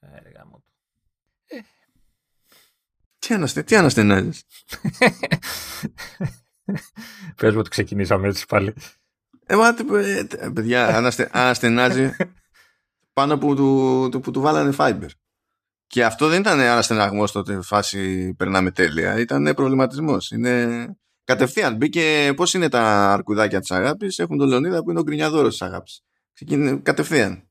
Έργα 0.00 0.46
μου. 0.46 0.64
Τι, 3.18 3.34
αναστε, 3.34 3.62
τι 3.62 3.76
αναστενάζεις; 3.76 4.44
Πες 7.36 7.52
μου 7.52 7.58
ότι 7.58 7.70
ξεκινήσαμε 7.70 8.28
έτσι 8.28 8.46
πάλι. 8.46 8.74
Ε, 9.46 9.56
μα, 9.56 9.76
ε, 9.98 10.26
παιδιά, 10.54 10.96
αναστε, 10.96 11.30
αναστενάζει 11.32 12.10
πάνω 13.12 13.38
που 13.38 13.54
του, 13.54 14.08
του, 14.10 14.20
που 14.20 14.30
του 14.30 14.40
βάλανε 14.40 14.74
Fiber. 14.78 15.08
Και 15.86 16.04
αυτό 16.04 16.28
δεν 16.28 16.40
ήταν 16.40 16.60
αναστεναγμός 16.60 17.32
τότε 17.32 17.62
φάση 17.62 18.34
περνάμε 18.34 18.70
τέλεια. 18.70 19.18
Ήταν 19.18 19.54
προβληματισμός. 19.54 20.30
Είναι 20.30 20.86
κατευθείαν. 21.24 21.76
Μπήκε 21.76 22.32
πώς 22.36 22.54
είναι 22.54 22.68
τα 22.68 23.12
αρκουδάκια 23.12 23.60
της 23.60 23.70
αγάπης. 23.70 24.18
Έχουν 24.18 24.38
τον 24.38 24.48
Λεωνίδα 24.48 24.82
που 24.82 24.90
είναι 24.90 24.98
ο 24.98 25.02
γκρινιαδόρος 25.02 25.50
της 25.50 25.62
αγάπης. 25.62 26.02
Κατευθείαν. 26.82 27.47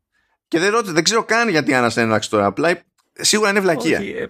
Και 0.47 0.59
δεν, 0.59 0.71
ρώτησε, 0.71 0.93
δεν 0.93 1.03
ξέρω 1.03 1.23
καν 1.23 1.49
γιατί 1.49 1.73
αναστέναξε 1.73 2.29
τώρα. 2.29 2.45
Απλά 2.45 2.81
σίγουρα 3.13 3.49
είναι 3.49 3.59
βλακεία. 3.59 3.99
Όχι, 3.99 4.09
ε, 4.09 4.27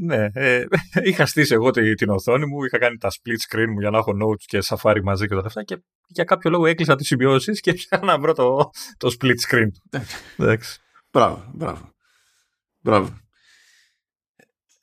ναι, 0.00 0.28
ε, 0.32 0.64
είχα 1.08 1.26
στήσει 1.26 1.54
εγώ 1.54 1.70
την 1.70 2.08
οθόνη 2.08 2.46
μου, 2.46 2.64
είχα 2.64 2.78
κάνει 2.78 2.98
τα 2.98 3.08
split 3.10 3.54
screen 3.54 3.66
μου 3.68 3.80
για 3.80 3.90
να 3.90 3.98
έχω 3.98 4.12
notes 4.22 4.44
και 4.46 4.58
safari 4.64 5.00
μαζί 5.02 5.26
και 5.26 5.34
όλα 5.34 5.42
αυτά 5.46 5.62
και 5.62 5.82
για 6.06 6.24
κάποιο 6.24 6.50
λόγο 6.50 6.66
έκλεισα 6.66 6.96
τις 6.96 7.06
σημειώσεις 7.06 7.60
και 7.60 7.72
πια 7.78 8.00
να 8.02 8.18
βρω 8.18 8.32
το, 8.32 8.70
το 8.96 9.16
split 9.20 9.34
screen. 9.48 10.00
Εντάξει. 10.36 10.80
Μπράβο, 11.12 11.50
μπράβο. 11.54 11.94
Μπράβο. 12.80 13.18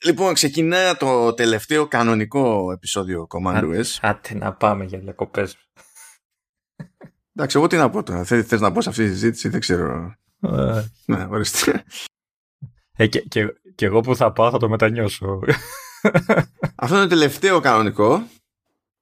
Λοιπόν, 0.05 0.33
ξεκινά 0.33 0.97
το 0.97 1.33
τελευταίο 1.33 1.87
κανονικό 1.87 2.71
επεισόδιο 2.71 3.27
Command 3.29 3.63
OS. 3.63 3.97
Άτε 4.01 4.35
να 4.35 4.53
πάμε 4.53 4.85
για 4.85 4.99
διακοπές. 4.99 5.57
Εντάξει, 7.35 7.57
εγώ 7.57 7.67
τι 7.67 7.75
να 7.75 7.89
πω 7.89 8.03
τώρα. 8.03 8.23
Θες 8.23 8.61
να 8.61 8.71
πω 8.71 8.81
σε 8.81 8.89
αυτή 8.89 9.03
τη 9.03 9.09
συζήτηση, 9.09 9.49
δεν 9.49 9.59
ξέρω. 9.59 10.15
Ε. 10.41 10.83
ναι, 11.05 11.27
ορίστε. 11.29 11.83
Ε, 12.95 13.07
και, 13.07 13.19
και, 13.19 13.53
και, 13.75 13.85
εγώ 13.85 14.01
που 14.01 14.15
θα 14.15 14.31
πάω 14.31 14.51
θα 14.51 14.57
το 14.57 14.69
μετανιώσω. 14.69 15.39
Αυτό 16.75 16.95
είναι 16.95 17.03
το 17.03 17.09
τελευταίο 17.09 17.59
κανονικό, 17.59 18.27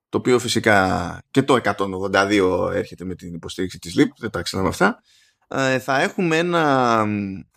το 0.10 0.18
οποίο 0.18 0.40
φυσικά 0.40 1.20
και 1.32 1.44
το 1.44 1.60
182 1.64 2.70
έρχεται 2.74 3.06
με 3.06 3.16
την 3.16 3.34
υποστήριξη 3.34 3.80
της 3.80 3.96
LIP, 3.98 4.08
δεν 4.18 4.30
τα 4.30 4.42
ξέραμε 4.42 4.70
αυτά. 4.70 5.02
Ε, 5.48 5.80
θα 5.80 6.02
έχουμε 6.02 6.38
ένα 6.38 7.06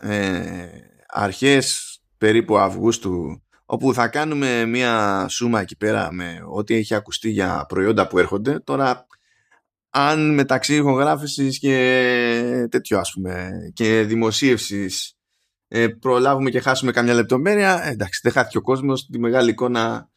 ε, 0.01 0.69
αρχές 1.07 1.99
περίπου 2.19 2.59
Αυγούστου 2.59 3.43
όπου 3.71 3.95
θα 3.95 4.09
κάνουμε 4.09 4.65
μία 4.65 5.27
σούμα 5.29 5.61
εκεί 5.61 5.77
πέρα 5.77 6.13
με 6.13 6.43
ό,τι 6.49 6.75
έχει 6.75 6.95
ακουστεί 6.95 7.31
για 7.31 7.65
προϊόντα 7.69 8.07
που 8.07 8.19
έρχονται. 8.19 8.61
Τώρα, 8.61 9.07
αν 9.91 10.35
μεταξύ 10.35 10.75
ηχογράφησης 10.75 11.59
και 11.59 12.67
τέτοιο 12.71 12.99
ας 12.99 13.13
πούμε 13.13 13.51
και 13.73 14.03
δημοσίευσης 14.03 15.19
ε, 15.69 15.89
προλάβουμε 15.89 16.51
και 16.51 16.61
χάσουμε 16.61 16.93
καμιά 16.93 17.15
λεπτομέρεια, 17.15 17.85
ε, 17.85 17.91
εντάξει 17.91 18.21
δεν 18.23 18.33
χάθηκε 18.33 18.59
ο 18.59 18.61
κόσμος, 18.61 19.07
τη 19.07 19.19
μεγάλη 19.19 19.51
εικόνα 19.51 20.11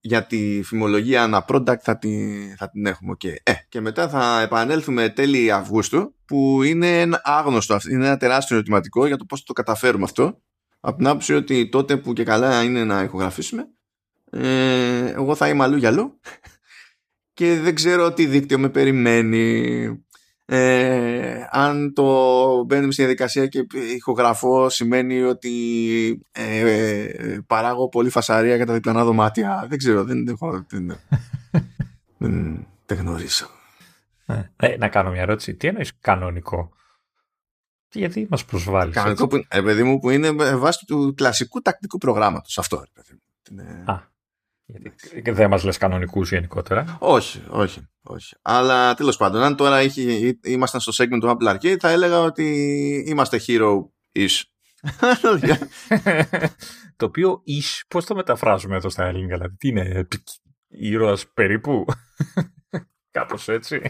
για 0.00 0.26
τη 0.26 0.62
φημολογία 0.64 1.22
ένα 1.22 1.44
product 1.48 1.80
θα, 1.80 1.98
τη, 1.98 2.38
θα 2.56 2.70
την 2.70 2.86
έχουμε. 2.86 3.16
Okay. 3.18 3.34
Ε, 3.42 3.52
και 3.68 3.80
μετά 3.80 4.08
θα 4.08 4.40
επανέλθουμε 4.40 5.08
τέλη 5.08 5.52
Αυγούστου 5.52 6.14
που 6.24 6.62
είναι 6.62 7.00
ένα 7.00 7.20
άγνωστο, 7.24 7.78
είναι 7.90 8.06
ένα 8.06 8.16
τεράστιο 8.16 8.56
ερωτηματικό 8.56 9.06
για 9.06 9.16
το 9.16 9.24
πώς 9.24 9.42
το 9.42 9.52
καταφέρουμε 9.52 10.04
αυτό 10.04 10.42
από 10.80 10.96
την 10.96 11.06
άποψη 11.06 11.34
ότι 11.34 11.68
τότε 11.68 11.96
που 11.96 12.12
και 12.12 12.24
καλά 12.24 12.62
είναι 12.62 12.84
να 12.84 13.02
ηχογραφήσουμε 13.02 13.68
ε, 14.30 15.10
εγώ 15.10 15.34
θα 15.34 15.48
είμαι 15.48 15.62
αλλού 15.62 15.76
για 15.76 15.88
αλλού 15.88 16.20
και 17.40 17.60
δεν 17.60 17.74
ξέρω 17.74 18.12
τι 18.12 18.26
δίκτυο 18.26 18.58
με 18.58 18.68
περιμένει 18.68 20.04
ε, 20.44 21.46
αν 21.50 21.92
το 21.92 22.64
μπαίνουμε 22.64 22.92
στη 22.92 23.02
διαδικασία 23.02 23.46
και 23.46 23.66
ηχογραφώ 23.96 24.68
σημαίνει 24.68 25.22
ότι 25.22 25.52
ε, 26.32 27.38
παράγω 27.46 27.88
πολύ 27.88 28.10
φασαρία 28.10 28.56
για 28.56 28.66
τα 28.66 28.72
διπλανά 28.72 29.04
δωμάτια 29.04 29.66
δεν 29.68 29.78
ξέρω 29.78 30.04
δεν, 30.04 30.26
δεν, 30.26 30.36
δεν, 30.68 30.98
δεν, 32.18 32.66
δεν 32.86 32.98
γνωρίζω 32.98 33.46
ε, 34.56 34.76
να 34.76 34.88
κάνω 34.88 35.10
μια 35.10 35.22
ερώτηση 35.22 35.54
τι 35.54 35.68
εννοείς 35.68 35.92
κανονικό; 36.00 36.72
Γιατί 37.92 38.26
μας 38.30 38.44
προσβάλλεις. 38.44 38.94
Κανονικό 38.94 39.26
που, 39.26 39.44
ε, 39.48 39.60
παιδί 39.60 39.82
μου, 39.82 39.98
που 39.98 40.10
είναι 40.10 40.32
βάση 40.56 40.86
του 40.86 41.14
κλασικού 41.16 41.60
τακτικού 41.60 41.98
προγράμματος. 41.98 42.58
Αυτό, 42.58 42.76
ρε 42.76 42.90
παιδί 42.94 43.12
μου. 43.12 43.20
Είναι... 43.50 43.84
Α, 43.86 44.09
γιατί 45.12 45.30
δεν 45.30 45.50
μας 45.50 45.64
λες 45.64 45.76
κανονικούς 45.76 46.30
γενικότερα. 46.30 46.96
Όχι, 47.00 47.42
όχι, 47.48 47.88
όχι. 48.02 48.34
Αλλά 48.42 48.94
τέλος 48.94 49.16
πάντων, 49.16 49.42
αν 49.42 49.56
τώρα 49.56 49.82
είχε, 49.82 50.38
ήμασταν 50.44 50.80
στο 50.80 51.04
segment 51.04 51.18
του 51.20 51.36
Apple 51.38 51.54
Arcade, 51.54 51.76
θα 51.78 51.90
έλεγα 51.90 52.20
ότι 52.20 52.44
είμαστε 53.06 53.40
hero-ish. 53.46 54.42
το 56.96 57.04
οποίο 57.04 57.42
ish, 57.46 57.80
πώς 57.88 58.04
το 58.04 58.14
μεταφράζουμε 58.14 58.76
εδώ 58.76 58.88
στα 58.88 59.04
ελληνικά, 59.04 59.34
δηλαδή 59.36 59.56
τι 59.56 59.68
είναι, 59.68 60.08
ήρωας 60.68 61.26
περίπου; 61.34 61.84
Κάπως 63.10 63.48
έτσι 63.48 63.80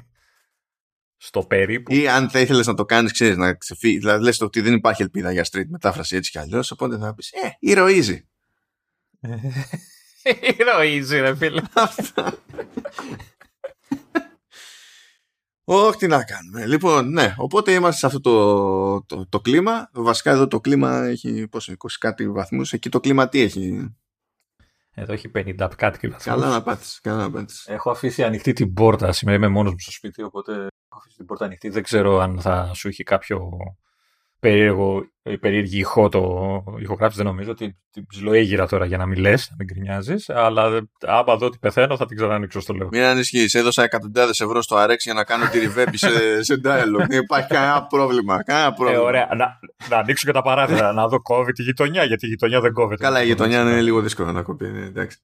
στο 1.16 1.40
περίπου. 1.40 1.94
Ή 1.94 2.08
αν 2.08 2.30
θα 2.30 2.40
ήθελες 2.40 2.66
να 2.66 2.74
το 2.74 2.84
κάνεις, 2.84 3.12
ξέρεις, 3.12 3.36
να 3.36 3.54
ξεφύγεις. 3.54 3.98
Δηλαδή, 3.98 4.24
λες 4.24 4.40
ότι 4.40 4.60
δεν 4.60 4.74
υπάρχει 4.74 5.02
ελπίδα 5.02 5.32
για 5.32 5.44
street 5.50 5.66
μετάφραση 5.68 6.16
έτσι 6.16 6.30
κι 6.30 6.38
αλλιώς. 6.38 6.70
Οπότε 6.70 6.98
θα 6.98 7.14
πεις, 7.14 7.30
Ε, 7.30 7.56
ηρωίζει. 7.58 8.28
ηρωίζει, 10.58 11.20
ρε 11.20 11.36
φίλε. 11.36 11.62
Όχι, 15.64 15.96
τι 15.96 16.06
να 16.06 16.24
κάνουμε. 16.24 16.66
Λοιπόν, 16.66 17.10
ναι, 17.10 17.34
οπότε 17.36 17.72
είμαστε 17.72 17.98
σε 17.98 18.06
αυτό 18.06 18.20
το, 18.20 19.02
το, 19.02 19.28
το 19.28 19.40
κλίμα. 19.40 19.90
Βασικά 19.92 20.30
εδώ 20.30 20.46
το 20.46 20.60
κλίμα 20.60 21.04
έχει 21.04 21.48
πόσο, 21.48 21.72
20 21.72 21.86
κάτι 21.98 22.30
βαθμούς. 22.30 22.72
Εκεί 22.72 22.88
το 22.88 23.00
κλίμα 23.00 23.28
τι 23.28 23.40
έχει; 23.40 23.94
Εδώ 24.94 25.12
έχει 25.12 25.30
50 25.34 25.70
κάτι 25.76 25.98
και 25.98 26.08
Καλά 26.08 26.48
να 26.48 26.62
πάτησες. 26.62 27.00
Καλά 27.00 27.22
να 27.22 27.30
πάτησες. 27.30 27.66
Έχω 27.66 27.90
αφήσει 27.90 28.24
ανοιχτή 28.24 28.52
την 28.52 28.72
πόρτα. 28.72 29.12
Σήμερα 29.12 29.36
είμαι 29.36 29.48
μόνος 29.48 29.72
μου 29.72 29.78
στο 29.78 29.90
σπίτι, 29.90 30.22
οπότε 30.22 30.52
έχω 30.52 30.98
αφήσει 30.98 31.16
την 31.16 31.26
πόρτα 31.26 31.44
ανοιχτή. 31.44 31.68
Δεν 31.68 31.82
ξέρω 31.82 32.18
αν 32.18 32.40
θα 32.40 32.70
σου 32.74 32.88
έχει 32.88 33.02
κάποιο 33.02 33.50
περίεργο, 34.40 35.04
ε, 35.22 35.36
περίεργη 35.36 35.78
ηχό 35.78 36.08
το 36.08 36.20
ηχογράφηση. 36.80 37.22
Δεν 37.22 37.26
νομίζω 37.26 37.50
ότι 37.50 37.78
την 37.90 38.06
ψιλοέγυρα 38.06 38.66
τώρα 38.66 38.84
για 38.84 38.96
να 38.96 39.06
μην 39.06 39.18
λες, 39.18 39.48
να 39.50 39.56
μην 39.58 39.66
γκρινιάζεις. 39.66 40.28
Αλλά 40.28 40.88
άμα 41.00 41.36
δω 41.36 41.46
ότι 41.46 41.58
πεθαίνω, 41.58 41.96
θα 41.96 42.06
την 42.06 42.16
ξανανοίξω 42.16 42.60
στο 42.60 42.72
λέω. 42.72 42.88
Μην 42.90 43.02
ανησυχείς. 43.02 43.54
Έδωσα 43.54 43.82
εκατοντάδες 43.82 44.40
ευρώ 44.40 44.62
στο 44.62 44.76
Arex 44.78 44.96
για 44.98 45.14
να 45.14 45.24
κάνω 45.24 45.48
τη 45.48 45.58
reverb 45.62 45.90
σε, 45.92 46.42
σε 46.42 46.60
dialogue. 46.64 47.06
Δεν 47.08 47.22
υπάρχει 47.22 47.48
κανένα 47.48 47.86
πρόβλημα. 47.86 48.42
Κανένα 48.42 48.72
πρόβλημα. 48.72 49.00
Ε, 49.00 49.04
ωραία. 49.04 49.28
Να, 49.36 49.58
να 49.88 49.96
ανοίξω 49.96 50.26
και 50.26 50.32
τα 50.32 50.42
παράθυρα. 50.42 50.92
να 50.92 51.08
δω 51.08 51.22
κόβει 51.22 51.52
τη 51.52 51.62
γειτονιά, 51.62 52.04
γιατί 52.04 52.26
η 52.26 52.28
γειτονιά 52.28 52.60
δεν 52.60 52.72
κόβεται. 52.72 53.04
Καλά, 53.04 53.22
η 53.22 53.26
γειτονιά 53.26 53.60
είναι 53.60 53.80
λίγο 53.80 54.00
δύσκολο 54.00 54.32
να 54.32 54.42
κόβει. 54.42 54.68
Ναι, 54.68 54.84
εντάξει. 54.84 55.18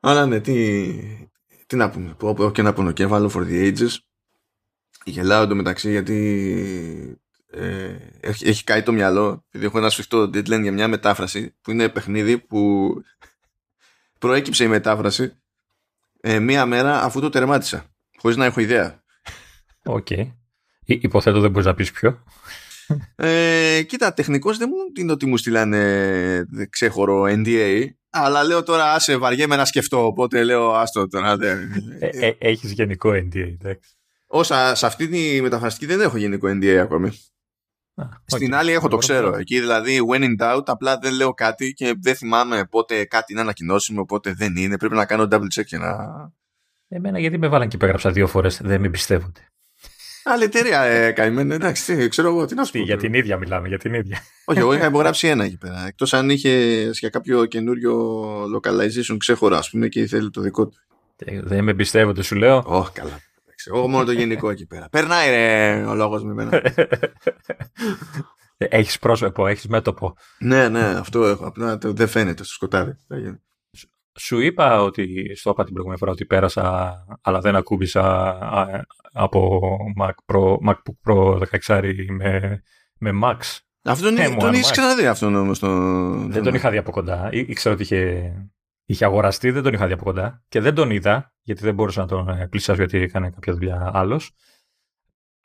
Αλλά 0.00 0.26
ναι, 0.26 0.40
τι, 0.40 0.88
τι 1.66 1.76
να 1.76 1.90
πούμε. 1.90 2.14
Που, 2.18 2.50
και 2.54 2.62
να 2.62 2.72
πούμε 2.72 2.92
και 2.92 3.02
έβαλω 3.02 3.30
for 3.34 3.40
the 3.40 3.72
ages. 3.72 3.96
Γελάω 5.04 5.42
εντωμεταξύ 5.42 5.90
γιατί 5.90 7.20
ε, 7.50 7.96
έχει, 8.20 8.48
έχει 8.48 8.64
καεί 8.64 8.82
το 8.82 8.92
μυαλό 8.92 9.44
επειδή 9.48 9.64
έχω 9.64 9.78
ένα 9.78 9.90
σφιχτό 9.90 10.22
deadline 10.22 10.62
για 10.62 10.72
μια 10.72 10.88
μετάφραση 10.88 11.56
που 11.60 11.70
είναι 11.70 11.88
παιχνίδι 11.88 12.38
που 12.38 12.92
προέκυψε 14.20 14.64
η 14.64 14.68
μετάφραση 14.68 15.32
ε, 16.20 16.38
μία 16.38 16.66
μέρα 16.66 17.02
αφού 17.02 17.20
το 17.20 17.28
τερμάτισα 17.28 17.84
χωρίς 18.18 18.36
να 18.36 18.44
έχω 18.44 18.60
ιδέα 18.60 19.02
OK 19.84 20.06
okay. 20.10 20.32
Υποθέτω 20.84 21.40
δεν 21.40 21.50
μπορείς 21.50 21.66
να 21.66 21.74
πεις 21.74 21.92
ποιο 21.92 22.22
ε, 23.16 23.82
Κοίτα 23.82 24.14
τεχνικώς 24.14 24.58
δεν 24.58 24.68
μου 24.72 25.02
είναι 25.02 25.12
ότι 25.12 25.26
μου 25.26 25.36
στείλανε 25.36 26.44
ξέχωρο 26.70 27.22
NDA 27.22 27.84
αλλά 28.10 28.44
λέω 28.44 28.62
τώρα 28.62 28.92
άσε 28.92 29.16
βαριέμαι 29.16 29.56
να 29.56 29.64
σκεφτώ 29.64 30.06
οπότε 30.06 30.44
λέω 30.44 30.74
άστο 30.74 31.08
τώρα 31.08 31.36
ε, 31.40 31.68
ε, 31.98 32.32
Έχεις 32.38 32.72
γενικό 32.72 33.10
NDA 33.10 33.34
εντάξει 33.34 33.98
Όσα 34.30 34.74
σε 34.74 34.86
αυτή 34.86 35.08
τη 35.08 35.42
μεταφραστική 35.42 35.86
δεν 35.86 36.00
έχω 36.00 36.16
γενικό 36.16 36.48
NDA 36.48 36.76
ακόμη. 36.82 37.10
Στην 38.24 38.54
άλλη 38.54 38.72
έχω 38.72 38.88
το 38.88 38.96
ξέρω. 38.96 39.36
Εκεί 39.36 39.60
δηλαδή 39.60 39.98
when 40.10 40.22
in 40.22 40.44
doubt 40.44 40.62
απλά 40.66 40.98
δεν 40.98 41.12
λέω 41.12 41.34
κάτι 41.34 41.72
και 41.72 41.94
δεν 42.00 42.14
θυμάμαι 42.14 42.64
πότε 42.70 43.04
κάτι 43.04 43.32
είναι 43.32 43.40
ανακοινώσιμο, 43.40 44.04
πότε 44.04 44.32
δεν 44.32 44.56
είναι. 44.56 44.78
Πρέπει 44.78 44.94
να 44.94 45.04
κάνω 45.04 45.28
double 45.30 45.58
check 45.58 45.64
για 45.66 45.78
να... 45.78 45.96
Εμένα 46.88 47.18
γιατί 47.18 47.38
με 47.38 47.48
βάλαν 47.48 47.68
και 47.68 47.76
υπέγραψα 47.76 48.10
δύο 48.10 48.26
φορές, 48.26 48.60
δεν 48.62 48.80
με 48.80 48.88
πιστεύονται. 48.88 49.40
Άλλη 50.24 50.44
εταιρεία 50.44 50.82
ε, 50.82 51.12
καημένη, 51.12 51.54
εντάξει, 51.54 52.08
ξέρω 52.08 52.28
εγώ 52.28 52.44
τι 52.44 52.54
να 52.54 52.64
σου 52.64 52.72
πω. 52.72 52.78
Για 52.78 52.96
την 52.96 53.14
ίδια 53.14 53.36
μιλάμε, 53.36 53.68
για 53.68 53.78
την 53.78 53.94
ίδια. 53.94 54.18
Όχι, 54.44 54.58
εγώ 54.58 54.74
είχα 54.74 54.86
υπογράψει 54.92 55.28
ένα 55.28 55.44
εκεί 55.44 55.56
πέρα. 55.56 55.86
Εκτός 55.86 56.14
αν 56.14 56.30
είχε 56.30 56.84
για 56.92 57.08
κάποιο 57.08 57.44
καινούριο 57.44 58.24
localization 58.42 59.16
ξέχωρα, 59.18 59.58
ας 59.58 59.70
πούμε, 59.70 59.88
και 59.88 60.06
θέλει 60.06 60.30
το 60.30 60.40
δικό 60.40 60.66
του. 60.68 60.78
Ε, 61.16 61.40
δεν 61.42 61.64
με 61.64 61.74
πιστεύονται, 61.74 62.22
σου 62.22 62.34
λέω. 62.36 62.62
Όχι, 62.66 62.92
καλά. 62.92 63.20
Εγώ 63.74 63.88
μόνο 63.88 64.04
το 64.04 64.12
γενικό 64.12 64.50
εκεί 64.50 64.66
πέρα. 64.66 64.88
Περνάει 64.88 65.30
ρε, 65.30 65.84
ο 65.84 65.94
λόγος 65.94 66.24
με 66.24 66.30
εμένα. 66.30 66.62
Έχεις 68.58 68.98
πρόσωπο, 68.98 69.46
έχεις 69.46 69.66
μέτωπο. 69.68 70.14
Ναι, 70.38 70.68
ναι, 70.68 70.84
αυτό 70.84 71.24
έχω. 71.26 71.46
Απλά 71.46 71.78
δεν 71.80 72.08
φαίνεται 72.08 72.44
στο 72.44 72.52
σκοτάδι. 72.52 72.92
Σου 74.18 74.40
είπα 74.40 74.82
ότι, 74.82 75.34
στο 75.36 75.50
είπα 75.50 75.62
την 75.64 75.72
προηγούμενη 75.72 75.98
φορά 76.00 76.12
ότι 76.12 76.24
πέρασα, 76.24 76.94
αλλά 77.22 77.40
δεν 77.40 77.56
ακούμπησα 77.56 78.38
από 79.12 79.60
Mac 80.00 80.10
Pro, 80.34 80.56
MacBook 80.68 81.12
Pro 81.12 81.42
16 81.66 81.92
με 82.10 82.62
Με 82.98 83.10
Max. 83.22 83.36
Αυτό 83.84 84.04
τον, 84.04 84.18
Ε, 84.18 84.28
μου, 84.28 84.36
τον 84.38 84.48
αν 84.48 84.54
έχει 84.54 84.64
Max. 84.68 84.70
ξαναδεί 84.72 85.06
αυτόν 85.06 85.34
όμως. 85.34 85.58
Δεν 86.28 86.42
τον 86.42 86.54
είχα 86.54 86.70
δει 86.70 86.76
από 86.76 86.90
κοντά. 86.90 87.28
Ή- 87.32 87.38
Ήξερα 87.48 87.74
ότι 87.74 87.82
είχε, 87.82 88.32
είχε 88.84 89.04
αγοραστεί, 89.04 89.50
δεν 89.50 89.62
τον 89.62 89.72
είχα 89.72 89.86
δει 89.86 89.92
από 89.92 90.04
κοντά. 90.04 90.42
Και 90.48 90.60
δεν 90.60 90.74
τον 90.74 90.90
είδα, 90.90 91.32
γιατί 91.48 91.62
δεν 91.62 91.74
μπορούσα 91.74 92.00
να 92.00 92.06
τον 92.06 92.28
ε, 92.28 92.46
πλησιάσω, 92.48 92.80
γιατί 92.80 92.98
έκανε 92.98 93.30
κάποια 93.30 93.52
δουλειά 93.52 93.90
άλλος. 93.94 94.30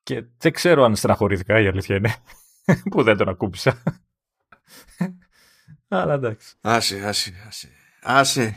Και 0.03 0.25
δεν 0.37 0.51
ξέρω 0.51 0.83
αν 0.83 0.95
στεναχωρήθηκα, 0.95 1.59
η 1.59 1.67
αλήθεια 1.67 1.95
είναι, 1.95 2.15
που 2.91 3.03
δεν 3.03 3.17
τον 3.17 3.29
ακούμπησα. 3.29 3.83
Αλλά 5.87 6.13
εντάξει. 6.13 6.55
Άσε, 6.61 7.07
άσε, 7.07 7.43
άσε. 7.47 7.69
Άσε. 8.01 8.55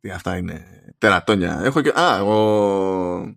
Τι 0.00 0.10
αυτά 0.10 0.36
είναι 0.36 0.66
τερατόνια. 0.98 1.60
Έχω 1.62 1.80
και... 1.80 1.92
Α, 2.00 2.22
ο, 2.22 3.36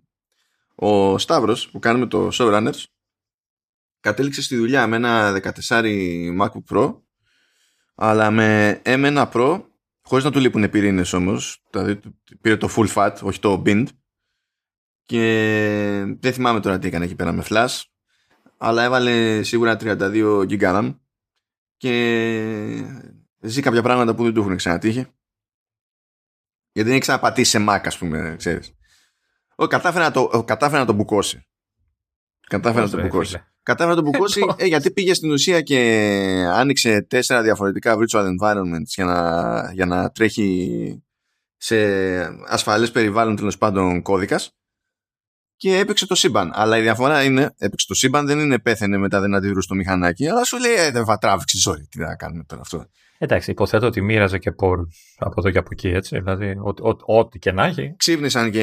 ο 0.74 1.18
Σταύρος 1.18 1.70
που 1.70 1.78
κάνουμε 1.78 2.06
το 2.06 2.28
Showrunners 2.32 2.84
κατέληξε 4.00 4.42
στη 4.42 4.56
δουλειά 4.56 4.86
με 4.86 4.96
ένα 4.96 5.40
14 5.68 6.40
MacBook 6.40 6.74
Pro 6.74 7.00
αλλά 7.94 8.30
με 8.30 8.80
M1 8.84 9.30
Pro 9.32 9.62
χωρίς 10.04 10.24
να 10.24 10.30
του 10.30 10.38
λείπουν 10.40 10.70
πυρήνες 10.70 11.12
όμως 11.12 11.62
δηλαδή 11.70 12.00
πήρε 12.40 12.56
το 12.56 12.68
full 12.76 12.88
fat 12.94 13.14
όχι 13.22 13.40
το 13.40 13.62
bind. 13.66 13.86
Και 15.02 16.16
δεν 16.18 16.32
θυμάμαι 16.32 16.60
τώρα 16.60 16.78
τι 16.78 16.86
έκανε 16.86 17.04
εκεί 17.04 17.14
πέρα 17.14 17.32
με 17.32 17.44
flash 17.48 17.82
αλλά 18.56 18.82
έβαλε 18.82 19.42
σίγουρα 19.42 19.76
32 19.80 20.46
GB 20.48 20.60
RAM 20.60 20.98
και 21.76 21.92
ζει 23.40 23.62
κάποια 23.62 23.82
πράγματα 23.82 24.14
που 24.14 24.24
δεν 24.24 24.34
του 24.34 24.40
έχουν 24.40 24.56
ξανατύχει. 24.56 25.06
Γιατί 26.72 26.88
δεν 26.88 26.90
έχει 26.90 27.00
ξαναπατήσει 27.00 27.50
σε 27.50 27.64
Mac 27.68 27.80
ας 27.84 27.98
πούμε 27.98 28.34
ξέρεις. 28.38 28.74
Ο, 29.56 29.66
κατάφερε, 29.66 30.04
να 30.04 30.10
το, 30.10 30.30
ο, 30.32 30.44
κατάφερε 30.44 30.80
να 30.80 30.86
το 30.86 30.92
μπουκώσει. 30.92 31.46
Κατάφερε 32.46 32.84
να 32.84 32.90
το 32.90 32.96
Ρε, 32.96 33.02
μπουκώσει. 33.02 33.30
φίλε. 33.30 33.44
Κατάφερε 33.64 33.96
να 33.96 34.02
το 34.02 34.10
μπουκώσει 34.10 34.40
Πώς; 34.40 34.54
ε, 34.58 34.66
γιατί 34.66 34.90
πήγε 34.90 35.14
στην 35.14 35.30
ουσία 35.30 35.60
και 35.60 35.78
άνοιξε 36.52 37.02
τέσσερα 37.02 37.42
διαφορετικά 37.42 37.96
virtual 37.98 38.24
environments 38.24 38.86
για 38.86 39.04
να, 39.04 39.72
για 39.72 39.86
να 39.86 40.10
τρέχει 40.10 41.02
σε 41.56 41.76
ασφαλές 42.46 42.90
περιβάλλον 42.90 43.36
τέλος 43.36 43.58
πάντων 43.58 44.02
κώδικας 44.02 44.54
και 45.56 45.78
έπαιξε 45.78 46.06
το 46.06 46.14
σύμπαν. 46.14 46.50
Αλλά 46.54 46.78
η 46.78 46.80
διαφορά 46.80 47.22
είναι, 47.22 47.54
έπαιξε 47.58 47.86
το 47.86 47.94
σύμπαν, 47.94 48.26
δεν 48.26 48.38
είναι 48.38 48.58
πέθαινε 48.58 48.96
μετά 48.96 49.20
δεν 49.20 49.34
αντιδρούσε 49.34 49.68
το 49.68 49.74
μηχανάκι, 49.74 50.28
αλλά 50.28 50.44
σου 50.44 50.58
λέει, 50.58 50.74
ε, 50.74 50.90
δεν 50.90 51.04
θα 51.04 51.18
τράβηξε, 51.18 51.70
sorry, 51.70 51.88
τι 51.88 51.98
να 51.98 52.16
κάνουμε 52.16 52.44
τώρα 52.44 52.62
αυτό. 52.62 52.86
Εντάξει, 53.18 53.50
υποθέτω 53.50 53.86
ότι 53.86 54.00
μοίραζε 54.00 54.38
και 54.38 54.52
πόρους 54.52 55.14
από 55.18 55.34
εδώ 55.38 55.50
και 55.50 55.58
από 55.58 55.68
εκεί, 55.72 55.88
έτσι. 55.88 56.18
Δηλαδή, 56.20 56.50
ό- 56.50 56.88
ό- 56.88 57.18
ό,τι 57.18 57.38
και 57.38 57.52
να 57.52 57.64
έχει. 57.64 57.94
Ξύπνησαν 57.96 58.50
και 58.50 58.62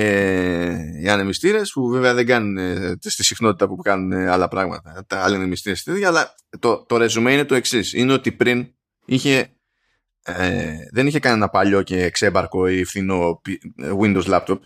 οι 1.02 1.10
ανεμιστήρες, 1.10 1.72
που 1.72 1.88
βέβαια 1.88 2.14
δεν 2.14 2.26
κάνουν 2.26 2.58
ε, 2.58 2.96
στη 3.00 3.24
συχνότητα 3.24 3.68
που 3.68 3.76
κάνουν 3.76 4.12
ε, 4.12 4.30
άλλα 4.30 4.48
πράγματα. 4.48 5.04
Τα 5.08 5.20
άλλα 5.24 5.36
ανεμιστήρες 5.36 5.84
τέτοια, 5.84 6.08
αλλά 6.08 6.36
το, 6.60 6.86
το 6.86 6.98
ρεζουμέ 6.98 7.34
είναι 7.34 7.46
το 7.46 7.56
εξής. 7.56 7.94
Είναι 7.94 8.14
ότι 8.14 8.32
πριν 8.32 8.68
είχε, 9.06 9.50
ε, 10.24 10.76
δεν 10.92 11.08
είχε 11.08 11.20
κανένα 11.20 11.50
παλιό 11.50 11.82
και 11.82 12.10
ξέμπαρκο 12.10 12.68
ή 12.68 12.84
φθηνό 12.84 13.40
πι- 13.44 13.64
ε, 13.82 13.92
Windows 14.00 14.24
laptop. 14.26 14.60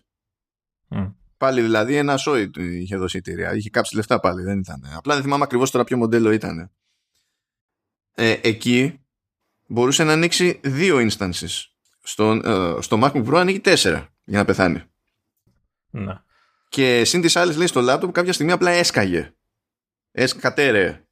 Μμ. 0.88 1.06
Πάλι 1.38 1.62
δηλαδή 1.62 1.96
ένα 1.96 2.18
σόι 2.18 2.50
του 2.50 2.62
είχε 2.64 2.98
δώσει 2.98 3.18
η 3.18 3.22
εταιρεία. 3.26 3.56
Είχε 3.56 3.70
κάψει 3.70 3.96
λεφτά 3.96 4.20
πάλι, 4.20 4.44
δεν 4.44 4.60
ήταν. 4.60 4.84
Απλά 4.96 5.14
δεν 5.14 5.24
θυμάμαι 5.24 5.44
ακριβώς 5.44 5.72
τώρα 5.72 5.84
ποιο 5.84 5.98
μοντέλο 5.98 6.32
ήταν. 6.32 6.72
Ε, 8.16 8.36
εκεί 8.42 9.00
μπορούσε 9.68 10.04
να 10.04 10.12
ανοίξει 10.14 10.60
δύο 10.64 10.98
instances. 10.98 11.64
Στο, 12.04 12.32
ε, 12.32 12.82
στο 12.82 13.00
MacBook 13.04 13.26
Pro 13.30 13.36
ανοίγει 13.38 13.60
τέσσερα 13.60 14.08
για 14.24 14.38
να 14.38 14.46
πεθάνει. 14.46 14.84
Ναι. 15.90 16.14
Και 16.70 17.04
συν 17.06 17.22
τις 17.22 17.36
άλλες 17.36 17.58
λέει 17.58 17.68
στο 17.68 17.82
λάπτοπ 17.82 18.12
κάποια 18.12 18.34
στιγμή 18.34 18.52
απλά 18.52 18.72
έσκαγε. 18.72 19.34
Έσκατέρε. 20.12 21.04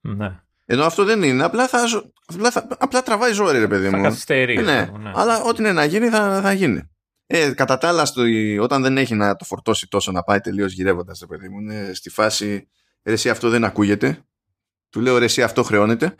ναι. 0.00 0.40
Ενώ 0.66 0.84
αυτό 0.84 1.04
δεν 1.04 1.22
είναι. 1.22 1.44
Απλά, 1.44 1.68
θα, 1.68 1.86
ζω- 1.86 2.12
απλά, 2.26 2.50
θα, 2.50 2.66
απλά 2.78 3.02
τραβάει 3.02 3.32
ζόρι, 3.32 3.58
ρε 3.58 3.68
παιδί 3.68 3.88
Θα 3.88 3.96
μου. 3.96 4.02
καθυστερεί. 4.02 4.54
Ε, 4.58 4.60
ναι. 4.60 4.78
αυτό, 4.78 4.96
ναι. 4.98 5.12
Αλλά 5.14 5.42
ό,τι 5.42 5.62
είναι 5.62 5.72
να 5.72 5.84
γίνει 5.84 6.08
θα, 6.08 6.40
θα 6.42 6.52
γίνει. 6.52 6.82
Ε, 7.26 7.50
κατά 7.52 7.78
τα 7.78 7.88
άλλα, 7.88 8.04
στο, 8.04 8.22
όταν 8.60 8.82
δεν 8.82 8.96
έχει 8.98 9.14
να 9.14 9.36
το 9.36 9.44
φορτώσει 9.44 9.88
τόσο 9.88 10.12
να 10.12 10.22
πάει 10.22 10.40
τελείως 10.40 10.72
γυρεύοντας, 10.72 11.20
ρε 11.20 11.26
παιδί 11.26 11.48
μου, 11.48 11.58
είναι 11.60 11.90
στη 11.94 12.10
φάση 12.10 12.68
ρε, 13.04 13.12
εσύ 13.12 13.30
αυτό 13.30 13.48
δεν 13.48 13.64
ακούγεται. 13.64 14.24
Του 14.90 15.00
λέω 15.00 15.18
ρε, 15.18 15.24
εσύ 15.24 15.42
αυτό 15.42 15.62
χρεώνεται. 15.62 16.14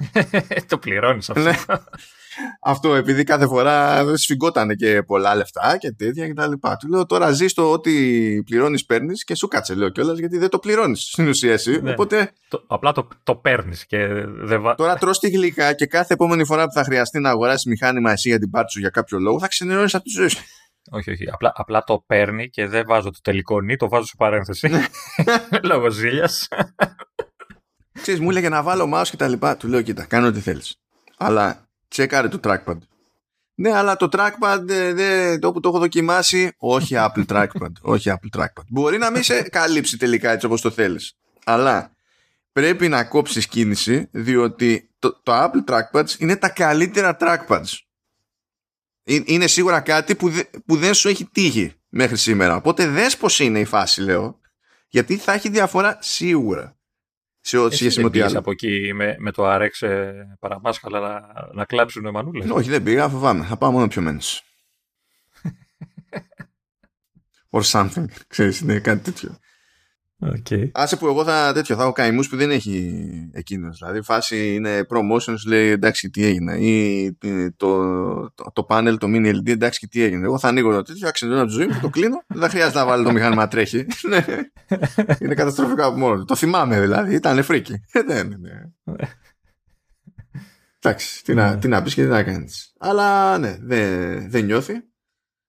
το 0.68 0.78
πληρώνεις 0.78 1.30
αυτό. 1.30 1.42
Ναι. 1.42 1.58
αυτό 2.60 2.94
επειδή 2.94 3.24
κάθε 3.24 3.46
φορά 3.46 4.04
δεν 4.04 4.16
σφιγγόταν 4.16 4.76
και 4.76 5.02
πολλά 5.02 5.34
λεφτά 5.34 5.76
και 5.78 5.92
τέτοια 5.92 6.26
και 6.26 6.34
τα 6.34 6.46
λοιπά. 6.46 6.76
Του 6.76 6.88
λέω 6.88 7.06
τώρα 7.06 7.30
ζει 7.30 7.46
το 7.46 7.72
ότι 7.72 8.42
πληρώνεις, 8.46 8.84
παίρνεις 8.86 9.24
και 9.24 9.34
σου 9.34 9.48
κάτσε, 9.48 9.74
λέω 9.74 9.88
κιόλας, 9.88 10.18
γιατί 10.18 10.38
δεν 10.38 10.48
το 10.48 10.58
πληρώνεις 10.58 11.02
στην 11.02 11.28
ουσία 11.28 11.52
εσύ. 11.52 11.80
Ναι. 11.82 11.90
Οπότε 11.90 12.32
Το- 12.48 12.64
απλά 12.66 12.92
το, 12.92 13.08
το 13.22 13.36
παίρνεις 13.36 13.86
και 13.86 14.06
δεν 14.26 14.62
βα... 14.62 14.74
τώρα 14.74 14.94
τρως 14.96 15.18
τη 15.18 15.30
γλυκά 15.30 15.72
και 15.72 15.86
κάθε 15.86 16.14
επόμενη 16.14 16.44
φορά 16.44 16.64
που 16.64 16.72
θα 16.72 16.84
χρειαστεί 16.84 17.18
να 17.18 17.30
αγοράσεις 17.30 17.64
μηχάνημα 17.64 18.12
εσύ 18.12 18.28
για 18.28 18.38
την 18.38 18.50
πάρτι 18.50 18.72
σου 18.72 18.78
για 18.78 18.90
κάποιο 18.90 19.18
λόγο 19.18 19.38
θα 19.38 19.48
ξενερώνεις 19.48 19.94
από 19.94 20.04
τη 20.04 20.10
ζωή 20.10 20.28
σου. 20.28 20.42
Όχι, 20.90 21.10
όχι. 21.10 21.30
Απλά, 21.32 21.52
απλά 21.54 21.84
το 21.84 22.04
παίρνει 22.06 22.48
και 22.50 22.66
δεν 22.66 22.84
βάζω 22.86 23.10
το 23.10 23.18
τελικό 23.22 23.60
νη, 23.60 23.76
το 23.76 23.88
βάζω 23.88 24.04
σε 24.06 24.14
παρένθεση. 24.18 24.68
Ναι. 24.68 24.86
Λόγω 25.70 25.90
ζήλιας. 25.90 26.48
Ξέρεις, 27.92 28.20
μου 28.20 28.30
έλεγε 28.30 28.48
να 28.48 28.62
βάλω 28.62 28.90
mouse 28.94 29.06
και 29.10 29.16
τα 29.16 29.28
λοιπά. 29.28 29.56
Του 29.56 29.68
λέω, 29.68 29.82
κοίτα, 29.82 30.04
κάνω 30.04 30.26
ό,τι 30.26 30.40
θέλεις. 30.40 30.76
Αλλά 31.16 31.68
τσεκάρε 31.88 32.28
το 32.28 32.40
trackpad. 32.44 32.78
Ναι, 33.54 33.72
αλλά 33.76 33.96
το 33.96 34.08
trackpad 34.12 34.64
ε, 34.68 34.92
δε, 34.92 35.38
το 35.38 35.52
που 35.52 35.60
το 35.60 35.68
έχω 35.68 35.78
δοκιμάσει, 35.78 36.52
όχι 36.56 36.94
Apple 36.98 37.26
trackpad. 37.26 37.72
όχι 37.80 38.10
Apple 38.12 38.40
trackpad. 38.40 38.62
Μπορεί 38.68 38.98
να 38.98 39.10
μην 39.10 39.22
σε 39.22 39.42
καλύψει 39.42 39.96
τελικά 39.96 40.30
έτσι 40.30 40.46
όπως 40.46 40.60
το 40.60 40.70
θέλεις. 40.70 41.14
Αλλά 41.44 41.92
πρέπει 42.52 42.88
να 42.88 43.04
κόψεις 43.04 43.46
κίνηση 43.46 44.08
διότι 44.10 44.90
το, 44.98 45.20
το 45.22 45.32
Apple 45.44 45.64
trackpads 45.72 46.18
είναι 46.18 46.36
τα 46.36 46.48
καλύτερα 46.48 47.16
trackpads. 47.20 47.78
Ε- 49.04 49.20
Είναι 49.24 49.46
σίγουρα 49.46 49.80
κάτι 49.80 50.14
που, 50.14 50.28
δε- 50.28 50.42
που 50.66 50.76
δεν 50.76 50.94
σου 50.94 51.08
έχει 51.08 51.24
τύχει 51.24 51.72
μέχρι 51.88 52.16
σήμερα. 52.16 52.56
Οπότε 52.56 52.86
δες 52.86 53.16
πως 53.16 53.40
είναι 53.40 53.60
η 53.60 53.64
φάση, 53.64 54.00
λέω. 54.00 54.40
Γιατί 54.88 55.16
θα 55.16 55.32
έχει 55.32 55.48
διαφορά 55.48 55.98
σίγουρα. 56.00 56.76
Σε 57.44 57.58
ό,τι 57.58 57.76
σχέση 57.76 58.00
με 58.00 58.06
ό,τι 58.06 58.20
άλλο. 58.20 58.38
από 58.38 58.50
εκεί 58.50 58.92
με, 58.94 59.16
με 59.18 59.30
το 59.32 59.54
RX 59.54 59.86
ε, 59.86 60.12
παραμάσχαλα 60.38 61.00
να, 61.00 61.50
να 61.52 61.64
κλάψουν 61.64 62.10
μανούλες; 62.10 62.50
Όχι, 62.50 62.70
δεν 62.70 62.82
πήγα, 62.82 63.08
φοβάμαι. 63.08 63.44
Θα 63.44 63.56
πάω 63.56 63.70
μόνο 63.70 63.88
πιο 63.88 64.02
μένους. 64.02 64.42
Or 67.50 67.62
something. 67.62 68.04
Ξέρεις, 68.26 68.60
είναι 68.60 68.78
κάτι 68.78 69.02
τέτοιο. 69.02 69.38
Okay. 70.24 70.70
Άσε 70.72 70.96
που 70.96 71.06
εγώ 71.06 71.24
θα 71.24 71.52
τέτοιο, 71.54 71.76
θα 71.76 71.82
έχω 71.82 71.92
καημούς 71.92 72.28
που 72.28 72.36
δεν 72.36 72.50
έχει 72.50 73.02
εκείνος. 73.32 73.78
Δηλαδή, 73.78 73.98
η 73.98 74.02
φάση 74.02 74.54
είναι 74.54 74.86
promotion, 74.88 75.34
σου 75.38 75.48
λέει 75.48 75.68
εντάξει 75.68 76.10
τι 76.10 76.24
έγινε. 76.24 76.56
Ή 76.56 77.04
ε, 77.20 77.50
το, 77.50 77.82
το, 78.30 78.52
το 78.52 78.66
panel, 78.68 78.94
το 78.98 79.06
mini 79.10 79.34
LED, 79.34 79.48
εντάξει 79.48 79.78
και 79.78 79.86
τι 79.86 80.02
έγινε. 80.02 80.24
Εγώ 80.24 80.38
θα 80.38 80.48
ανοίγω 80.48 80.72
το 80.72 80.82
τέτοιο, 80.82 81.08
αξιολογώ 81.08 81.40
από 81.40 81.48
τη 81.48 81.54
ζωή 81.54 81.66
μου, 81.66 81.78
το 81.80 81.88
κλείνω. 81.88 82.22
Δεν 82.26 82.50
χρειάζεται 82.50 82.78
να 82.78 82.86
βάλω 82.86 83.02
το 83.02 83.12
μηχάνημα 83.12 83.42
να 83.42 83.48
τρέχει. 83.48 83.86
Ναι. 84.08 84.24
είναι 85.20 85.34
καταστροφικό 85.34 85.86
από 85.86 85.98
μόνο 85.98 86.16
του. 86.16 86.24
Το 86.24 86.34
θυμάμαι 86.34 86.80
δηλαδή, 86.80 87.14
ήταν 87.14 87.42
φρίκι. 87.42 87.74
Ε, 87.92 88.02
Δεν 88.02 88.30
είναι. 88.30 88.72
Εντάξει, 90.78 91.24
τι 91.24 91.34
να, 91.34 91.58
τι 91.58 91.68
να 91.68 91.82
πεις 91.82 91.94
και 91.94 92.02
τι 92.02 92.08
να 92.08 92.22
κάνεις. 92.22 92.72
Αλλά 92.78 93.38
ναι, 93.38 93.56
δεν, 93.60 94.30
δεν 94.30 94.44
νιώθει. 94.44 94.72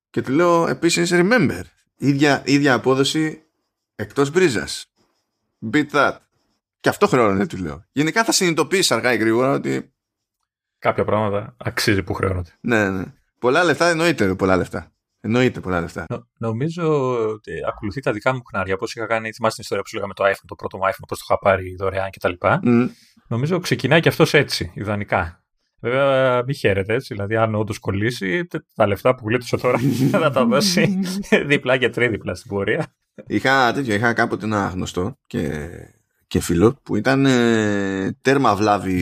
Και 0.09 0.21
του 0.21 0.31
λέω 0.31 0.67
επίσης 0.67 1.11
remember. 1.13 1.61
Ίδια, 1.97 2.41
ίδια 2.45 2.73
απόδοση 2.73 3.43
εκτός 3.95 4.29
μπρίζας. 4.31 4.85
Beat 5.73 5.89
that. 5.91 6.17
Και 6.79 6.89
αυτό 6.89 7.07
χρεώνεται, 7.07 7.45
του 7.45 7.57
λέω. 7.63 7.85
Γενικά 7.91 8.23
θα 8.23 8.31
συνειδητοποιήσει 8.31 8.93
αργά 8.93 9.13
ή 9.13 9.17
γρήγορα 9.17 9.51
ότι 9.51 9.93
Κάποια 10.79 11.05
πράγματα 11.05 11.55
αξίζει 11.57 12.03
που 12.03 12.13
χρεώνονται. 12.13 12.49
ναι, 12.61 12.89
ναι. 12.89 13.03
Πολλά 13.39 13.63
λεφτά 13.63 13.87
εννοείται 13.89 14.35
πολλά 14.35 14.55
λεφτά. 14.57 14.91
Εννοείται 15.19 15.59
πολλά 15.59 15.81
λεφτά. 15.81 16.05
Νο- 16.09 16.27
νομίζω 16.37 17.13
ότι 17.29 17.51
ακολουθεί 17.67 18.01
τα 18.01 18.11
δικά 18.11 18.33
μου 18.33 18.41
χνάρια. 18.49 18.77
Πώ 18.77 18.85
είχα 18.95 19.05
κάνει, 19.05 19.31
θυμάστε 19.33 19.61
την 19.61 19.63
ιστορία 19.63 19.83
που 19.83 19.89
σου 19.89 19.95
λέγαμε 19.95 20.13
το 20.13 20.23
iPhone, 20.25 20.45
το 20.47 20.55
πρώτο 20.55 20.77
μου 20.77 20.83
iPhone, 20.83 21.05
πώς 21.07 21.17
το 21.19 21.23
είχα 21.29 21.39
πάρει 21.39 21.75
δωρεάν 21.75 22.09
κτλ. 22.09 22.33
Μμ. 22.61 22.87
Νομίζω 23.27 23.59
ξεκινάει 23.59 23.99
και 23.99 24.09
αυτός 24.09 24.33
έτσι, 24.33 24.71
ιδανικά. 24.75 25.43
Βέβαια, 25.79 26.43
μην 26.43 26.55
χαίρετε 26.55 26.93
έτσι. 26.93 27.13
Δηλαδή, 27.13 27.35
αν 27.35 27.55
όντως 27.55 27.79
κολλήσει, 27.79 28.45
τε- 28.45 28.63
τα 28.75 28.87
λεφτά 28.87 29.15
που 29.15 29.27
γλίτωσε 29.27 29.57
τώρα 29.57 29.77
θα 30.11 30.31
τα 30.31 30.45
δώσει 30.45 30.99
διπλά 31.45 31.77
και 31.77 31.89
τρίδιπλα 31.89 32.35
στην 32.35 32.49
πορεία. 32.49 32.95
Είχα, 33.27 33.73
τέτοιο, 33.73 33.93
είχα 33.93 34.13
κάποτε 34.13 34.45
ένα 34.45 34.67
γνωστό 34.67 35.17
και, 35.27 35.69
και 36.27 36.39
φίλο 36.39 36.79
που 36.83 36.95
ήταν 36.95 37.25
ε, 37.25 38.17
τέρμα 38.21 38.55
βλάβη. 38.55 38.95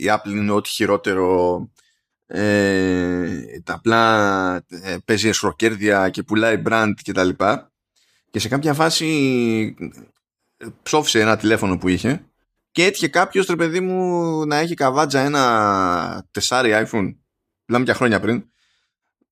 Η 0.00 0.04
Apple 0.06 0.30
είναι 0.30 0.52
ό,τι 0.52 0.68
χειρότερο 0.68 1.58
ε, 2.26 3.60
τα 3.64 3.74
απλά 3.74 4.56
ε, 4.68 4.96
παίζει 5.04 5.28
εσχροκέρδια 5.28 6.08
και 6.08 6.22
πουλάει 6.22 6.62
brand 6.66 6.92
και 7.02 7.12
τα 7.12 7.24
λοιπά. 7.24 7.72
Και 8.30 8.38
σε 8.38 8.48
κάποια 8.48 8.74
φάση 8.74 9.06
ε, 10.56 10.66
ψόφισε 10.82 11.20
ένα 11.20 11.36
τηλέφωνο 11.36 11.78
που 11.78 11.88
είχε 11.88 12.24
και 12.70 12.84
έτυχε 12.84 13.08
κάποιος 13.08 13.46
ρε 13.46 13.56
παιδί 13.56 13.80
μου 13.80 14.46
να 14.46 14.56
έχει 14.56 14.74
καβάτζα 14.74 15.20
ένα 15.20 16.26
τεσάρι 16.30 16.70
iPhone. 16.72 17.14
Μιλάμε 17.66 17.84
για 17.84 17.94
χρόνια 17.94 18.20
πριν 18.20 18.44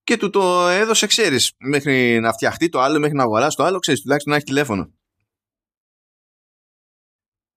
και 0.05 0.17
του 0.17 0.31
το 0.31 0.69
έδωσε, 0.69 1.07
ξέρεις, 1.07 1.53
μέχρι 1.59 2.21
να 2.21 2.33
φτιαχτεί 2.33 2.69
το 2.69 2.81
άλλο, 2.81 2.99
μέχρι 2.99 3.17
να 3.17 3.23
αγοράσει 3.23 3.57
το 3.57 3.65
άλλο, 3.65 3.79
ξέρεις, 3.79 4.01
τουλάχιστον 4.01 4.33
να 4.33 4.39
έχει 4.39 4.47
τηλέφωνο. 4.47 4.91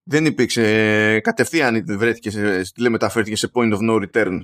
δεν 0.08 0.26
υπήρξε 0.26 1.20
κατευθείαν 1.20 1.86
βρέθηκε, 1.88 2.30
σε, 2.30 2.90
μεταφέρθηκε 2.90 3.36
σε 3.36 3.52
point 3.54 3.74
of 3.74 3.80
no 3.90 4.08
return. 4.08 4.40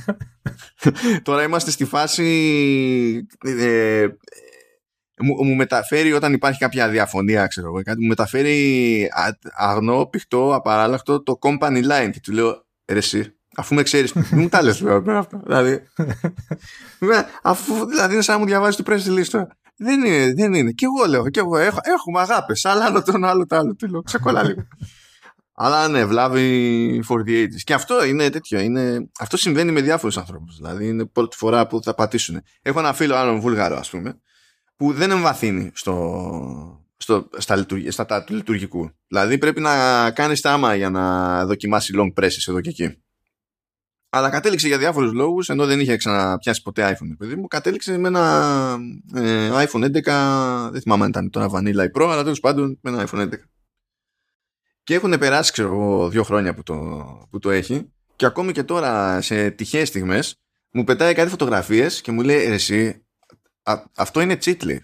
Τώρα 1.22 1.42
είμαστε 1.42 1.70
στη 1.70 1.84
φάση 1.84 3.26
ε, 3.44 4.06
μου, 5.22 5.44
μου, 5.44 5.54
μεταφέρει 5.54 6.12
όταν 6.12 6.32
υπάρχει 6.32 6.58
κάποια 6.58 6.88
διαφωνία 6.88 7.46
ξέρω 7.46 7.66
εγώ 7.66 7.82
κάτι 7.82 8.00
μου 8.00 8.06
μεταφέρει 8.06 9.10
αγνό, 9.56 10.06
πηχτό, 10.06 10.54
απαράλλαχτο 10.54 11.22
το 11.22 11.38
company 11.40 11.84
line 11.90 12.10
και 12.12 12.20
του 12.22 12.32
λέω 12.32 12.66
ρε 12.86 12.98
εσύ 12.98 13.35
αφού 13.56 13.74
με 13.74 13.82
ξέρεις 13.82 14.12
μου 14.30 14.48
τα 14.48 14.62
λες 14.62 14.82
αυτό 15.06 15.40
δηλαδή, 15.44 15.82
αφού, 17.42 17.86
δηλαδή 17.86 18.12
είναι 18.12 18.22
σαν 18.22 18.34
να 18.34 18.40
μου 18.40 18.46
διαβάζεις 18.46 18.76
το 18.76 18.84
press 18.86 19.00
release 19.08 19.46
δεν 19.76 20.04
είναι, 20.04 20.32
δεν 20.34 20.54
είναι. 20.54 20.70
Και 20.70 20.84
εγώ 20.84 21.08
λέω, 21.08 21.28
και 21.28 21.40
εγώ 21.40 21.56
έχω, 21.56 21.78
έχουμε 21.82 22.20
αγάπες. 22.20 22.64
Αλλά 22.64 22.84
άλλο 22.84 23.02
το 23.02 23.12
ένα, 23.14 23.28
άλλο 23.28 23.46
το 23.46 23.56
άλλο. 23.56 23.74
Τι 23.74 23.88
λέω, 23.88 24.02
ξεκολλά 24.02 24.42
λίγο. 24.42 24.66
Αλλά 25.54 25.88
ναι, 25.88 26.04
βλάβει 26.04 27.04
for 27.08 27.16
the 27.28 27.42
ages. 27.42 27.60
Και 27.64 27.74
αυτό 27.74 28.04
είναι 28.04 28.30
τέτοιο. 28.30 28.60
Είναι, 28.60 29.10
αυτό 29.18 29.36
συμβαίνει 29.36 29.72
με 29.72 29.80
διάφορους 29.80 30.16
ανθρώπους. 30.16 30.56
Δηλαδή 30.56 30.88
είναι 30.88 31.04
πρώτη 31.04 31.36
φορά 31.36 31.66
που 31.66 31.82
θα 31.82 31.94
πατήσουν. 31.94 32.42
Έχω 32.62 32.78
ένα 32.78 32.92
φίλο 32.92 33.14
άλλον 33.14 33.40
Βούλγαρο, 33.40 33.76
ας 33.76 33.90
πούμε, 33.90 34.20
που 34.76 34.92
δεν 34.92 35.10
εμβαθύνει 35.10 35.70
στο, 35.74 36.84
στο, 36.96 37.28
στα, 37.36 37.66
στα 37.88 38.06
τα 38.06 38.24
του 38.24 38.34
λειτουργικού. 38.34 38.90
Δηλαδή 39.08 39.38
πρέπει 39.38 39.60
να 39.60 40.10
κάνεις 40.10 40.40
τάμα 40.40 40.74
για 40.74 40.90
να 40.90 41.46
δοκιμάσει 41.46 41.94
long 41.96 42.22
presses 42.22 42.48
εδώ 42.48 42.60
και 42.60 42.68
εκεί. 42.68 43.05
Αλλά 44.16 44.30
κατέληξε 44.30 44.66
για 44.66 44.78
διάφορους 44.78 45.12
λόγους, 45.12 45.48
ενώ 45.48 45.66
δεν 45.66 45.80
είχε 45.80 45.96
ξαναπιάσει 45.96 46.62
ποτέ 46.62 46.96
iPhone, 46.96 47.16
παιδί 47.18 47.36
μου, 47.36 47.46
κατέληξε 47.46 47.98
με 47.98 48.08
ένα 48.08 48.78
ε, 49.14 49.50
iPhone 49.50 49.84
11, 49.84 50.68
δεν 50.70 50.80
θυμάμαι 50.80 51.04
αν 51.04 51.08
ήταν 51.08 51.30
τώρα 51.30 51.50
Vanilla 51.52 51.84
ή 51.86 51.90
Pro, 51.94 52.08
αλλά 52.10 52.22
τέλος 52.22 52.40
πάντων 52.40 52.78
με 52.82 52.90
ένα 52.90 53.08
iPhone 53.08 53.20
11. 53.20 53.30
Και 54.82 54.94
έχουν 54.94 55.18
περάσει, 55.18 55.52
ξέρω 55.52 55.68
εγώ, 55.68 56.08
δύο 56.08 56.22
χρόνια 56.22 56.54
που 56.54 56.62
το, 56.62 56.76
που 57.30 57.38
το 57.38 57.50
έχει 57.50 57.90
και 58.16 58.26
ακόμη 58.26 58.52
και 58.52 58.62
τώρα 58.62 59.20
σε 59.20 59.50
τυχαίες 59.50 59.88
στιγμές 59.88 60.40
μου 60.70 60.84
πετάει 60.84 61.14
κάτι 61.14 61.30
φωτογραφίες 61.30 62.00
και 62.00 62.12
μου 62.12 62.22
λέει 62.22 62.44
εσύ, 62.44 63.06
αυτό 63.94 64.20
είναι 64.20 64.38
cheat, 64.44 64.78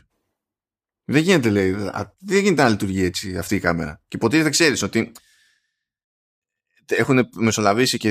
Δεν 1.05 1.23
γίνεται, 1.23 1.51
λέει, 1.51 1.73
δεν 2.19 2.43
γίνεται 2.43 2.63
να 2.63 2.69
λειτουργεί 2.69 3.05
έτσι 3.05 3.37
αυτή 3.37 3.55
η 3.55 3.61
κάμερα. 3.61 4.01
Και 4.09 4.19
ποτέ 4.19 4.43
δεν 4.43 4.51
ξέρεις 4.51 4.83
ότι 4.83 5.13
έχουν 6.99 7.29
μεσολαβήσει 7.37 7.99
και 7.99 8.11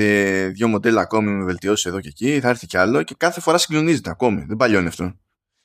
δύο 0.54 0.68
μοντέλα 0.68 1.00
ακόμη 1.00 1.30
με 1.30 1.44
βελτιώσεις 1.44 1.84
εδώ 1.84 2.00
και 2.00 2.08
εκεί. 2.08 2.40
Θα 2.40 2.48
έρθει 2.48 2.66
κι 2.66 2.76
άλλο 2.76 3.02
και 3.02 3.14
κάθε 3.18 3.40
φορά 3.40 3.58
συγκλονίζεται 3.58 4.10
ακόμη. 4.10 4.44
Δεν 4.48 4.56
παλιώνει 4.56 4.86
αυτό. 4.86 5.16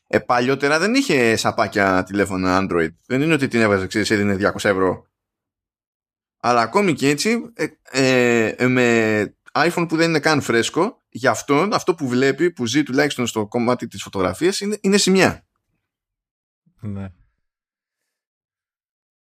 Ε, 0.08 0.20
παλιότερα 0.20 0.80
δεν 0.80 0.94
είχε 0.94 1.36
σαπάκια 1.36 2.04
τηλέφωνα 2.04 2.60
Android. 2.62 2.90
Δεν 3.06 3.22
είναι 3.22 3.34
ότι 3.34 3.48
την 3.48 3.62
έβαζε, 3.62 3.88
ξέρεις, 3.88 4.12
έδινε 4.12 4.36
200 4.36 4.56
ευρώ. 4.56 5.08
Αλλά 6.40 6.62
ακόμη 6.62 6.94
και 6.94 7.10
έτσι, 7.10 7.52
ε, 7.54 7.66
ε, 7.92 8.48
ε, 8.48 8.68
με 8.68 9.38
iPhone 9.52 9.86
που 9.88 9.96
δεν 9.96 10.10
είναι 10.10 10.20
καν 10.20 10.42
φρέσκο, 10.42 11.04
για 11.10 11.32
αυτόν, 11.32 11.74
αυτό 11.74 11.96
που 11.96 12.08
βλέπει, 12.08 12.52
που 12.52 12.66
ζει 12.66 12.84
τουλάχιστον 12.84 13.28
στο 13.28 13.48
κομμάτι 13.48 13.88
της 13.88 14.02
φωτογραφίας, 14.02 14.60
είναι, 14.60 14.78
είναι 14.82 14.98
σημεία. 14.98 15.48
Ναι. 16.80 17.12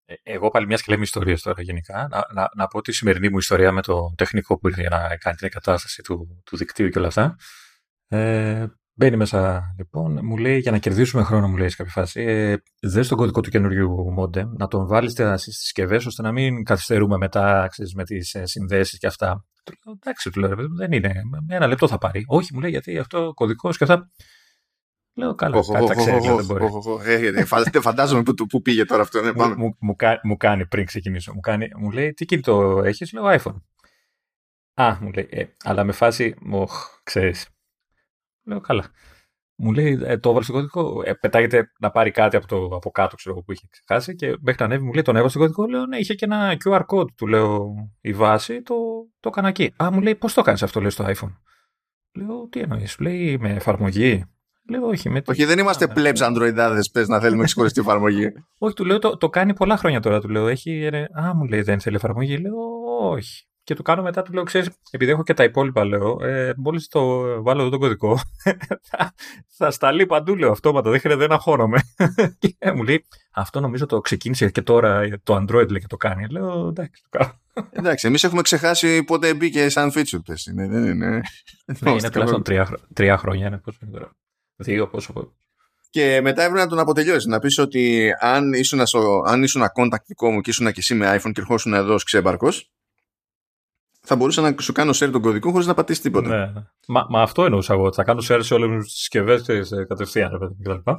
Ε, 0.06 0.14
εγώ 0.22 0.50
πάλι 0.50 0.66
μιας 0.66 0.82
και 0.82 0.92
λέμε 0.92 1.04
ιστορίες 1.04 1.42
τώρα 1.42 1.62
γενικά. 1.62 2.08
Να, 2.10 2.26
να, 2.32 2.48
να, 2.54 2.66
πω 2.66 2.80
τη 2.80 2.92
σημερινή 2.92 3.28
μου 3.28 3.38
ιστορία 3.38 3.72
με 3.72 3.82
το 3.82 4.14
τεχνικό 4.16 4.58
που 4.58 4.68
ήρθε 4.68 4.80
για 4.80 4.90
να 4.90 5.16
κάνει 5.16 5.36
την 5.36 5.46
εγκατάσταση 5.46 6.02
του, 6.02 6.42
του 6.44 6.56
δικτύου 6.56 6.88
και 6.88 6.98
όλα 6.98 7.08
αυτά. 7.08 7.36
Ε, 8.08 8.66
μπαίνει 8.92 9.16
μέσα 9.16 9.62
λοιπόν, 9.78 10.18
μου 10.22 10.36
λέει 10.36 10.58
για 10.58 10.70
να 10.70 10.78
κερδίσουμε 10.78 11.22
χρόνο, 11.22 11.48
μου 11.48 11.56
λέει 11.56 11.68
σε 11.68 11.76
κάποια 11.76 11.92
φάση, 11.92 12.20
ε, 12.20 12.56
δες 12.80 13.08
τον 13.08 13.18
κωδικό 13.18 13.40
του 13.40 13.50
καινούριου 13.50 14.14
modem, 14.18 14.46
να 14.58 14.66
τον 14.66 14.86
βάλεις 14.86 15.12
στι 15.12 15.52
συσκευές 15.52 16.06
ώστε 16.06 16.22
να 16.22 16.32
μην 16.32 16.64
καθυστερούμε 16.64 17.16
μετά 17.16 17.66
ξέρεις, 17.70 17.94
με 17.94 18.04
τις 18.04 18.34
ε, 18.34 18.46
συνδέσεις 18.46 18.98
και 18.98 19.06
αυτά. 19.06 19.44
Του 19.64 19.72
λέω, 19.84 19.94
εντάξει, 20.00 20.30
του 20.30 20.40
λέω, 20.40 20.54
δεν 20.76 20.92
είναι. 20.92 21.12
Ένα 21.48 21.66
λεπτό 21.66 21.88
θα 21.88 21.98
πάρει. 21.98 22.22
Όχι, 22.26 22.54
μου 22.54 22.60
λέει, 22.60 22.70
γιατί 22.70 22.98
αυτό 22.98 23.32
κωδικός 23.34 23.76
και 23.76 23.84
αυτά. 23.84 24.10
Λέω 25.18 25.34
καλά, 25.34 25.62
κάτι 25.72 25.86
τα 25.86 25.94
ξέρεις, 25.94 26.24
δεν 26.26 26.44
μπορεί. 26.44 26.66
Φαντάζομαι 27.80 28.22
που 28.22 28.62
πήγε 28.62 28.84
τώρα 28.84 29.02
αυτό. 29.02 29.20
Ναι, 29.20 29.32
μου 30.22 30.36
κάνει 30.36 30.66
πριν 30.66 30.86
ξεκινήσω. 30.86 31.32
Μου, 31.34 31.40
κάνει, 31.40 31.68
μου 31.76 31.90
λέει 31.90 32.12
τι 32.12 32.24
κινητό 32.24 32.82
έχεις, 32.84 33.12
λέω 33.12 33.24
iPhone. 33.26 33.62
Α, 34.74 34.96
μου 35.00 35.10
λέει, 35.12 35.28
ε, 35.30 35.44
αλλά 35.64 35.84
με 35.84 35.92
φάση, 35.92 36.34
οχ, 36.50 37.00
ξέρεις. 37.02 37.48
Λέω 38.44 38.60
καλά. 38.60 38.84
Μου 39.54 39.72
λέει, 39.72 39.98
ε, 40.02 40.18
το 40.18 40.28
έβαλε 40.28 40.44
στο 40.44 40.52
κωδικό. 40.52 41.02
Ε, 41.04 41.12
πετάγεται 41.14 41.72
να 41.78 41.90
πάρει 41.90 42.10
κάτι 42.10 42.36
από, 42.36 42.46
το, 42.46 42.64
από 42.64 42.90
κάτω, 42.90 43.16
ξέρω 43.16 43.42
που 43.42 43.52
είχε 43.52 43.66
ξεχάσει. 43.70 44.14
Και 44.14 44.26
μέχρι 44.40 44.60
να 44.60 44.64
ανέβει, 44.64 44.84
μου 44.84 44.92
λέει, 44.92 45.02
τον 45.02 45.14
έβαλε 45.14 45.30
στο 45.30 45.38
κωδικό. 45.38 45.66
Λέω, 45.66 45.86
ναι, 45.86 45.96
είχε 45.96 46.14
και 46.14 46.24
ένα 46.24 46.56
QR 46.64 46.82
code. 46.86 47.14
Του 47.16 47.26
λέω, 47.26 47.74
η 48.00 48.12
βάση, 48.12 48.62
το, 48.62 48.74
το 49.20 49.28
έκανα 49.28 49.48
εκεί. 49.48 49.74
Α, 49.82 49.90
μου 49.90 50.00
λέει, 50.00 50.14
πώς 50.14 50.34
το 50.34 50.42
κάνεις 50.42 50.62
αυτό, 50.62 50.80
λέει, 50.80 50.90
στο 50.90 51.04
iPhone. 51.04 51.36
Λέω, 52.12 52.48
τι 52.48 52.60
εννοείς, 52.60 52.98
λέει, 52.98 53.38
με 53.38 53.50
εφαρμογή. 53.50 54.24
Λέω, 54.68 54.86
όχι, 54.86 55.10
με 55.10 55.22
όχι, 55.26 55.44
δεν 55.44 55.58
είμαστε 55.58 55.86
πλέψ 55.86 56.20
Androidάδε, 56.24 56.80
πες 56.92 57.08
να 57.08 57.20
θέλουμε 57.20 57.44
ξεχωριστή 57.44 57.80
εφαρμογή. 57.80 58.32
όχι, 58.58 58.74
του 58.74 58.84
λέω, 58.84 58.98
το, 58.98 59.16
το 59.16 59.28
κάνει 59.28 59.54
πολλά 59.54 59.76
χρόνια 59.76 60.00
τώρα. 60.00 60.20
Του 60.20 60.28
λέω, 60.28 60.48
έχει. 60.48 60.86
Α, 61.20 61.34
μου 61.34 61.44
λέει, 61.44 61.62
δεν 61.62 61.80
θέλει 61.80 61.96
εφαρμογή. 61.96 62.36
Λέω, 62.36 62.54
όχι. 63.10 63.46
Και 63.62 63.74
του 63.74 63.82
κάνω 63.82 64.02
μετά, 64.02 64.22
του 64.22 64.32
λέω, 64.32 64.42
ξέρεις, 64.42 64.68
επειδή 64.90 65.10
έχω 65.10 65.22
και 65.22 65.34
τα 65.34 65.44
υπόλοιπα, 65.44 65.84
λέω, 65.84 66.18
ε, 66.22 66.52
μόλις 66.56 66.88
το 66.88 67.02
βάλω 67.42 67.60
εδώ 67.60 67.70
τον 67.70 67.78
κωδικό, 67.78 68.18
θα, 68.90 69.14
θα 69.48 69.70
σταλεί 69.70 70.06
παντού, 70.06 70.36
λέω, 70.36 70.50
αυτόματα, 70.50 70.90
δεν 70.90 71.00
χρειάζεται 71.00 71.26
να 71.26 71.38
χώνομαι. 71.38 71.78
και 72.38 72.56
μου 72.74 72.82
λέει, 72.82 73.06
αυτό 73.32 73.60
νομίζω 73.60 73.86
το 73.86 74.00
ξεκίνησε 74.00 74.50
και 74.50 74.62
τώρα 74.62 75.08
το 75.22 75.36
Android 75.36 75.68
λέει 75.68 75.80
και 75.80 75.86
το 75.88 75.96
κάνει. 75.96 76.26
Λέω, 76.30 76.68
εντάξει, 76.68 77.02
το 77.10 77.18
κάνω. 77.18 77.32
Εντάξει, 77.70 78.06
εμείς 78.06 78.24
έχουμε 78.24 78.42
ξεχάσει 78.42 79.04
πότε 79.04 79.34
μπήκε 79.34 79.68
σαν 79.68 79.92
feature. 79.94 80.20
Πες. 80.24 80.46
Είναι, 80.46 80.64
είναι, 80.64 80.78
είναι. 80.78 81.20
Ναι, 81.80 81.90
είναι 81.90 82.10
τουλάχιστον 82.10 82.42
τρία, 82.42 82.78
τρία 82.92 83.16
χρόνια. 83.16 83.46
Είναι, 83.46 83.58
πώς 83.58 83.78
είναι 83.82 83.90
τώρα. 83.90 84.10
Δύο, 84.56 84.88
πόσο. 84.88 85.34
Και 85.90 86.20
μετά 86.20 86.42
έπρεπε 86.42 86.60
να 86.62 86.68
τον 86.68 86.78
αποτελειώσει. 86.78 87.28
Να 87.28 87.38
πεις 87.38 87.58
ότι 87.58 88.10
αν 88.20 88.52
ήσουν, 88.52 88.80
αν 89.26 89.42
ήσουν 89.42 89.62
contact 89.62 90.04
δικό 90.06 90.30
μου 90.30 90.40
και 90.40 90.50
ήσουν 90.50 90.66
και 90.66 90.72
εσύ 90.76 90.94
με 90.94 91.16
iPhone 91.16 91.30
και 91.32 91.40
ερχόσουν 91.40 91.74
εδώ 91.74 91.94
ως 91.94 92.04
ξέμπαρκος, 92.04 92.70
θα 94.00 94.16
μπορούσα 94.16 94.42
να 94.42 94.54
σου 94.60 94.72
κάνω 94.72 94.90
share 94.90 95.08
τον 95.12 95.20
κωδικό 95.20 95.50
χωρίς 95.50 95.66
να 95.66 95.74
πατήσεις 95.74 96.02
τίποτα. 96.02 96.28
Ναι, 96.28 96.36
ναι. 96.36 96.66
Μα, 96.86 97.06
μα 97.08 97.22
αυτό 97.22 97.44
εννοούσα 97.44 97.74
εγώ. 97.74 97.92
Θα 97.92 98.04
κάνω 98.04 98.22
share 98.28 98.40
σε 98.42 98.54
όλες 98.54 98.84
τις 98.84 98.92
συσκευές 98.92 99.44
κατευθείαν 99.88 100.56
κτλ. 100.62 100.90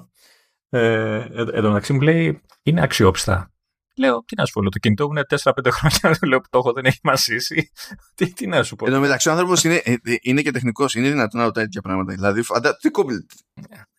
Ε, 0.70 1.16
εν 1.36 1.62
τω 1.62 1.68
μεταξύ 1.68 1.94
μου 1.94 2.02
λέει 2.02 2.42
είναι 2.64 2.82
αξιόπιστα. 2.82 3.52
Λέω, 3.98 4.24
τι 4.25 4.36
να 4.36 4.46
σου 4.46 4.54
πω, 4.54 4.70
το 4.70 4.80
κινητό 4.80 5.06
μου 5.06 5.12
είναι 5.12 5.24
4-5 5.44 5.51
χρόνια. 5.72 6.18
Λέω 6.27 6.39
που 6.39 6.48
το 6.50 6.58
έχω, 6.58 6.74
δεν 6.74 6.86
έχει 6.86 7.00
μασίσει. 7.04 7.72
τι, 8.16 8.34
τι 8.34 8.48
να 8.48 8.63
σου 8.63 8.75
πω. 8.75 8.86
Εν 8.86 8.94
τω 8.94 9.00
μεταξύ, 9.00 9.30
ο 9.30 9.32
άνθρωπος 9.32 9.63
είναι, 9.63 9.82
ε, 9.84 9.92
ε, 9.92 10.16
είναι 10.22 10.42
και 10.42 10.51
τεχνικός. 10.51 10.96
Είναι 10.96 11.10
δυνατόν 11.10 11.39
να 11.39 11.46
ρωτάει 11.46 11.63
τέτοια 11.63 11.82
πράγματα. 11.82 12.13
Δηλαδή, 12.13 12.42
φαντα... 12.42 12.77
τι 12.77 12.89
κόμπλε. 12.89 13.18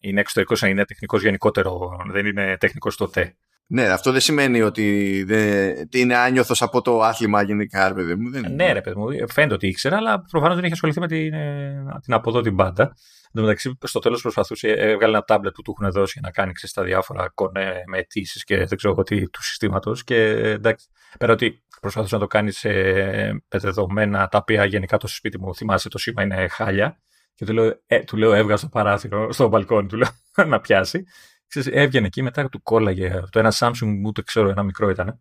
Είναι 0.01 0.21
εξωτερικό, 0.21 0.67
είναι 0.67 0.85
τεχνικός 0.85 1.23
γενικότερο. 1.23 1.91
Δεν 2.13 2.27
είναι 2.27 2.57
τεχνικός 2.61 2.95
στο 2.95 3.09
ΤΕ. 3.09 3.37
Ναι, 3.71 3.85
αυτό 3.89 4.13
δεν 4.13 4.21
σημαίνει 4.21 4.63
ότι 4.63 5.23
δεν... 5.27 5.89
είναι 5.95 6.17
άνιωθος 6.17 6.63
από 6.63 6.83
το 6.83 7.01
άθλημα 7.01 7.43
γενικά, 7.43 7.89
ρε 7.89 7.95
παιδί 7.95 8.15
μου. 8.15 8.31
Δεν... 8.31 8.55
Ναι, 8.55 8.73
ρε 8.73 8.81
παιδί 8.81 8.99
μου, 8.99 9.07
φαίνεται 9.29 9.55
ότι 9.55 9.67
ήξερα, 9.67 9.97
αλλά 9.97 10.25
προφανώς 10.31 10.55
δεν 10.55 10.65
είχε 10.65 10.73
ασχοληθεί 10.73 11.01
με 11.01 11.07
την, 11.07 11.33
ε, 11.33 11.85
την 12.03 12.15
από 12.15 12.41
την 12.41 12.57
πάντα. 12.57 12.83
Εν 12.83 12.95
τω 13.33 13.41
μεταξύ, 13.41 13.79
στο 13.83 13.99
τέλος 13.99 14.23
προσπαθούσε, 14.23 14.69
έβγαλε 14.69 15.13
ένα 15.13 15.25
τάμπλετ 15.25 15.55
που 15.55 15.63
του 15.63 15.75
έχουν 15.79 15.93
δώσει 15.93 16.13
για 16.19 16.23
να 16.25 16.31
κάνει 16.31 16.53
ξέρεις, 16.53 16.75
τα 16.75 16.83
διάφορα 16.83 17.29
κονέ 17.35 17.83
με 17.87 17.99
αιτήσεις 17.99 18.45
και 18.45 18.57
δεν 18.65 18.79
ξέρω 18.79 19.03
τι 19.03 19.31
του 19.31 19.43
συστήματος. 19.43 20.05
Και 20.05 20.17
εντάξει, 20.31 20.89
πέρα 21.19 21.33
ότι 21.33 21.63
προσπαθούσε 21.81 22.15
να 22.15 22.21
το 22.21 22.27
κάνει 22.27 22.51
σε 22.51 22.71
δεδομένα 23.49 24.29
τα 24.29 24.39
οποία 24.39 24.65
γενικά 24.65 24.97
το 24.97 25.07
σπίτι 25.07 25.41
μου 25.41 25.55
θυμάσαι 25.55 25.89
το 25.89 25.99
σήμα 25.99 26.23
είναι 26.23 26.49
χάλια. 26.49 26.99
Και 27.35 27.45
του 27.45 27.53
λέω, 27.53 27.81
ε, 27.87 28.05
του 28.05 28.17
λέω 28.17 28.33
έβγαζε 28.33 28.65
το 28.65 28.69
παράθυρο 28.69 29.33
στο 29.33 29.49
μπαλκόνι, 29.49 29.89
του 29.89 29.97
λέω 29.97 30.09
να 30.47 30.61
πιάσει. 30.61 31.05
Ξέρεις, 31.49 31.69
έβγαινε 31.73 32.07
εκεί 32.07 32.23
μετά 32.23 32.49
του 32.49 32.63
κόλλαγε. 32.63 33.23
Το 33.31 33.39
ένα 33.39 33.53
Samsung 33.59 33.97
μου, 34.01 34.13
το 34.13 34.23
ξέρω, 34.23 34.49
ένα 34.49 34.63
μικρό 34.63 34.89
ήταν. 34.89 35.21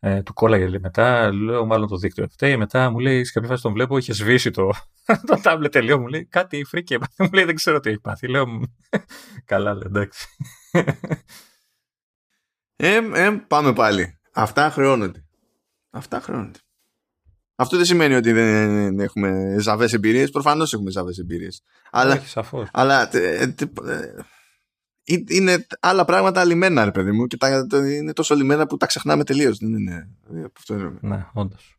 Ε, 0.00 0.22
του 0.22 0.32
κόλλαγε 0.32 0.66
λέει, 0.66 0.80
μετά, 0.80 1.32
λέω 1.32 1.66
μάλλον 1.66 1.88
το 1.88 1.96
δίκτυο 1.96 2.28
φταίει, 2.28 2.56
μετά 2.56 2.90
μου 2.90 2.98
λέει 2.98 3.24
σε 3.24 3.32
κάποια 3.32 3.48
φάση 3.48 3.62
τον 3.62 3.72
βλέπω, 3.72 3.98
είχε 3.98 4.12
σβήσει 4.12 4.50
το, 4.50 4.70
το 5.26 5.40
τάμπλετ 5.42 5.72
τελείω, 5.72 5.98
μου 5.98 6.06
λέει 6.06 6.24
κάτι 6.24 6.64
φρίκε, 6.64 6.98
μου 7.18 7.28
λέει 7.32 7.44
δεν 7.44 7.54
ξέρω 7.54 7.80
τι 7.80 7.88
έχει 7.88 8.00
πάθει, 8.00 8.28
λέω 8.28 8.46
καλά 9.44 9.74
λέει 9.74 9.82
εντάξει. 9.86 10.26
Ε, 12.80 13.00
ε, 13.14 13.30
πάμε 13.48 13.72
πάλι. 13.72 14.18
Αυτά 14.32 14.70
χρεώνονται. 14.70 15.24
Αυτά 15.90 16.20
χρεώνονται. 16.20 16.58
Αυτό 17.54 17.76
δεν 17.76 17.84
σημαίνει 17.86 18.14
ότι 18.14 18.32
δεν 18.32 19.00
έχουμε 19.00 19.56
ζαβές 19.58 19.92
εμπειρίες. 19.92 20.30
Προφανώς 20.30 20.72
έχουμε 20.72 20.90
ζαβές 20.90 21.18
εμπειρίες. 21.18 21.62
Αλλά, 21.90 22.22
αλλά 22.72 23.10
είναι 25.28 25.66
άλλα 25.80 26.04
πράγματα 26.04 26.44
λιμένα, 26.44 26.84
ρε 26.84 26.90
παιδί 26.90 27.12
μου, 27.12 27.26
και 27.26 27.36
τα, 27.36 27.66
είναι 27.96 28.12
τόσο 28.12 28.34
λιμένα 28.34 28.66
που 28.66 28.76
τα 28.76 28.86
ξεχνάμε 28.86 29.24
τελείως. 29.24 29.58
Δεν 29.58 29.72
είναι. 29.72 30.08
Ναι, 31.00 31.26
όντως. 31.32 31.78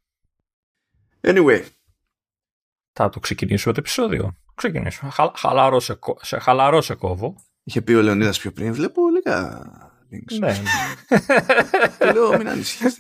Anyway. 1.22 1.64
Θα 2.94 3.10
το 3.10 3.20
ξεκινήσουμε 3.20 3.74
το 3.74 3.80
επεισόδιο. 3.80 4.36
Ξεκινήσουμε. 4.56 5.12
Χα, 5.12 5.32
χαλαρό, 5.36 5.80
σε, 5.80 6.00
σε, 6.22 6.40
χαλαρό 6.40 6.82
σε 6.82 6.96
κόβω. 6.96 7.36
Είχε 7.64 7.82
πει 7.82 7.94
ο 7.94 8.02
Λεωνίδας 8.02 8.40
πιο 8.40 8.52
πριν. 8.52 8.74
Βλέπω 8.74 9.02
λίγα, 9.10 9.62
links. 10.12 10.40
Ναι. 10.40 10.58
Και 12.00 12.12
λέω, 12.12 12.38
μην 12.38 12.50
ανησυχείς. 12.50 13.00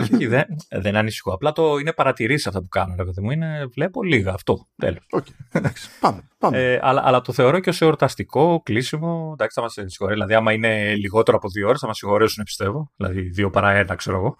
Όχι, 0.00 0.26
δεν, 0.26 0.44
δεν 0.68 0.96
ανησυχώ. 0.96 1.32
Απλά 1.32 1.52
το 1.52 1.76
είναι 1.76 1.92
παρατηρήσεις 1.92 2.46
αυτά 2.46 2.60
που 2.60 2.68
κάνω, 2.68 2.94
ρε 2.96 3.04
παιδί 3.04 3.20
μου. 3.20 3.30
Είναι, 3.30 3.66
βλέπω 3.74 4.02
λίγα 4.02 4.32
αυτό. 4.32 4.68
Τέλος. 4.76 5.06
Οκ, 5.10 5.26
εντάξει, 5.52 5.88
πάμε. 6.00 6.28
πάμε. 6.38 6.58
Ε, 6.58 6.78
αλλά, 6.82 7.02
αλλά 7.04 7.20
το 7.20 7.32
θεωρώ 7.32 7.58
και 7.58 7.68
ως 7.68 7.80
εορταστικό 7.80 8.60
κλείσιμο. 8.64 9.30
Εντάξει, 9.32 9.54
θα 9.54 9.62
μας 9.62 9.72
συγχωρεί. 9.72 10.12
Δηλαδή, 10.12 10.34
άμα 10.34 10.52
είναι 10.52 10.94
λιγότερο 10.94 11.36
από 11.36 11.48
δύο 11.48 11.68
ώρες, 11.68 11.80
θα 11.80 11.86
μας 11.86 11.96
συγχωρέσουν, 11.96 12.44
πιστεύω. 12.44 12.90
Δηλαδή, 12.96 13.20
δύο 13.20 13.50
παρά 13.50 13.70
ένα, 13.70 13.94
ξέρω 13.94 14.16
εγώ. 14.16 14.36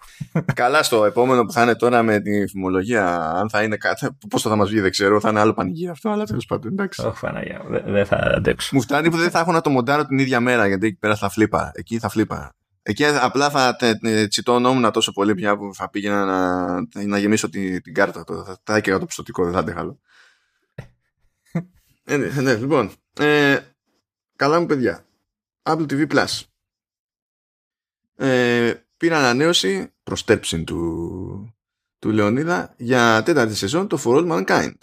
Καλά 0.53 0.83
στο 0.83 1.05
επόμενο 1.05 1.45
που 1.45 1.51
θα 1.51 1.63
είναι 1.63 1.75
τώρα 1.75 2.03
με 2.03 2.19
τη 2.19 2.47
φημολογία, 2.47 3.31
αν 3.31 3.49
θα 3.49 3.63
είναι 3.63 3.75
κάτι, 3.75 4.07
πώς 4.29 4.41
θα 4.41 4.55
μας 4.55 4.69
βγει 4.69 4.79
δεν 4.79 4.91
ξέρω, 4.91 5.19
θα 5.19 5.29
είναι 5.29 5.39
άλλο 5.39 5.53
πανηγύρι 5.53 5.89
αυτό, 5.89 6.09
αλλά 6.09 6.23
τέλος 6.23 6.45
πάντων, 6.45 6.71
εντάξει. 6.71 7.05
Όχι, 7.05 7.19
Παναγία, 7.19 7.61
δεν 7.67 7.83
δεν 7.85 8.05
θα 8.05 8.15
αντέξω. 8.15 8.69
Μου 8.75 8.81
φτάνει 8.81 9.09
που 9.09 9.17
δεν 9.17 9.29
θα 9.29 9.39
έχω 9.39 9.51
να 9.51 9.61
το 9.61 9.69
μοντάρω 9.69 10.05
την 10.05 10.19
ίδια 10.19 10.39
μέρα, 10.39 10.67
γιατί 10.67 10.87
εκεί 10.87 10.97
πέρα 10.97 11.15
θα 11.15 11.29
φλίπα. 11.29 11.70
Εκεί 11.73 11.99
θα 11.99 12.09
φλίπα. 12.09 12.55
Εκεί 12.83 13.05
απλά 13.05 13.49
θα 13.49 13.75
τε- 13.75 13.99
τε- 14.01 14.27
τσιτώνόμουν 14.29 14.91
τόσο 14.91 15.11
πολύ 15.11 15.35
πια 15.35 15.57
που 15.57 15.75
θα 15.75 15.89
πήγαινα 15.89 16.25
να, 16.25 17.05
να 17.05 17.17
γεμίσω 17.17 17.49
τη- 17.49 17.81
την 17.81 17.93
κάρτα. 17.93 18.23
Το, 18.23 18.43
θα, 18.45 18.59
θα 18.63 18.75
έκαιγα 18.75 18.99
το 18.99 19.05
πιστοτικό, 19.05 19.43
δεν 19.43 19.53
θα 19.53 19.59
άντεχα 19.59 19.79
άλλο. 19.79 19.99
ε, 22.03 22.17
ναι, 22.17 22.41
ναι, 22.41 22.55
λοιπόν. 22.55 22.91
Ε, 23.19 23.59
καλά 24.35 24.59
μου 24.59 24.65
παιδιά. 24.65 25.05
Apple 25.63 25.85
TV 25.91 26.11
Plus. 26.11 26.41
Ε, 28.15 28.73
πήρα 28.97 29.17
ανανέωση 29.17 29.93
προστέρψη 30.03 30.63
του, 30.63 31.55
του 31.99 32.09
Λεωνίδα 32.11 32.73
για 32.77 33.23
τέταρτη 33.23 33.55
σεζόν 33.55 33.87
το 33.87 34.01
For 34.05 34.17
All 34.17 34.31
Mankind. 34.31 34.73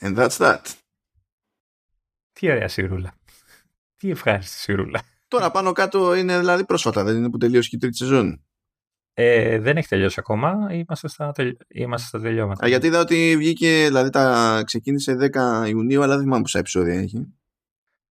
And 0.00 0.16
that's 0.16 0.36
that. 0.38 0.62
Τι 2.32 2.50
ωραία 2.50 2.68
σιρούλα. 2.68 3.14
Τι 4.00 4.10
ευχάριστη 4.10 4.56
σιρούλα. 4.56 5.02
Τώρα 5.28 5.50
πάνω 5.50 5.72
κάτω 5.72 6.14
είναι 6.14 6.38
δηλαδή 6.38 6.64
πρόσφατα, 6.64 7.04
δεν 7.04 7.16
είναι 7.16 7.30
που 7.30 7.38
τελείωσε 7.38 7.68
και 7.68 7.76
η 7.76 7.78
τρίτη 7.78 7.96
σεζόν. 7.96 8.44
Ε, 9.12 9.58
δεν 9.58 9.76
έχει 9.76 9.88
τελειώσει 9.88 10.16
ακόμα. 10.18 10.68
Είμαστε 10.70 11.08
στα, 11.08 11.32
τελ... 11.32 11.56
είμαστε 11.68 12.06
στα 12.06 12.20
τελειώματα. 12.20 12.64
Α, 12.64 12.68
γιατί 12.68 12.86
είδα 12.86 13.00
ότι 13.00 13.34
βγήκε, 13.36 13.84
δηλαδή 13.86 14.10
τα 14.10 14.62
ξεκίνησε 14.66 15.30
10 15.32 15.68
Ιουνίου, 15.68 16.02
αλλά 16.02 16.14
δεν 16.14 16.22
θυμάμαι 16.22 16.42
πόσα 16.42 16.58
επεισόδια 16.58 16.94
έχει. 16.94 17.26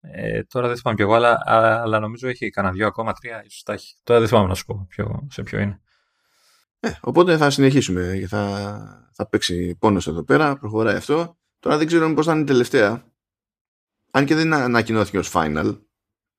Ε, 0.02 0.44
τώρα 0.44 0.68
δεν 0.68 0.78
θυμάμαι 0.78 0.98
κι 0.98 1.04
εγώ, 1.04 1.14
αλλά, 1.14 1.32
α- 1.32 1.82
αλλά 1.82 2.00
νομίζω 2.00 2.28
έχει 2.28 2.50
κανένα 2.50 2.74
δυο 2.74 2.88
ακόμα, 2.88 3.14
τρία 3.14 3.44
ίσως 3.46 3.64
τα 3.64 3.74
έχει. 3.74 3.96
Τώρα 4.04 4.20
δεν 4.20 4.30
θυμάμαι 4.30 4.48
να 4.48 4.56
σου 4.56 4.66
πω 4.66 4.86
ποιο, 4.90 5.28
σε 5.32 5.44
ποιο 5.44 5.60
είναι. 5.60 5.82
Ε, 6.80 6.92
οπότε 7.02 7.38
θα 7.38 7.50
συνεχίσουμε. 7.50 8.26
Θα, 8.28 9.10
θα 9.14 9.28
παίξει 9.28 9.76
πόνος 9.80 10.08
εδώ 10.08 10.24
πέρα, 10.24 10.58
προχωράει 10.58 10.96
αυτό. 10.96 11.38
Τώρα 11.60 11.78
δεν 11.78 11.88
ξέρω 11.88 12.14
πώς 12.14 12.26
θα 12.26 12.32
είναι 12.32 12.42
η 12.42 12.46
τελευταία. 12.46 13.09
Αν 14.12 14.26
και 14.26 14.36
δεν 14.36 14.54
ανακοινώθηκε 14.54 15.18
ως 15.18 15.32
final. 15.34 15.80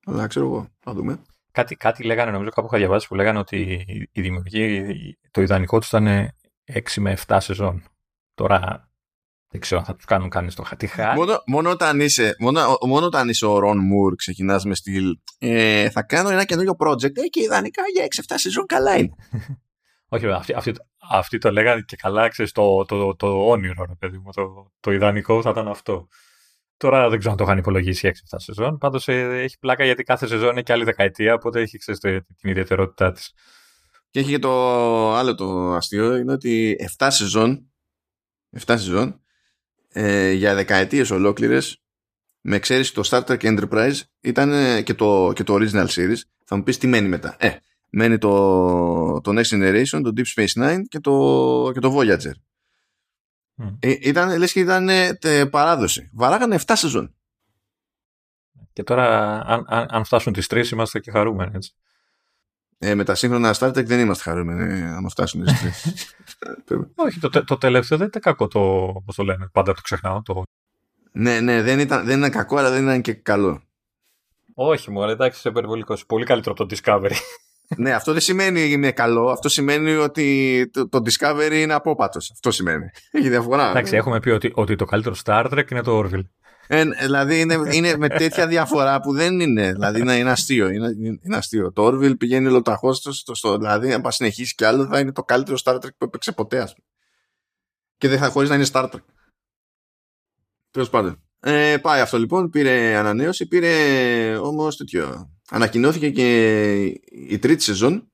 Αλλά 0.05 0.27
ξέρω 0.27 0.47
εγώ, 0.47 0.69
θα 0.79 0.93
δούμε. 0.93 1.23
Κάτι, 1.53 1.77
κάτι 1.77 2.05
λέγανε, 2.05 2.31
νομίζω 2.31 2.51
κάπου 2.51 2.67
είχα 2.67 2.79
διαβάσει 2.79 3.09
που 3.09 3.15
λέγανε 3.15 3.39
ότι 3.39 3.85
οι 4.13 4.21
δημιουργοί, 4.21 4.97
το 5.31 5.41
ιδανικό 5.41 5.79
τους 5.79 5.89
ήταν 5.89 6.31
6 6.73 6.81
με 6.97 7.17
7 7.27 7.37
σεζόν. 7.41 7.83
Τώρα 8.35 8.91
δεν 9.49 9.61
ξέρω 9.61 9.81
αν 9.81 9.87
θα 9.87 9.95
τους 9.95 10.05
κάνουν 10.05 10.29
κανείς 10.29 10.55
το 10.55 10.63
χατιχά. 10.63 11.15
Μόνο, 11.15 11.43
μόνο, 11.47 11.71
όταν 11.71 12.01
είσαι, 12.01 12.37
μόνο, 12.39 12.79
μόνο 12.87 13.07
όταν 13.07 13.29
είσαι 13.29 13.47
ο 13.47 13.59
Ρον 13.59 13.79
Μουρ 13.79 14.15
ξεκινάς 14.15 14.65
με 14.65 14.75
στυλ 14.75 15.19
ε, 15.39 15.91
θα 15.91 16.03
κάνω 16.03 16.29
ένα 16.29 16.45
καινούριο 16.45 16.77
project 16.79 17.17
ε, 17.17 17.27
και 17.31 17.43
ιδανικά 17.43 17.83
για 17.95 18.07
6-7 18.29 18.35
σεζόν 18.37 18.67
καλά 18.67 18.99
είναι. 18.99 19.15
Όχι, 20.13 20.23
βέβαια, 20.23 20.39
αυτοί, 20.39 20.53
αυτοί, 20.53 20.73
αυτοί 21.11 21.39
το 21.39 21.51
λέγανε 21.51 21.81
και 21.81 21.97
καλά, 21.97 22.29
ξέρεις, 22.29 22.53
το, 22.53 22.85
το, 22.85 22.99
το, 22.99 23.17
το 23.17 23.49
όνειρο, 23.49 23.85
ρε 23.89 23.95
παιδί 23.99 24.19
μου. 24.19 24.31
Το, 24.33 24.73
το 24.81 24.93
ιδανικό 24.93 25.43
θα 25.43 25.51
ήταν 25.51 25.69
αυτό. 25.69 26.09
Τώρα 26.81 27.09
δεν 27.09 27.19
ξέρω 27.19 27.33
αν 27.33 27.39
το 27.39 27.45
είχαν 27.45 27.59
υπολογίσει 27.59 28.11
6-7 28.31 28.37
σεζόν. 28.37 28.79
Πάντως 28.79 29.09
έχει 29.09 29.59
πλάκα 29.59 29.85
γιατί 29.85 30.03
κάθε 30.03 30.27
σεζόν 30.27 30.51
είναι 30.51 30.63
και 30.63 30.73
άλλη 30.73 30.85
δεκαετία, 30.85 31.35
οπότε 31.35 31.61
έχει 31.61 31.79
ξέρεις, 31.79 32.01
το- 32.01 32.25
την 32.37 32.51
ιδιαιτερότητά 32.51 33.13
της. 33.13 33.33
Και 34.11 34.21
έχει 34.21 34.31
και 34.31 34.39
το 34.39 34.51
άλλο 35.15 35.35
το 35.35 35.73
αστείο 35.73 36.17
είναι 36.17 36.33
ότι 36.33 36.77
7 36.99 37.07
σεζόν 37.11 37.73
7 38.67 38.75
σεζόν 38.79 39.21
ε, 39.89 40.31
για 40.31 40.55
δεκαετίες 40.55 41.11
ολόκληρες 41.11 41.83
με 42.41 42.57
εξαίρεση 42.57 42.95
το 42.95 43.03
Star 43.05 43.25
Trek 43.25 43.41
Enterprise 43.41 44.01
ήταν 44.21 44.53
ε, 44.53 44.83
και 44.83 44.95
το, 44.95 45.33
και 45.35 45.43
το 45.45 45.55
original 45.61 45.87
series 45.87 46.17
θα 46.45 46.57
μου 46.57 46.63
πεις 46.63 46.79
τι 46.79 46.87
μένει 46.87 47.09
μετά 47.09 47.37
ε, 47.39 47.51
μένει 47.91 48.19
το, 48.19 49.21
το 49.21 49.33
Next 49.41 49.55
Generation 49.55 50.01
το 50.03 50.13
Deep 50.17 50.25
Space 50.37 50.63
Nine 50.63 50.81
και 50.89 51.01
το, 51.01 51.71
και 51.75 51.81
το 51.81 51.99
Voyager 51.99 52.33
ε, 53.81 53.97
ήταν, 54.01 54.39
λες 54.39 54.53
και 54.53 54.61
ήταν 54.61 54.89
ε, 54.89 55.15
τε- 55.15 55.49
παράδοση 55.51 56.11
βαράγανε 56.15 56.59
7 56.67 56.73
σεζόν 56.77 57.15
Και 58.73 58.83
τώρα, 58.83 59.39
αν, 59.47 59.65
αν, 59.69 59.87
αν 59.91 60.05
φτάσουν 60.05 60.33
τις 60.33 60.47
τρεις, 60.47 60.71
είμαστε 60.71 61.01
και 61.01 61.11
χαρούμενοι. 61.11 61.51
Έτσι. 61.55 61.73
ε, 62.79 62.95
με 62.95 63.05
τα 63.05 63.15
σύγχρονα 63.15 63.55
Star 63.59 63.69
Trek 63.69 63.85
δεν 63.85 64.01
είμαστε 64.01 64.23
χαρούμενοι 64.31 64.81
ε, 64.81 64.85
άμα 64.91 65.09
φτάσουν 65.09 65.47
στις 65.49 65.61
τρεις. 65.61 66.15
Όχι, 66.95 67.21
το, 67.21 67.29
τε- 67.29 67.45
το 67.45 67.57
τελευταίο 67.59 67.99
δεν 67.99 68.07
ήταν 68.07 68.23
κακό 68.23 68.49
το. 68.49 68.93
Πώς 69.05 69.15
το 69.17 69.23
λένε, 69.23 69.49
πάντα 69.53 69.75
το 69.75 69.81
ξεχνάω. 69.81 70.23
Το... 70.23 70.43
ναι, 71.13 71.41
ναι, 71.41 71.63
δεν 71.63 71.79
ήταν, 71.79 72.05
δεν 72.05 72.19
ήταν 72.19 72.31
κακό 72.31 72.57
αλλά 72.57 72.71
δεν 72.71 72.83
ήταν 72.83 73.01
και 73.03 73.15
καλό 73.15 73.63
Όχι, 74.55 74.91
μου 74.91 75.03
εντάξει, 75.03 75.39
είσαι 75.39 75.49
υπερβολικό. 75.49 75.97
Πολύ 76.07 76.25
καλύτερο 76.25 76.55
από 76.59 76.67
το 76.67 76.77
Discovery. 76.77 77.13
Ναι, 77.77 77.93
αυτό 77.93 78.13
δεν 78.13 78.21
σημαίνει 78.21 78.71
είναι 78.71 78.93
καλό. 78.93 79.31
Αυτό 79.31 79.49
σημαίνει 79.49 79.95
ότι 79.95 80.69
το, 80.73 80.89
το 80.89 81.03
Discovery 81.05 81.53
είναι 81.53 81.75
απόπατος. 81.75 82.31
Αυτό 82.31 82.51
σημαίνει. 82.51 82.91
Έχει 83.11 83.29
διαφορά. 83.29 83.71
εντάξει, 83.71 83.97
έχουμε 83.97 84.21
πει 84.21 84.31
ότι, 84.31 84.53
ότι 84.55 84.77
το 84.77 84.85
καλύτερο 84.85 85.15
Star 85.25 85.53
Trek 85.53 85.71
είναι 85.71 85.83
το 85.83 85.99
Orville. 85.99 86.25
Ε, 86.73 86.85
δηλαδή 86.85 87.41
είναι, 87.41 87.59
είναι 87.71 87.97
με 87.97 88.09
τέτοια 88.09 88.47
διαφορά 88.47 89.01
που 89.01 89.13
δεν 89.13 89.41
είναι. 89.41 89.73
Δηλαδή 89.73 90.01
είναι, 90.01 90.17
είναι 90.17 90.31
αστείο. 90.31 90.69
Είναι, 90.69 90.89
είναι 91.23 91.37
αστείο. 91.37 91.73
Το 91.73 91.87
Orville 91.87 92.19
πηγαίνει 92.19 92.47
ολοταχώ 92.47 92.93
στο, 92.93 93.13
στο, 93.13 93.35
στο, 93.35 93.57
Δηλαδή, 93.57 93.93
αν 93.93 94.01
πας 94.01 94.15
συνεχίσεις 94.15 94.55
κι 94.55 94.65
άλλο, 94.65 94.87
θα 94.87 95.01
είναι 95.01 95.13
το 95.13 95.23
καλύτερο 95.23 95.57
Star 95.65 95.75
Trek 95.75 95.95
που 95.99 96.05
έπαιξε 96.05 96.33
ποτέ, 96.33 96.61
ας 96.61 96.75
πούμε. 96.75 96.87
Και 97.97 98.09
δεν 98.09 98.19
θα 98.19 98.29
χωρίς 98.29 98.49
να 98.49 98.55
είναι 98.55 98.67
Star 98.73 98.85
Trek. 98.85 99.03
Τέλος 100.71 100.91
πάντων. 100.91 101.23
Ε, 101.41 101.77
πάει 101.83 102.01
αυτό 102.01 102.19
λοιπόν. 102.19 102.51
Πήρε 102.51 102.97
ανανέωση. 102.97 103.47
Πήρε 103.47 104.37
όμως 104.37 104.77
τέτοιο. 104.77 105.31
Ανακοινώθηκε 105.51 106.11
και 106.11 106.83
η 107.11 107.39
τρίτη 107.39 107.63
σεζόν 107.63 108.13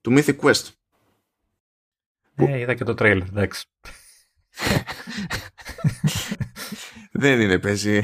του 0.00 0.14
Mythic 0.16 0.36
Quest. 0.36 0.68
Ε, 2.34 2.58
είδα 2.58 2.74
και 2.74 2.84
το 2.84 2.94
τρέιλερ, 2.94 3.26
εντάξει. 3.26 3.64
Δεν 7.12 7.40
είναι, 7.40 7.58
παίζει. 7.58 8.00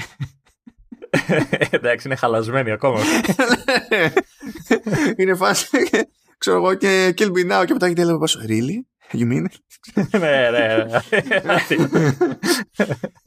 εντάξει, 1.70 2.06
είναι 2.06 2.16
χαλασμένη 2.16 2.70
ακόμα. 2.70 3.00
είναι 5.16 5.34
φάση. 5.34 5.68
Ξέρω 6.38 6.56
εγώ 6.56 6.74
και 6.74 7.14
Kill 7.18 7.28
Me 7.28 7.52
Now 7.52 7.64
και 7.66 7.72
μετά 7.72 7.86
έχει 7.86 7.94
τέλος 7.94 8.18
πάσο. 8.18 8.40
Really? 8.48 8.80
You 9.12 9.26
mean? 9.32 9.44
ναι, 10.18 10.50
ναι, 10.50 10.50
ναι. 10.50 11.00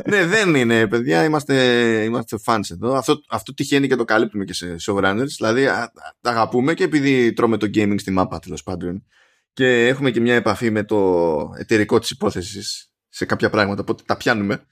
ναι, 0.06 0.26
δεν 0.26 0.56
είναι, 0.56 0.88
παιδιά. 0.88 1.24
Είμαστε, 1.24 1.56
είμαστε 2.04 2.38
fans 2.46 2.72
εδώ. 2.72 2.94
Αυτό, 2.94 3.22
αυτό 3.30 3.54
τυχαίνει 3.54 3.88
και 3.88 3.96
το 3.96 4.06
καλύπτουμε 4.06 4.44
και 4.46 4.54
σε 4.54 4.76
showrunners. 4.86 5.28
Δηλαδή, 5.38 5.68
α, 5.68 5.82
α, 5.82 5.92
τα 6.22 6.30
αγαπούμε 6.30 6.74
και 6.74 6.84
επειδή 6.84 7.34
τρώμε 7.34 7.58
το 7.58 7.70
gaming 7.74 8.00
στη 8.00 8.12
μάπα, 8.12 8.39
τέλος 8.39 8.63
πάντων. 8.63 9.06
Και 9.54 9.88
έχουμε 9.88 10.12
και 10.12 10.20
μια 10.20 10.36
επαφή 10.36 10.70
με 10.70 10.84
το 10.84 11.52
εταιρικό 11.58 12.00
της 12.00 12.10
υπόθεσης 12.10 12.92
σε 13.10 13.26
κάποια 13.26 13.50
πράγματα, 13.50 13.82
οπότε 13.82 14.04
τα 14.06 14.18
πιάνουμε. 14.18 14.65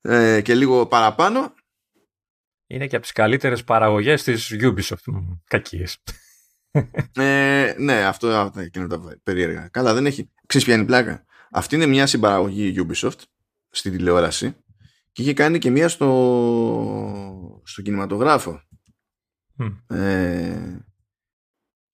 Ε, 0.00 0.40
και 0.40 0.54
λίγο 0.54 0.86
παραπάνω. 0.86 1.54
Είναι 2.66 2.86
και 2.86 2.96
από 2.96 3.04
τις 3.04 3.12
καλύτερες 3.12 3.64
παραγωγές 3.64 4.22
της 4.22 4.56
Ubisoft. 4.60 5.12
Κακίες. 5.44 6.02
Ε, 7.12 7.74
ναι, 7.78 8.04
αυτό, 8.04 8.28
αυτό 8.28 8.60
είναι 8.74 8.86
τα 8.86 9.00
περίεργα. 9.22 9.68
Καλά, 9.68 9.94
δεν 9.94 10.06
έχει. 10.06 10.30
Ξέρεις 10.46 10.66
ποια 10.66 10.76
είναι 10.76 10.84
η 10.84 10.86
πλάκα; 10.86 11.24
Αυτή 11.50 11.74
είναι 11.74 11.86
μια 11.86 12.06
συμπαραγωγή 12.06 12.74
Ubisoft 12.76 13.18
στη 13.70 13.90
τηλεόραση 13.90 14.56
και 15.12 15.22
είχε 15.22 15.32
κάνει 15.32 15.58
και 15.58 15.70
μια 15.70 15.88
στο, 15.88 17.60
στο 17.64 17.82
κινηματογράφο. 17.82 18.62
Mm. 19.58 19.96
Ε, 19.96 20.78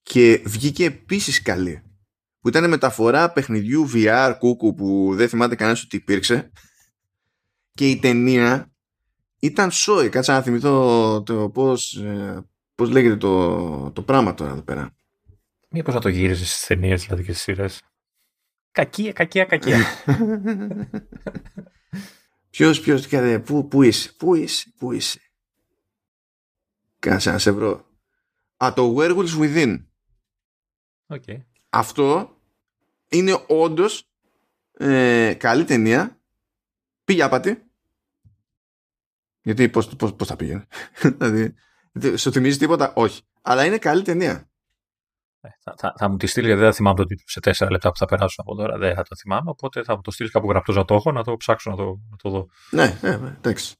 και 0.02 0.42
βγήκε 0.46 0.84
επίσης 0.84 1.42
καλή. 1.42 1.82
Που 2.40 2.48
ήταν 2.48 2.68
μεταφορά 2.68 3.32
παιχνιδιού 3.32 3.90
VR 3.94 4.34
κούκου 4.38 4.74
που 4.74 5.12
δεν 5.14 5.28
θυμάται 5.28 5.54
κανένας 5.54 5.82
ότι 5.82 5.96
υπήρξε. 5.96 6.50
Και 7.72 7.88
η 7.88 7.98
ταινία 7.98 8.72
ήταν 9.38 9.70
σόι. 9.70 10.08
Κάτσα 10.08 10.32
να 10.32 10.42
θυμηθώ 10.42 11.22
το 11.22 11.50
πώς, 11.50 11.94
ε, 11.96 12.46
πώς 12.76 12.90
λέγεται 12.90 13.16
το, 13.16 13.90
το 13.90 14.02
πράγμα 14.02 14.34
τώρα 14.34 14.50
εδώ 14.50 14.62
πέρα; 14.62 14.94
Μήπως 15.68 15.94
να 15.94 16.00
το 16.00 16.08
γύριζες 16.08 16.52
στις 16.52 16.66
ταινίες 16.66 17.02
δηλαδή 17.02 17.24
και 17.24 17.32
στις 17.32 17.42
σειρές. 17.42 17.82
Κακία, 18.70 19.12
κακία, 19.12 19.44
κακία. 19.44 19.78
ποιος, 22.50 22.80
ποιος, 22.80 23.06
κάνε, 23.06 23.40
πού, 23.40 23.68
πού 23.68 23.82
είσαι, 23.82 24.12
πού 24.12 24.34
είσαι, 24.34 24.72
πού 24.78 24.92
είσαι; 24.92 25.20
Κάτσε 26.98 27.30
να 27.30 27.38
σε 27.38 27.50
βρω. 27.50 27.86
Α, 28.64 28.72
το 28.74 28.94
Werewolves 28.98 29.38
Within. 29.40 29.84
Okay. 31.06 31.44
Αυτό 31.68 32.36
είναι 33.08 33.44
όντως 33.48 34.10
ε, 34.72 35.34
καλή 35.38 35.64
ταινία. 35.64 36.20
Πήγε 37.04 37.22
άπατη. 37.22 37.70
Γιατί 39.42 39.68
πώς, 39.68 39.96
πώς, 39.96 40.14
πώς 40.14 40.26
θα 40.26 40.36
πήγαινε. 40.36 40.66
δηλαδή, 41.18 41.54
σου 42.16 42.32
θυμίζει 42.32 42.58
τίποτα, 42.58 42.92
όχι. 42.94 43.22
Αλλά 43.42 43.64
είναι 43.64 43.78
καλή 43.78 44.02
ταινία. 44.02 44.50
Ε, 45.40 45.48
θα, 45.62 45.74
θα, 45.78 45.94
θα, 45.98 46.08
μου 46.08 46.16
τη 46.16 46.26
στείλει 46.26 46.46
γιατί 46.46 46.60
δεν 46.60 46.70
θα 46.70 46.76
θυμάμαι 46.76 46.96
το 46.96 47.04
τίτλο 47.04 47.24
σε 47.26 47.40
τέσσερα 47.40 47.70
λεπτά 47.70 47.90
που 47.90 47.96
θα 47.96 48.06
περάσουν 48.06 48.44
από 48.46 48.56
τώρα. 48.56 48.78
Δεν 48.78 48.94
θα 48.94 49.02
το 49.02 49.16
θυμάμαι. 49.16 49.50
Οπότε 49.50 49.82
θα 49.82 49.94
μου 49.94 50.00
το 50.00 50.10
στείλεις 50.10 50.32
κάπου 50.32 50.48
γραπτός 50.48 50.76
να 50.76 50.84
το 50.84 50.94
έχω, 50.94 51.12
να 51.12 51.24
το 51.24 51.36
ψάξω 51.36 51.70
να 51.70 51.76
το, 51.76 51.84
να 52.10 52.16
το 52.16 52.30
δω. 52.30 52.48
Ναι, 52.70 52.98
ναι, 53.02 53.16
ναι, 53.16 53.34
εντάξει. 53.36 53.74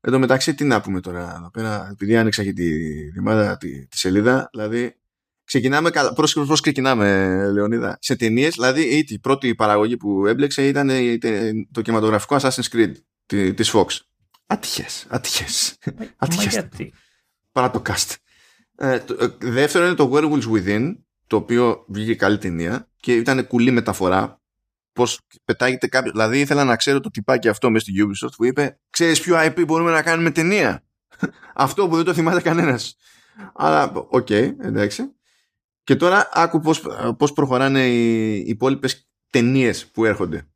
Εν 0.00 0.12
τω 0.12 0.18
μεταξύ, 0.18 0.54
τι 0.54 0.64
να 0.64 0.80
πούμε 0.80 1.00
τώρα 1.00 1.34
εδώ 1.36 1.50
πέρα, 1.50 1.88
επειδή 1.90 2.16
άνοιξα 2.16 2.42
και 2.44 2.52
τη, 2.52 2.70
τη, 3.12 3.56
τη, 3.58 3.86
τη 3.86 3.98
σελίδα, 3.98 4.48
δηλαδή 4.52 5.00
ξεκινάμε 5.44 5.90
καλά. 5.90 6.12
Πώς 6.12 6.60
ξεκινάμε, 6.60 7.36
Λεωνίδα; 7.52 7.98
Σε 8.00 8.16
ταινίες, 8.16 8.54
δηλαδή 8.54 9.04
η 9.08 9.18
πρώτη 9.18 9.54
παραγωγή 9.54 9.96
που 9.96 10.26
έμπλεξε 10.26 10.66
ήταν 10.66 10.90
το 11.72 11.82
κινηματογραφικό 11.82 12.36
Assassin's 12.40 12.68
Creed 12.72 12.92
τη 13.26 13.70
Fox. 13.72 13.86
Ατυχές, 14.46 15.06
ατυχές. 15.08 15.78
Ατυχές. 16.16 16.68
Παρά 17.56 17.70
το 17.70 17.82
cast. 17.88 18.14
Ε, 18.76 18.98
το, 18.98 19.16
ε, 19.20 19.50
δεύτερο 19.50 19.86
είναι 19.86 19.94
το 19.94 20.10
Werewolves 20.14 20.52
Within, 20.52 20.96
το 21.26 21.36
οποίο 21.36 21.84
βγήκε 21.88 22.14
καλή 22.14 22.38
ταινία 22.38 22.88
και 22.96 23.14
ήταν 23.14 23.46
κουλή 23.46 23.70
μεταφορά. 23.70 24.40
Πώς 24.92 25.20
πετάγεται 25.44 25.86
κάποιο. 25.86 26.10
Δηλαδή 26.10 26.40
ήθελα 26.40 26.64
να 26.64 26.76
ξέρω 26.76 27.00
το 27.00 27.10
τυπάκι 27.10 27.48
αυτό 27.48 27.70
μέσα 27.70 27.84
στη 27.84 27.94
Ubisoft 28.02 28.32
που 28.36 28.44
είπε: 28.44 28.80
Ξέρεις 28.90 29.20
ποιο 29.20 29.36
IP 29.38 29.64
μπορούμε 29.66 29.90
να 29.90 30.02
κάνουμε 30.02 30.30
ταινία; 30.30 30.84
αυτό 31.64 31.88
που 31.88 31.96
δεν 31.96 32.04
το 32.04 32.14
θυμάται 32.14 32.40
κανένας. 32.40 32.96
Αλλά, 33.54 33.92
OK, 33.94 34.26
okay, 34.30 34.52
εντάξει. 34.58 35.02
Και 35.84 35.96
τώρα 35.96 36.28
άκου 36.32 36.60
πώς, 36.60 36.82
πώς 37.18 37.32
προχωράνε 37.32 37.86
οι, 37.86 38.34
οι 38.34 38.44
υπόλοιπες 38.46 39.08
ταινίες 39.30 39.86
που 39.86 40.04
έρχονται. 40.04 40.48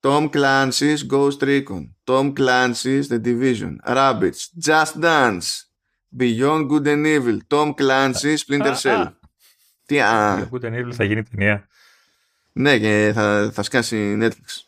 Tom 0.00 0.30
Clancy's 0.30 1.06
Ghost 1.10 1.40
Recon, 1.40 1.90
Tom 2.04 2.32
Clancy's 2.34 3.08
The 3.08 3.18
Division, 3.18 3.76
Rabbids, 3.86 4.50
Just 4.66 5.00
Dance, 5.00 5.63
Beyond 6.18 6.68
Good 6.70 6.86
and 6.86 7.06
Evil, 7.06 7.38
Tom 7.48 7.74
Clancy's 7.74 8.36
Splinter 8.46 8.74
Cell. 8.82 9.06
Τι 9.86 10.00
α... 10.00 10.48
Good 10.52 10.64
and 10.64 10.74
Evil 10.74 10.92
θα 10.92 11.04
γίνει 11.04 11.22
ταινία. 11.22 11.68
Ναι, 12.52 12.78
και 12.78 13.10
θα, 13.14 13.50
θα 13.52 13.62
σκάσει 13.62 14.18
Netflix. 14.20 14.64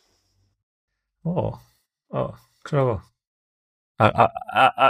Ω, 1.21 1.61
oh, 2.07 2.29
ξέρω 2.61 2.81
εγώ. 2.81 3.03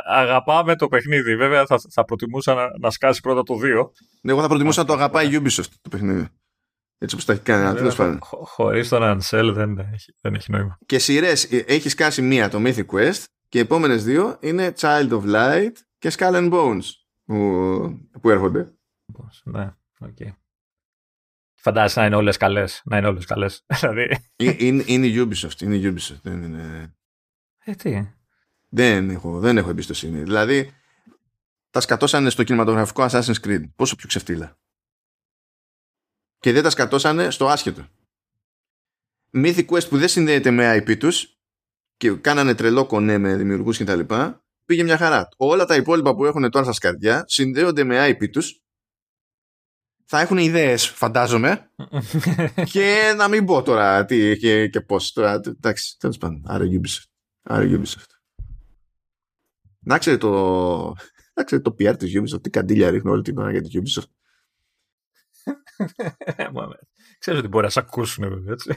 αγαπάμε 0.05 0.75
το 0.75 0.87
παιχνίδι. 0.87 1.35
Βέβαια 1.35 1.65
θα, 1.65 1.79
θα 1.89 2.05
προτιμούσα 2.05 2.53
να, 2.53 2.77
να 2.79 2.89
σκάσει 2.89 3.21
πρώτα 3.21 3.43
το 3.43 3.53
2. 3.53 3.89
Ναι, 4.21 4.31
εγώ 4.31 4.41
θα 4.41 4.47
προτιμούσα 4.47 4.81
να 4.81 4.87
το 4.87 4.93
αγαπάει 4.93 5.33
η 5.33 5.41
Ubisoft 5.41 5.69
το 5.81 5.89
παιχνίδι. 5.89 6.27
Έτσι 6.97 7.15
όπως 7.15 7.25
τα 7.25 7.33
έχει 7.33 7.41
κάνει. 7.41 7.77
Τέλος 7.77 7.95
πάντων. 7.95 8.19
Χωρίς 8.21 8.89
τον 8.89 9.01
Ansel 9.03 9.51
δεν 9.53 9.77
έχει, 9.77 10.13
δεν 10.21 10.33
έχει 10.33 10.51
νόημα. 10.51 10.77
Και 10.85 10.99
σειρές. 10.99 11.43
Ε, 11.43 11.63
έχει 11.67 11.89
σκάσει 11.89 12.21
μία 12.21 12.49
το 12.49 12.61
Mythic 12.65 12.85
Quest 12.85 13.23
και 13.49 13.57
οι 13.57 13.61
επόμενες 13.61 14.03
δύο 14.03 14.37
είναι 14.39 14.73
Child 14.79 15.09
of 15.09 15.21
Light 15.25 15.71
και 15.97 16.11
Skull 16.17 16.33
and 16.33 16.53
Bones 16.53 16.83
που, 17.25 18.09
που 18.21 18.29
έρχονται. 18.29 18.73
Ναι, 19.43 19.75
OK. 19.99 20.15
Okay. 20.19 20.31
Φαντάζεσαι 21.53 21.99
να 21.99 22.05
είναι 22.05 22.15
όλες 22.15 22.37
καλές. 22.37 22.81
Να 22.85 22.97
είναι 22.97 23.07
όλες 23.07 23.25
καλές. 23.25 23.65
δηλαδή... 23.79 24.01
Ε, 24.35 24.55
είναι, 24.57 24.83
είναι 24.87 25.07
η 25.07 25.15
Ubisoft. 25.17 25.61
Είναι 25.61 25.75
η 25.75 25.93
Ubisoft. 25.93 26.19
Δεν 26.21 26.43
είναι... 26.43 26.95
Ε, 27.57 27.75
τι; 27.75 28.07
Δεν 28.69 29.09
έχω, 29.09 29.39
δεν 29.39 29.57
έχω 29.57 29.69
εμπιστοσύνη. 29.69 30.23
Δηλαδή, 30.23 30.73
τα 31.69 31.81
σκατώσανε 31.81 32.29
στο 32.29 32.43
κινηματογραφικό 32.43 33.07
Assassin's 33.09 33.39
Creed. 33.41 33.63
Πόσο 33.75 33.95
πιο 33.95 34.07
ξεφτύλα. 34.07 34.59
Και 36.39 36.51
δεν 36.51 36.63
τα 36.63 36.69
σκατώσανε 36.69 37.29
στο 37.29 37.47
άσχετο. 37.47 37.87
Mythic 39.33 39.65
Quest 39.65 39.89
που 39.89 39.97
δεν 39.97 40.07
συνδέεται 40.07 40.51
με 40.51 40.77
IP 40.77 40.97
τους 40.97 41.39
και 41.97 42.11
κάνανε 42.11 42.55
τρελό 42.55 42.85
κονέ 42.85 43.17
με 43.17 43.35
δημιουργούς 43.35 43.77
κτλ. 43.77 44.13
Πήγε 44.67 44.83
μια 44.83 44.97
χαρά. 44.97 45.27
Όλα 45.37 45.65
τα 45.65 45.75
υπόλοιπα 45.75 46.15
που 46.15 46.25
έχουν 46.25 46.49
τώρα 46.49 46.63
στα 46.65 46.73
σκαρδιά 46.73 47.23
συνδέονται 47.27 47.83
με 47.83 48.09
IP 48.09 48.29
τους. 48.29 48.61
Θα 50.05 50.19
έχουν 50.19 50.37
ιδέες, 50.37 50.87
φαντάζομαι. 50.87 51.71
και 52.71 53.13
να 53.17 53.27
μην 53.27 53.45
πω 53.45 53.61
τώρα 53.61 54.05
τι 54.05 54.37
και, 54.37 54.67
και 54.67 54.81
πώς. 54.81 55.11
Τώρα, 55.11 55.41
εντάξει, 55.45 55.97
τέλος 55.99 56.17
πάντων. 56.17 56.43
Άρα 56.45 56.65
Ubisoft. 56.65 57.09
Άρα 57.41 57.65
Ubisoft. 57.65 58.11
Να 59.79 59.97
ξέρετε 59.97 60.27
το, 60.27 60.93
να 61.33 61.43
ξέρετε 61.43 61.69
το 61.69 61.75
PR 61.79 61.97
της 61.97 62.13
Ubisoft, 62.15 62.41
τι 62.41 62.49
καντήλια 62.49 62.89
ρίχνω 62.89 63.11
όλη 63.11 63.21
την 63.21 63.37
ώρα 63.37 63.51
για 63.51 63.61
την 63.61 63.83
Ubisoft. 63.83 64.11
Ξέρεις 67.19 67.39
ότι 67.39 67.47
μπορεί 67.47 67.65
να 67.65 67.71
σε 67.71 67.79
ακούσουν 67.79 68.29
βέβαια 68.29 68.53
έτσι. 68.53 68.75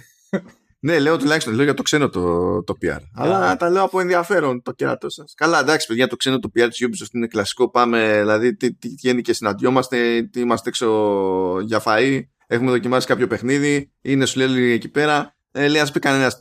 Ναι, 0.82 0.98
λέω 0.98 1.16
τουλάχιστον 1.16 1.54
λέω 1.54 1.64
για 1.64 1.74
το 1.74 1.82
ξένο 1.82 2.08
το, 2.08 2.64
το 2.64 2.74
PR. 2.82 2.98
Αλλά 3.14 3.56
τα 3.56 3.70
λέω 3.70 3.82
από 3.82 4.00
ενδιαφέρον 4.00 4.62
το 4.62 4.72
κέρατό 4.72 5.10
σας. 5.10 5.34
Καλά, 5.36 5.60
εντάξει, 5.60 5.86
παιδιά, 5.86 6.06
το 6.06 6.16
ξένο 6.16 6.38
το 6.38 6.50
PR 6.54 6.68
της 6.68 6.86
Ubisoft 6.86 7.14
είναι 7.14 7.26
κλασικό. 7.26 7.70
Πάμε, 7.70 8.16
δηλαδή, 8.18 8.56
τι, 8.56 8.74
τι 8.74 8.88
βγαίνει 8.88 9.22
και 9.22 9.32
συναντιόμαστε, 9.32 10.22
τι 10.22 10.40
είμαστε 10.40 10.68
έξω 10.68 11.60
για 11.60 11.82
φαΐ, 11.84 12.20
έχουμε 12.46 12.70
δοκιμάσει 12.70 13.06
κάποιο 13.06 13.26
παιχνίδι, 13.26 13.90
είναι 14.00 14.26
σου 14.26 14.38
λέει 14.38 14.72
εκεί 14.72 14.88
πέρα. 14.88 15.34
Ε, 15.52 15.68
λέει, 15.68 15.80
ας 15.80 15.90
πει 15.90 15.98
κανένας, 15.98 16.38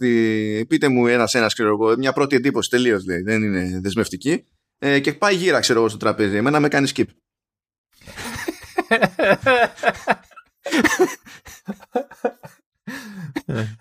πείτε 0.67 0.87
μου 0.87 1.07
ένα-ένα, 1.07 1.47
ξέρω 1.47 1.69
εγώ, 1.69 1.97
μια 1.97 2.13
πρώτη 2.13 2.35
εντύπωση 2.35 2.69
τελείως 2.69 3.05
λέει, 3.05 3.21
δεν 3.21 3.43
είναι 3.43 3.79
δεσμευτική. 3.83 4.45
Ε, 4.79 4.99
και 4.99 5.13
πάει 5.13 5.35
γύρα, 5.35 5.59
ξέρω 5.59 5.79
εγώ, 5.79 5.89
στο 5.89 5.97
τραπέζι. 5.97 6.35
Εμένα 6.35 6.59
με 6.59 6.67
κάνει 6.67 6.89
skip. 6.95 7.03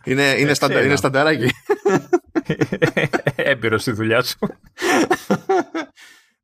είναι, 0.05 0.35
είναι, 0.39 0.55
σταντα, 0.55 0.85
είναι 0.85 0.97
στανταράκι. 0.97 1.51
Έμπειρος 3.37 3.81
στη 3.81 3.93
δουλειά 3.93 4.23
σου. 4.23 4.39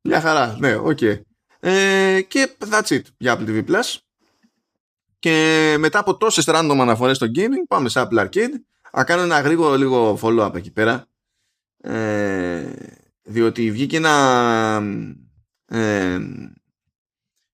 Μια 0.01 0.21
χαρά, 0.21 0.55
ναι, 0.59 0.75
OK. 0.75 0.97
Okay. 1.01 1.19
Ε, 1.59 2.21
και 2.21 2.55
that's 2.69 2.87
it 2.87 3.01
για 3.17 3.37
Apple 3.37 3.47
TV 3.47 3.65
Plus. 3.65 3.97
Και 5.19 5.75
μετά 5.79 5.99
από 5.99 6.17
τόσες 6.17 6.45
random 6.47 6.77
αναφορές 6.81 7.15
στο 7.15 7.27
gaming, 7.35 7.65
πάμε 7.67 7.89
σε 7.89 8.07
Apple 8.07 8.19
Arcade. 8.19 8.53
Να 8.91 9.03
κάνω 9.03 9.21
ένα 9.21 9.39
γρήγορο 9.39 9.75
λίγο 9.75 10.19
follow-up 10.21 10.55
εκεί 10.55 10.71
πέρα. 10.71 11.05
Ε, 11.81 12.73
διότι 13.23 13.71
βγήκε 13.71 13.97
ένα 13.97 14.83
ε, 15.65 16.19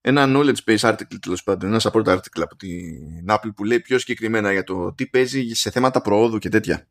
ένα 0.01 0.25
knowledge 0.27 0.63
base 0.65 0.77
article 0.77 1.19
τέλος 1.21 1.43
πάντων, 1.43 1.69
ένα 1.69 1.81
support 1.83 2.05
article 2.05 2.41
από 2.41 2.55
την 2.55 3.25
Apple 3.27 3.49
που 3.55 3.63
λέει 3.63 3.79
πιο 3.79 3.99
συγκεκριμένα 3.99 4.51
για 4.51 4.63
το 4.63 4.93
τι 4.93 5.07
παίζει 5.07 5.47
σε 5.47 5.71
θέματα 5.71 6.01
προόδου 6.01 6.37
και 6.37 6.49
τέτοια. 6.49 6.87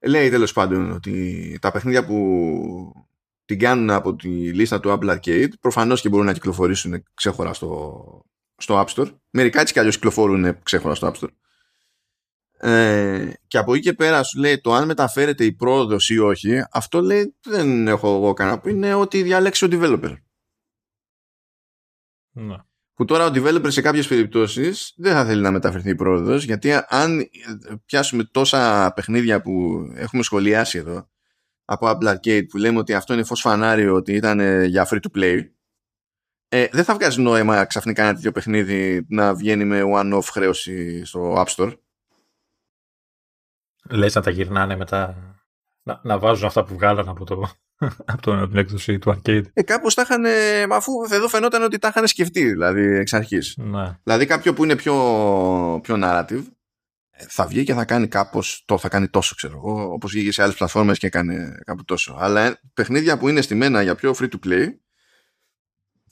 Λέει 0.00 0.30
τέλος 0.30 0.52
πάντων 0.52 0.90
ότι 0.90 1.58
τα 1.60 1.72
παιχνίδια 1.72 2.06
που 2.06 3.06
την 3.44 3.58
κάνουν 3.58 3.90
από 3.90 4.16
τη 4.16 4.28
λίστα 4.28 4.80
του 4.80 4.98
Apple 4.98 5.18
Arcade 5.18 5.48
προφανώς 5.60 6.00
και 6.00 6.08
μπορούν 6.08 6.26
να 6.26 6.32
κυκλοφορήσουν 6.32 7.04
ξέχωρα 7.14 7.52
στο, 7.52 8.22
στο 8.56 8.84
App 8.86 8.94
Store. 8.94 9.14
Μερικά 9.30 9.60
έτσι 9.60 9.72
κι 9.72 9.78
αλλιώς 9.78 9.94
κυκλοφορούν 9.94 10.62
ξέχωρα 10.62 10.94
στο 10.94 11.12
App 11.12 11.20
Store. 11.20 11.28
Ε, 12.60 13.32
και 13.46 13.58
από 13.58 13.74
εκεί 13.74 13.82
και 13.82 13.92
πέρα 13.92 14.22
σου 14.22 14.38
λέει 14.38 14.60
το 14.60 14.72
αν 14.72 14.86
μεταφέρεται 14.86 15.44
η 15.44 15.52
πρόοδος 15.52 16.10
ή 16.10 16.18
όχι 16.18 16.62
αυτό 16.70 17.00
λέει 17.00 17.34
δεν 17.42 17.88
έχω 17.88 18.16
εγώ 18.16 18.32
κανένα 18.32 18.60
που 18.60 18.68
είναι 18.68 18.94
ότι 18.94 19.22
διαλέξει 19.22 19.64
ο 19.64 19.68
developer 19.70 20.16
ναι. 22.38 22.56
Που 22.94 23.04
τώρα 23.04 23.26
ο 23.26 23.30
developer 23.34 23.66
σε 23.66 23.80
κάποιες 23.80 24.06
περιπτώσεις 24.06 24.92
δεν 24.96 25.12
θα 25.12 25.24
θέλει 25.24 25.42
να 25.42 25.50
μεταφερθεί 25.50 25.90
η 25.90 25.94
πρόοδος 25.94 26.44
γιατί 26.44 26.72
αν 26.88 27.28
πιάσουμε 27.86 28.24
τόσα 28.24 28.92
παιχνίδια 28.94 29.40
που 29.40 29.82
έχουμε 29.94 30.22
σχολιάσει 30.22 30.78
εδώ 30.78 31.08
από 31.64 31.86
Apple 31.90 32.14
Arcade 32.14 32.46
που 32.48 32.56
λέμε 32.56 32.78
ότι 32.78 32.94
αυτό 32.94 33.14
είναι 33.14 33.22
φως 33.22 33.40
φανάριο 33.40 33.94
ότι 33.94 34.12
ήταν 34.12 34.64
για 34.64 34.88
free 34.90 35.00
to 35.00 35.18
play 35.18 35.40
ε, 36.48 36.66
δεν 36.72 36.84
θα 36.84 36.94
βγάζει 36.94 37.20
νόημα 37.20 37.64
ξαφνικά 37.64 38.02
ένα 38.02 38.14
τέτοιο 38.14 38.32
παιχνίδι 38.32 39.06
να 39.08 39.34
βγαίνει 39.34 39.64
με 39.64 39.82
one-off 39.84 40.24
χρέωση 40.30 41.04
στο 41.04 41.34
App 41.36 41.46
Store. 41.46 41.78
Λες 43.90 44.14
να 44.14 44.22
τα 44.22 44.30
γυρνάνε 44.30 44.76
μετά, 44.76 45.16
να, 45.82 46.00
να 46.02 46.18
βάζουν 46.18 46.46
αυτά 46.46 46.64
που 46.64 46.74
βγάλαν 46.74 47.08
από 47.08 47.24
το, 47.24 47.48
από 48.12 48.22
το, 48.22 48.48
την 48.48 48.56
έκδοση 48.56 48.98
του 48.98 49.10
arcade. 49.10 49.42
Ε, 49.52 49.62
κάπως 49.62 49.94
τα 49.94 50.02
είχαν, 50.02 50.24
αφού 50.72 50.92
εδώ 51.10 51.28
φαινόταν 51.28 51.62
ότι 51.62 51.78
τα 51.78 51.88
είχαν 51.88 52.06
σκεφτεί, 52.06 52.44
δηλαδή 52.44 52.82
εξ 52.82 53.12
αρχής. 53.12 53.54
Ναι. 53.56 53.98
Δηλαδή 54.02 54.26
κάποιο 54.26 54.52
που 54.52 54.64
είναι 54.64 54.76
πιο, 54.76 54.94
πιο 55.82 55.96
narrative, 56.02 56.42
ε, 57.10 57.24
θα 57.28 57.46
βγει 57.46 57.64
και 57.64 57.74
θα 57.74 57.84
κάνει 57.84 58.08
κάπως, 58.08 58.62
το, 58.66 58.78
θα 58.78 58.88
κάνει 58.88 59.08
τόσο 59.08 59.34
ξέρω 59.34 59.54
εγώ, 59.56 59.92
όπως 59.92 60.12
βγήκε 60.12 60.32
σε 60.32 60.42
άλλες 60.42 60.54
πλατφόρμες 60.54 60.98
και 60.98 61.06
έκανε 61.06 61.58
κάπου 61.64 61.84
τόσο. 61.84 62.16
Αλλά 62.18 62.44
ε, 62.44 62.60
παιχνίδια 62.74 63.18
που 63.18 63.28
είναι 63.28 63.40
στημένα 63.40 63.82
για 63.82 63.94
πιο 63.94 64.14
free 64.18 64.28
to 64.28 64.46
play 64.46 64.66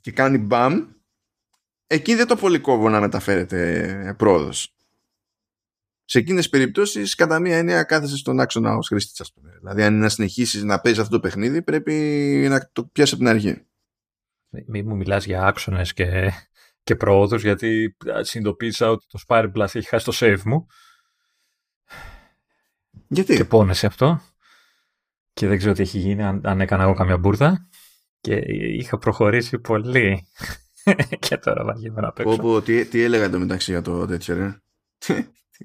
και 0.00 0.12
κάνει 0.12 0.38
μπαμ, 0.38 0.86
εκεί 1.86 2.14
δεν 2.14 2.26
το 2.26 2.36
πολύ 2.36 2.58
κόβω 2.58 2.88
να 2.88 3.00
μεταφέρεται 3.00 4.14
πρόοδος 4.18 4.75
σε 6.08 6.18
εκείνες 6.18 6.42
τις 6.42 6.50
περιπτώσεις, 6.50 7.14
κατά 7.14 7.38
μία 7.38 7.56
έννοια 7.56 7.82
κάθεσαι 7.82 8.16
στον 8.16 8.40
άξονα 8.40 8.76
ω 8.76 8.80
χρήστης, 8.80 9.20
ας 9.20 9.32
πούμε. 9.32 9.56
Δηλαδή, 9.58 9.82
αν 9.82 9.92
είναι 9.92 10.02
να 10.02 10.08
συνεχίσεις 10.08 10.62
να 10.62 10.80
παίζεις 10.80 11.00
αυτό 11.00 11.14
το 11.14 11.20
παιχνίδι, 11.20 11.62
πρέπει 11.62 11.92
να 12.48 12.70
το 12.72 12.84
πιάσεις 12.84 13.14
από 13.14 13.22
την 13.22 13.32
αρχή. 13.32 13.66
Μην 14.66 14.88
μου 14.88 14.96
μιλάς 14.96 15.24
για 15.24 15.46
άξονες 15.46 15.92
και, 15.92 16.32
και 16.82 16.96
πρόοδου, 16.96 17.36
γιατί 17.36 17.96
συνειδητοποίησα 18.20 18.90
ότι 18.90 19.06
το 19.08 19.18
Spire 19.26 19.52
Plus 19.52 19.74
έχει 19.74 19.88
χάσει 19.88 20.04
το 20.04 20.12
save 20.14 20.42
μου. 20.44 20.66
Γιατί; 23.08 23.36
Και 23.36 23.44
πόνεσαι 23.44 23.86
αυτό. 23.86 24.20
και 25.32 25.46
δεν 25.46 25.58
ξέρω 25.58 25.72
τι 25.72 25.82
έχει 25.82 25.98
γίνει, 25.98 26.24
αν, 26.24 26.40
αν 26.44 26.60
έκανα 26.60 26.82
εγώ 26.82 26.94
καμιά 26.94 27.18
μπουρδα 27.18 27.68
και 28.20 28.34
είχα 28.78 28.98
προχωρήσει 28.98 29.58
πολύ 29.58 30.26
και 31.18 31.36
τώρα 31.36 31.64
βαριέμαι 31.64 32.00
να 32.00 32.12
παίξω. 32.12 32.36
Πω, 32.36 32.62
τι, 32.62 32.86
τι 32.86 33.02
έλεγα 33.02 33.30
το 33.30 33.38
μεταξύ 33.38 33.70
για 33.70 33.82
το 33.82 34.06
τέτοιο, 34.06 34.36
ρε; 34.36 34.60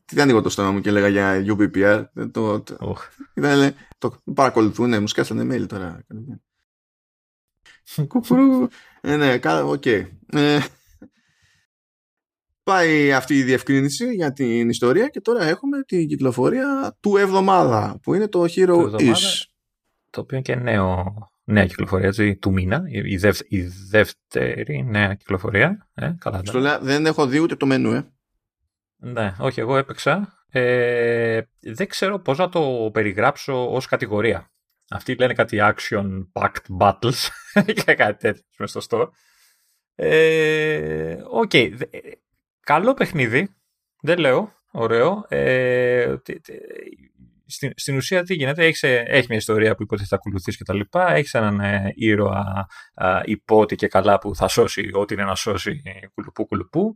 Τι 0.06 0.22
ανοίγω 0.22 0.42
το 0.42 0.50
στόμα 0.50 0.72
μου 0.72 0.80
και 0.80 0.90
έλεγα 0.90 1.08
για 1.08 1.56
UBPR. 1.58 2.04
Το, 2.32 2.62
το, 2.62 2.78
oh. 2.80 3.24
ήταν, 3.34 3.74
το 3.98 4.22
παρακολουθούν, 4.34 5.00
μου 5.00 5.08
σκάσανε 5.08 5.56
mail 5.56 5.68
τώρα. 5.68 6.06
Κουκουρού. 8.08 8.68
ε, 9.02 9.16
ναι, 9.16 9.40
OK. 9.64 9.82
Okay. 9.86 10.06
Ε, 10.34 10.60
πάει 12.64 13.14
αυτή 13.14 13.38
η 13.38 13.44
διευκρίνηση 13.44 14.14
για 14.14 14.34
την 14.34 14.70
ιστορία 14.70 15.08
και 15.08 15.22
τώρα 15.22 15.44
έχουμε 15.44 15.82
την 15.82 16.08
κυκλοφορία 16.08 16.98
του 17.00 17.18
εβδομάδα 17.18 18.00
που 18.02 18.14
είναι 18.14 18.28
το 18.28 18.46
HEROish. 18.56 19.44
Το 20.10 20.22
οποίο 20.22 20.38
είναι 20.38 20.42
και 20.42 20.56
νέο, 20.56 21.16
νέα 21.44 21.66
κυκλοφορία 21.66 22.08
έτσι, 22.08 22.36
του 22.36 22.52
μήνα. 22.52 22.84
Η, 22.88 23.20
η 23.48 23.62
δεύτερη 23.90 24.86
νέα 24.86 25.14
κυκλοφορία. 25.14 25.90
Ε, 25.94 26.14
καλά, 26.20 26.42
ναι. 26.54 26.78
δεν 26.82 27.06
έχω 27.06 27.28
δει 27.28 27.40
ούτε 27.40 27.56
το 27.56 27.66
μενού, 27.66 27.92
ε. 27.92 28.12
Ναι, 29.04 29.34
όχι, 29.40 29.60
εγώ 29.60 29.78
έπαιξα. 29.78 30.46
Ε, 30.50 31.42
δεν 31.60 31.88
ξέρω 31.88 32.20
πώς 32.20 32.38
να 32.38 32.50
το 32.50 32.90
περιγράψω 32.94 33.74
ως 33.74 33.86
κατηγορία. 33.86 34.52
Αυτοί 34.90 35.16
λένε 35.16 35.34
κάτι 35.34 35.58
action-packed 35.62 36.78
battles 36.80 37.28
και 37.84 37.94
κάτι 37.94 38.18
τέτοιο 38.18 38.68
στο 38.68 38.82
store. 38.90 39.10
Ε, 39.96 41.18
οκ, 41.30 41.54
ε, 41.54 41.70
okay. 41.78 42.12
καλό 42.60 42.94
παιχνίδι, 42.94 43.56
δεν 44.02 44.20
λέω, 44.20 44.52
ωραίο. 44.72 45.26
Ε, 45.28 46.16
στην, 47.52 47.72
στην 47.76 47.96
ουσία 47.96 48.24
τι 48.24 48.34
γίνεται, 48.34 48.66
έχεις, 48.66 48.84
ε, 48.84 49.04
έχει 49.08 49.26
μια 49.30 49.38
ιστορία 49.38 49.76
που 49.76 49.84
υποτίθεται 49.84 50.16
θα 50.16 50.16
ακολουθείς 50.16 50.58
και 50.58 50.64
τα 50.64 50.74
λοιπά, 50.74 51.14
έχεις 51.14 51.34
έναν 51.34 51.60
ε, 51.60 51.94
ήρωα 51.96 52.68
ε, 52.94 53.20
υπότι 53.24 53.76
και 53.76 53.88
καλά 53.88 54.20
που 54.20 54.36
θα 54.36 54.48
σώσει 54.48 54.90
ό,τι 54.94 55.14
είναι 55.14 55.24
να 55.24 55.36
σώσει 55.36 55.82
κουλουπού 56.14 56.48
κουλουπού. 56.48 56.94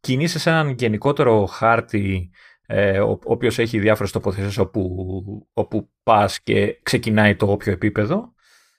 Κινείσαι 0.00 0.38
σε 0.38 0.50
έναν 0.50 0.68
γενικότερο 0.70 1.46
χάρτη 1.46 2.30
ε, 2.66 3.00
ο, 3.00 3.10
ο 3.10 3.18
οποίος 3.22 3.58
έχει 3.58 3.78
διάφορες 3.78 4.12
τοποθεσίες 4.12 4.58
όπου, 4.58 5.48
όπου 5.52 5.90
πας 6.02 6.40
και 6.42 6.80
ξεκινάει 6.82 7.36
το 7.36 7.50
όποιο 7.50 7.72
επίπεδο. 7.72 8.32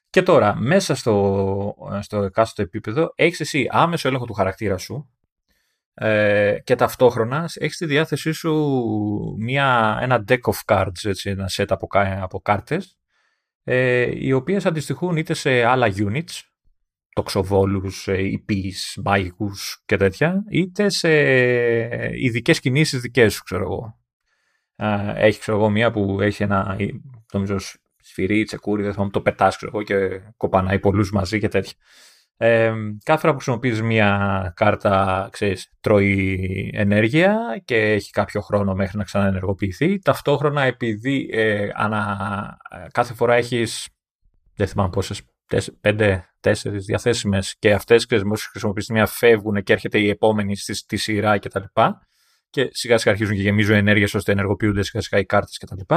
Και 0.10 0.22
τώρα, 0.22 0.56
μέσα 0.56 0.96
στο, 0.96 1.76
στο 2.00 2.24
εκάστοτε 2.24 2.62
επίπεδο, 2.62 3.12
έχεις 3.16 3.40
εσύ 3.40 3.68
άμεσο 3.72 4.08
έλεγχο 4.08 4.26
του 4.26 4.34
χαρακτήρα 4.34 4.78
σου, 4.78 5.10
ε, 5.94 6.58
και 6.64 6.76
ταυτόχρονα 6.76 7.50
έχεις 7.54 7.76
στη 7.76 7.86
διάθεσή 7.86 8.32
σου 8.32 8.54
μια, 9.40 9.98
ένα 10.02 10.24
deck 10.28 10.40
of 10.42 10.58
cards, 10.66 11.04
έτσι, 11.04 11.30
ένα 11.30 11.50
set 11.52 11.66
από, 11.68 11.88
από 12.22 12.40
κάρτες, 12.42 12.98
ε, 13.64 14.26
οι 14.26 14.32
οποίες 14.32 14.66
αντιστοιχούν 14.66 15.18
είτε 15.18 15.34
σε 15.34 15.64
άλλα 15.64 15.88
units, 15.96 16.42
τοξοβόλους, 17.14 18.08
υπείς, 18.08 18.98
ε, 18.98 19.02
μάγικους 19.04 19.84
και 19.86 19.98
τέτοια, 19.98 20.44
είτε 20.50 20.90
σε 20.90 21.10
ειδικές 22.16 22.60
κινήσεις 22.60 23.02
δικές 23.02 23.34
σου, 23.34 23.44
ξέρω 23.44 23.64
εγώ. 23.64 23.98
Έχεις, 25.16 25.40
ξέρω 25.40 25.58
εγώ, 25.58 25.70
μία 25.70 25.92
που 25.92 26.22
έχει 26.22 26.44
ένα, 26.44 26.78
νομίζω, 27.34 27.58
σφυρί, 28.02 28.44
τσεκούρι, 28.44 28.84
δεν 28.84 28.94
θυμάμαι, 28.94 29.12
το 29.12 29.22
πετάς, 29.22 29.56
ξέρω 29.56 29.72
εγώ, 29.74 29.84
και 29.84 30.22
κοπανάει 30.38 30.80
πολλούς 30.80 31.12
μαζί 31.12 31.40
και 31.40 31.48
τέτοια. 31.48 31.74
Ε, 32.42 32.74
κάθε 33.04 33.20
φορά 33.20 33.32
που 33.32 33.40
χρησιμοποιείς 33.40 33.82
μία 33.82 34.54
κάρτα, 34.56 35.28
ξέρεις, 35.32 35.72
τρώει 35.80 36.72
ενέργεια 36.74 37.62
και 37.66 37.76
έχει 37.76 38.12
κάποιο 38.12 38.42
χρόνο 38.42 38.74
μέχρι 38.74 38.98
να 38.98 39.04
ξαναενεργοποιηθεί. 39.04 40.00
Ταυτόχρονα 40.00 40.62
επειδή 40.62 41.30
ε, 41.32 41.70
ανα, 41.74 42.58
κάθε 42.92 43.14
φορά 43.14 43.36
έχεις, 43.36 43.90
δεν 44.56 44.68
θυμάμαι 44.68 44.90
πόσες, 44.90 45.22
πέντε, 45.82 46.30
τέσσερις 46.40 46.86
διαθέσιμες 46.86 47.56
και 47.60 47.74
αυτές 47.74 48.06
ξέρεις, 48.06 48.24
μόλις 48.24 48.46
χρησιμοποιείς 48.46 48.90
μία 48.90 49.06
φεύγουν 49.06 49.64
και 49.64 49.74
έρχεται 49.74 50.00
η 50.00 50.10
επόμενη 50.10 50.56
στη, 50.56 50.74
στη 50.74 50.98
σειρά 50.98 51.40
κτλ. 51.40 51.60
Και, 51.60 51.92
και 52.50 52.70
σιγά 52.72 52.98
σιγά 52.98 53.12
αρχίζουν 53.12 53.36
και 53.36 53.42
γεμίζουν 53.42 53.76
ενέργειες 53.76 54.14
ώστε 54.14 54.32
ενεργοποιούνται 54.32 54.84
σιγά 54.84 55.02
σιγά 55.04 55.22
οι 55.22 55.26
κάρτες 55.26 55.58
κτλ. 55.58 55.96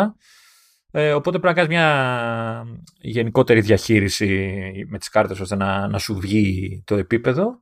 Ε, 0.94 1.12
οπότε 1.12 1.38
πρέπει 1.38 1.54
να 1.56 1.62
κάνεις 1.62 1.68
μια 1.68 2.64
γενικότερη 3.00 3.60
διαχείριση 3.60 4.62
με 4.88 4.98
τις 4.98 5.08
κάρτες 5.08 5.40
ώστε 5.40 5.56
να, 5.56 5.88
να 5.88 5.98
σου 5.98 6.14
βγει 6.14 6.82
το 6.86 6.96
επίπεδο 6.96 7.60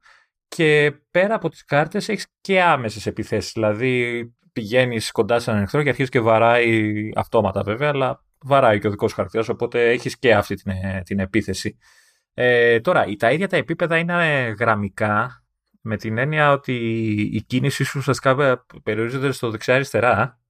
και 0.49 0.93
πέρα 1.11 1.35
από 1.35 1.49
τις 1.49 1.65
κάρτες 1.65 2.09
έχεις 2.09 2.27
και 2.41 2.63
άμεσες 2.63 3.07
επιθέσεις. 3.07 3.53
Δηλαδή 3.53 4.25
πηγαίνεις 4.53 5.11
κοντά 5.11 5.39
σε 5.39 5.51
έναν 5.51 5.63
εχθρό 5.63 5.83
και 5.83 5.89
αρχίζεις 5.89 6.11
και 6.11 6.21
βαράει 6.21 6.93
αυτόματα 7.15 7.63
βέβαια, 7.63 7.89
αλλά 7.89 8.25
βαράει 8.43 8.79
και 8.79 8.87
ο 8.87 8.91
δικός 8.91 9.13
χαρακτήρας, 9.13 9.49
οπότε 9.49 9.91
έχεις 9.91 10.19
και 10.19 10.35
αυτή 10.35 10.55
την, 10.55 10.73
την 11.05 11.19
επίθεση. 11.19 11.79
Ε, 12.35 12.81
τώρα, 12.81 13.05
τα 13.19 13.31
ίδια 13.31 13.49
τα 13.49 13.57
επίπεδα 13.57 13.97
είναι 13.97 14.55
γραμμικά, 14.59 15.45
με 15.81 15.97
την 15.97 16.19
έννοια 16.19 16.53
ότι 16.53 16.75
η 17.33 17.43
κίνηση 17.43 17.85
σου 17.85 17.99
ουσιαστικά 17.99 18.65
περιορίζεται 18.83 19.33
στο 19.33 19.51
δεξιά-αριστερά 19.51 20.41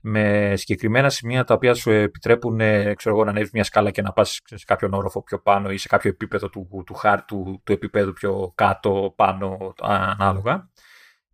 με 0.00 0.52
συγκεκριμένα 0.56 1.10
σημεία 1.10 1.44
τα 1.44 1.54
οποία 1.54 1.74
σου 1.74 1.90
επιτρέπουν 1.90 2.60
ε, 2.60 2.94
ξέρω 2.94 3.24
να 3.24 3.30
ανέβεις 3.30 3.50
μια 3.50 3.64
σκάλα 3.64 3.90
και 3.90 4.02
να 4.02 4.12
πας 4.12 4.40
σε 4.44 4.64
κάποιον 4.66 4.94
όροφο 4.94 5.22
πιο 5.22 5.40
πάνω 5.40 5.70
ή 5.70 5.76
σε 5.76 5.88
κάποιο 5.88 6.10
επίπεδο 6.10 6.48
του, 6.48 6.82
του 6.86 6.94
χάρτου 6.94 7.60
του 7.64 7.72
επίπεδου 7.72 8.12
πιο 8.12 8.52
κάτω, 8.54 9.12
πάνω, 9.16 9.74
ανάλογα. 9.80 10.70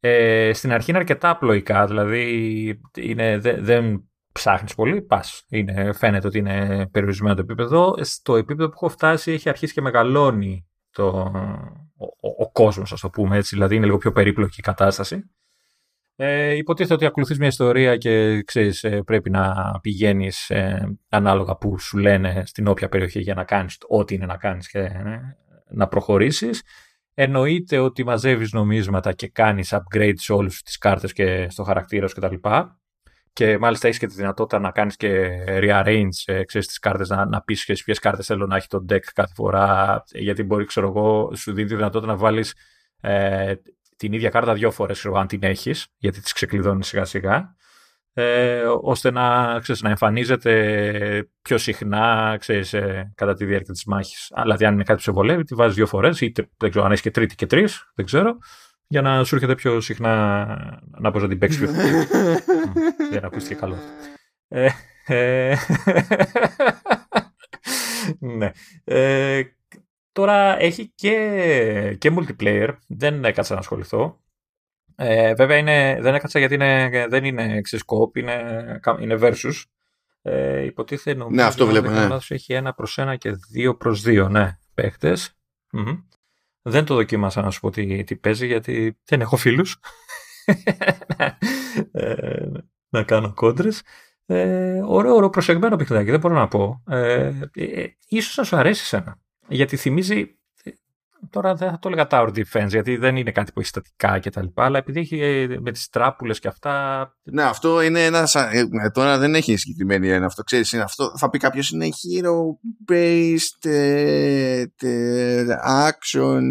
Ε, 0.00 0.52
στην 0.52 0.72
αρχή 0.72 0.90
είναι 0.90 0.98
αρκετά 0.98 1.30
απλοϊκά, 1.30 1.86
δηλαδή 1.86 2.80
είναι, 2.96 3.38
δεν 3.38 4.12
ψάχνεις 4.33 4.75
πολύ, 4.75 5.03
πας. 5.03 5.45
Είναι, 5.49 5.92
φαίνεται 5.92 6.27
ότι 6.27 6.38
είναι 6.38 6.87
περιορισμένο 6.90 7.35
το 7.35 7.40
επίπεδο. 7.40 7.95
Στο 8.01 8.37
επίπεδο 8.37 8.68
που 8.68 8.75
έχω 8.75 8.88
φτάσει 8.88 9.33
έχει 9.33 9.49
αρχίσει 9.49 9.73
και 9.73 9.81
μεγαλώνει 9.81 10.66
το, 10.90 11.07
ο, 11.97 12.07
ο, 12.21 12.29
ο 12.38 12.51
κόσμος, 12.53 12.92
ας 12.92 13.01
το 13.01 13.11
πούμε 13.11 13.37
έτσι, 13.37 13.55
δηλαδή 13.55 13.77
είναι 13.77 13.85
λίγο 13.85 13.99
πιο 13.99 14.12
περίπλοκη 14.12 14.55
η 14.59 14.62
κατάσταση. 14.62 15.31
Ε, 16.16 16.55
υποτίθεται 16.55 16.95
ότι 16.95 17.07
ακολουθείς 17.07 17.38
μια 17.38 17.49
ιστορία 17.49 17.97
και 17.97 18.42
ξέρεις, 18.42 18.85
ε, 18.85 19.03
πρέπει 19.03 19.31
να 19.31 19.55
πηγαίνεις 19.81 20.51
ε, 20.51 20.99
ανάλογα 21.09 21.57
που 21.57 21.79
σου 21.79 21.99
λένε 21.99 22.42
στην 22.47 22.66
όποια 22.66 22.88
περιοχή 22.88 23.21
για 23.21 23.35
να 23.35 23.45
κάνεις 23.45 23.79
ό,τι 23.88 24.14
είναι 24.14 24.27
να 24.27 24.37
κάνεις 24.37 24.68
και 24.68 24.79
ε, 24.79 25.21
να 25.71 25.88
προχωρήσεις. 25.88 26.62
Εννοείται 27.14 27.79
ότι 27.79 28.05
μαζεύεις 28.05 28.53
νομίσματα 28.53 29.12
και 29.12 29.29
κάνεις 29.29 29.75
upgrade 29.75 30.14
σε 30.16 30.33
όλες 30.33 30.62
τις 30.62 30.79
κάρτες 30.79 31.12
και 31.12 31.47
στο 31.51 31.62
χαρακτήρα 31.62 32.09
σου 32.09 32.14
κτλ. 32.14 32.35
Και 33.33 33.59
μάλιστα 33.59 33.87
έχεις 33.87 33.99
και 33.99 34.07
τη 34.07 34.14
δυνατότητα 34.14 34.59
να 34.59 34.71
κάνεις 34.71 34.97
και 34.97 35.29
rearrange 35.47 36.09
ε, 36.25 36.45
ξέρεις, 36.45 36.66
τις 36.66 36.79
κάρτες, 36.79 37.09
να, 37.09 37.25
να 37.25 37.42
πεις 37.42 37.64
ποιες 37.64 37.99
κάρτες 37.99 38.27
θέλω 38.27 38.47
να 38.47 38.57
έχει 38.57 38.66
το 38.66 38.85
deck 38.88 39.03
κάθε 39.14 39.33
φορά, 39.35 40.03
γιατί 40.12 40.42
μπορεί, 40.42 40.64
ξέρω 40.64 40.88
εγώ, 40.88 41.35
σου 41.37 41.53
δίνει 41.53 41.68
τη 41.68 41.75
δυνατότητα 41.75 42.12
να 42.12 42.18
βάλεις 42.18 42.55
ε, 43.01 43.55
την 43.97 44.12
ίδια 44.12 44.31
κάρτα 44.31 44.55
δύο 44.55 44.71
φορές 44.71 45.07
αν 45.07 45.27
την 45.27 45.42
έχεις, 45.42 45.87
γιατί 45.97 46.21
τις 46.21 46.33
ξεκλειδώνεις 46.33 46.87
σιγά 46.87 47.05
σιγά, 47.05 47.55
ε, 48.14 48.62
ώστε 48.83 49.11
να, 49.11 49.59
ξέρεις, 49.61 49.83
να 49.83 49.88
εμφανίζεται 49.88 51.31
πιο 51.42 51.59
συχνά 51.59 52.37
ξέρεις, 52.40 52.73
ε, 52.73 53.12
κατά 53.14 53.35
τη 53.35 53.45
διάρκεια 53.45 53.73
της 53.73 53.85
μάχης. 53.85 54.29
Αλλά 54.31 54.42
δηλαδή 54.42 54.64
αν 54.64 54.75
είναι 54.75 54.83
κάτι 54.83 54.97
που 54.97 55.03
σε 55.03 55.12
βολεύει, 55.12 55.45
τη 55.45 55.55
βάζεις 55.55 55.77
δύο 55.77 55.87
φορές, 55.87 56.21
είτε 56.21 56.49
δεν 56.57 56.71
ξέρω 56.71 56.85
αν 56.85 56.90
έχεις 56.90 57.03
και 57.03 57.11
τρίτη 57.11 57.35
και 57.35 57.47
τρεις, 57.47 57.90
δεν 57.95 58.05
ξέρω, 58.05 58.37
για 58.92 59.02
να 59.02 59.24
σου 59.24 59.35
έρχεται 59.35 59.55
πιο 59.55 59.81
συχνά 59.81 60.46
να 60.98 61.11
μπορεί 61.11 61.22
να 61.22 61.28
την 61.28 61.38
παίξεις 61.38 61.61
πιο 61.61 61.70
Για 63.11 63.20
να 63.20 63.26
ακούστηκε 63.26 63.55
καλό. 63.55 63.76
Ε, 64.48 64.68
ε, 65.07 65.57
ναι. 68.38 68.50
Ε, 68.85 69.42
Τώρα 70.12 70.61
έχει 70.61 70.92
και, 70.94 71.96
και 71.98 72.12
multiplayer, 72.16 72.76
δεν 72.87 73.24
έκατσα 73.24 73.55
να 73.55 73.61
ασχοληθώ. 73.61 74.20
Ε, 74.96 75.35
βέβαια 75.35 75.57
είναι, 75.57 75.98
δεν 76.00 76.14
έκατσα 76.14 76.38
γιατί 76.38 76.55
είναι, 76.55 77.07
δεν 77.09 77.24
είναι 77.24 77.61
ξεσκόπ, 77.61 78.16
είναι, 78.16 78.81
είναι 79.00 79.18
versus. 79.20 79.62
Ε, 80.22 80.64
υποτίθεται 80.64 81.18
νομίζω 81.18 81.42
ναι, 81.42 81.48
αυτό 81.48 81.66
βλέπω, 81.66 81.90
ναι. 81.90 82.16
έχει 82.28 82.52
ένα 82.52 82.74
προς 82.74 82.98
ένα 82.98 83.16
και 83.16 83.31
δύο 83.50 83.76
προς 83.76 84.02
δύο, 84.02 84.28
ναι, 84.28 84.59
παιχτες 84.74 85.37
Δεν 86.62 86.85
το 86.85 86.94
δοκίμασα 86.94 87.42
να 87.42 87.51
σου 87.51 87.61
πω 87.61 87.70
τι, 87.70 88.05
τι 88.05 88.16
παίζει 88.16 88.46
γιατί 88.46 88.98
δεν 89.05 89.20
έχω 89.20 89.37
φίλους. 89.37 89.81
ε, 91.92 92.46
να 92.88 93.03
κάνω 93.03 93.33
κόντρες. 93.35 93.83
Ε, 94.27 94.81
ωραίο, 94.85 95.14
ωραίο 95.14 95.31
προσεγμένο 95.31 95.77
παιχνιδάκι, 95.77 96.11
δεν 96.11 96.20
μπορώ 96.20 96.35
να 96.35 96.48
πω. 96.48 96.83
Ε, 96.88 97.33
ε, 97.55 97.87
ίσως 98.09 98.37
να 98.37 98.44
σου 98.44 98.57
αρέσει 98.57 98.85
σένα. 98.85 99.20
Γιατί 99.48 99.77
θυμίζει. 99.77 100.37
Τώρα 101.30 101.54
δεν 101.54 101.70
θα 101.70 101.78
το 101.78 101.88
έλεγα 101.88 102.06
tower 102.11 102.28
defense, 102.28 102.68
γιατί 102.68 102.96
δεν 102.96 103.16
είναι 103.16 103.30
κάτι 103.30 103.52
που 103.52 103.61
έχει 103.61 103.68
στατικά 103.68 104.18
και 104.18 104.30
τα 104.30 104.42
λοιπά, 104.42 104.64
αλλά 104.64 104.78
επειδή 104.78 105.00
έχει 105.00 105.20
ε, 105.20 105.58
με 105.61 105.72
τις 105.72 105.88
τράπουλες 105.88 106.38
και 106.38 106.48
αυτά... 106.48 107.14
Ναι, 107.22 107.42
αυτό 107.42 107.82
είναι 107.82 108.04
ένα... 108.04 108.28
Ε, 108.50 108.90
τώρα 108.92 109.18
δεν 109.18 109.35
έχει 109.35 109.56
συγκεκριμένη 109.56 110.08
ένα 110.08 110.26
αυτό, 110.26 110.42
ξέρεις, 110.42 110.72
είναι 110.72 110.82
αυτό, 110.82 111.12
θα 111.18 111.30
πει 111.30 111.38
κάποιος 111.38 111.70
είναι 111.70 111.88
hero-based 111.88 113.70
ε, 113.70 114.64
action 115.88 116.42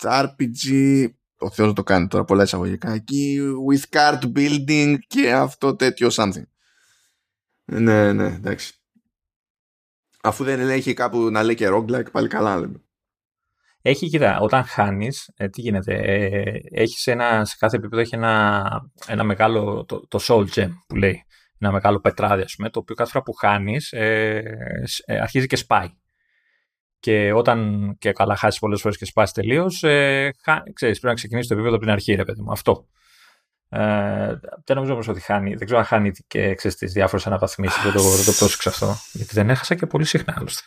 RPG 0.00 1.06
ο 1.38 1.50
Θεός 1.50 1.72
το 1.72 1.82
κάνει 1.82 2.06
τώρα 2.06 2.24
πολλά 2.24 2.42
εισαγωγικά 2.42 2.92
εκεί 2.92 3.38
with 3.70 3.96
card 3.96 4.32
building 4.36 4.96
και 5.06 5.32
αυτό 5.32 5.76
τέτοιο 5.76 6.08
something. 6.12 6.44
Ναι, 7.64 8.12
ναι, 8.12 8.26
εντάξει 8.26 8.79
Αφού 10.22 10.44
δεν 10.44 10.68
έχει 10.68 10.94
κάπου 10.94 11.18
να 11.30 11.42
λέει 11.42 11.54
και 11.54 11.68
roguelike, 11.70 12.10
πάλι 12.12 12.28
καλά 12.28 12.58
λέμε. 12.58 12.82
Έχει, 13.82 14.08
κοίτα, 14.08 14.38
όταν 14.40 14.64
χάνεις, 14.64 15.30
ε, 15.36 15.48
τι 15.48 15.60
γίνεται. 15.60 15.94
Ε, 15.94 16.60
έχεις 16.70 17.06
ένα, 17.06 17.44
σε 17.44 17.56
κάθε 17.58 17.76
επίπεδο 17.76 18.02
έχει 18.02 18.14
ένα, 18.14 18.64
ένα 19.06 19.24
μεγάλο, 19.24 19.84
το, 19.84 20.06
το 20.08 20.18
soul 20.22 20.46
gem 20.54 20.70
που 20.86 20.96
λέει. 20.96 21.24
Ένα 21.58 21.72
μεγάλο 21.72 22.00
πετράδι, 22.00 22.42
ας 22.42 22.54
πούμε, 22.56 22.70
το 22.70 22.78
οποίο 22.78 22.94
κάθε 22.94 23.10
φορά 23.10 23.24
που 23.24 23.32
χάνεις 23.32 23.92
ε, 23.92 24.42
ε, 25.04 25.20
αρχίζει 25.20 25.46
και 25.46 25.56
σπάει. 25.56 25.88
Και 27.00 27.32
όταν 27.32 27.90
και 27.98 28.12
καλά 28.12 28.36
χάσεις 28.36 28.60
πολλές 28.60 28.80
φορές 28.80 28.96
και 28.96 29.04
σπάσει 29.04 29.32
τελείως, 29.32 29.82
ε, 29.82 30.30
πρέπει 30.74 30.98
να 31.02 31.14
ξεκινήσεις 31.14 31.48
το 31.48 31.54
επίπεδο 31.54 31.74
από 31.74 31.84
την 31.84 31.92
αρχή, 31.92 32.14
ρε 32.14 32.24
παιδί 32.24 32.40
μου. 32.40 32.52
Αυτό. 32.52 32.88
Ε, 33.72 34.38
δεν 34.64 34.76
νομίζω 34.76 34.92
όμως 34.92 35.08
ότι 35.08 35.20
χάνει. 35.20 35.54
Δεν 35.54 35.64
ξέρω 35.64 35.80
αν 35.80 35.86
χάνει 35.86 36.12
και 36.26 36.54
τις 36.54 36.92
διάφορες 36.92 37.26
αναβαθμίσεις. 37.26 37.82
δεν, 37.82 37.92
το, 37.92 38.02
δεν 38.02 38.24
το 38.24 38.32
πρόσεξα 38.32 38.70
αυτό. 38.70 38.96
Γιατί 39.12 39.34
δεν 39.34 39.50
έχασα 39.50 39.74
και 39.74 39.86
πολύ 39.86 40.04
συχνά 40.04 40.34
άλλωστε. 40.36 40.62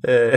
ε, 0.00 0.36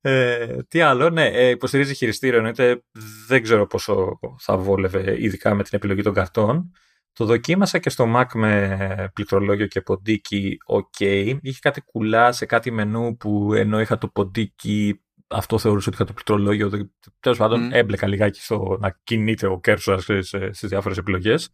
ε, 0.00 0.62
τι 0.68 0.80
άλλο, 0.80 1.10
ναι, 1.10 1.26
ε, 1.26 1.48
υποστηρίζει 1.48 1.94
χειριστήριο. 1.94 2.36
Εννοείται 2.36 2.82
δεν 3.26 3.42
ξέρω 3.42 3.66
πόσο 3.66 4.18
θα 4.38 4.56
βόλευε, 4.56 5.22
ειδικά 5.22 5.54
με 5.54 5.62
την 5.62 5.72
επιλογή 5.76 6.02
των 6.02 6.14
καρτών. 6.14 6.70
Το 7.12 7.24
δοκίμασα 7.24 7.78
και 7.78 7.90
στο 7.90 8.14
Mac 8.16 8.26
με 8.34 9.10
πληκτρολόγιο 9.14 9.66
και 9.66 9.80
ποντίκι 9.80 10.56
ok. 10.66 11.38
Είχε 11.42 11.58
κάτι 11.60 11.80
κουλά 11.80 12.32
σε 12.32 12.46
κάτι 12.46 12.70
μενού 12.70 13.16
που 13.16 13.54
ενώ 13.54 13.80
είχα 13.80 13.98
το 13.98 14.08
ποντίκι 14.08 15.03
αυτό 15.28 15.58
θεωρούσα 15.58 15.86
ότι 15.86 15.96
είχα 15.96 16.04
το 16.04 16.12
πληκτρολόγιο. 16.12 16.90
Τέλος 17.20 17.38
πάντων, 17.38 17.68
mm. 17.68 17.72
έμπλεκα 17.72 18.06
λιγάκι 18.06 18.40
στο 18.40 18.76
να 18.80 19.00
κινείται 19.04 19.46
ο 19.46 19.60
κέρσο 19.60 19.98
στις 19.98 20.68
διάφορες 20.68 20.98
επιλογές. 20.98 21.48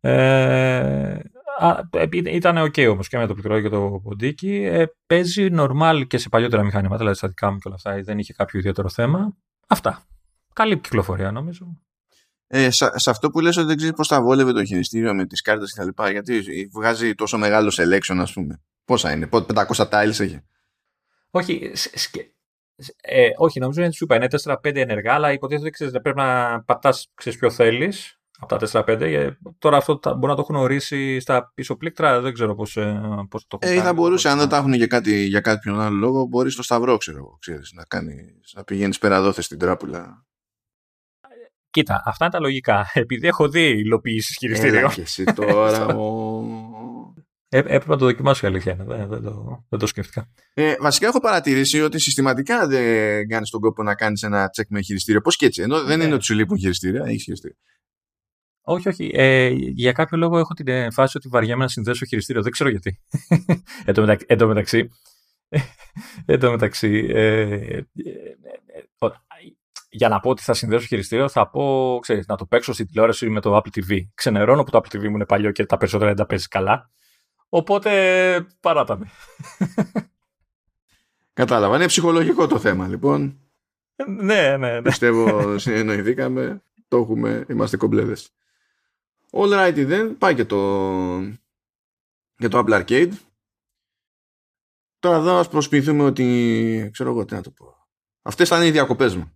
Ε, 0.00 1.18
ήταν 2.24 2.58
ok 2.58 2.88
όμως 2.90 3.08
και 3.08 3.18
με 3.18 3.26
το 3.26 3.32
πληκτρολόγιο 3.32 3.68
και 3.68 3.76
το 3.76 4.00
ποντίκι. 4.02 4.54
Ε, 4.54 4.86
παίζει 5.06 5.48
normal 5.52 6.02
και 6.06 6.18
σε 6.18 6.28
παλιότερα 6.28 6.62
μηχανήματα, 6.62 6.98
δηλαδή 6.98 7.16
στα 7.16 7.28
δικά 7.28 7.50
μου 7.50 7.58
και 7.58 7.68
όλα 7.68 7.76
αυτά. 7.76 8.02
Δεν 8.02 8.18
είχε 8.18 8.32
κάποιο 8.32 8.58
ιδιαίτερο 8.58 8.88
θέμα. 8.88 9.36
Αυτά. 9.66 10.06
Καλή 10.52 10.78
κυκλοφορία 10.78 11.30
νομίζω. 11.30 11.80
Ε, 12.46 12.70
σε, 12.70 13.10
αυτό 13.10 13.30
που 13.30 13.40
λες 13.40 13.56
ότι 13.56 13.66
δεν 13.66 13.76
ξέρεις 13.76 13.94
πώς 13.94 14.08
θα 14.08 14.22
βόλευε 14.22 14.52
το 14.52 14.64
χειριστήριο 14.64 15.14
με 15.14 15.26
τις 15.26 15.40
κάρτες 15.40 15.72
κτλ. 15.72 16.10
Γιατί 16.10 16.68
βγάζει 16.72 17.14
τόσο 17.14 17.38
μεγάλο 17.38 17.72
selection, 17.76 18.16
ας 18.18 18.32
πούμε. 18.32 18.62
Πόσα 18.84 19.12
είναι, 19.12 19.28
500 19.32 19.64
tiles 19.74 20.20
έχει. 20.20 20.40
Όχι, 21.30 21.72
ε, 23.00 23.28
όχι, 23.36 23.60
νομίζω 23.60 23.82
είναι 23.82 23.92
σου 23.92 24.04
είπα, 24.04 24.16
είναι 24.16 24.26
4-5 24.44 24.76
ενεργά, 24.76 25.14
αλλά 25.14 25.32
υποτίθεται 25.32 25.84
ότι 25.84 26.00
πρέπει 26.00 26.18
να 26.18 26.62
πατάς 26.62 27.12
ποιο 27.14 27.50
θέλεις 27.50 28.20
από 28.38 28.58
τα 28.58 28.84
4-5. 28.86 29.00
Ε, 29.00 29.30
τώρα 29.58 29.76
αυτό 29.76 30.00
μπορεί 30.04 30.26
να 30.26 30.34
το 30.34 30.40
έχουν 30.40 30.56
ορίσει 30.56 31.20
στα 31.20 31.52
πίσω 31.54 31.76
πλήκτρα, 31.76 32.20
δεν 32.20 32.32
ξέρω 32.32 32.54
πώς 32.54 32.76
ε, 32.76 33.00
πώς 33.28 33.46
το 33.46 33.58
έχουν. 33.60 33.78
Ε, 33.78 33.80
θα 33.82 33.92
μπορούσε, 33.92 34.28
αν 34.28 34.38
δεν 34.38 34.48
τα 34.48 34.56
έχουν 34.56 34.72
για, 34.72 34.86
κάτι, 34.86 35.24
για 35.24 35.40
κάποιον 35.40 35.80
άλλο 35.80 35.96
λόγο, 35.96 36.24
μπορείς 36.24 36.52
στο 36.52 36.62
Σταυρό, 36.62 36.96
ξέρω 36.96 37.36
ξέρεις, 37.40 37.72
να, 37.74 37.84
κάνεις, 37.84 38.52
να 38.56 38.64
πηγαίνεις 38.64 38.98
πέρα 38.98 39.32
στην 39.32 39.58
τράπουλα. 39.58 40.24
Κοίτα, 41.70 42.02
αυτά 42.04 42.24
είναι 42.24 42.34
τα 42.34 42.40
λογικά. 42.40 42.90
Επειδή 42.92 43.26
έχω 43.26 43.48
δει 43.48 43.68
υλοποιήσεις 43.68 44.36
χειριστήριο. 44.36 44.78
Έλα 44.78 44.92
και 44.92 45.00
εσύ 45.00 45.24
τώρα. 45.24 45.86
Ε, 45.90 45.94
έπρεπε 47.56 47.84
να 47.86 47.96
το 47.96 48.04
δοκιμάσω 48.04 48.46
η 48.46 48.48
αλήθεια 48.48 48.72
είναι. 48.72 48.84
Δεν, 48.84 49.08
δεν, 49.08 49.22
το, 49.22 49.64
δεν 49.68 49.78
το 49.78 49.86
σκέφτηκα. 49.86 50.28
Ε, 50.54 50.74
βασικά 50.80 51.06
έχω 51.06 51.20
παρατηρήσει 51.20 51.80
ότι 51.80 51.98
συστηματικά 51.98 52.66
δεν 52.66 53.28
κάνεις 53.28 53.50
τον 53.50 53.60
κόπο 53.60 53.82
να 53.82 53.94
κάνεις 53.94 54.22
ένα 54.22 54.48
τσεκ 54.48 54.66
με 54.70 54.80
χειριστήριο. 54.80 55.20
Πώς 55.20 55.36
και 55.36 55.46
έτσι. 55.46 55.62
Ενώ 55.62 55.84
δεν 55.84 55.98
ναι. 55.98 56.04
είναι 56.04 56.14
ότι 56.14 56.24
σου 56.24 56.34
λείπουν 56.34 56.58
χειριστήρια, 56.58 57.04
έχεις 57.04 57.22
χειριστήριο. 57.22 57.56
Όχι, 58.62 58.88
όχι. 58.88 59.10
Ε, 59.14 59.48
για 59.56 59.92
κάποιο 59.92 60.18
λόγο 60.18 60.38
έχω 60.38 60.54
την 60.54 60.92
φάση 60.92 61.16
ότι 61.16 61.28
βαριέμαι 61.28 61.62
να 61.62 61.68
συνδέσω 61.68 62.04
χειριστήριο. 62.04 62.42
Δεν 62.42 62.52
ξέρω 62.52 62.70
γιατί. 62.70 63.00
εν, 63.86 63.94
τω 63.94 64.00
μεταξύ, 64.00 64.26
εν 64.30 64.38
τω 64.38 64.46
μεταξύ, 64.46 64.88
εν 66.26 66.40
τω 66.40 66.50
μεταξύ 66.50 67.06
ε, 67.10 67.40
ε, 67.40 67.76
ε, 67.76 67.84
για 69.94 70.08
να 70.08 70.20
πω 70.20 70.30
ότι 70.30 70.42
θα 70.42 70.54
συνδέσω 70.54 70.86
χειριστήριο, 70.86 71.28
θα 71.28 71.50
πω, 71.50 71.98
ξέρεις, 72.02 72.26
να 72.26 72.36
το 72.36 72.46
παίξω 72.46 72.72
στην 72.72 72.86
τηλεόραση 72.86 73.28
με 73.28 73.40
το 73.40 73.56
Apple 73.56 73.78
TV. 73.78 73.98
Ξενερώνω 74.14 74.62
που 74.62 74.70
το 74.70 74.78
Apple 74.78 74.96
TV 74.96 75.08
μου 75.08 75.14
είναι 75.14 75.26
παλιό 75.26 75.50
και 75.50 75.66
τα 75.66 75.76
περισσότερα 75.76 76.08
δεν 76.08 76.18
τα 76.18 76.26
παίζει 76.26 76.48
καλά. 76.48 76.90
Οπότε 77.54 78.46
παράταμε. 78.60 79.10
Κατάλαβα. 81.32 81.76
Είναι 81.76 81.86
ψυχολογικό 81.86 82.46
το 82.46 82.58
θέμα, 82.58 82.88
λοιπόν. 82.88 83.40
ναι, 84.06 84.56
ναι, 84.56 84.56
ναι. 84.56 84.82
Πιστεύω 84.82 85.58
συνεννοηθήκαμε. 85.58 86.62
Το 86.88 86.96
έχουμε. 86.96 87.44
Είμαστε 87.48 87.76
κομπλέδες. 87.76 88.30
All 89.30 89.52
right, 89.52 89.74
then. 89.74 90.14
Πάει 90.18 90.34
και 90.34 90.44
το, 90.44 90.58
και 92.36 92.48
το 92.48 92.64
Apple 92.66 92.84
Arcade. 92.84 93.12
Τώρα 94.98 95.16
εδώ 95.16 95.38
ας 95.38 95.48
προσποιηθούμε 95.48 96.02
ότι... 96.02 96.88
Ξέρω 96.92 97.10
εγώ 97.10 97.24
τι 97.24 97.34
να 97.34 97.42
το 97.42 97.50
πω. 97.50 97.74
Αυτές 98.22 98.48
θα 98.48 98.56
είναι 98.56 98.66
οι 98.66 98.70
διακοπές 98.70 99.16
μου 99.16 99.32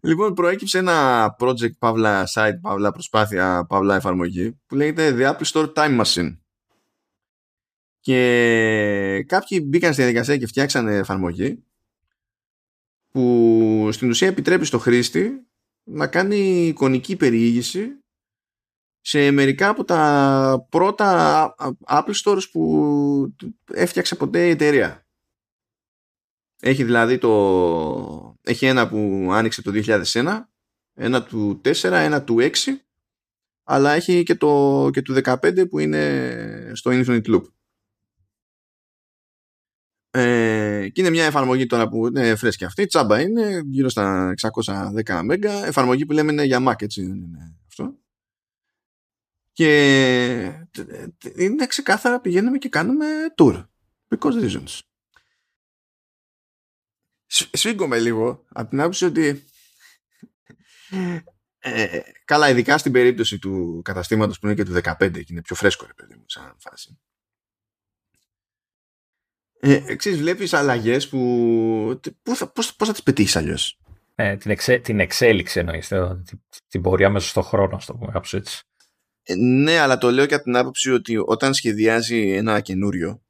λοιπόν, 0.00 0.34
προέκυψε 0.34 0.78
ένα 0.78 1.36
project, 1.38 1.76
παύλα 1.78 2.28
site, 2.34 2.58
παύλα 2.60 2.92
προσπάθεια, 2.92 3.66
παύλα 3.68 3.96
εφαρμογή 3.96 4.60
που 4.66 4.74
λέγεται 4.74 5.14
The 5.18 5.34
Apple 5.34 5.46
Store 5.52 5.72
Time 5.72 6.04
Machine. 6.04 6.36
Και 8.00 9.24
κάποιοι 9.26 9.64
μπήκαν 9.66 9.92
στη 9.92 10.02
διαδικασία 10.02 10.36
και 10.36 10.46
φτιάξανε 10.46 10.94
εφαρμογή 10.94 11.64
που 13.10 13.88
στην 13.92 14.08
ουσία 14.08 14.28
επιτρέπει 14.28 14.64
στο 14.64 14.78
χρήστη 14.78 15.46
να 15.82 16.06
κάνει 16.06 16.66
εικονική 16.66 17.16
περιήγηση 17.16 17.88
σε 19.00 19.30
μερικά 19.30 19.68
από 19.68 19.84
τα 19.84 20.66
πρώτα 20.68 21.54
Apple 21.88 22.14
Stores 22.24 22.50
που 22.52 23.34
έφτιαξε 23.72 24.14
ποτέ 24.14 24.46
η 24.46 24.50
εταιρεία. 24.50 25.05
Έχει 26.60 26.84
δηλαδή 26.84 27.18
το... 27.18 28.36
Έχει 28.42 28.66
ένα 28.66 28.88
που 28.88 29.28
άνοιξε 29.32 29.62
το 29.62 29.70
2001, 29.74 30.42
ένα 30.94 31.22
του 31.22 31.60
4, 31.64 31.82
ένα 31.82 32.24
του 32.24 32.36
6, 32.40 32.50
αλλά 33.64 33.92
έχει 33.92 34.22
και 34.22 34.34
το 34.34 34.88
και 34.92 35.02
του 35.02 35.14
15 35.24 35.68
που 35.68 35.78
είναι 35.78 36.72
στο 36.74 36.90
Infinite 36.94 37.26
Loop. 37.26 37.42
Ε, 40.10 40.88
και 40.92 41.00
είναι 41.00 41.10
μια 41.10 41.24
εφαρμογή 41.24 41.66
τώρα 41.66 41.88
που 41.88 42.06
είναι 42.06 42.36
φρέσκη 42.36 42.64
αυτή, 42.64 42.86
τσάμπα 42.86 43.20
είναι, 43.20 43.62
γύρω 43.64 43.88
στα 43.88 44.34
610 44.64 45.02
MB, 45.04 45.42
εφαρμογή 45.42 46.06
που 46.06 46.12
λέμε 46.12 46.32
είναι 46.32 46.44
για 46.44 46.64
Mac, 46.68 46.82
έτσι 46.82 47.06
δεν 47.06 47.16
είναι 47.16 47.56
αυτό. 47.66 47.94
Και 49.52 50.66
είναι 51.36 51.66
ξεκάθαρα 51.66 52.20
πηγαίνουμε 52.20 52.58
και 52.58 52.68
κάνουμε 52.68 53.06
tour. 53.36 53.64
Because 54.08 54.42
reasons 54.42 54.80
σφίγγομαι 57.26 57.98
λίγο 57.98 58.44
από 58.48 58.70
την 58.70 58.80
άποψη 58.80 59.04
ότι 59.04 59.44
ε, 61.58 62.00
καλά 62.24 62.50
ειδικά 62.50 62.78
στην 62.78 62.92
περίπτωση 62.92 63.38
του 63.38 63.80
καταστήματος 63.84 64.38
που 64.38 64.46
είναι 64.46 64.54
και 64.54 64.64
του 64.64 64.80
15 64.82 65.10
και 65.12 65.26
είναι 65.28 65.42
πιο 65.42 65.56
φρέσκο 65.56 65.86
ρε 65.86 65.94
παιδί 65.94 66.14
μου 66.14 66.24
σαν 66.26 66.56
φάση. 66.58 66.98
Ε, 69.60 69.82
εξής 69.86 70.16
βλέπεις 70.16 70.52
αλλαγές 70.54 71.08
που 71.08 72.00
θα, 72.22 72.50
πώς, 72.52 72.76
πώς 72.76 72.86
θα 72.86 72.92
τις 72.92 73.02
πετύχεις 73.02 73.36
αλλιώς; 73.36 73.78
Ε, 74.14 74.36
την, 74.36 74.50
εξέ, 74.50 74.78
την 74.78 75.00
εξέλιξη 75.00 75.58
εννοείς 75.58 75.88
την, 75.88 76.42
την 76.68 76.82
πορεία 76.82 77.10
μέσα 77.10 77.28
στον 77.28 77.42
χρόνο 77.42 77.78
στο 77.78 77.94
πούμε 77.94 78.12
κάπως 78.12 78.34
έτσι. 78.34 78.62
Ε, 79.22 79.34
ναι 79.34 79.78
αλλά 79.78 79.98
το 79.98 80.10
λέω 80.10 80.26
και 80.26 80.34
από 80.34 80.44
την 80.44 80.56
άποψη 80.56 80.90
ότι 80.90 81.16
όταν 81.16 81.54
σχεδιάζει 81.54 82.32
ένα 82.32 82.60
καινούριο 82.60 83.25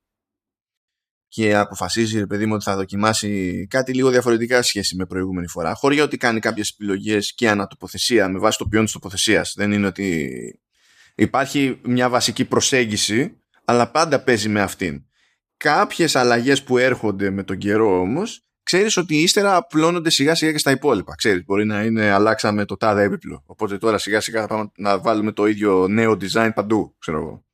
και 1.36 1.56
αποφασίζει 1.56 2.18
ρε 2.18 2.26
παιδί 2.26 2.46
μου 2.46 2.54
ότι 2.54 2.64
θα 2.64 2.76
δοκιμάσει 2.76 3.66
κάτι 3.70 3.94
λίγο 3.94 4.10
διαφορετικά 4.10 4.62
σχέση 4.62 4.96
με 4.96 5.06
προηγούμενη 5.06 5.48
φορά. 5.48 5.74
Χωρί 5.74 6.00
ότι 6.00 6.16
κάνει 6.16 6.40
κάποιες 6.40 6.70
επιλογές 6.70 7.34
και 7.34 7.48
ανατοποθεσία 7.48 8.28
με 8.28 8.38
βάση 8.38 8.58
το 8.58 8.66
ποιόν 8.66 8.84
της 8.84 8.92
τοποθεσίας. 8.92 9.54
Δεν 9.56 9.72
είναι 9.72 9.86
ότι 9.86 10.30
υπάρχει 11.14 11.80
μια 11.84 12.08
βασική 12.08 12.44
προσέγγιση 12.44 13.40
αλλά 13.64 13.90
πάντα 13.90 14.20
παίζει 14.20 14.48
με 14.48 14.60
αυτήν. 14.60 15.04
Κάποιες 15.56 16.16
αλλαγές 16.16 16.62
που 16.62 16.78
έρχονται 16.78 17.30
με 17.30 17.42
τον 17.42 17.58
καιρό 17.58 18.00
όμως 18.00 18.46
ξέρεις 18.62 18.96
ότι 18.96 19.16
ύστερα 19.16 19.56
απλώνονται 19.56 20.10
σιγά 20.10 20.34
σιγά 20.34 20.52
και 20.52 20.58
στα 20.58 20.70
υπόλοιπα. 20.70 21.14
Ξέρεις 21.14 21.44
μπορεί 21.44 21.64
να 21.64 21.82
είναι 21.82 22.10
αλλάξαμε 22.10 22.64
το 22.64 22.76
τάδε 22.76 23.02
έπιπλο. 23.02 23.42
Οπότε 23.46 23.78
τώρα 23.78 23.98
σιγά 23.98 24.20
σιγά 24.20 24.40
θα 24.40 24.46
πάμε 24.46 24.70
να 24.76 24.98
βάλουμε 24.98 25.32
το 25.32 25.46
ίδιο 25.46 25.88
νέο 25.88 26.12
design 26.12 26.50
παντού 26.54 26.96
ξέρω 26.98 27.18
εγώ 27.18 27.45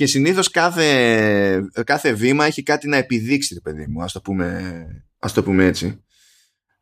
και 0.00 0.06
συνήθως 0.06 0.50
κάθε, 0.50 1.70
κάθε 1.84 2.12
βήμα 2.12 2.44
έχει 2.44 2.62
κάτι 2.62 2.88
να 2.88 2.96
επιδείξει, 2.96 3.54
ρε 3.54 3.60
παιδί 3.60 3.86
μου, 3.86 4.02
ας 4.02 4.12
το 4.12 4.20
πούμε, 4.20 4.86
ας 5.18 5.32
το 5.32 5.42
πούμε 5.42 5.64
έτσι. 5.64 6.04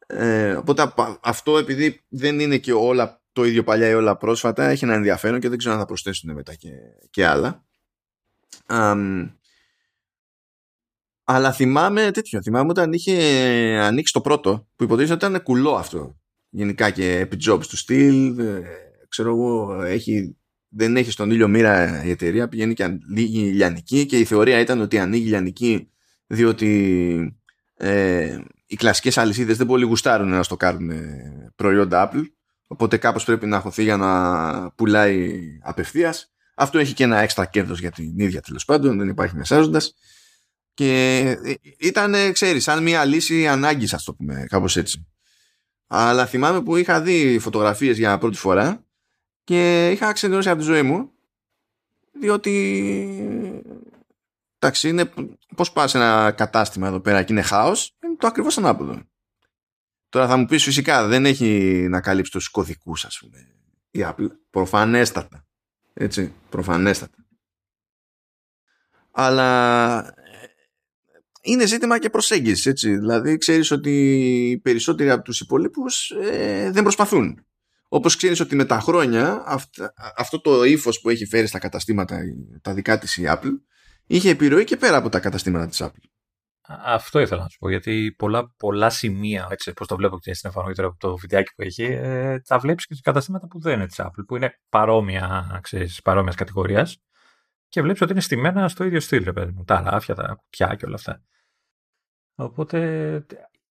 Ε, 0.07 0.53
οπότε 0.53 0.93
αυτό 1.21 1.59
επειδή 1.59 2.01
δεν 2.09 2.41
είναι 2.41 2.59
και 2.59 2.73
όλα 2.73 3.23
το 3.33 3.45
ίδιο 3.45 3.65
παλιά 3.65 3.89
ή 3.89 3.95
όλα 3.95 4.17
πρόσφατα, 4.17 4.69
έχει 4.69 4.85
ένα 4.85 4.95
ενδιαφέρον 4.95 5.41
και 5.41 5.49
δεν 5.49 5.59
ξέρω 5.59 5.75
αν 5.75 5.81
θα 5.81 5.87
προσθέσουν 5.87 6.33
μετά 6.33 6.55
και, 6.55 6.71
και 7.11 7.27
άλλα. 7.27 7.65
αλλά 11.25 11.53
θυμάμαι 11.53 12.11
τέτοιο, 12.11 12.43
θυμάμαι 12.43 12.71
όταν 12.71 12.93
είχε 12.93 13.15
ανοίξει 13.81 14.13
το 14.13 14.21
πρώτο, 14.21 14.69
που 14.77 14.85
υποτίθεται 14.85 15.15
ότι 15.15 15.27
ήταν 15.27 15.43
κουλό 15.43 15.75
αυτό. 15.75 16.19
Γενικά 16.49 16.91
και 16.91 17.19
επί 17.19 17.37
jobs 17.47 17.67
του 17.69 17.77
στυλ, 17.77 18.39
ε, 18.39 18.63
ξέρω 19.09 19.29
εγώ, 19.31 19.83
έχει 19.83 20.37
δεν 20.69 20.97
έχει 20.97 21.11
στον 21.11 21.31
ήλιο 21.31 21.49
μοίρα 21.49 22.05
η 22.05 22.11
εταιρεία, 22.11 22.49
πηγαίνει 22.49 22.75
και 22.75 22.85
ανοίγει 22.85 23.53
λιανική 23.53 24.07
και 24.07 24.19
η 24.19 24.25
θεωρία 24.25 24.61
ήταν 24.61 24.81
ότι 24.81 24.99
ανοίγει 24.99 25.29
λιανική 25.29 25.91
διότι 26.27 27.39
ε, 27.75 28.39
οι 28.67 28.77
κλασικές 28.77 29.19
αλυσίδες 29.19 29.57
δεν 29.57 29.67
πολύ 29.67 29.85
γουστάρουν 29.85 30.29
να 30.29 30.43
στο 30.43 30.57
κάνουν 30.57 30.91
προϊόντα 31.55 32.11
Apple 32.11 32.23
οπότε 32.67 32.97
κάπως 32.97 33.25
πρέπει 33.25 33.47
να 33.47 33.61
χωθεί 33.61 33.83
για 33.83 33.97
να 33.97 34.71
πουλάει 34.71 35.41
απευθείας. 35.63 36.33
Αυτό 36.55 36.79
έχει 36.79 36.95
και 36.95 37.05
ένα 37.05 37.19
έξτρα 37.19 37.47
κέρδος 37.47 37.81
για 37.81 37.91
την 37.91 38.19
ίδια 38.19 38.41
τέλος 38.41 38.65
πάντων 38.65 38.99
δεν 38.99 39.09
υπάρχει 39.09 39.37
μεσάζοντας. 39.37 39.95
Και 40.75 41.19
ε, 41.45 41.55
ήταν 41.79 42.33
ξέρεις 42.33 42.63
σαν 42.63 42.83
μια 42.83 43.05
λύση 43.05 43.47
ανάγκης 43.47 43.95
ας 43.95 44.05
το 44.05 44.15
πούμε 44.15 44.45
κάπως 44.49 44.77
έτσι. 44.77 45.07
Αλλά 45.87 46.27
θυμάμαι 46.27 46.63
που 46.63 46.77
είχα 46.77 47.01
δει 47.01 47.39
φωτογραφίες 47.39 47.99
για 47.99 48.19
πρώτη 48.19 48.37
φορά 48.37 48.88
και 49.49 49.91
είχα 49.91 50.13
ξενερώσει 50.13 50.49
από 50.49 50.59
τη 50.59 50.65
ζωή 50.65 50.83
μου 50.83 51.11
διότι 52.13 52.53
εντάξει 54.59 54.89
είναι 54.89 55.13
πως 55.57 55.73
πας 55.73 55.91
σε 55.91 55.99
ένα 55.99 56.33
κατάστημα 56.33 56.87
εδώ 56.89 57.01
πέρα 57.01 57.23
και 57.23 57.33
είναι 57.33 57.43
χάος 57.43 57.97
είναι 58.05 58.17
το 58.17 58.27
ακριβώς 58.27 58.59
ανάποδο. 58.59 59.03
Τώρα 60.09 60.27
θα 60.27 60.37
μου 60.37 60.45
πεις 60.47 60.63
φυσικά 60.63 61.07
δεν 61.07 61.27
έχει 61.27 61.47
να 61.91 62.01
καλύψει 62.01 62.31
τους 62.31 62.49
κωδικούς 62.49 63.05
ας 63.05 63.19
πούμε 63.19 63.49
η 63.91 64.01
Apple. 64.03 64.29
Προφανέστατα. 64.51 65.47
Έτσι 65.95 66.35
προφανέστατα. 66.49 67.27
Αλλά 69.11 69.99
ε, 70.07 70.13
είναι 71.43 71.67
ζήτημα 71.67 71.99
και 71.99 72.11
προσέγγισης 72.11 72.67
έτσι. 72.67 72.97
Δηλαδή 72.97 73.37
ξέρεις 73.37 73.71
ότι 73.71 73.91
οι 74.51 74.59
περισσότεροι 74.59 75.11
από 75.11 75.23
τους 75.23 75.41
υπολείπους 75.41 76.11
ε, 76.11 76.71
δεν 76.73 76.83
προσπαθούν 76.83 77.43
όπως 77.89 78.17
ξέρεις 78.17 78.41
ότι 78.41 78.57
με 78.57 78.65
τα 78.65 78.81
χρόνια 78.81 79.45
αυτό 80.17 80.41
το 80.41 80.65
ύφος 80.65 81.01
που 81.01 81.09
έχει 81.09 81.27
φέρει 81.27 81.47
στα 81.47 81.59
καταστήματα 81.59 82.21
τα 82.63 82.75
δικά 82.75 82.99
της 82.99 83.17
η 83.17 83.23
Apple 83.27 83.53
είχε 84.07 84.31
επιρροή 84.31 84.65
και 84.65 84.77
πέρα 84.77 84.97
από 84.97 85.09
τα 85.09 85.21
καταστήματα 85.21 85.67
της 85.67 85.83
Apple. 85.83 86.09
Αυτό 86.85 87.21
ήθελα 87.21 87.43
να 87.43 87.49
σου 87.49 87.59
πω, 87.59 87.69
γιατί 87.69 88.15
πολλά, 88.19 88.55
πολλά 88.57 88.91
σημεία, 88.91 89.47
έτσι, 89.51 89.73
πώς 89.73 89.87
το 89.87 89.97
βλέπω 89.97 90.19
και 90.19 90.35
στην 90.35 90.51
εφαρμογή 90.51 90.75
τώρα 90.75 90.89
από 90.89 90.99
το 90.99 91.17
βιντεάκι 91.17 91.55
που 91.55 91.63
έχει, 91.63 91.85
ε, 91.85 92.41
τα 92.41 92.59
βλέπεις 92.59 92.87
και 92.87 92.95
σε 92.95 93.01
καταστήματα 93.05 93.47
που 93.47 93.61
δεν 93.61 93.75
είναι 93.75 93.87
της 93.87 94.01
Apple, 94.03 94.25
που 94.27 94.37
είναι 94.37 94.61
παρόμοια, 94.69 95.59
ξέρεις, 95.63 96.03
παρόμοιας 96.03 96.35
κατηγορίας 96.35 96.99
και 97.69 97.83
βλέπεις 97.83 98.01
ότι 98.01 98.13
είναι 98.13 98.21
στημένα 98.21 98.69
στο 98.69 98.85
ίδιο 98.85 99.01
στυλ, 99.01 99.25
ρε 99.25 99.33
παιδί 99.33 99.53
μου, 99.53 99.65
τα 99.65 99.81
ράφια, 99.81 100.15
τα 100.15 100.35
κουτιά 100.43 100.75
και 100.75 100.87
όλα 100.87 100.95
αυτά. 100.95 101.23
Οπότε 102.35 103.27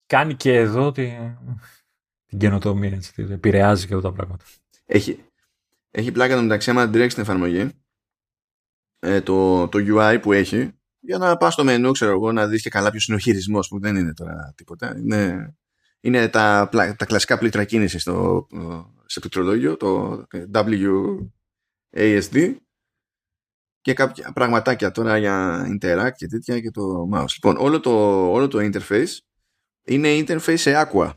κάνει 0.05 0.35
και 0.35 0.53
εδώ 0.55 0.91
τη, 0.91 1.17
την 2.29 2.39
καινοτομία, 2.39 2.89
έτσι, 2.89 3.27
επηρεάζει 3.29 3.87
και 3.87 3.93
εδώ 3.93 4.01
τα 4.01 4.11
πράγματα. 4.11 4.43
Έχει, 4.85 5.23
έχει 5.91 6.11
πλάκα 6.11 6.35
το 6.35 6.41
μεταξύ, 6.41 6.69
άμα 6.69 6.89
την 6.89 7.09
την 7.09 7.21
εφαρμογή, 7.21 7.69
ε, 8.99 9.21
το, 9.21 9.67
το 9.67 9.79
UI 9.81 10.19
που 10.21 10.33
έχει, 10.33 10.71
για 10.99 11.17
να 11.17 11.37
πας 11.37 11.53
στο 11.53 11.63
μενού, 11.63 11.91
ξέρω 11.91 12.11
εγώ, 12.11 12.31
να 12.31 12.47
δεις 12.47 12.61
και 12.61 12.69
καλά 12.69 12.91
ποιος 12.91 13.07
είναι 13.07 13.17
ο 13.17 13.19
χειρισμός, 13.19 13.67
που 13.67 13.79
δεν 13.79 13.95
είναι 13.95 14.13
τώρα 14.13 14.53
τίποτα. 14.57 14.97
Είναι, 14.97 15.53
είναι 15.99 16.27
τα, 16.27 16.69
τα 16.71 17.05
κλασικά 17.05 17.37
πλήτρα 17.37 17.63
κίνησης 17.63 18.01
στο, 18.01 18.47
σε 19.05 19.19
πληκτρολόγιο, 19.19 19.77
το 19.77 20.23
WASD, 21.95 22.55
και 23.81 23.93
κάποια 23.93 24.31
πραγματάκια 24.31 24.91
τώρα 24.91 25.17
για 25.17 25.65
interact 25.67 26.11
και 26.15 26.27
τέτοια 26.27 26.59
και 26.59 26.71
το 26.71 27.09
mouse. 27.13 27.31
Λοιπόν, 27.33 27.57
όλο 27.57 27.79
το, 27.79 27.91
όλο 28.31 28.47
το 28.47 28.59
interface 28.61 29.17
είναι 29.83 30.23
interface 30.27 30.57
σε 30.57 30.73
Aqua. 30.75 31.13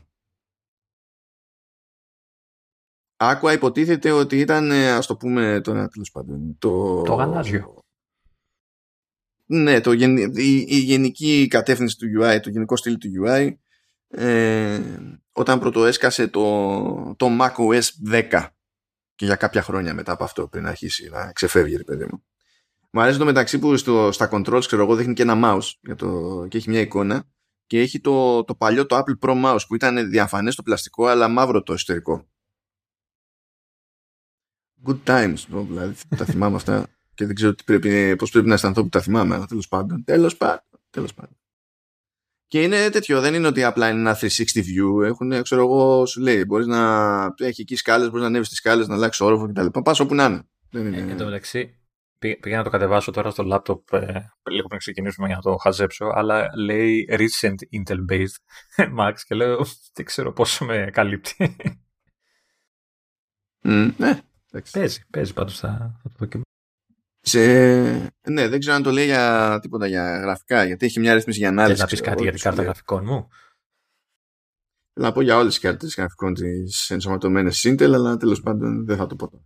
Άκουα 3.29 3.53
υποτίθεται 3.53 4.11
ότι 4.11 4.39
ήταν, 4.39 4.71
ε, 4.71 4.91
ας 4.91 5.05
το 5.07 5.15
πούμε 5.15 5.61
τώρα 5.63 5.87
τέλος 5.87 6.11
πάντων, 6.11 6.55
το... 6.59 7.01
Το 7.01 7.13
γαλάζιο. 7.13 7.83
Ναι, 9.45 9.81
το, 9.81 9.91
η, 9.91 10.65
η, 10.67 10.77
γενική 10.77 11.47
κατεύθυνση 11.49 11.97
του 11.97 12.07
UI, 12.21 12.39
το 12.41 12.49
γενικό 12.49 12.75
στυλ 12.75 12.97
του 12.97 13.09
UI, 13.25 13.53
ε, 14.07 14.79
όταν 15.31 15.59
πρωτοέσκασε 15.59 16.27
το, 16.27 17.15
το 17.17 17.27
macOS 17.39 18.11
10 18.11 18.47
και 19.15 19.25
για 19.25 19.35
κάποια 19.35 19.61
χρόνια 19.61 19.93
μετά 19.93 20.11
από 20.11 20.23
αυτό 20.23 20.47
πριν 20.47 20.65
αρχίσει 20.67 21.09
να 21.09 21.31
ξεφεύγει, 21.31 21.75
ρε 21.75 21.83
παιδί 21.83 22.05
μου. 22.11 22.23
Μου 22.91 23.01
αρέσει 23.01 23.17
το 23.17 23.25
μεταξύ 23.25 23.59
που 23.59 23.77
στο, 23.77 24.11
στα 24.11 24.29
controls, 24.31 24.63
ξέρω 24.65 24.83
εγώ, 24.83 24.95
δείχνει 24.95 25.13
και 25.13 25.21
ένα 25.21 25.39
mouse 25.43 25.71
για 25.81 25.95
το, 25.95 26.45
και 26.49 26.57
έχει 26.57 26.69
μια 26.69 26.79
εικόνα 26.79 27.23
και 27.67 27.79
έχει 27.79 27.99
το, 27.99 28.43
το 28.43 28.55
παλιό 28.55 28.85
το 28.85 28.97
Apple 28.97 29.27
Pro 29.27 29.43
Mouse 29.45 29.61
που 29.67 29.75
ήταν 29.75 30.09
διαφανές 30.09 30.55
το 30.55 30.63
πλαστικό 30.63 31.05
αλλά 31.05 31.27
μαύρο 31.27 31.63
το 31.63 31.73
εσωτερικό 31.73 32.27
good 34.85 34.99
times. 35.05 35.35
Δηλαδή 35.47 35.95
τα 36.17 36.25
θυμάμαι 36.25 36.55
αυτά 36.55 36.87
και 37.13 37.25
δεν 37.25 37.35
ξέρω 37.35 37.53
τι 37.53 37.63
πρέπει, 37.63 38.15
πώς 38.15 38.31
πρέπει 38.31 38.47
να 38.47 38.53
αισθανθώ 38.53 38.81
που 38.81 38.89
τα 38.89 39.01
θυμάμαι. 39.01 39.45
Τέλος 39.47 39.67
πάντων. 39.67 40.03
Τέλος 40.03 40.37
πάντων. 40.37 40.63
Τέλος 40.89 41.13
πάντων. 41.13 41.37
Και 42.47 42.61
είναι 42.61 42.89
τέτοιο, 42.89 43.21
δεν 43.21 43.33
είναι 43.33 43.47
ότι 43.47 43.63
απλά 43.63 43.89
είναι 43.89 43.99
ένα 43.99 44.17
360 44.19 44.27
view. 44.27 45.05
Έχουν, 45.05 45.41
ξέρω 45.41 45.61
εγώ, 45.61 46.05
σου 46.05 46.21
λέει, 46.21 46.43
μπορείς 46.47 46.67
να 46.67 47.23
έχει 47.37 47.61
εκεί 47.61 47.75
σκάλες, 47.75 48.07
μπορείς 48.07 48.21
να 48.21 48.27
ανέβεις 48.27 48.49
τις 48.49 48.57
σκάλες, 48.57 48.87
να 48.87 48.95
αλλάξεις 48.95 49.21
όροφο 49.21 49.47
κτλ. 49.47 49.65
Πα 49.83 49.95
όπου 49.99 50.15
να 50.15 50.25
είναι. 50.25 50.43
Δεν 50.69 50.85
είναι... 50.85 50.97
Ε, 50.97 51.11
εν 51.11 51.17
τω 51.17 51.25
μεταξύ, 51.25 51.83
πήγα 52.17 52.57
να 52.57 52.63
το 52.63 52.69
κατεβάσω 52.69 53.11
τώρα 53.11 53.29
στο 53.29 53.43
laptop 53.51 53.99
ε, 53.99 54.19
λίγο 54.49 54.67
πριν 54.67 54.79
ξεκινήσουμε 54.79 55.27
για 55.27 55.35
να 55.35 55.41
το 55.41 55.55
χαζέψω, 55.55 56.05
αλλά 56.13 56.49
λέει 56.57 57.07
recent 57.09 57.55
Intel-based 57.77 58.35
Max 58.99 59.13
και 59.27 59.35
λέω 59.35 59.65
δεν 59.93 60.05
ξέρω 60.05 60.33
πόσο 60.33 60.65
με 60.65 60.89
καλύπτει. 60.93 61.55
Mm, 63.65 63.93
ναι, 63.97 64.19
Παίζει, 64.71 65.03
παίζει 65.09 65.33
πάντως 65.33 65.59
θα, 65.59 65.99
το 66.03 66.09
δοκιμάσω. 66.17 66.47
Σε... 67.21 67.39
Ναι, 68.29 68.47
δεν 68.47 68.59
ξέρω 68.59 68.75
αν 68.75 68.83
το 68.83 68.91
λέει 68.91 69.05
για 69.05 69.59
τίποτα 69.61 69.87
για 69.87 70.19
γραφικά, 70.19 70.63
γιατί 70.63 70.85
έχει 70.85 70.99
μια 70.99 71.13
ρύθμιση 71.13 71.39
για 71.39 71.47
ανάλυση. 71.47 71.71
Θες 71.71 71.81
να 71.81 71.87
πεις 71.87 72.01
κάτι 72.01 72.23
για 72.23 72.31
την 72.31 72.41
κάρτα 72.41 72.63
γραφικών 72.63 73.03
μου; 73.05 73.27
Θέλω 74.93 75.05
να 75.07 75.11
πω 75.11 75.21
για 75.21 75.37
όλες 75.37 75.53
τις 75.53 75.63
κάρτες 75.63 75.95
γραφικών 75.95 76.33
της 76.33 76.89
ενσωματωμένε 76.89 77.51
Intel, 77.63 77.91
αλλά 77.93 78.17
τέλος 78.17 78.41
πάντων 78.41 78.85
δεν 78.85 78.97
θα 78.97 79.07
το 79.07 79.15
πω 79.15 79.29
τώρα. 79.29 79.43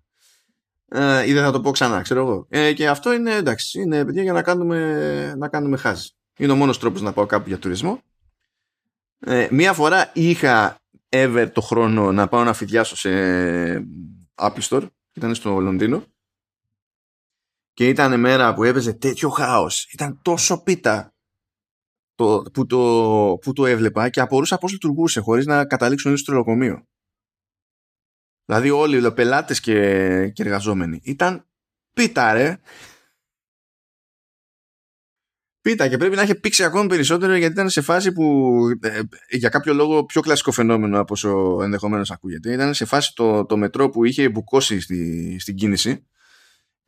Ε, 0.90 1.28
ή 1.30 1.34
δεν 1.34 1.44
θα 1.44 1.52
το 1.52 1.62
πω 1.62 1.72
ξανά, 1.72 2.02
ξέρω 2.02 2.20
εγώ. 2.20 2.46
Ε, 2.50 2.74
και 2.74 2.88
αυτό 2.90 3.14
είναι 3.14 3.36
εντάξει, 3.36 3.82
είναι 3.82 4.06
παιδιά 4.06 4.24
για 4.24 4.34
να 4.34 4.42
κάνουμε, 4.42 5.36
να 5.38 5.48
κάνουμε 5.48 5.78
χάζι. 5.78 6.10
Είναι 6.38 6.52
ο 6.52 6.56
μόνος 6.56 6.80
τρόπος 6.80 7.02
να 7.02 7.14
πάω 7.14 7.26
κάπου 7.26 7.48
για 7.48 7.58
τουρισμό. 7.58 8.02
Ε, 9.20 9.48
μία 9.52 9.74
φορά 9.74 10.12
είχα 10.14 10.78
ever 11.10 11.50
το 11.54 11.62
χρόνο 11.62 12.12
να 12.12 12.28
πάω 12.28 12.44
να 12.44 12.54
φοιτιάσω 12.54 12.96
σε 12.96 13.10
Apple 14.36 14.62
Store 14.70 14.88
ήταν 15.18 15.36
στο 15.36 15.60
Λονδίνο. 15.60 16.06
Και 17.74 17.88
ήταν 17.88 18.20
μέρα 18.20 18.54
που 18.54 18.64
έπαιζε 18.64 18.94
τέτοιο 18.94 19.30
χάος. 19.30 19.84
Ήταν 19.94 20.20
τόσο 20.22 20.64
πίτα 20.64 21.14
το, 22.16 22.44
που, 22.54 22.66
το, 22.66 23.38
που 23.42 23.54
το 23.54 23.66
έβλεπα 23.66 24.10
και 24.10 24.20
απορούσα 24.20 24.58
πώς 24.58 24.72
λειτουργούσε 24.72 25.20
χωρίς 25.20 25.46
να 25.46 25.66
καταλήξουν 25.66 26.18
στο 26.18 26.32
τρολοκομείο 26.32 26.86
δηλαδή 28.48 28.70
όλοι 28.70 29.06
οι 29.06 29.12
πελάτες 29.12 29.60
και, 29.60 30.30
και 30.30 30.44
εργαζόμενοι. 30.44 31.00
Ήταν 31.04 31.48
πίτα 31.94 32.34
ρε 32.34 32.60
πίτα 35.68 35.88
και 35.88 35.98
πρέπει 35.98 36.16
να 36.16 36.22
είχε 36.22 36.36
πήξει 36.36 36.64
ακόμη 36.64 36.88
περισσότερο 36.88 37.36
γιατί 37.36 37.54
ήταν 37.54 37.70
σε 37.70 37.82
φάση 37.82 38.12
που 38.12 38.58
ε, 38.82 39.00
για 39.30 39.50
κάποιο 39.50 39.74
λόγο 39.74 40.06
πιο 40.06 40.22
κλασικό 40.22 40.52
φαινόμενο 40.52 41.00
από 41.00 41.14
όσο 41.14 41.60
ενδεχομένως 41.64 42.12
ακούγεται. 42.12 42.54
Ήταν 42.54 42.74
σε 42.74 42.86
φάση 42.86 43.16
το, 43.16 43.46
το 43.46 43.58
μετρό 43.58 43.90
που 43.90 44.06
είχε 44.06 44.30
μπουκώσει 44.30 44.80
στη, 44.80 45.36
στην 45.40 45.56
κίνηση 45.56 46.06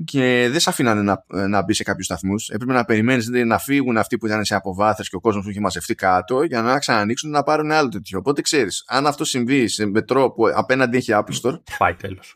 και 0.03 0.47
δεν 0.51 0.59
σε 0.59 0.69
αφήνανε 0.69 1.01
να, 1.01 1.47
να 1.47 1.63
μπει 1.63 1.73
σε 1.73 1.83
κάποιους 1.83 2.05
σταθμούς. 2.05 2.49
Έπρεπε 2.49 2.73
να 2.73 2.85
περιμένεις 2.85 3.25
δηλαδή, 3.25 3.45
να 3.45 3.57
φύγουν 3.57 3.97
αυτοί 3.97 4.17
που 4.17 4.25
ήταν 4.25 4.45
σε 4.45 4.55
αποβάθρες 4.55 5.09
και 5.09 5.15
ο 5.15 5.19
κόσμος 5.19 5.43
που 5.43 5.49
είχε 5.49 5.59
μαζευτεί 5.59 5.95
κάτω 5.95 6.43
για 6.43 6.61
να 6.61 6.79
ξανανοίξουν 6.79 7.29
να 7.29 7.43
πάρουν 7.43 7.71
άλλο 7.71 7.89
τέτοιο. 7.89 8.17
Οπότε 8.19 8.41
ξέρεις, 8.41 8.83
αν 8.87 9.07
αυτό 9.07 9.25
συμβεί 9.25 9.67
σε 9.67 9.85
μετρό 9.85 10.31
που 10.31 10.43
απέναντι 10.55 10.97
έχει 10.97 11.11
Apple 11.13 11.41
Store. 11.41 11.61
Πάει 11.77 11.93
τέλος. 11.93 12.35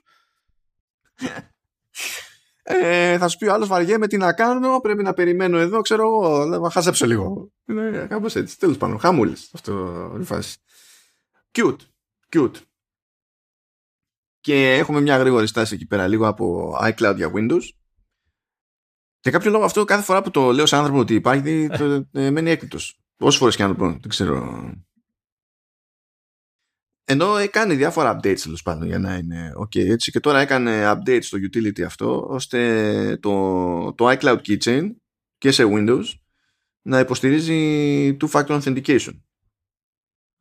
Ε, 2.66 3.18
θα 3.18 3.28
σου 3.28 3.38
πει 3.38 3.46
ο 3.46 3.54
άλλος 3.54 3.68
βαριέμαι 3.68 4.08
τι 4.08 4.18
να 4.18 4.34
κάνω, 4.34 4.80
πρέπει 4.80 5.04
να 5.04 5.14
περιμένω 5.14 5.58
εδώ, 5.58 5.82
ξέρω 5.82 6.04
εγώ, 6.04 6.46
να 6.46 6.70
χάσεψω 6.70 7.06
λίγο. 7.06 7.52
Είναι 7.68 8.06
κάπως 8.10 8.36
έτσι. 8.36 8.60
Τέλος 8.60 8.78
πάντων, 8.78 9.00
χαμούλης 9.00 9.50
αυτό 9.54 10.18
η 10.20 10.24
φάση. 10.24 10.58
Cute. 11.52 11.78
Cute. 12.30 12.56
Και 14.40 14.74
έχουμε 14.74 15.02
μια 15.02 15.18
γρήγορη 15.18 15.48
στάση 15.48 15.76
εκεί 15.76 15.86
πέρα 15.86 16.08
λίγο 16.08 16.28
από 16.28 16.78
iCloud 16.82 17.14
για 17.16 17.32
Windows. 17.36 17.64
Και 19.20 19.32
κάποιο 19.32 19.52
λόγο 19.52 19.64
αυτό 19.64 19.84
κάθε 19.84 20.04
φορά 20.04 20.22
που 20.22 20.32
το 20.32 20.52
λέω 20.52 20.66
σε 20.66 20.76
άνθρωπο 20.76 21.00
ότι 21.00 21.14
υπάρχει, 21.14 21.68
το, 21.78 22.08
ε, 22.12 22.30
μένει 22.30 22.50
έκπληκτος. 22.50 23.00
Όσες 23.18 23.40
φορές 23.40 23.56
και 23.56 23.64
να 23.64 23.70
το 23.70 23.76
πω, 23.76 23.88
δεν 23.88 24.10
ξέρω. 24.10 24.72
Ενώ 27.06 27.48
κάνει 27.52 27.76
διάφορα 27.76 28.16
updates 28.16 28.40
τέλος 28.40 28.62
πάντων 28.62 28.88
για 28.88 29.00
να 29.00 29.16
είναι 29.16 29.52
ok 29.56 29.76
έτσι 29.76 30.12
και 30.12 30.20
τώρα 30.20 30.40
έκανε 30.40 30.92
updates 30.92 31.24
στο 31.24 31.38
utility 31.38 31.82
αυτό 31.82 32.26
ώστε 32.30 33.18
το, 33.22 33.94
το 33.94 34.10
iCloud 34.10 34.38
Keychain 34.48 34.90
και 35.38 35.52
σε 35.52 35.64
Windows 35.68 36.04
να 36.82 37.00
υποστηρίζει 37.00 38.18
two-factor 38.22 38.62
authentication. 38.62 39.12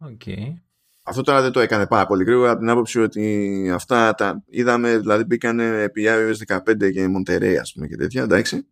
Okay. 0.04 0.54
αυτό 1.02 1.22
τώρα 1.22 1.42
δεν 1.42 1.52
το 1.52 1.60
έκανε 1.60 1.86
πάρα 1.86 2.06
πολύ 2.06 2.24
γρήγορα 2.24 2.50
από 2.50 2.60
την 2.60 2.68
άποψη 2.68 3.00
ότι 3.00 3.70
αυτά 3.74 4.14
τα 4.14 4.42
είδαμε, 4.46 4.98
δηλαδή 4.98 5.24
μπήκαν 5.24 5.58
επί 5.60 6.04
iOS 6.06 6.56
15 6.56 6.92
και 6.92 7.08
Monterey 7.16 7.54
ας 7.60 7.72
πούμε 7.72 7.86
και 7.86 7.96
τέτοια, 7.96 8.22
εντάξει. 8.22 8.66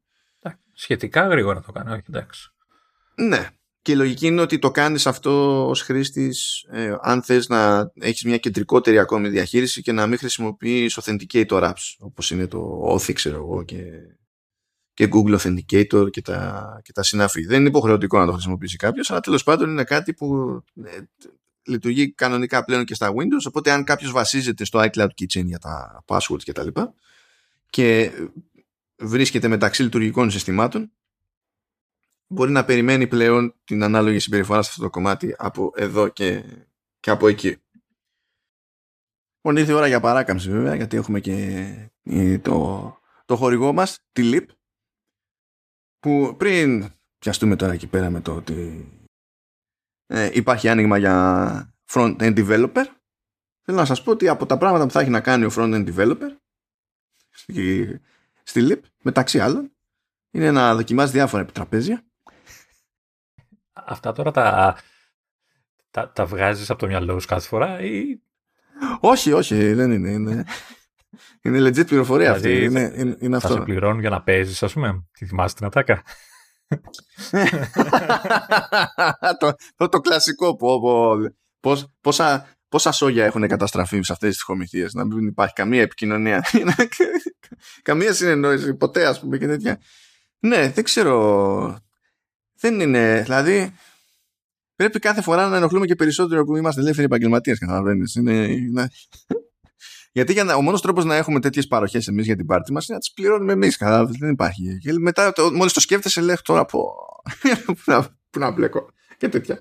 Σχετικά 0.72 1.26
γρήγορα 1.26 1.60
το 1.60 1.72
κάνει, 1.72 1.90
όχι 1.90 2.02
εντάξει. 2.08 2.50
Ναι. 3.14 3.48
Και 3.82 3.92
η 3.92 3.94
λογική 3.94 4.26
είναι 4.26 4.40
ότι 4.40 4.58
το 4.58 4.70
κάνεις 4.70 5.06
αυτό 5.06 5.66
ως 5.68 5.82
χρήστης 5.82 6.66
ε, 6.70 6.94
αν 7.00 7.22
θες 7.22 7.48
να 7.48 7.90
έχεις 8.00 8.24
μια 8.24 8.38
κεντρικότερη 8.38 8.98
ακόμη 8.98 9.28
διαχείριση 9.28 9.82
και 9.82 9.92
να 9.92 10.06
μην 10.06 10.18
χρησιμοποιείς 10.18 10.98
Authenticator 11.00 11.62
apps 11.62 11.94
όπως 11.98 12.30
είναι 12.30 12.46
το 12.46 12.92
Authy 12.92 13.12
ξέρω 13.12 13.36
εγώ 13.36 13.62
και, 13.62 13.82
και 14.94 15.08
Google 15.12 15.38
Authenticator 15.38 16.10
και 16.10 16.22
τα, 16.22 16.80
και 16.84 16.92
τα 16.92 17.02
συνάφη. 17.02 17.44
Δεν 17.46 17.58
είναι 17.60 17.68
υποχρεωτικό 17.68 18.18
να 18.18 18.26
το 18.26 18.32
χρησιμοποιήσει 18.32 18.76
κάποιος 18.76 19.10
αλλά 19.10 19.20
τέλος 19.20 19.42
πάντων 19.42 19.70
είναι 19.70 19.84
κάτι 19.84 20.14
που 20.14 20.60
ε, 20.84 20.98
λειτουργεί 21.62 22.12
κανονικά 22.12 22.64
πλέον 22.64 22.84
και 22.84 22.94
στα 22.94 23.10
Windows 23.10 23.46
οπότε 23.48 23.70
αν 23.70 23.84
κάποιος 23.84 24.12
βασίζεται 24.12 24.64
στο 24.64 24.80
iCloud 24.80 25.08
Kitchen 25.20 25.44
για 25.44 25.58
τα 25.58 26.04
passwords 26.06 26.42
και 26.42 26.52
τα 26.52 26.64
λοιπά 26.64 26.94
και 27.70 28.10
βρίσκεται 28.96 29.48
μεταξύ 29.48 29.82
λειτουργικών 29.82 30.30
συστημάτων 30.30 30.92
μπορεί 32.32 32.50
να 32.50 32.64
περιμένει 32.64 33.06
πλέον 33.06 33.54
την 33.64 33.82
ανάλογη 33.82 34.18
συμπεριφορά 34.18 34.62
σε 34.62 34.68
αυτό 34.70 34.82
το 34.82 34.90
κομμάτι 34.90 35.34
από 35.38 35.72
εδώ 35.76 36.08
και, 36.08 36.44
και 37.00 37.10
από 37.10 37.28
εκεί. 37.28 37.56
Λοιπόν, 39.36 39.56
ήρθε 39.56 39.72
η 39.72 39.74
ώρα 39.74 39.86
για 39.86 40.00
παράκαμψη 40.00 40.50
βέβαια, 40.50 40.74
γιατί 40.74 40.96
έχουμε 40.96 41.20
και 41.20 42.38
το, 42.42 42.98
το 43.24 43.36
χορηγό 43.36 43.72
μας, 43.72 43.98
τη 44.12 44.30
LIP, 44.34 44.46
που 45.98 46.34
πριν 46.36 46.92
πιαστούμε 47.18 47.56
τώρα 47.56 47.72
εκεί 47.72 47.86
πέρα 47.86 48.10
με 48.10 48.20
το 48.20 48.34
ότι 48.34 48.88
ε, 50.06 50.30
υπάρχει 50.32 50.68
άνοιγμα 50.68 50.98
για 50.98 51.74
front-end 51.90 52.36
developer, 52.36 52.84
θέλω 53.62 53.78
να 53.78 53.84
σας 53.84 54.02
πω 54.02 54.10
ότι 54.10 54.28
από 54.28 54.46
τα 54.46 54.58
πράγματα 54.58 54.84
που 54.84 54.90
θα 54.90 55.00
έχει 55.00 55.10
να 55.10 55.20
κάνει 55.20 55.44
ο 55.44 55.50
front-end 55.52 55.94
developer 55.94 56.36
στη, 57.30 58.00
στη 58.42 58.66
LIP, 58.70 58.80
μεταξύ 59.02 59.40
άλλων, 59.40 59.72
είναι 60.30 60.50
να 60.50 60.74
δοκιμάσει 60.74 61.12
διάφορα 61.12 61.42
επιτραπέζια 61.42 62.09
Αυτά 63.90 64.12
τώρα 64.12 64.30
τα, 64.30 64.76
τα, 65.90 66.12
τα 66.12 66.26
βγάζεις 66.26 66.70
από 66.70 66.78
το 66.78 66.86
μυαλό 66.86 67.20
σου 67.20 67.26
κάθε 67.26 67.46
φορά 67.46 67.80
ή... 67.80 68.20
Όχι, 69.00 69.32
όχι, 69.32 69.72
δεν 69.72 69.90
είναι. 69.90 70.10
Είναι, 70.10 70.44
είναι 71.42 71.68
legit 71.68 71.86
πληροφορία 71.86 72.34
δηλαδή, 72.34 72.56
αυτή. 72.56 72.64
Είναι, 72.64 72.92
είναι, 72.96 73.16
είναι 73.20 73.38
θα 73.38 73.46
αυτό. 73.46 73.58
σε 73.58 73.64
πληρώνουν 73.64 74.00
για 74.00 74.10
να 74.10 74.22
παίζεις, 74.22 74.62
ας 74.62 74.72
πούμε. 74.72 75.06
Τι 75.12 75.26
θυμάσαι 75.26 75.54
την 75.54 75.66
ατάκα; 75.66 76.02
το, 79.40 79.54
το, 79.76 79.88
το 79.88 80.00
κλασικό 80.00 80.56
που, 80.56 80.80
που, 80.80 81.34
πώς, 81.60 81.92
πόσα, 82.00 82.46
πόσα 82.68 82.92
σόγια 82.92 83.24
έχουν 83.24 83.48
καταστραφεί 83.48 84.02
σε 84.02 84.12
αυτές 84.12 84.32
τις 84.32 84.42
χομηθίες 84.42 84.92
να 84.92 85.04
μην 85.04 85.26
υπάρχει 85.26 85.54
καμία 85.54 85.82
επικοινωνία 85.82 86.44
καμία 87.82 88.12
συνεννόηση 88.12 88.74
ποτέ 88.74 89.06
ας 89.06 89.20
πούμε 89.20 89.38
και 89.38 89.46
τέτοια 89.46 89.80
ναι 90.38 90.70
δεν 90.70 90.84
ξέρω 90.84 91.78
δεν 92.60 92.80
είναι, 92.80 93.20
δηλαδή 93.22 93.74
πρέπει 94.76 94.98
κάθε 94.98 95.22
φορά 95.22 95.48
να 95.48 95.56
ενοχλούμε 95.56 95.86
και 95.86 95.94
περισσότερο 95.94 96.44
που 96.44 96.56
είμαστε 96.56 96.80
ελεύθεροι 96.80 97.06
επαγγελματίες. 97.06 97.58
Καταλαβαίνεις. 97.58 98.14
Είναι, 98.14 98.32
είναι... 98.32 98.88
Γιατί 100.12 100.32
για 100.32 100.44
να, 100.44 100.54
ο 100.54 100.62
μόνος 100.62 100.82
τρόπος 100.82 101.04
να 101.04 101.16
έχουμε 101.16 101.40
τέτοιες 101.40 101.66
παροχές 101.66 102.08
εμείς 102.08 102.26
για 102.26 102.36
την 102.36 102.46
πάρτι 102.46 102.72
μας 102.72 102.86
είναι 102.86 102.94
να 102.94 103.00
τις 103.00 103.12
πληρώνουμε 103.12 103.52
εμείς. 103.52 103.76
Δεν 104.18 104.30
υπάρχει. 104.30 104.78
Και 104.78 104.92
μετά, 104.92 105.32
μόλις 105.52 105.72
το 105.72 105.80
σκέφτεσαι, 105.80 106.20
λέει 106.20 106.36
τώρα 106.42 106.64
πω. 106.64 106.84
πού, 107.66 107.76
να, 107.84 108.02
πού 108.30 108.38
να 108.38 108.50
μπλέκω. 108.50 108.90
Και 109.16 109.28
τέτοια. 109.28 109.60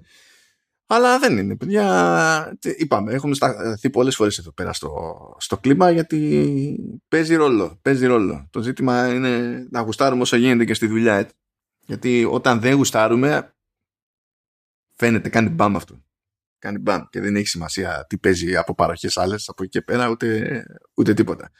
Αλλά 0.92 1.20
δεν 1.20 1.38
είναι, 1.38 1.58
παιδιά. 1.58 2.58
Είπαμε, 2.78 3.14
έχουμε 3.14 3.36
σταθεί 3.36 3.90
πολλές 3.90 4.16
φορές 4.16 4.38
εδώ 4.38 4.54
πέρα 4.54 4.74
στο, 4.74 4.92
στο 5.40 5.58
κλίμα 5.58 5.92
γιατί 5.92 6.76
παίζει 7.08 7.36
ρόλο. 7.36 7.80
Παίζει 7.82 8.06
ρόλο. 8.06 8.48
Το 8.52 8.62
ζήτημα 8.62 9.14
είναι 9.14 9.66
να 9.72 9.82
γουστάρουμε 9.82 10.22
όσο 10.22 10.36
γίνεται 10.36 10.66
και 10.66 10.74
στη 10.74 10.88
δουλειά. 10.88 11.30
Γιατί 11.90 12.26
όταν 12.26 12.60
δεν 12.60 12.76
γουστάρουμε, 12.76 13.56
φαίνεται, 14.96 15.30
κάνει 15.30 15.50
μπαμ 15.50 15.76
αυτό. 15.76 16.04
Κάνει 16.60 16.78
μπαμ 16.78 17.04
και 17.10 17.20
δεν 17.20 17.36
έχει 17.36 17.48
σημασία 17.48 18.06
τι 18.10 18.18
παίζει 18.18 18.56
από 18.56 18.76
παροχές 18.76 19.18
άλλες 19.18 19.50
από 19.50 19.64
εκεί 19.64 19.72
και 19.72 19.82
πέρα, 19.82 20.10
ούτε, 20.10 20.64
ούτε 20.94 21.14
τίποτα. 21.14 21.52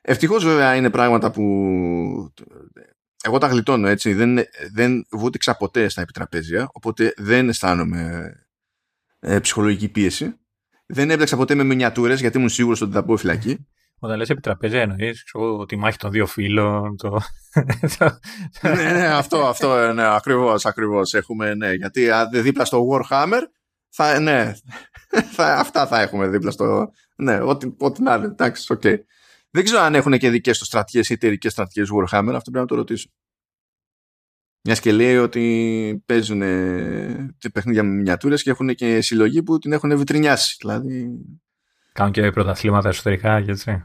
Ευτυχώς 0.00 0.44
βέβαια 0.44 0.74
είναι 0.74 0.90
πράγματα 0.90 1.30
που 1.30 1.42
εγώ 3.22 3.38
τα 3.38 3.46
γλιτώνω 3.46 3.88
έτσι, 3.88 4.12
δεν, 4.12 4.38
δεν 4.72 5.06
βούτυξα 5.10 5.56
ποτέ 5.56 5.88
στα 5.88 6.00
επιτραπέζια, 6.00 6.68
οπότε 6.72 7.12
δεν 7.16 7.48
αισθάνομαι 7.48 8.32
ε, 9.18 9.38
ψυχολογική 9.40 9.88
πίεση. 9.88 10.34
Δεν 10.86 11.10
έπαιξα 11.10 11.36
ποτέ 11.36 11.54
με 11.54 11.64
μινιατούρες 11.64 12.20
γιατί 12.20 12.36
ήμουν 12.36 12.48
σίγουρος 12.48 12.80
ότι 12.80 12.92
θα 12.92 13.04
πάω 13.04 13.16
φυλακή. 13.16 13.66
Όταν 13.98 14.16
λες 14.16 14.28
επιτραπέζια 14.28 14.80
εννοείς 14.80 15.24
ξέρω, 15.24 15.64
τη 15.64 15.76
μάχη 15.76 15.98
των 15.98 16.10
δύο 16.10 16.26
φίλων. 16.26 16.96
Το... 16.96 17.20
ναι, 18.62 18.92
ναι, 18.92 19.06
αυτό, 19.06 19.46
αυτό, 19.46 19.92
ναι, 19.92 20.14
ακριβώς, 20.14 20.66
ακριβώς. 20.66 21.14
Έχουμε, 21.14 21.54
ναι, 21.54 21.72
γιατί 21.72 22.08
δίπλα 22.32 22.64
στο 22.64 22.86
Warhammer, 22.90 23.40
θα, 23.88 24.20
ναι, 24.20 24.52
θα, 25.32 25.54
αυτά 25.54 25.86
θα 25.86 26.00
έχουμε 26.00 26.28
δίπλα 26.28 26.50
στο, 26.50 26.92
ναι, 27.16 27.40
ό,τι, 27.40 27.74
ό,τι 27.78 28.02
να 28.02 28.14
είναι, 28.14 28.26
εντάξει, 28.26 28.72
OK. 28.72 28.80
Okay. 28.84 28.96
Δεν 29.50 29.64
ξέρω 29.64 29.80
αν 29.80 29.94
έχουν 29.94 30.18
και 30.18 30.30
δικές 30.30 30.58
τους 30.58 30.66
στρατιές 30.66 31.08
ή 31.08 31.12
εταιρικές 31.12 31.52
στρατιές 31.52 31.88
Warhammer, 31.92 32.32
αυτό 32.34 32.50
πρέπει 32.50 32.58
να 32.58 32.66
το 32.66 32.74
ρωτήσω. 32.74 33.08
Μιας 34.62 34.80
και 34.80 34.92
λέει 34.92 35.16
ότι 35.16 36.02
παίζουν 36.06 36.38
παιχνίδια 37.52 37.82
με 37.82 37.90
μινιατούρες 37.90 38.42
και 38.42 38.50
έχουν 38.50 38.74
και 38.74 39.00
συλλογή 39.00 39.42
που 39.42 39.58
την 39.58 39.72
έχουν 39.72 39.98
βιτρινιάσει. 39.98 40.56
Δηλαδή 40.60 41.08
Κάνουν 41.98 42.12
και 42.12 42.30
πρωταθλήματα 42.30 42.88
εσωτερικά 42.88 43.42
και 43.42 43.50
έτσι. 43.50 43.84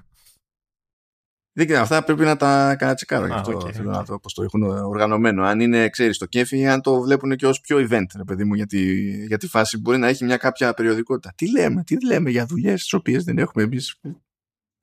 Δεν 1.53 1.65
ξέρω, 1.65 1.81
αυτά 1.81 2.03
πρέπει 2.03 2.23
να 2.23 2.35
τα 2.35 2.75
κατσεκάρω. 2.75 3.25
Γι' 3.25 3.33
αυτό 3.33 3.57
okay, 3.57 3.71
θέλω 3.71 3.89
okay. 3.89 3.93
να 3.93 4.05
το 4.05 4.19
πώς 4.19 4.33
το 4.33 4.43
έχουν 4.43 4.63
οργανωμένο. 4.63 5.43
Αν 5.43 5.59
είναι, 5.59 5.89
ξέρεις, 5.89 6.17
το 6.17 6.25
κέφι 6.25 6.57
ή 6.57 6.67
αν 6.67 6.81
το 6.81 7.01
βλέπουν 7.01 7.35
και 7.35 7.47
ως 7.47 7.61
πιο 7.61 7.77
event, 7.77 8.05
ρε 8.15 8.23
παιδί 8.23 8.43
μου, 8.43 8.53
για 8.53 8.65
τη, 8.65 9.11
για 9.25 9.37
τη 9.37 9.47
φάση 9.47 9.77
μπορεί 9.77 9.97
να 9.97 10.07
έχει 10.07 10.23
μια 10.25 10.37
κάποια 10.37 10.73
περιοδικότητα. 10.73 11.33
Τι 11.35 11.51
λέμε, 11.51 11.83
τι 11.83 12.05
λέμε 12.05 12.29
για 12.29 12.45
δουλειές 12.45 12.81
τις 12.81 12.93
οποίες 12.93 13.23
δεν 13.23 13.37
έχουμε 13.37 13.63
εμείς 13.63 13.99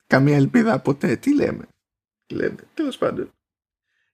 καμία 0.07 0.35
ελπίδα 0.35 0.79
ποτέ. 0.79 1.15
Τι 1.15 1.35
λέμε. 1.35 1.67
Τι 2.25 2.35
λέμε. 2.35 2.55
Τέλος 2.73 2.97
πάντων. 2.97 3.31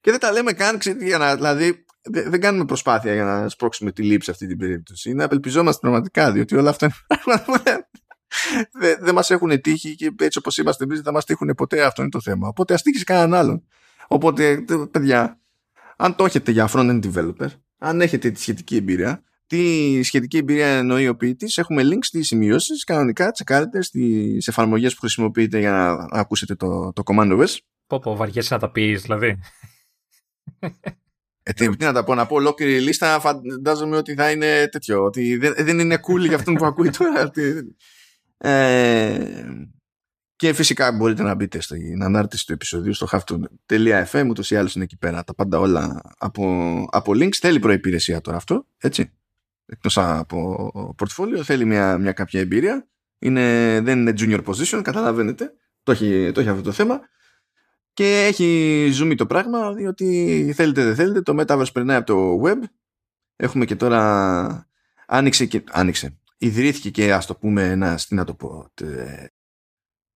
Και 0.01 0.11
δεν 0.11 0.19
τα 0.19 0.31
λέμε 0.31 0.51
καν, 0.51 0.77
ξέρετε, 0.77 1.05
για 1.05 1.17
να, 1.17 1.35
δηλαδή 1.35 1.85
δεν 2.09 2.41
κάνουμε 2.41 2.65
προσπάθεια 2.65 3.13
για 3.13 3.23
να 3.23 3.49
σπρώξουμε 3.49 3.91
τη 3.91 4.03
λήψη 4.03 4.31
αυτή 4.31 4.47
την 4.47 4.57
περίπτωση. 4.57 5.09
Είναι 5.09 5.23
απελπιζόμαστε 5.23 5.79
πραγματικά, 5.81 6.31
διότι 6.31 6.55
όλα 6.55 6.69
αυτά 6.69 6.85
είναι 6.85 7.85
δεν 8.79 8.97
δε 9.01 9.11
μας 9.11 9.29
έχουν 9.29 9.61
τύχει 9.61 9.95
και 9.95 10.11
έτσι 10.19 10.37
όπως 10.37 10.57
είμαστε 10.57 10.83
εμείς 10.83 10.95
δεν 10.95 11.05
θα 11.05 11.11
μας 11.11 11.25
τύχουν 11.25 11.53
ποτέ. 11.55 11.83
Αυτό 11.85 12.01
είναι 12.01 12.11
το 12.11 12.21
θέμα. 12.21 12.47
Οπότε 12.47 12.73
ας 12.73 12.81
τύχει 12.81 13.03
κανέναν 13.03 13.33
άλλον. 13.33 13.63
Οπότε, 14.07 14.65
παιδιά, 14.91 15.39
αν 15.97 16.15
το 16.15 16.25
έχετε 16.25 16.51
για 16.51 16.69
front-end 16.73 16.99
developer, 17.03 17.47
αν 17.77 18.01
έχετε 18.01 18.29
τη 18.29 18.39
σχετική 18.39 18.75
εμπειρία, 18.75 19.23
τι 19.47 20.03
σχετική 20.03 20.37
εμπειρία 20.37 20.67
εννοεί 20.67 21.07
ο 21.07 21.15
ποιητής, 21.15 21.57
έχουμε 21.57 21.83
link 21.83 21.99
στις 22.01 22.27
σημειώσεις. 22.27 22.83
Κανονικά 22.83 23.31
τσεκάρετε 23.31 23.81
στις 23.81 24.47
εφαρμογές 24.47 24.93
που 24.93 24.99
χρησιμοποιείτε 24.99 25.59
για 25.59 25.71
να 25.71 26.07
ακούσετε 26.19 26.55
το, 26.55 26.93
το 26.93 27.03
command 27.05 27.39
OS. 27.39 27.55
Πω, 27.87 27.99
πω, 27.99 28.15
βαριέσαι 28.15 28.53
να 28.53 28.59
τα 28.59 28.71
πεις, 28.71 29.01
δηλαδή. 29.01 29.39
Ε, 31.43 31.53
τι, 31.53 31.75
τι, 31.77 31.85
να 31.85 31.93
τα 31.93 32.03
πω, 32.03 32.15
να 32.15 32.25
πω 32.25 32.35
ολόκληρη 32.35 32.79
λίστα, 32.79 33.19
φαντάζομαι 33.19 33.97
ότι 33.97 34.13
θα 34.13 34.31
είναι 34.31 34.67
τέτοιο. 34.71 35.03
Ότι 35.03 35.37
δεν, 35.37 35.53
δεν 35.57 35.79
είναι 35.79 35.99
cool 36.07 36.27
για 36.27 36.35
αυτόν 36.35 36.53
που 36.53 36.65
ακούει 36.65 36.89
τώρα. 36.89 37.31
Ε, 38.37 39.45
και 40.37 40.53
φυσικά 40.53 40.91
μπορείτε 40.91 41.23
να 41.23 41.35
μπείτε 41.35 41.61
στην 41.61 42.03
ανάρτηση 42.03 42.45
του 42.45 42.53
επεισοδίου 42.53 42.93
στο 42.93 43.07
hafton.fm 43.11 44.27
ούτως 44.29 44.51
ή 44.51 44.55
άλλως 44.55 44.75
είναι 44.75 44.83
εκεί 44.83 44.97
πέρα 44.97 45.23
τα 45.23 45.35
πάντα 45.35 45.59
όλα 45.59 46.01
από, 46.17 46.85
από 46.91 47.11
links. 47.15 47.35
Θέλει 47.35 47.59
προϋπηρεσία 47.59 48.21
τώρα 48.21 48.37
αυτό 48.37 48.65
έτσι. 48.77 49.11
Εκτός 49.65 49.97
από 49.97 50.95
portfolio 50.97 51.41
θέλει 51.43 51.65
μια, 51.65 51.97
μια 51.97 52.11
κάποια 52.11 52.39
εμπειρία. 52.39 52.87
Είναι, 53.19 53.79
δεν 53.83 53.99
είναι 53.99 54.13
junior 54.17 54.43
position 54.43 54.81
καταλαβαίνετε. 54.83 55.53
Το 55.83 55.91
έχει, 55.91 56.31
το 56.33 56.39
έχει 56.39 56.49
αυτό 56.49 56.61
το 56.61 56.71
θέμα. 56.71 56.99
Και 57.93 58.25
έχει 58.25 58.89
ζουμί 58.91 59.15
το 59.15 59.25
πράγμα 59.25 59.73
διότι 59.73 60.51
θέλετε 60.55 60.83
δεν 60.83 60.95
θέλετε 60.95 61.21
το 61.21 61.35
Metaverse 61.39 61.73
περνάει 61.73 61.97
από 61.97 62.05
το 62.05 62.41
web. 62.43 62.63
Έχουμε 63.35 63.65
και 63.65 63.75
τώρα 63.75 64.69
άνοιξε 65.07 65.45
και 65.45 65.63
άνοιξε 65.71 66.17
ιδρύθηκε 66.37 66.89
και 66.89 67.13
ας 67.13 67.25
το 67.25 67.35
πούμε 67.35 67.69
ένα, 67.69 67.95
τι 67.95 68.15
να 68.15 68.23
το 68.23 68.33
πω, 68.35 68.71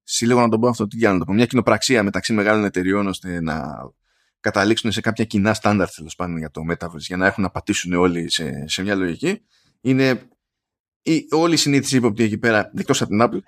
σύλλογο 0.03 0.41
να 0.41 0.49
το 0.49 0.59
πω 0.59 0.67
αυτό, 0.67 0.87
τι 0.87 0.97
να 0.97 1.17
το 1.17 1.25
πω, 1.25 1.33
μια 1.33 1.45
κοινοπραξία 1.45 2.03
μεταξύ 2.03 2.33
μεγάλων 2.33 2.65
εταιριών 2.65 3.07
ώστε 3.07 3.41
να 3.41 3.63
καταλήξουν 4.39 4.91
σε 4.91 5.01
κάποια 5.01 5.25
κοινά 5.25 5.53
στάνταρ 5.53 5.89
τέλος 5.89 6.15
πάντων 6.15 6.37
για 6.37 6.51
το 6.51 6.61
Metaverse 6.71 6.97
για 6.97 7.17
να 7.17 7.25
έχουν 7.25 7.43
να 7.43 7.49
πατήσουν 7.49 7.93
όλοι 7.93 8.31
σε, 8.31 8.67
σε 8.67 8.81
μια 8.81 8.95
λογική. 8.95 9.41
Είναι 9.81 10.29
η, 11.01 11.27
όλη 11.31 11.53
η 11.53 11.57
συνήθιση 11.57 11.97
ύποπτη 11.97 12.23
εκεί 12.23 12.37
πέρα, 12.37 12.71
εκτός 12.75 13.01
από 13.01 13.09
την 13.09 13.19
Apple. 13.21 13.39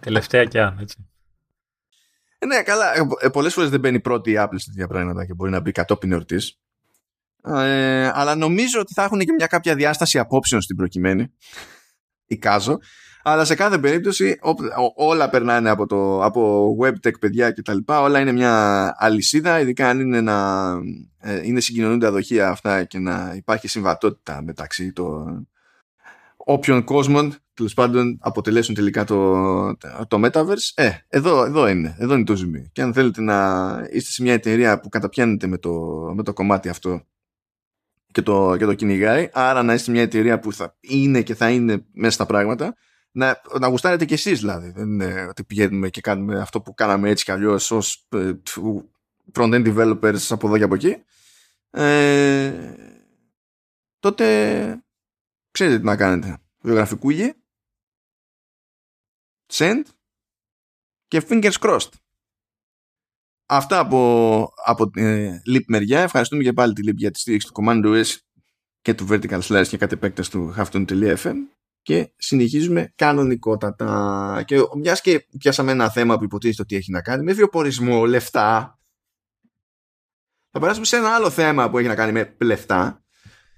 Τελευταία 0.00 0.44
και 0.44 0.60
αν, 0.60 0.78
έτσι. 0.78 1.08
Ε, 2.38 2.46
ναι, 2.46 2.62
καλά. 2.62 2.92
Ε, 3.20 3.28
πολλές 3.28 3.54
φορές 3.54 3.70
δεν 3.70 3.80
μπαίνει 3.80 4.00
πρώτη 4.00 4.30
η 4.30 4.36
Apple 4.38 4.54
σε 4.54 4.70
τέτοια 4.70 4.86
πράγματα 4.86 5.26
και 5.26 5.34
μπορεί 5.34 5.50
να 5.50 5.60
μπει 5.60 5.72
κατόπιν 5.72 6.12
εορτής. 6.12 6.60
Ε, 7.54 8.10
αλλά 8.14 8.34
νομίζω 8.34 8.80
ότι 8.80 8.92
θα 8.94 9.02
έχουν 9.02 9.18
και 9.18 9.32
μια 9.32 9.46
κάποια 9.46 9.74
διάσταση 9.74 10.18
απόψεων 10.18 10.60
στην 10.60 10.76
προκειμένη. 10.76 11.32
Εικάζω. 12.26 12.78
Αλλά 13.22 13.44
σε 13.44 13.54
κάθε 13.54 13.78
περίπτωση 13.78 14.38
όλα 14.94 15.30
περνάνε 15.30 15.70
από, 15.70 15.86
το, 15.86 16.24
από 16.24 16.70
webtech 16.82 17.18
παιδιά 17.20 17.50
και 17.50 17.62
τα 17.62 17.74
λοιπά. 17.74 18.00
Όλα 18.00 18.20
είναι 18.20 18.32
μια 18.32 18.94
αλυσίδα, 18.98 19.60
ειδικά 19.60 19.88
αν 19.88 20.00
είναι, 20.00 20.20
να, 20.20 20.70
ε, 21.18 21.40
είναι 21.46 21.60
συγκοινωνούντα 21.60 22.10
δοχεία 22.10 22.48
αυτά 22.48 22.84
και 22.84 22.98
να 22.98 23.32
υπάρχει 23.36 23.68
συμβατότητα 23.68 24.42
μεταξύ 24.42 24.92
των 24.92 25.48
όποιων 26.36 26.84
κόσμων 26.84 27.34
τέλος 27.54 27.74
πάντων 27.74 28.18
αποτελέσουν 28.20 28.74
τελικά 28.74 29.04
το, 29.04 29.76
το 30.08 30.20
Metaverse. 30.24 30.72
Ε, 30.74 30.90
εδώ, 31.08 31.44
εδώ 31.44 31.68
είναι. 31.68 31.96
Εδώ 31.98 32.14
είναι 32.14 32.24
το 32.24 32.36
ζουμί. 32.36 32.70
Και 32.72 32.82
αν 32.82 32.92
θέλετε 32.92 33.20
να 33.20 33.68
είστε 33.90 34.10
σε 34.10 34.22
μια 34.22 34.32
εταιρεία 34.32 34.80
που 34.80 34.88
καταπιάνετε 34.88 35.46
με 35.46 35.58
το, 35.58 35.70
με 36.14 36.22
το 36.22 36.32
κομμάτι 36.32 36.68
αυτό 36.68 37.02
και 38.16 38.22
το, 38.22 38.56
και 38.56 38.64
το 38.64 38.74
κυνηγάει, 38.74 39.28
άρα 39.32 39.62
να 39.62 39.74
είστε 39.74 39.90
μια 39.90 40.02
εταιρεία 40.02 40.38
που 40.38 40.52
θα 40.52 40.76
είναι 40.80 41.22
και 41.22 41.34
θα 41.34 41.50
είναι 41.50 41.86
μέσα 41.92 42.14
στα 42.14 42.26
πράγματα, 42.26 42.76
να, 43.10 43.40
να 43.60 43.68
γουστάρετε 43.68 44.04
κι 44.04 44.12
εσείς 44.12 44.40
δηλαδή. 44.40 44.70
Δεν 44.70 44.88
είναι 44.88 45.26
ότι 45.28 45.44
πηγαίνουμε 45.44 45.88
και 45.88 46.00
κάνουμε 46.00 46.38
αυτό 46.38 46.60
που 46.60 46.74
κάναμε 46.74 47.10
έτσι 47.10 47.24
κι 47.24 47.30
αλλιώς 47.30 47.70
ως 47.70 48.06
ε, 48.08 48.32
front-end 49.32 49.76
developers 49.76 50.26
από 50.28 50.46
εδώ 50.46 50.58
και 50.58 50.64
από 50.64 50.74
εκεί. 50.74 50.96
Ε, 51.70 52.74
τότε 53.98 54.24
ξέρετε 55.50 55.78
τι 55.78 55.84
να 55.84 55.96
κάνετε. 55.96 56.38
Βιογραφικούγι, 56.60 57.34
send 59.52 59.82
και 61.08 61.22
fingers 61.28 61.58
crossed. 61.60 61.90
Αυτά 63.46 63.78
από, 63.78 64.52
από 64.64 64.90
ε, 64.94 65.42
Leap 65.54 65.64
μεριά. 65.66 66.00
Ευχαριστούμε 66.00 66.42
και 66.42 66.52
πάλι 66.52 66.72
τη 66.72 66.82
Leap 66.90 66.94
για 66.94 67.10
τη 67.10 67.18
στήριξη 67.18 67.46
του 67.46 67.62
Command 67.62 67.84
OS 67.84 68.16
και 68.82 68.94
του 68.94 69.06
Vertical 69.10 69.40
Slice 69.40 69.66
και 69.68 69.76
κατ' 69.76 69.92
επέκταση 69.92 70.30
του 70.30 70.54
Halftone.fm 70.58 71.34
και 71.82 72.10
συνεχίζουμε 72.16 72.92
κανονικότατα. 72.96 74.42
Και 74.46 74.56
μιας 74.76 75.00
και 75.00 75.26
πιάσαμε 75.38 75.72
ένα 75.72 75.90
θέμα 75.90 76.18
που 76.18 76.24
υποτίθεται 76.24 76.62
ότι 76.62 76.76
έχει 76.76 76.90
να 76.90 77.02
κάνει 77.02 77.22
με 77.24 77.32
βιοπορισμό, 77.32 78.06
λεφτά, 78.06 78.78
θα 80.58 80.62
περάσουμε 80.62 80.86
σε 80.86 80.96
ένα 80.96 81.14
άλλο 81.14 81.30
θέμα 81.30 81.70
που 81.70 81.78
έχει 81.78 81.88
να 81.88 81.94
κάνει 81.94 82.12
με 82.12 82.36
λεφτά. 82.40 83.02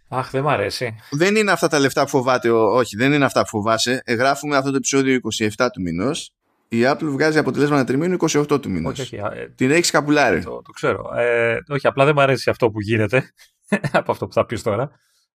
Αχ, 0.09 0.31
δεν 0.31 0.43
μ' 0.43 0.49
αρέσει. 0.49 0.95
Δεν 1.11 1.37
είναι 1.37 1.51
αυτά 1.51 1.69
τα 1.69 1.79
λεφτά 1.79 2.03
που 2.03 2.09
φοβάται, 2.09 2.51
όχι, 2.51 2.97
δεν 2.97 3.13
είναι 3.13 3.25
αυτά 3.25 3.43
που 3.43 3.49
φοβάσαι. 3.49 4.03
Εγγράφουμε 4.05 4.57
αυτό 4.57 4.71
το 4.71 4.77
επεισόδιο 4.77 5.21
27 5.57 5.69
του 5.73 5.81
μηνός. 5.81 6.33
Η 6.69 6.81
Apple 6.85 7.05
βγάζει 7.05 7.39
αποτελέσματα 7.39 7.85
τριμήνου 7.85 8.17
28 8.21 8.63
του 8.63 8.71
μηνό. 8.71 8.93
Ε, 9.11 9.49
Την 9.55 9.71
έχει 9.71 9.91
καπουλάρει. 9.91 10.43
Το, 10.45 10.63
το 10.63 10.73
ξέρω. 10.73 11.15
Ε, 11.17 11.59
όχι, 11.69 11.87
απλά 11.87 12.05
δεν 12.05 12.15
μ' 12.15 12.21
αρέσει 12.21 12.51
αυτό 12.51 12.71
που 12.71 12.81
γίνεται 12.81 13.33
από 13.93 14.13
αυτό 14.13 14.27
που 14.27 14.33
θα 14.33 14.47
πεις 14.47 14.63
τώρα. 14.63 14.91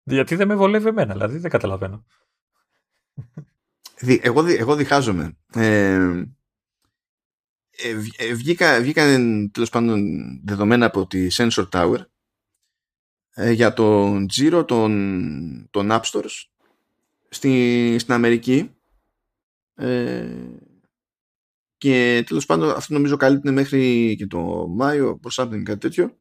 Γιατί 0.03 0.35
δεν 0.35 0.47
με 0.47 0.55
βολεύει 0.55 0.87
εμένα, 0.87 1.13
δηλαδή 1.13 1.37
δεν 1.37 1.51
καταλαβαίνω. 1.51 2.05
Εγώ, 4.21 4.45
εγώ 4.47 4.75
διχάζομαι. 4.75 5.37
Ε, 5.53 6.23
ε, 7.81 7.95
ε 8.17 8.33
βγήκα, 8.33 8.81
βγήκαν 8.81 9.51
τέλος 9.51 9.69
πάντων 9.69 10.01
δεδομένα 10.45 10.85
από 10.85 11.07
τη 11.07 11.27
Sensor 11.31 11.69
Tower 11.71 11.99
ε, 13.33 13.51
για 13.51 13.73
τον 13.73 14.27
τζίρο 14.27 14.65
των, 14.65 15.67
των 15.71 15.87
App 15.91 16.01
Stores 16.01 16.43
στη, 17.29 17.95
στην 17.99 18.13
Αμερική 18.13 18.75
ε, 19.75 20.27
και 21.79 22.23
τέλος 22.27 22.45
πάντων 22.45 22.69
αυτό 22.69 22.93
νομίζω 22.93 23.15
καλύπτει 23.15 23.51
μέχρι 23.51 24.15
και 24.17 24.27
το 24.27 24.67
Μάιο 24.67 25.17
προς 25.17 25.39
something 25.39 25.63
κάτι 25.63 25.79
τέτοιο 25.79 26.17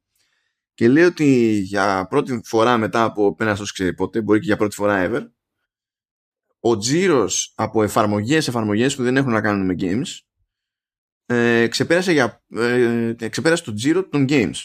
και 0.75 0.89
λέει 0.89 1.05
ότι 1.05 1.59
για 1.59 2.07
πρώτη 2.09 2.41
φορά 2.45 2.77
μετά 2.77 3.05
από 3.05 3.35
πένα 3.35 3.55
στο 3.55 3.65
ξέρει 3.65 3.95
πότε 3.95 4.21
μπορεί 4.21 4.39
και 4.39 4.47
για 4.47 4.57
πρώτη 4.57 4.75
φορά 4.75 5.09
ever 5.11 5.27
ο 6.61 6.77
τζίρος 6.77 7.53
από 7.57 7.83
εφαρμογές 7.83 8.49
εφαρμογές 8.49 8.97
που 8.97 9.03
δεν 9.03 9.17
έχουν 9.17 9.33
να 9.33 9.41
κάνουν 9.41 9.67
με 9.67 9.75
games 9.79 10.19
ε, 11.27 11.67
ξεπέρασε, 11.67 12.13
για, 12.13 12.45
ε, 12.49 13.29
ξεπέρασε 13.29 13.65
το 13.65 13.73
τζίρο 13.73 14.09
των 14.09 14.27
games 14.29 14.63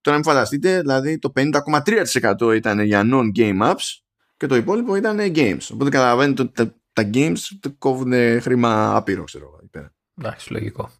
Τώρα 0.00 0.18
μην 0.18 0.26
φανταστείτε, 0.26 0.80
δηλαδή 0.80 1.18
το 1.18 1.32
50,3% 1.36 2.54
ήταν 2.56 2.80
για 2.80 3.02
non-game 3.04 3.62
apps 3.62 3.98
και 4.36 4.46
το 4.46 4.56
υπόλοιπο 4.56 4.96
ήταν 4.96 5.18
games. 5.18 5.68
Οπότε 5.72 5.90
καταλαβαίνετε 5.90 6.42
ότι 6.42 6.52
τα, 6.96 7.02
τα 7.02 7.10
games 7.12 7.38
κόβουν 7.78 8.40
χρήμα 8.40 8.96
άπειρο, 8.96 9.24
ξέρω 9.24 9.44
εγώ. 9.44 9.86
Εντάξει, 10.18 10.52
λογικό. 10.52 10.90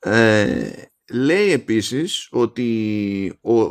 Ε, 0.00 0.72
λέει 1.12 1.50
επίσης 1.50 2.28
ότι 2.30 3.38
ο, 3.40 3.62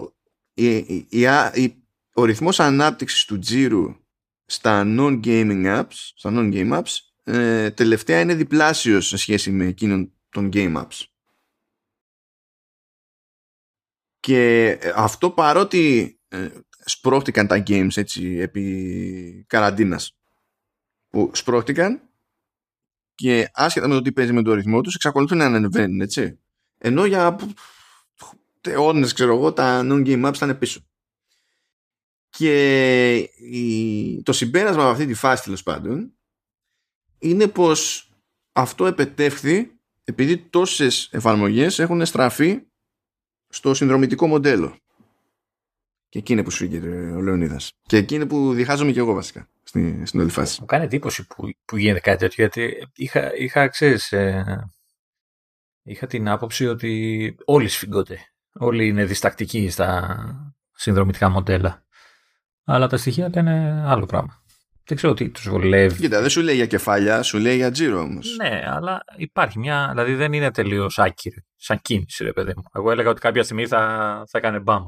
η, 0.53 0.75
η, 0.75 1.21
η, 1.53 1.83
ο 2.13 2.25
ρυθμός 2.25 2.59
ανάπτυξης 2.59 3.25
του 3.25 3.39
τζίρου 3.39 3.95
στα 4.45 4.83
non-gaming 4.85 5.65
apps, 5.65 6.11
στα 6.15 6.29
non-game 6.33 6.81
apps, 6.81 6.97
ε, 7.23 7.71
τελευταία 7.71 8.19
είναι 8.19 8.35
διπλάσιος 8.35 9.07
σε 9.07 9.17
σχέση 9.17 9.51
με 9.51 9.65
εκείνον 9.65 10.13
των 10.29 10.49
game 10.53 10.77
apps. 10.77 11.05
Και 14.19 14.69
ε, 14.81 14.93
αυτό 14.95 15.31
παρότι 15.31 16.15
ε, 16.27 16.49
σπρώχτηκαν 16.85 17.47
τα 17.47 17.63
games 17.67 17.97
έτσι 17.97 18.37
επί 18.37 19.45
καραντίνας 19.47 20.17
που 21.13 21.31
σπρώχτηκαν 21.33 22.01
και 23.15 23.49
άσχετα 23.53 23.87
με 23.87 23.93
το 23.93 24.01
τι 24.01 24.11
παίζει 24.11 24.33
με 24.33 24.41
το 24.41 24.53
ρυθμό 24.53 24.81
τους 24.81 24.95
εξακολουθούν 24.95 25.37
να 25.37 25.45
ανεβαίνουν 25.45 26.01
έτσι 26.01 26.39
ενώ 26.77 27.05
για 27.05 27.35
αιώνες 28.61 29.13
ξέρω 29.13 29.35
εγώ 29.35 29.53
τα 29.53 29.81
non-game 29.83 30.25
apps 30.25 30.35
ήταν 30.35 30.57
πίσω 30.57 30.81
και 32.29 33.15
η, 33.37 34.23
το 34.23 34.33
συμπέρασμα 34.33 34.81
από 34.81 34.91
αυτή 34.91 35.05
τη 35.05 35.13
φάση 35.13 35.43
τέλος 35.43 35.63
πάντων 35.63 36.13
είναι 37.19 37.47
πως 37.47 38.09
αυτό 38.51 38.85
επετεύχθη 38.85 39.79
επειδή 40.03 40.37
τόσες 40.37 41.09
εφαρμογές 41.11 41.79
έχουν 41.79 42.05
στραφεί 42.05 42.61
στο 43.47 43.73
συνδρομητικό 43.73 44.27
μοντέλο. 44.27 44.77
Και 46.13 46.19
εκεί 46.19 46.33
είναι 46.33 46.43
που 46.43 46.51
σου 46.51 46.69
ο 47.15 47.21
Λεωνίδας. 47.21 47.71
Και 47.81 47.97
εκεί 47.97 48.15
είναι 48.15 48.25
που 48.25 48.53
διχάζομαι 48.53 48.91
και 48.91 48.99
εγώ 48.99 49.13
βασικά 49.13 49.47
στην, 49.63 50.05
στην 50.05 50.19
όλη 50.19 50.29
φάση. 50.29 50.57
Μου 50.59 50.65
κάνει 50.65 50.83
εντύπωση 50.83 51.27
που, 51.27 51.49
που 51.65 51.77
γίνεται 51.77 51.99
κάτι 51.99 52.17
τέτοιο, 52.17 52.35
γιατί 52.43 52.87
είχα, 52.95 53.35
είχα 53.35 53.67
ξέρεις, 53.67 54.11
ε, 54.11 54.69
είχα 55.83 56.07
την 56.07 56.29
άποψη 56.29 56.67
ότι 56.67 57.35
όλοι 57.45 57.67
σφιγγόνται. 57.67 58.17
Όλοι 58.53 58.87
είναι 58.87 59.05
διστακτικοί 59.05 59.69
στα 59.69 60.17
συνδρομητικά 60.75 61.29
μοντέλα. 61.29 61.85
Αλλά 62.63 62.87
τα 62.87 62.97
στοιχεία 62.97 63.29
λένε 63.33 63.83
άλλο 63.87 64.05
πράγμα. 64.05 64.43
Δεν 64.85 64.97
ξέρω 64.97 65.13
τι 65.13 65.29
τους 65.29 65.49
βολεύει. 65.49 65.99
Κοίτα, 65.99 66.21
δεν 66.21 66.29
σου 66.29 66.41
λέει 66.41 66.55
για 66.55 66.65
κεφάλια, 66.65 67.23
σου 67.23 67.37
λέει 67.37 67.55
για 67.55 67.71
τζίρο 67.71 67.99
όμως. 67.99 68.35
Ναι, 68.41 68.63
αλλά 68.65 69.03
υπάρχει 69.17 69.59
μια. 69.59 69.87
Δηλαδή 69.89 70.15
δεν 70.15 70.33
είναι 70.33 70.51
τελείως 70.51 70.99
άκυρη. 70.99 71.45
Σαν 71.55 71.79
κίνηση, 71.81 72.23
ρε 72.23 72.33
παιδί 72.33 72.53
μου. 72.55 72.63
Εγώ 72.73 72.91
έλεγα 72.91 73.09
ότι 73.09 73.21
κάποια 73.21 73.43
στιγμή 73.43 73.67
θα, 73.67 73.79
θα 74.27 74.37
έκανε 74.37 74.59
μπάμ. 74.59 74.87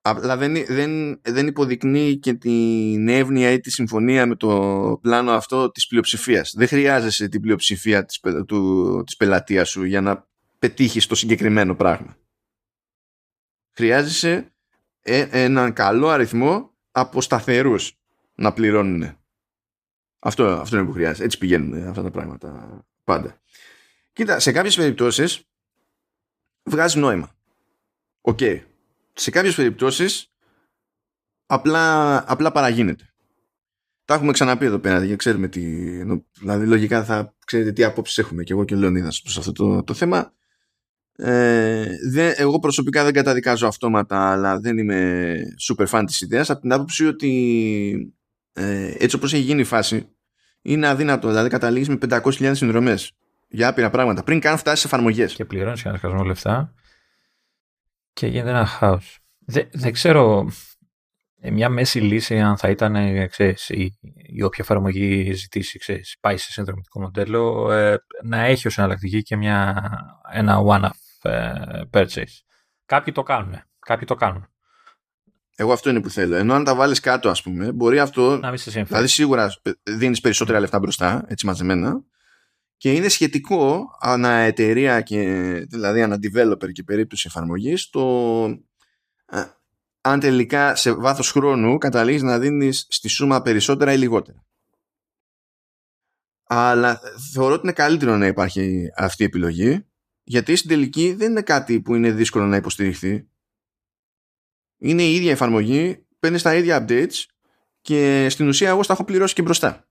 Απλά 0.00 0.36
δεν, 0.36 0.64
δεν, 0.66 1.20
δεν 1.22 1.46
υποδεικνύει 1.46 2.16
και 2.18 2.34
την 2.34 3.08
εύνοια 3.08 3.50
ή 3.50 3.60
τη 3.60 3.70
συμφωνία 3.70 4.26
με 4.26 4.36
το 4.36 4.98
πλάνο 5.02 5.30
αυτό 5.30 5.70
της 5.70 5.86
πλειοψηφίας. 5.86 6.54
Δεν 6.56 6.68
χρειάζεσαι 6.68 7.28
την 7.28 7.40
πλειοψηφία 7.40 8.04
της, 8.04 8.20
του, 8.46 9.02
της 9.06 9.16
πελατείας 9.16 9.68
σου 9.68 9.84
για 9.84 10.00
να 10.00 10.26
πετύχεις 10.58 11.06
το 11.06 11.14
συγκεκριμένο 11.14 11.74
πράγμα. 11.74 12.16
Χρειάζεσαι 13.72 14.52
ε, 15.00 15.28
έναν 15.30 15.72
καλό 15.72 16.08
αριθμό 16.08 16.70
από 16.90 17.20
σταθερούς 17.20 17.98
να 18.34 18.52
πληρώνουν. 18.52 19.16
Αυτό, 20.18 20.44
αυτό 20.44 20.76
είναι 20.76 20.86
που 20.86 20.92
χρειάζεται. 20.92 21.24
Έτσι 21.24 21.38
πηγαίνουν 21.38 21.88
αυτά 21.88 22.02
τα 22.02 22.10
πράγματα 22.10 22.80
πάντα. 23.04 23.40
Κοίτα, 24.12 24.38
σε 24.38 24.52
κάποιες 24.52 24.76
περιπτώσεις 24.76 25.42
βγάζει 26.62 26.98
νόημα. 26.98 27.36
Οκ. 28.20 28.40
Σε 29.20 29.30
κάποιες 29.30 29.54
περιπτώσεις 29.54 30.32
απλά, 31.46 32.24
απλά 32.30 32.52
παραγίνεται. 32.52 33.12
Τα 34.04 34.14
έχουμε 34.14 34.32
ξαναπεί 34.32 34.64
εδώ 34.64 34.78
πέρα, 34.78 34.98
γιατί 34.98 35.16
ξέρουμε 35.16 35.48
τι. 35.48 35.60
Δηλαδή, 36.40 36.66
λογικά 36.66 37.04
θα 37.04 37.34
ξέρετε 37.46 37.72
τι 37.72 37.84
απόψεις 37.84 38.18
έχουμε 38.18 38.42
και 38.42 38.52
εγώ 38.52 38.64
και 38.64 38.74
ο 38.74 38.78
Λεωνίδας 38.78 39.22
προς 39.22 39.38
αυτό 39.38 39.52
το, 39.52 39.82
το 39.82 39.94
θέμα. 39.94 40.32
Ε, 41.12 41.86
δεν, 42.10 42.32
εγώ 42.36 42.58
προσωπικά 42.58 43.04
δεν 43.04 43.12
καταδικάζω 43.12 43.66
αυτόματα, 43.66 44.30
αλλά 44.30 44.60
δεν 44.60 44.78
είμαι 44.78 45.34
super 45.68 45.86
fan 45.86 46.02
της 46.06 46.20
ιδέας 46.20 46.50
από 46.50 46.60
την 46.60 46.72
άποψη 46.72 47.06
ότι 47.06 48.14
ε, 48.52 48.94
έτσι 48.98 49.16
όπως 49.16 49.32
έχει 49.32 49.42
γίνει 49.42 49.60
η 49.60 49.64
φάση 49.64 50.08
είναι 50.62 50.88
αδύνατο, 50.88 51.28
δηλαδή 51.28 51.48
καταλήγεις 51.48 51.88
με 51.88 51.98
500.000 52.08 52.50
συνδρομές 52.54 53.12
για 53.48 53.68
άπειρα 53.68 53.90
πράγματα 53.90 54.22
πριν 54.22 54.40
καν 54.40 54.58
φτάσεις 54.58 54.80
σε 54.80 54.86
εφαρμογές. 54.86 55.34
Και 55.34 55.44
πληρώνεις 55.44 55.84
ένα 55.84 55.96
σκασμό 55.96 56.22
λεφτά 56.22 56.74
και 58.18 58.26
γίνεται 58.26 58.50
ένα 58.50 58.66
χάος. 58.66 59.18
Δεν, 59.38 59.68
δεν 59.72 59.92
ξέρω 59.92 60.50
ε, 61.40 61.50
μια 61.50 61.68
μέση 61.68 62.00
λύση 62.00 62.38
αν 62.38 62.56
θα 62.56 62.68
ήταν 62.68 62.94
ε, 62.94 63.26
ξέρεις, 63.26 63.68
η, 63.68 63.98
η 64.26 64.42
όποια 64.42 64.64
εφαρμογή 64.64 65.32
ζητήσει 65.32 65.78
ξέρεις, 65.78 66.16
πάει 66.20 66.36
σε 66.36 66.52
συνδρομητικό 66.52 67.00
μοντέλο 67.00 67.72
ε, 67.72 67.98
να 68.22 68.38
έχει 68.38 68.66
ως 68.66 68.78
εναλλακτική 68.78 69.22
και 69.22 69.36
μια, 69.36 69.84
ένα 70.32 70.58
one-off 70.66 71.30
ε, 71.30 71.52
purchase. 71.92 72.34
Κάποιοι 72.86 73.12
το 73.12 73.22
κάνουν. 73.22 73.62
Κάποιοι 73.78 74.06
το 74.06 74.14
κάνουν. 74.14 74.46
Εγώ 75.56 75.72
αυτό 75.72 75.90
είναι 75.90 76.00
που 76.00 76.10
θέλω. 76.10 76.36
Ενώ 76.36 76.54
αν 76.54 76.64
τα 76.64 76.74
βάλεις 76.74 77.00
κάτω, 77.00 77.28
ας 77.28 77.42
πούμε, 77.42 77.72
μπορεί 77.72 77.98
αυτό. 77.98 78.38
Να 78.38 78.48
μην 78.48 78.58
σε 78.58 78.82
Δηλαδή, 78.82 79.06
σίγουρα 79.06 79.52
δίνεις 79.82 80.20
περισσότερα 80.20 80.60
λεφτά 80.60 80.78
μπροστά, 80.78 81.24
έτσι 81.28 81.46
μαζεμένα. 81.46 82.02
Και 82.78 82.92
είναι 82.92 83.08
σχετικό 83.08 83.86
ανά 84.00 84.30
εταιρεία 84.30 85.00
και 85.00 85.20
δηλαδή 85.68 86.02
ανά 86.02 86.18
developer 86.22 86.72
και 86.72 86.82
περίπτωση 86.82 87.26
εφαρμογής 87.28 87.90
το 87.90 88.44
αν 90.00 90.20
τελικά 90.20 90.74
σε 90.74 90.92
βάθος 90.92 91.30
χρόνου 91.30 91.78
καταλήγεις 91.78 92.22
να 92.22 92.38
δίνεις 92.38 92.86
στη 92.88 93.08
σούμα 93.08 93.42
περισσότερα 93.42 93.92
ή 93.92 93.96
λιγότερα. 93.98 94.46
Αλλά 96.44 97.00
θεωρώ 97.32 97.52
ότι 97.52 97.62
είναι 97.62 97.72
καλύτερο 97.72 98.16
να 98.16 98.26
υπάρχει 98.26 98.90
αυτή 98.96 99.22
η 99.22 99.26
επιλογή 99.26 99.86
γιατί 100.22 100.56
στην 100.56 100.70
τελική 100.70 101.12
δεν 101.12 101.30
είναι 101.30 101.42
κάτι 101.42 101.80
που 101.80 101.94
είναι 101.94 102.12
δύσκολο 102.12 102.46
να 102.46 102.56
υποστηριχθεί. 102.56 103.28
Είναι 104.78 105.02
η 105.02 105.14
ίδια 105.14 105.30
εφαρμογή, 105.30 106.06
παίρνεις 106.18 106.42
τα 106.42 106.54
ίδια 106.54 106.84
updates 106.84 107.24
και 107.80 108.26
στην 108.30 108.48
ουσία 108.48 108.68
εγώ 108.68 108.82
στα 108.82 108.92
έχω 108.92 109.04
πληρώσει 109.04 109.34
και 109.34 109.42
μπροστά. 109.42 109.87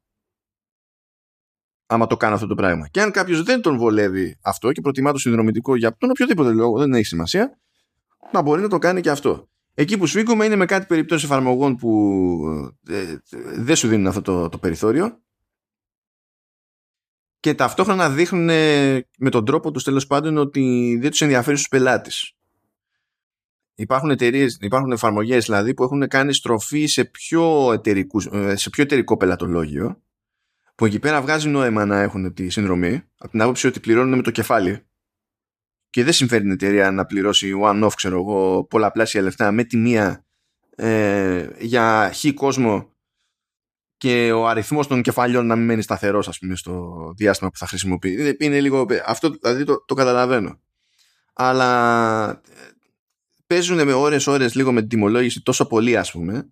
Άμα 1.90 2.08
το 2.08 2.18
κάνω 2.18 2.36
αυτό 2.36 2.48
το 2.48 2.56
πράγμα. 2.56 2.88
Και 2.88 3.02
αν 3.02 3.12
κάποιος 3.12 3.44
δεν 3.44 3.62
τον 3.62 3.78
βολεύει 3.78 4.38
αυτό 4.42 4.72
και 4.72 4.82
προτιμά 4.82 5.12
το 5.12 5.18
συνδρομητικό 5.18 5.76
για 5.76 5.98
τον 5.98 6.10
οποιοδήποτε 6.10 6.52
λόγο, 6.52 6.78
δεν 6.78 6.94
έχει 6.94 7.06
σημασία, 7.06 7.60
να 8.32 8.42
μπορεί 8.42 8.62
να 8.62 8.68
το 8.68 8.78
κάνει 8.78 9.02
και 9.02 9.10
αυτό. 9.10 9.50
Εκεί 9.74 9.98
που 9.98 10.06
σφίγγομαι 10.06 10.46
είναι 10.46 10.56
με 10.56 10.66
κάτι 10.66 10.86
περιπτώσεις 10.86 11.24
εφαρμογών 11.24 11.76
που 11.76 12.72
ε, 12.88 13.16
δεν 13.56 13.76
σου 13.76 13.88
δίνουν 13.88 14.08
αυτό 14.08 14.22
το, 14.22 14.50
το 14.50 14.58
περιθώριο 14.58 15.22
και 17.40 17.54
ταυτόχρονα 17.54 18.10
δείχνουν 18.10 18.46
με 19.18 19.30
τον 19.30 19.46
τρόπο 19.46 19.72
τους 19.72 19.84
τέλος 19.84 20.08
πάντων 20.08 20.38
ότι 20.38 20.98
δεν 21.02 21.10
τους 21.10 21.22
ενδιαφέρει 21.22 21.56
στους 21.58 21.68
πελάτες. 21.68 22.36
Υπάρχουν 23.76 24.10
εταιρείες, 24.10 24.58
υπάρχουν 24.62 24.92
εφαρμογές 24.92 25.46
δηλαδή 25.46 25.74
που 25.74 25.84
έχουν 25.84 26.08
κάνει 26.08 26.34
στροφή 26.34 26.86
σε 26.86 27.06
πιο, 27.06 27.72
ε, 28.32 28.56
σε 28.56 28.70
πιο 28.70 28.84
εταιρικό 28.84 29.18
πελατολόγιο 29.18 30.02
που 30.78 30.86
εκεί 30.86 31.00
πέρα 31.00 31.22
βγάζει 31.22 31.50
νόημα 31.50 31.86
να 31.86 32.02
έχουν 32.02 32.34
τη 32.34 32.50
συνδρομή 32.50 33.04
από 33.18 33.32
την 33.32 33.42
άποψη 33.42 33.68
ότι 33.68 33.80
πληρώνουν 33.80 34.16
με 34.16 34.22
το 34.22 34.32
κεφάλι. 34.32 34.86
Και 35.90 36.04
δεν 36.04 36.14
συμφέρει 36.14 36.42
την 36.42 36.52
εταιρεία 36.52 36.92
να 36.92 37.06
πληρώσει 37.06 37.54
one-off 37.64 37.92
ξέρω 37.96 38.20
εγώ 38.20 38.64
πολλαπλάσια 38.64 39.22
λεφτά 39.22 39.52
με 39.52 39.64
τη 39.64 39.78
μία 39.78 40.26
ε, 40.76 41.48
για 41.60 42.12
χι 42.14 42.34
κόσμο 42.34 42.92
και 43.98 44.32
ο 44.32 44.48
αριθμός 44.48 44.88
των 44.88 45.02
κεφαλιών 45.02 45.46
να 45.46 45.56
μην 45.56 45.66
μένει 45.66 45.82
σταθερός 45.82 46.28
ας 46.28 46.40
πούμε 46.40 46.56
στο 46.56 47.14
διάστημα 47.18 47.50
που 47.50 47.58
θα 47.58 47.68
χρησιμοποιεί. 47.68 48.36
Είναι 48.40 48.60
λίγο, 48.60 48.86
αυτό 49.06 49.30
δηλαδή 49.30 49.64
το, 49.64 49.86
το 49.86 49.94
καταλαβαίνω. 49.94 50.60
Αλλά 51.34 52.42
παίζουν 53.48 53.86
με 53.86 53.94
ώρες 53.94 54.28
ώρες 54.28 54.56
λίγο 54.56 54.72
με 54.72 54.80
την 54.80 54.90
τιμολόγηση 54.90 55.42
τόσο 55.42 55.68
πολύ 55.68 55.98
ας 55.98 56.12
πούμε 56.12 56.50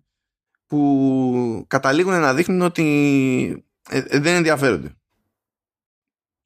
που 0.66 1.64
καταλήγουν 1.68 2.20
να 2.20 2.34
δείχνουν 2.34 2.60
ότι 2.60 3.66
ε, 3.88 3.98
ε, 3.98 4.18
δεν 4.18 4.34
ενδιαφέρονται 4.34 4.96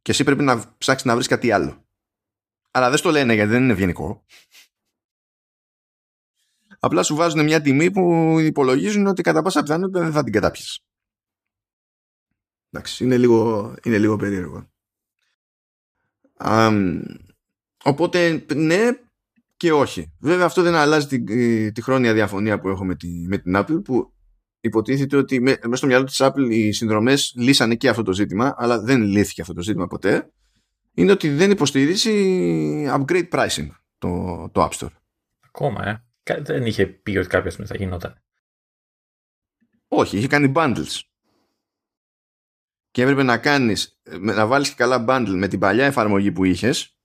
και 0.03 0.11
εσύ 0.11 0.25
πρέπει 0.25 0.43
να 0.43 0.77
ψάξεις 0.79 1.07
να 1.07 1.15
βρεις 1.15 1.27
κάτι 1.27 1.51
άλλο 1.51 1.85
αλλά 2.71 2.89
δεν 2.89 2.99
στο 2.99 3.11
λένε 3.11 3.35
γιατί 3.35 3.51
δεν 3.51 3.63
είναι 3.63 3.73
ευγενικό. 3.73 4.25
Απλά 6.79 7.03
σου 7.03 7.15
βάζουν 7.15 7.45
μια 7.45 7.61
τιμή 7.61 7.91
που 7.91 8.37
υπολογίζουν 8.41 9.07
ότι 9.07 9.23
κατά 9.23 9.43
πάσα 9.43 9.63
πιθανότητα 9.63 10.01
δεν 10.01 10.13
θα 10.13 10.23
την 10.23 10.33
κατάπιεις. 10.33 10.81
Εντάξει, 12.71 13.05
είναι 13.05 13.17
λίγο, 13.17 13.75
είναι 13.83 13.99
λίγο 13.99 14.17
περίεργο. 14.17 14.71
οπότε, 17.85 18.47
ναι 18.55 18.91
και 19.57 19.73
όχι. 19.73 20.13
Βέβαια 20.21 20.47
αυτό 20.47 20.63
δεν 20.63 20.75
αλλάζει 20.75 21.07
τη, 21.07 21.73
τη 21.73 21.83
χρόνια 21.83 22.13
διαφωνία 22.13 22.61
που 22.61 22.69
έχω 22.69 22.85
με, 22.85 22.97
τη, 22.97 23.09
με 23.09 23.39
την 23.39 23.57
Apple 23.57 23.85
που 23.85 24.13
υποτίθεται 24.61 25.17
ότι 25.17 25.41
μέσα 25.41 25.59
στο 25.73 25.87
μυαλό 25.87 26.05
της 26.05 26.21
Apple 26.21 26.49
οι 26.51 26.73
συνδρομές 26.73 27.35
λύσανε 27.37 27.75
και 27.75 27.89
αυτό 27.89 28.03
το 28.03 28.13
ζήτημα 28.13 28.55
αλλά 28.57 28.81
δεν 28.81 29.03
λύθηκε 29.03 29.41
αυτό 29.41 29.55
το 29.55 29.63
ζήτημα 29.63 29.87
ποτέ 29.87 30.31
είναι 30.95 31.13
ότι 31.13 31.29
δεν 31.29 31.51
υποστηρίζει 31.51 32.85
upgrade 32.89 33.29
pricing 33.29 33.69
το, 33.99 34.49
το 34.53 34.69
App 34.71 34.79
Store. 34.79 34.93
Ακόμα, 35.41 35.89
ε. 35.89 36.05
Δεν 36.43 36.67
είχε 36.67 36.87
πει 36.87 37.17
ότι 37.17 37.29
κάποια 37.29 37.51
στιγμή 37.51 37.69
θα 37.69 37.77
γινόταν. 37.77 38.23
Όχι, 39.89 40.17
είχε 40.17 40.27
κάνει 40.27 40.53
bundles. 40.55 41.01
Και 42.91 43.03
έπρεπε 43.03 43.23
να 43.23 43.39
κάνεις, 43.39 44.01
να 44.21 44.47
βάλεις 44.47 44.69
και 44.69 44.75
καλά 44.75 45.05
bundle 45.09 45.35
με 45.35 45.49
την 45.49 45.59
παλιά 45.59 45.85
εφαρμογή 45.85 46.33
που 46.33 46.45
είχες 46.45 46.99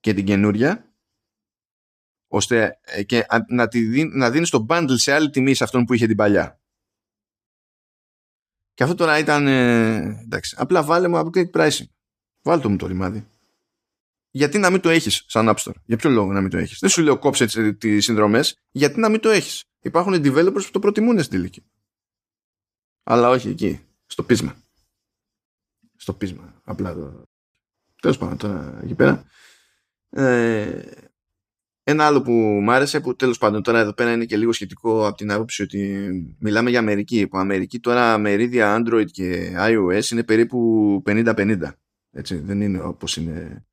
και 0.00 0.14
την 0.14 0.24
καινούρια 0.24 0.94
ώστε 2.28 2.78
ε, 2.82 3.02
και 3.02 3.26
να, 3.48 3.68
τη, 3.68 4.04
να 4.04 4.30
δίνεις 4.30 4.50
το 4.50 4.66
bundle 4.68 4.94
σε 4.94 5.12
άλλη 5.12 5.30
τιμή 5.30 5.54
σε 5.54 5.64
αυτόν 5.64 5.84
που 5.84 5.94
είχε 5.94 6.06
την 6.06 6.16
παλιά. 6.16 6.59
Και 8.80 8.86
αυτό 8.86 8.98
τώρα 8.98 9.18
ήταν, 9.18 9.46
ε, 9.46 9.96
εντάξει, 10.24 10.56
απλά 10.58 10.82
βάλε 10.82 11.08
μου 11.08 11.16
upgrade 11.16 11.50
pricing. 11.50 11.84
Βάλτε 12.42 12.68
μου 12.68 12.76
το 12.76 12.86
ρημάδι. 12.86 13.26
Γιατί 14.30 14.58
να 14.58 14.70
μην 14.70 14.80
το 14.80 14.88
έχεις 14.88 15.24
σαν 15.26 15.48
App 15.48 15.54
Store; 15.54 15.74
Για 15.84 15.96
ποιο 15.96 16.10
λόγο 16.10 16.32
να 16.32 16.40
μην 16.40 16.50
το 16.50 16.58
έχεις; 16.58 16.78
Δεν 16.78 16.90
σου 16.90 17.02
λέω 17.02 17.18
κόψε 17.18 17.72
τις 17.72 18.04
συνδρομές. 18.04 18.58
Γιατί 18.70 19.00
να 19.00 19.08
μην 19.08 19.20
το 19.20 19.28
έχεις; 19.28 19.64
Υπάρχουν 19.80 20.12
developers 20.14 20.64
που 20.64 20.70
το 20.70 20.78
προτιμούν 20.78 21.18
στην 21.18 21.30
τελική. 21.30 21.62
Αλλά 23.02 23.28
όχι 23.28 23.48
εκεί. 23.48 23.80
Στο 24.06 24.22
πείσμα. 24.22 24.56
Στο 25.96 26.14
πείσμα. 26.14 26.60
Απλά 26.64 26.94
το. 26.94 27.22
Τέλος 28.02 28.18
πάντων 28.18 28.36
τώρα 28.36 28.80
εκεί 28.82 28.94
πέρα. 28.94 29.24
Ε, 30.10 30.82
ένα 31.90 32.06
άλλο 32.06 32.22
που 32.22 32.32
μου 32.32 32.72
άρεσε 32.72 33.00
που 33.00 33.16
τέλος 33.16 33.38
πάντων 33.38 33.62
τώρα 33.62 33.78
εδώ 33.78 33.92
πέρα 33.92 34.12
είναι 34.12 34.24
και 34.24 34.36
λίγο 34.36 34.52
σχετικό 34.52 35.06
από 35.06 35.16
την 35.16 35.32
άποψη 35.32 35.62
ότι 35.62 36.10
μιλάμε 36.38 36.70
για 36.70 36.78
Αμερική. 36.78 37.28
Που 37.28 37.38
Αμερική 37.38 37.80
τώρα 37.80 38.18
μερίδια 38.18 38.76
Android 38.78 39.10
και 39.10 39.52
iOS 39.56 40.10
είναι 40.10 40.24
περίπου 40.24 41.02
50-50. 41.06 41.72
Έτσι, 42.10 42.36
δεν 42.36 42.60
είναι 42.60 42.80
όπως 42.80 43.16
είναι 43.16 43.64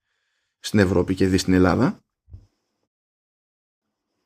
στην 0.59 0.80
Ευρώπη 0.80 1.15
και 1.15 1.28
δει 1.28 1.38
στην 1.38 1.53
Ελλάδα. 1.53 1.99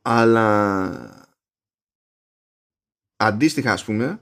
Αλλά 0.02 1.28
αντίστοιχα 3.16 3.72
ας 3.72 3.84
πούμε 3.84 4.20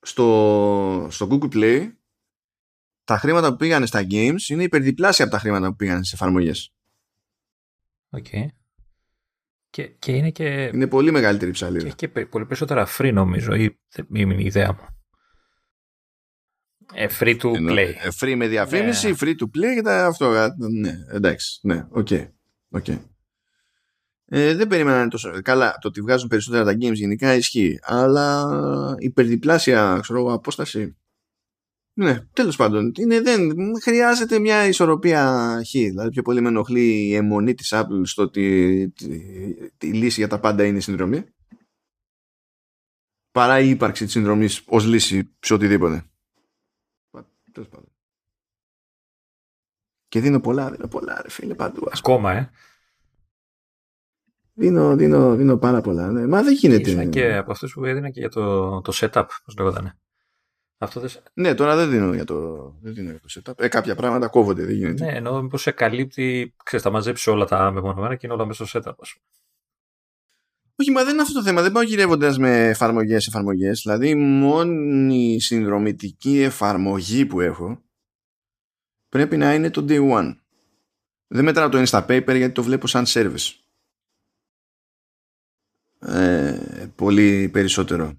στο, 0.00 1.08
στο 1.10 1.28
Google 1.30 1.54
Play 1.54 1.92
τα 3.04 3.18
χρήματα 3.18 3.50
που 3.50 3.56
πήγανε 3.56 3.86
στα 3.86 4.06
games 4.10 4.48
είναι 4.48 4.62
υπερδιπλάσια 4.62 5.24
από 5.24 5.34
τα 5.34 5.40
χρήματα 5.40 5.68
που 5.68 5.76
πήγανε 5.76 6.04
σε 6.04 6.14
εφαρμογές. 6.14 6.72
Οκ. 8.10 8.26
Και, 9.70 9.86
και 9.86 10.12
είναι 10.12 10.30
και... 10.30 10.70
Είναι 10.74 10.86
πολύ 10.86 11.10
μεγαλύτερη 11.10 11.50
ψαλίδα. 11.50 11.88
Και, 11.88 12.08
και 12.08 12.26
πολύ 12.26 12.46
περισσότερα 12.46 12.88
free 12.98 13.10
νομίζω 13.12 13.54
ή 13.54 13.78
είναι 14.12 14.34
η 14.34 14.44
ιδέα 14.44 14.72
μου. 14.72 14.86
Ε, 16.94 17.06
free 17.18 17.40
to 17.40 17.70
play. 17.70 17.92
Ε, 18.02 18.08
free 18.20 18.34
με 18.36 18.46
διαφήμιση, 18.46 19.08
ναι. 19.08 19.14
free 19.20 19.34
to 19.34 19.44
play 19.44 19.74
και 19.74 19.82
τα 19.82 20.06
αυτό. 20.06 20.34
Ε, 20.34 20.48
ναι, 20.80 20.92
εντάξει. 21.12 21.58
Ναι, 21.62 21.86
OK. 21.90 22.06
Okay. 22.10 22.28
Okay. 22.70 22.98
Ε, 24.24 24.54
δεν 24.54 24.66
περίμενα 24.66 25.08
τόσο. 25.08 25.42
Καλά, 25.42 25.78
το 25.80 25.88
ότι 25.88 26.00
βγάζουν 26.00 26.28
περισσότερα 26.28 26.64
τα 26.64 26.72
games 26.72 26.94
γενικά 26.94 27.34
ισχύει. 27.34 27.78
Αλλά 27.82 28.46
υπερδιπλάσια 28.98 29.98
ξέρω, 30.02 30.32
απόσταση. 30.32 30.96
Ναι, 31.98 32.20
τέλος 32.32 32.56
πάντων. 32.56 32.92
Είναι, 32.96 33.20
δεν, 33.20 33.52
χρειάζεται 33.82 34.38
μια 34.38 34.66
ισορροπία 34.66 35.52
χ. 35.66 35.70
Δηλαδή, 35.70 36.10
πιο 36.10 36.22
πολύ 36.22 36.40
με 36.40 36.48
ενοχλεί 36.48 37.06
η 37.06 37.14
αιμονή 37.14 37.54
της 37.54 37.72
Apple 37.74 38.00
στο 38.04 38.22
ότι 38.22 38.74
η 39.80 39.86
λύση 39.92 40.20
για 40.20 40.28
τα 40.28 40.40
πάντα 40.40 40.64
είναι 40.64 40.78
η 40.78 40.80
συνδρομή. 40.80 41.24
Παρά 43.30 43.60
η 43.60 43.68
ύπαρξη 43.68 44.04
της 44.04 44.12
συνδρομής 44.12 44.62
ως 44.66 44.84
λύση 44.84 45.30
σε 45.40 45.54
οτιδήποτε. 45.54 46.04
Και 50.08 50.20
δίνω 50.20 50.40
πολλά, 50.40 50.70
δίνω 50.70 50.88
πολλά, 50.88 51.22
ρε 51.22 51.30
φίλε, 51.30 51.54
παντού. 51.54 51.88
Ακόμα, 51.92 52.32
ε. 52.32 52.50
Δίνω, 54.54 54.96
δίνω, 54.96 55.34
δίνω 55.34 55.56
πάρα 55.56 55.80
πολλά. 55.80 56.10
Ναι. 56.10 56.26
Μα 56.26 56.42
δεν 56.42 56.54
γίνεται. 56.54 56.90
Ήσουν 56.90 57.10
και 57.10 57.36
από 57.36 57.52
αυτούς 57.52 57.72
που 57.72 57.84
έδινα 57.84 58.10
και 58.10 58.20
για 58.20 58.28
το, 58.28 58.80
το 58.80 58.92
setup, 58.94 59.26
πώς 59.44 59.56
λέγονταν. 59.56 59.98
Αυτό 60.78 61.00
δεν... 61.00 61.10
Ναι, 61.34 61.54
τώρα 61.54 61.76
δεν 61.76 61.90
δίνω 61.90 62.14
για 62.14 62.24
το, 62.24 62.68
δεν 62.80 62.94
δίνω 62.94 63.10
για 63.10 63.20
το 63.20 63.28
setup. 63.28 63.64
Ε, 63.64 63.68
κάποια 63.68 63.94
πράγματα 63.94 64.28
κόβονται, 64.28 64.64
δεν 64.64 64.74
γίνεται. 64.74 65.04
Ναι, 65.04 65.12
ενώ 65.12 65.42
μήπως 65.42 65.62
σε 65.62 65.70
καλύπτει, 65.70 66.54
ξέρεις, 66.64 66.84
θα 66.84 66.90
μαζέψει 66.90 67.30
όλα 67.30 67.44
τα 67.44 67.70
μεμονωμένα 67.70 68.14
και 68.16 68.26
είναι 68.26 68.34
όλα 68.34 68.46
μέσα 68.46 68.66
στο 68.66 68.78
setup, 68.78 68.94
ας 68.98 69.12
πούμε. 69.12 69.24
Όχι, 70.80 70.90
μα 70.90 71.04
δεν 71.04 71.12
είναι 71.12 71.22
αυτό 71.22 71.34
το 71.34 71.42
θέμα. 71.42 71.62
Δεν 71.62 71.72
πάω 71.72 71.82
γυρεύοντας 71.82 72.38
με 72.38 72.68
εφαρμογές, 72.68 73.26
εφαρμογές. 73.26 73.80
Δηλαδή, 73.84 74.14
μόνη 74.14 75.40
συνδρομητική 75.40 76.40
εφαρμογή 76.40 77.26
που 77.26 77.40
έχω 77.40 77.82
πρέπει 79.08 79.36
να 79.36 79.54
είναι 79.54 79.70
το 79.70 79.84
day 79.88 80.10
one. 80.10 80.36
Δεν 81.26 81.44
μετράω 81.44 81.68
το 81.68 81.82
Instapaper 81.86 82.36
γιατί 82.36 82.52
το 82.52 82.62
βλέπω 82.62 82.86
σαν 82.86 83.04
service. 83.06 83.52
Ε, 86.00 86.86
πολύ 86.96 87.48
περισσότερο. 87.48 88.18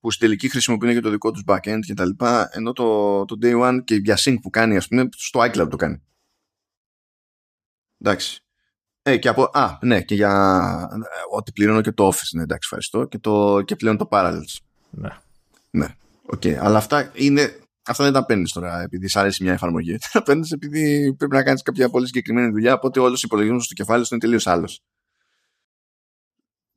Που 0.00 0.10
στη 0.10 0.20
τελική 0.24 0.48
χρησιμοποιούν 0.48 0.92
και 0.92 1.00
το 1.00 1.10
δικό 1.10 1.30
τους 1.30 1.42
backend 1.46 1.78
και 1.86 1.94
τα 1.94 2.06
λοιπά, 2.06 2.48
ενώ 2.52 2.72
το, 2.72 3.24
το 3.24 3.36
Day 3.42 3.62
One 3.62 3.78
και 3.84 3.94
για 3.94 4.16
sync 4.18 4.36
που 4.42 4.50
κάνει, 4.50 4.76
ας 4.76 4.88
πούμε, 4.88 5.08
στο 5.16 5.40
iCloud 5.40 5.68
το 5.70 5.76
κάνει. 5.76 6.02
Εντάξει. 7.98 8.42
Ε, 9.02 9.16
και 9.16 9.28
από, 9.28 9.42
α, 9.52 9.78
ναι, 9.80 10.02
και 10.02 10.14
για 10.14 10.30
ε, 10.92 10.96
ότι 11.30 11.52
πληρώνω 11.52 11.80
και 11.80 11.92
το 11.92 12.08
Office, 12.08 12.30
ναι, 12.32 12.42
εντάξει, 12.42 12.60
ευχαριστώ. 12.62 13.04
Και, 13.04 13.18
το, 13.18 13.62
και 13.62 13.76
πλέον 13.76 13.96
το 13.96 14.08
Parallels. 14.10 14.56
Ναι. 14.90 15.08
Ναι, 15.70 15.86
OK. 16.26 16.40
Okay. 16.44 16.52
Αλλά 16.52 16.78
αυτά 16.78 17.10
είναι, 17.14 17.58
αυτά 17.82 18.04
δεν 18.04 18.12
τα 18.12 18.24
παίρνεις 18.24 18.52
τώρα 18.52 18.80
επειδή 18.80 19.08
σ' 19.08 19.16
αρέσει 19.16 19.42
μια 19.42 19.52
εφαρμογή. 19.52 19.98
Τα 20.12 20.22
παίρνεις 20.22 20.52
επειδή 20.52 21.14
πρέπει 21.14 21.34
να 21.34 21.42
κάνεις 21.42 21.62
κάποια 21.62 21.88
πολύ 21.88 22.06
συγκεκριμένη 22.06 22.50
δουλειά. 22.50 22.74
Οπότε 22.74 23.00
όλος 23.00 23.22
ο 23.22 23.22
υπολογισμός 23.24 23.60
στο 23.60 23.74
κεφάλι 23.74 24.04
σου 24.04 24.14
είναι 24.14 24.22
τελείως 24.22 24.46
άλλος. 24.46 24.82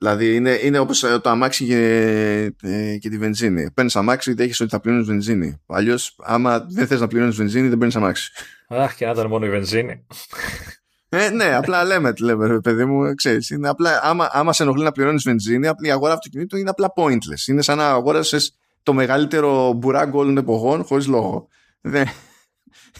Δηλαδή 0.01 0.35
είναι, 0.35 0.59
είναι 0.63 0.79
όπως 0.79 1.03
ε, 1.03 1.19
το 1.19 1.29
αμάξι 1.29 1.65
και, 1.65 1.77
ε, 2.61 2.97
και 2.97 3.09
τη 3.09 3.17
βενζίνη. 3.17 3.71
Παίρνεις 3.71 3.95
αμάξι, 3.95 4.33
δέχεσαι 4.33 4.63
ότι 4.63 4.71
θα 4.71 4.79
πληρώνει 4.79 5.03
βενζίνη. 5.03 5.61
Αλλιώς, 5.67 6.15
άμα 6.23 6.59
δεν 6.69 6.87
θες 6.87 6.99
να 6.99 7.07
πληρώνει 7.07 7.31
βενζίνη, 7.31 7.67
δεν 7.67 7.77
παίρνεις 7.77 7.95
αμάξι. 7.95 8.31
Αχ, 8.67 8.95
και 8.95 9.05
να 9.05 9.11
ήταν 9.11 9.27
μόνο 9.27 9.45
η 9.45 9.49
βενζίνη. 9.49 10.05
Ε, 11.09 11.29
ναι, 11.29 11.55
απλά 11.55 11.83
λέμε, 11.83 12.13
λέμε, 12.19 12.59
παιδί 12.59 12.85
μου, 12.85 13.15
ξέρεις, 13.15 13.49
είναι 13.49 13.69
απλά, 13.69 13.99
άμα, 14.03 14.29
άμα 14.31 14.53
σε 14.53 14.63
ενοχλεί 14.63 14.83
να 14.83 14.91
πληρώνεις 14.91 15.23
βενζίνη, 15.23 15.69
η 15.81 15.91
αγορά 15.91 16.13
αυτοκινήτου 16.13 16.57
είναι 16.57 16.69
απλά 16.69 16.93
pointless. 16.95 17.47
Είναι 17.47 17.61
σαν 17.61 17.77
να 17.77 17.89
αγόρασες 17.89 18.57
το 18.83 18.93
μεγαλύτερο 18.93 19.73
μπουράγκο 19.73 20.19
όλων 20.19 20.35
των 20.35 20.43
εποχών 20.43 20.83
χωρίς 20.83 21.07
λόγο. 21.07 21.47
Δεν, 21.81 22.07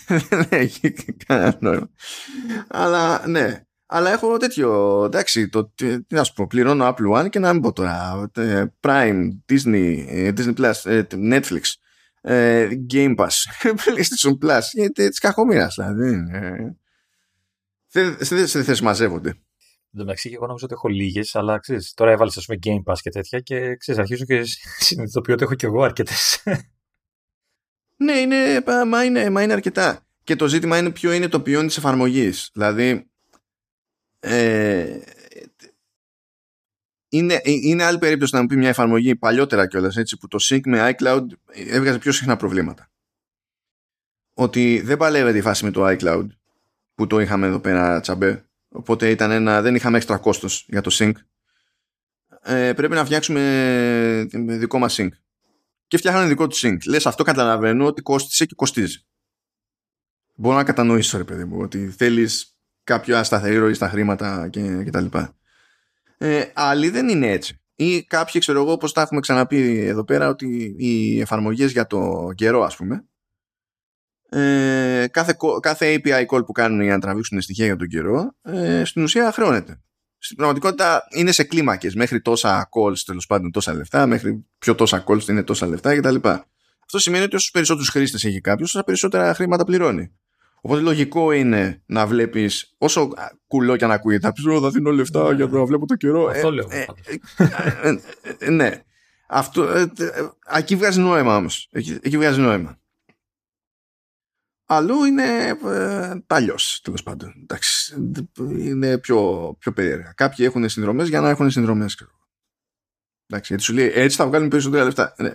δεν 0.30 0.45
έχει 0.49 0.95
κανένα 1.26 1.58
νόημα. 1.60 1.89
Αλλά 2.68 3.28
ναι, 3.28 3.66
αλλά 3.94 4.12
έχω 4.12 4.38
τέτοιο, 4.38 5.02
εντάξει, 5.06 5.50
το, 5.50 5.66
τι, 5.76 5.98
να 6.08 6.24
σου 6.24 6.34
πω, 6.34 6.48
πληρώνω 6.48 6.88
Apple 6.88 7.20
One 7.20 7.30
και 7.30 7.39
να 7.39 7.54
μην 7.54 7.62
πω 7.62 7.74
τώρα, 7.74 8.32
Prime, 8.80 9.30
Disney, 9.52 10.06
ε, 10.08 10.32
Disney 10.38 10.54
Plus, 10.56 10.74
ε, 10.84 11.04
Netflix, 11.12 11.62
ε, 12.22 12.68
Game 12.94 13.16
Pass, 13.16 13.28
PlayStation 13.84 14.38
Plus, 14.42 14.62
γιατί 14.74 15.10
της 15.10 15.20
κακομοίρας, 15.20 15.76
δηλαδή. 15.76 16.24
Δεν 17.92 18.48
θες 18.48 18.82
μαζεύονται. 18.82 19.30
Εν 19.30 19.98
τω 19.98 20.04
μεταξύ, 20.04 20.30
εγώ 20.34 20.46
νομίζω 20.46 20.66
ότι 20.66 20.74
έχω 20.74 20.88
λίγες, 20.88 21.36
αλλά 21.36 21.60
ξέρεις, 21.60 21.94
τώρα 21.94 22.12
έβαλες 22.12 22.38
ας 22.38 22.46
πούμε 22.46 22.60
Game 22.64 22.92
Pass 22.92 22.98
και 23.02 23.10
τέτοια 23.10 23.39
και 23.39 23.76
ξέρεις, 23.76 24.02
αρχίζω 24.02 24.26
και 24.26 24.44
συνειδητοποιώ 24.86 25.34
ότι 25.34 25.44
έχω 25.44 25.56
κι 25.56 25.66
εγώ 25.66 25.84
αρκετές. 25.84 26.44
ναι, 27.98 28.14
είναι, 28.14 28.64
μα 28.88 29.04
είναι, 29.04 29.30
μα 29.30 29.44
είναι 29.44 29.54
αρκετά. 29.54 30.06
Και 30.24 30.36
το 30.36 30.48
ζήτημα 30.48 30.78
είναι 30.78 30.92
ποιο 30.92 31.12
είναι 31.12 31.28
το 31.28 31.42
ποιόν 31.42 31.68
της 31.68 31.78
εφαρμογής. 31.78 32.50
Δηλαδή, 32.54 33.11
ε, 34.24 34.99
είναι, 37.09 37.41
είναι 37.43 37.84
άλλη 37.84 37.97
περίπτωση 37.97 38.36
να 38.36 38.41
μου 38.41 38.47
πει 38.47 38.55
μια 38.55 38.69
εφαρμογή 38.69 39.15
παλιότερα 39.15 39.67
κιόλας 39.67 39.97
έτσι 39.97 40.17
που 40.17 40.28
το 40.28 40.38
sync 40.41 40.61
με 40.65 40.95
iCloud 40.95 41.26
έβγαζε 41.53 41.99
πιο 41.99 42.11
συχνά 42.11 42.36
προβλήματα. 42.36 42.91
Ότι 44.34 44.82
δεν 44.82 44.97
παλεύεται 44.97 45.38
η 45.38 45.41
φάση 45.41 45.63
με 45.63 45.72
το 45.72 45.88
iCloud 45.88 46.28
που 46.95 47.07
το 47.07 47.19
είχαμε 47.19 47.47
εδώ 47.47 47.59
πέρα 47.59 47.99
τσαμπέ. 47.99 48.45
Οπότε 48.69 49.09
ήταν 49.09 49.32
ένα, 49.32 49.61
δεν 49.61 49.76
είχαμε 49.76 49.97
έξτρα 49.97 50.17
κόστος 50.17 50.65
για 50.67 50.82
το 50.82 50.91
sync. 50.93 51.11
Ε, 52.41 52.74
πρέπει 52.74 52.93
να 52.93 53.05
φτιάξουμε 53.05 54.28
δικό 54.32 54.80
μας 54.80 54.95
sync. 54.99 55.09
Και 55.88 55.97
φτιάχνανε 55.97 56.28
δικό 56.28 56.47
τους 56.47 56.63
sync. 56.65 56.78
Λες, 56.88 57.05
αυτό 57.05 57.24
καταλαβαίνω 57.24 57.86
ότι 57.86 58.01
κόστησε 58.01 58.45
και 58.45 58.55
κοστίζει. 58.55 59.05
Μπορώ 60.36 60.55
να 60.55 60.63
κατανοήσω, 60.63 61.17
ρε 61.17 61.24
παιδί 61.24 61.45
μου, 61.45 61.57
ότι 61.59 61.89
θέλεις 61.89 62.51
κάποιο 62.84 63.17
ασταθερή 63.17 63.57
ροή 63.57 63.73
στα 63.73 63.89
χρήματα 63.89 64.47
και, 64.49 64.84
και 64.84 64.89
τα 64.89 65.01
λοιπά. 65.01 65.36
Ε, 66.17 66.43
άλλοι 66.53 66.89
δεν 66.89 67.09
είναι 67.09 67.27
έτσι. 67.27 67.61
Ή 67.75 68.03
κάποιοι, 68.03 68.41
ξέρω 68.41 68.61
εγώ, 68.61 68.71
όπως 68.71 68.93
τα 68.93 69.01
έχουμε 69.01 69.19
ξαναπεί 69.19 69.86
εδώ 69.86 70.03
πέρα, 70.03 70.27
ότι 70.27 70.75
οι 70.77 71.19
εφαρμογές 71.19 71.71
για 71.71 71.88
το 71.88 72.29
καιρό, 72.36 72.63
ας 72.63 72.75
πούμε, 72.75 73.05
ε, 74.29 75.07
κάθε, 75.11 75.38
κάθε 75.59 76.01
API 76.03 76.25
call 76.25 76.45
που 76.45 76.51
κάνουν 76.51 76.82
για 76.82 76.93
να 76.93 76.99
τραβήξουν 76.99 77.41
στοιχεία 77.41 77.65
για 77.65 77.75
τον 77.75 77.88
καιρό, 77.88 78.36
ε, 78.41 78.84
στην 78.86 79.03
ουσία 79.03 79.32
χρεώνεται. 79.32 79.82
Στην 80.17 80.36
πραγματικότητα 80.36 81.03
είναι 81.15 81.32
σε 81.32 81.43
κλίμακες, 81.43 81.95
μέχρι 81.95 82.21
τόσα 82.21 82.69
calls 82.69 82.97
τέλος 83.05 83.25
πάντων 83.25 83.51
τόσα 83.51 83.73
λεφτά, 83.73 84.05
μέχρι 84.05 84.45
πιο 84.57 84.75
τόσα 84.75 85.03
calls 85.07 85.27
είναι 85.27 85.43
τόσα 85.43 85.67
λεφτά 85.67 85.95
κτλ. 85.95 86.15
Αυτό 86.84 86.99
σημαίνει 86.99 87.23
ότι 87.23 87.36
όσο 87.36 87.49
περισσότερους 87.51 87.89
χρήστες 87.89 88.23
έχει 88.23 88.41
κάποιος, 88.41 88.75
όσο 88.75 88.84
περισσότερα 88.84 89.34
χρήματα 89.34 89.63
πληρώνει. 89.63 90.11
Οπότε 90.62 90.82
λογικό 90.82 91.32
είναι 91.32 91.82
να 91.86 92.07
βλέπεις 92.07 92.76
όσο 92.78 93.09
κουλό 93.47 93.76
και 93.76 93.86
αν 93.86 93.91
ακούγεται. 93.91 94.28
Θα 94.28 94.34
πεις: 94.34 94.43
Θα 94.62 94.70
δίνω 94.70 94.91
λεφτά 94.91 95.30
ναι, 95.30 95.36
για 95.36 95.45
να 95.45 95.66
βλέπω 95.66 95.86
το 95.86 95.95
καιρό. 95.95 96.28
Αυτό 96.28 96.47
ε, 96.47 96.51
λέω. 96.51 96.68
Ε, 96.70 96.86
ε, 97.82 97.99
ε, 98.39 98.49
ναι. 98.49 98.84
Αυτό, 99.28 99.88
εκεί 100.55 100.76
βγάζει 100.76 100.99
νόημα 100.99 101.36
όμως. 101.36 101.68
Εκεί, 101.72 101.99
εκεί 102.01 102.18
βγάζει 102.18 102.39
νόημα. 102.39 102.80
Αλλού 104.66 105.03
είναι 105.03 105.57
ε, 105.66 106.14
αλλιώς 106.28 106.80
τέλος 106.84 107.03
πάντων. 107.03 107.34
Εντάξει, 107.41 107.95
είναι 108.47 108.97
πιο, 108.97 109.53
πιο 109.59 109.72
περίεργα. 109.72 110.14
Κάποιοι 110.16 110.45
έχουν 110.49 110.70
συνδρομές 110.70 111.09
για 111.09 111.22
να 111.22 111.30
έχουν 111.30 111.51
συνδρομές. 111.51 111.97
Εντάξει, 113.28 113.47
γιατί 113.47 113.64
σου 113.64 113.74
λέει 113.74 113.91
έτσι 113.93 114.18
θα 114.18 114.28
βγάλουμε 114.28 114.49
περισσότερα 114.49 114.84
λεφτά. 114.84 115.16
Ναι. 115.18 115.32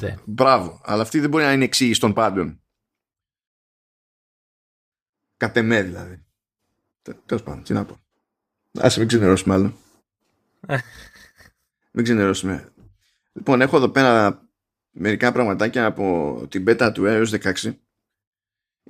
ναι. 0.00 0.14
Μπράβο. 0.24 0.80
Αλλά 0.84 1.02
αυτή 1.02 1.20
δεν 1.20 1.30
μπορεί 1.30 1.44
να 1.44 1.52
είναι 1.52 1.64
εξήγηση 1.64 2.00
των 2.00 2.12
πάντων. 2.12 2.61
Κατ' 5.42 5.56
εμέ 5.56 5.82
δηλαδή. 5.82 6.24
Τέλος 7.26 7.42
πάντων, 7.42 7.62
τι 7.62 7.72
να 7.72 7.84
πω. 7.84 8.00
Άσε 8.78 8.98
μην 8.98 9.08
ξενερώσουμε 9.08 9.54
άλλο. 9.54 9.76
Ε. 10.66 10.76
μην 11.92 12.04
ξενερώσουμε. 12.04 12.72
Λοιπόν, 13.32 13.60
έχω 13.60 13.76
εδώ 13.76 13.88
πέρα 13.88 14.42
μερικά 14.90 15.32
πραγματάκια 15.32 15.86
από 15.86 16.46
την 16.48 16.64
beta 16.68 16.90
του 16.94 17.02
iOS 17.06 17.52
16 17.52 17.74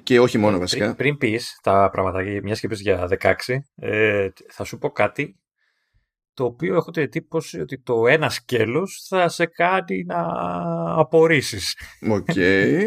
και 0.02 0.20
όχι 0.20 0.38
μόνο 0.38 0.58
βασικά. 0.58 0.84
Πριν, 0.84 0.96
πριν 0.96 1.16
πεις 1.16 1.58
τα 1.62 1.90
πραγματάκια, 1.92 2.40
μιας 2.42 2.60
και 2.60 2.68
για 2.70 3.08
16, 3.20 3.34
ε, 3.74 4.28
θα 4.48 4.64
σου 4.64 4.78
πω 4.78 4.90
κάτι 4.90 5.40
το 6.34 6.44
οποίο 6.44 6.76
έχω 6.76 6.90
την 6.90 7.02
εντύπωση 7.02 7.60
ότι 7.60 7.78
το 7.78 8.06
ένα 8.06 8.28
σκέλος 8.28 9.06
θα 9.08 9.28
σε 9.28 9.46
κάνει 9.46 10.04
να 10.04 10.24
απορήσεις. 10.98 11.76
OK. 12.10 12.26
Okay. 12.34 12.84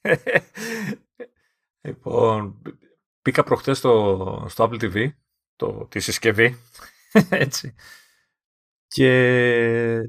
λοιπόν, 1.86 2.62
Μπήκα 3.22 3.42
προχτές 3.42 3.78
στο, 3.78 4.46
στο 4.48 4.64
Apple 4.64 4.82
TV, 4.82 5.08
το, 5.56 5.86
τη 5.90 6.00
συσκευή, 6.00 6.56
έτσι. 7.30 7.74
Και 8.86 9.08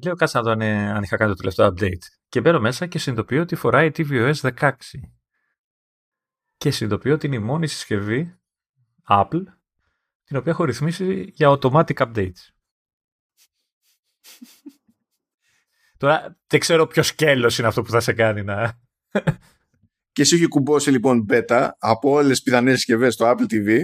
λέω 0.03 0.15
κάτσε 0.15 0.37
να 0.37 0.43
δω 0.43 0.51
αν, 0.51 0.61
αν 0.61 1.03
είχα 1.03 1.17
κάνει 1.17 1.31
το 1.31 1.37
τελευταίο 1.37 1.67
update. 1.67 2.05
Και 2.27 2.41
μπαίνω 2.41 2.59
μέσα 2.59 2.87
και 2.87 2.99
συνειδητοποιώ 2.99 3.41
ότι 3.41 3.55
φοράει 3.55 3.91
tvOS 3.95 4.33
16. 4.33 4.71
Και 6.57 6.71
συνειδητοποιώ 6.71 7.13
ότι 7.13 7.25
είναι 7.25 7.35
η 7.35 7.39
μόνη 7.39 7.67
συσκευή 7.67 8.39
Apple 9.09 9.43
την 10.23 10.37
οποία 10.37 10.51
έχω 10.51 10.63
ρυθμίσει 10.63 11.31
για 11.33 11.57
automatic 11.59 11.93
updates. 11.93 12.49
Τώρα 15.97 16.37
δεν 16.47 16.59
ξέρω 16.59 16.87
ποιο 16.87 17.03
σκέλος 17.03 17.57
είναι 17.57 17.67
αυτό 17.67 17.81
που 17.81 17.89
θα 17.89 17.99
σε 17.99 18.13
κάνει 18.13 18.43
να, 18.43 18.79
και 20.11 20.21
εσύ 20.21 20.35
έχει 20.35 20.47
κουμπώσει 20.47 20.91
λοιπόν 20.91 21.25
beta 21.29 21.69
από 21.77 22.11
όλες 22.11 22.29
τις 22.29 22.41
πιθανές 22.41 22.75
συσκευές 22.75 23.13
στο 23.13 23.31
Apple 23.31 23.53
TV. 23.53 23.83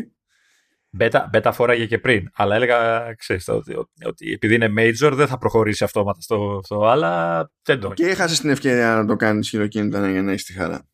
Beta, 1.00 1.30
beta 1.34 1.52
φοράγε 1.54 1.86
και 1.86 2.00
πριν, 2.00 2.30
αλλά 2.34 2.56
έλεγα 2.56 3.14
ξέρεις, 3.14 3.48
ότι, 3.48 3.76
ότι 4.06 4.32
επειδή 4.32 4.56
είναι 4.56 4.74
major 4.78 5.12
δεν 5.14 5.28
θα 5.28 5.38
προχωρήσει 5.38 5.84
αυτόματα 5.84 6.22
στο 6.22 6.58
αυτό, 6.58 6.86
αλλά 6.86 7.44
δεν 7.64 7.80
το 7.80 7.94
Και 7.94 8.08
έχασε 8.08 8.42
την 8.42 8.50
ευκαιρία 8.50 8.96
να 8.96 9.06
το 9.06 9.16
κάνεις 9.16 9.50
χειροκίνητα 9.50 10.12
για 10.12 10.22
να 10.22 10.32
έχεις 10.32 10.46
τη 10.46 10.54
χαρά. 10.54 10.88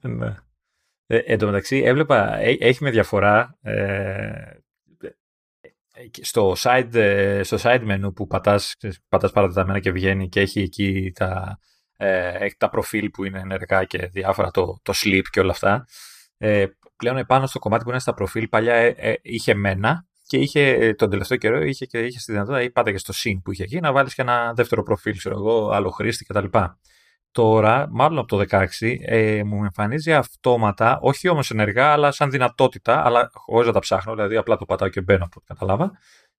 Ναι. 0.00 0.34
Ε, 1.06 1.16
εν 1.16 1.38
τω 1.38 1.46
μεταξύ 1.46 1.76
έβλεπα, 1.76 2.38
έχει 2.38 2.82
με 2.82 2.90
διαφορά 2.90 3.58
ε, 3.62 4.30
στο 6.20 6.54
side, 6.58 6.94
ε, 6.94 7.42
στο 7.42 7.56
side 7.60 7.88
menu 7.90 8.14
που 8.14 8.26
πατάς, 8.26 8.76
πατάς 9.08 9.32
παραδεδομένα 9.32 9.78
και 9.78 9.90
βγαίνει 9.90 10.28
και 10.28 10.40
έχει 10.40 10.60
εκεί 10.60 11.12
τα, 11.14 11.58
ε, 12.02 12.44
έχει 12.44 12.54
τα 12.58 12.68
προφίλ 12.68 13.10
που 13.10 13.24
είναι 13.24 13.38
ενεργά 13.38 13.84
και 13.84 14.06
διάφορα, 14.06 14.50
το, 14.50 14.80
το 14.82 14.92
sleep 14.96 15.22
και 15.30 15.40
όλα 15.40 15.50
αυτά. 15.50 15.86
Ε, 16.38 16.66
πλέον 16.96 17.16
επάνω 17.16 17.46
στο 17.46 17.58
κομμάτι 17.58 17.84
που 17.84 17.90
είναι 17.90 17.98
στα 17.98 18.14
προφίλ, 18.14 18.48
παλιά 18.48 18.74
ε, 18.74 18.94
ε 18.96 19.14
είχε 19.22 19.54
μένα 19.54 20.06
και 20.26 20.36
είχε, 20.36 20.94
τον 20.98 21.10
τελευταίο 21.10 21.38
καιρό 21.38 21.62
είχε, 21.62 21.86
και, 21.86 21.98
είχε 21.98 22.18
στη 22.18 22.32
δυνατότητα, 22.32 22.62
ή 22.62 22.70
πάντα 22.70 22.90
και 22.90 22.98
στο 22.98 23.12
sync 23.16 23.40
που 23.44 23.52
είχε 23.52 23.62
εκεί, 23.62 23.80
να 23.80 23.92
βάλεις 23.92 24.14
και 24.14 24.22
ένα 24.22 24.52
δεύτερο 24.54 24.82
προφίλ, 24.82 25.16
ξέρω 25.16 25.36
εγώ, 25.36 25.70
άλλο 25.70 25.90
χρήστη 25.90 26.24
κτλ. 26.24 26.44
Τώρα, 27.32 27.88
μάλλον 27.90 28.18
από 28.18 28.26
το 28.26 28.44
16, 28.50 28.66
ε, 29.00 29.42
μου 29.44 29.64
εμφανίζει 29.64 30.12
αυτόματα, 30.12 30.98
όχι 31.02 31.28
όμως 31.28 31.50
ενεργά, 31.50 31.92
αλλά 31.92 32.10
σαν 32.10 32.30
δυνατότητα, 32.30 33.04
αλλά 33.04 33.30
χωρίς 33.32 33.66
να 33.66 33.72
τα 33.72 33.78
ψάχνω, 33.78 34.14
δηλαδή 34.14 34.36
απλά 34.36 34.56
το 34.56 34.64
πατάω 34.64 34.88
και 34.88 35.00
μπαίνω 35.00 35.24
από 35.24 35.34
ό,τι 35.36 35.46
κατάλαβα, 35.46 35.92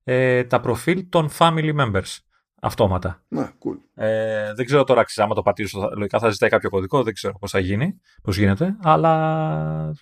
ε, 0.04 0.44
τα 0.44 0.61
προφίλ 0.61 1.08
των 1.08 1.30
family 1.38 1.74
members 1.80 2.16
αυτόματα. 2.61 3.22
Να, 3.28 3.52
cool. 3.64 3.78
Ε, 3.94 4.54
δεν 4.54 4.66
ξέρω 4.66 4.84
τώρα, 4.84 5.04
άμα 5.16 5.34
το 5.34 5.42
πατήσω, 5.42 5.90
λογικά 5.96 6.18
θα 6.18 6.30
ζητάει 6.30 6.50
κάποιο 6.50 6.70
κωδικό, 6.70 7.02
δεν 7.02 7.14
ξέρω 7.14 7.38
πώς 7.38 7.50
θα 7.50 7.58
γίνει, 7.58 8.00
πώς 8.22 8.36
γίνεται, 8.36 8.76
αλλά 8.82 9.94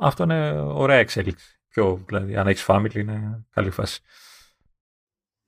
αυτό 0.00 0.22
είναι 0.22 0.60
ωραία 0.60 0.98
εξέλιξη. 0.98 1.60
Πιο, 1.68 2.04
δηλαδή, 2.06 2.36
αν 2.36 2.46
έχεις 2.46 2.64
family 2.68 2.94
είναι 2.94 3.44
καλή 3.50 3.70
φάση. 3.70 4.00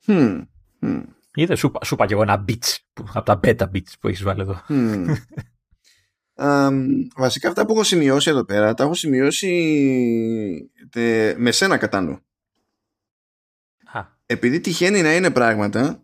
Hmm. 0.06 0.42
Hmm. 0.80 1.02
Είδες, 1.34 1.58
σου, 1.58 1.72
σου 1.84 1.94
είπα 1.94 2.06
και 2.06 2.12
εγώ 2.12 2.22
ένα 2.22 2.44
beach, 2.48 2.76
που, 2.92 3.04
από 3.12 3.24
τα 3.24 3.40
beta 3.42 3.70
beats 3.74 3.92
που 4.00 4.08
έχεις 4.08 4.22
βάλει 4.22 4.40
εδώ. 4.40 4.60
Hmm. 4.68 5.14
um, 6.34 6.72
βασικά 7.16 7.48
αυτά 7.48 7.66
που 7.66 7.72
έχω 7.72 7.82
σημειώσει 7.82 8.30
εδώ 8.30 8.44
πέρα, 8.44 8.74
τα 8.74 8.84
έχω 8.84 8.94
σημειώσει 8.94 10.70
τε, 10.90 11.34
με 11.38 11.50
σένα 11.50 11.76
κατά 11.76 12.00
νου. 12.00 12.18
επειδή 14.26 14.60
τυχαίνει 14.60 15.02
να 15.02 15.14
είναι 15.14 15.30
πράγματα 15.30 16.03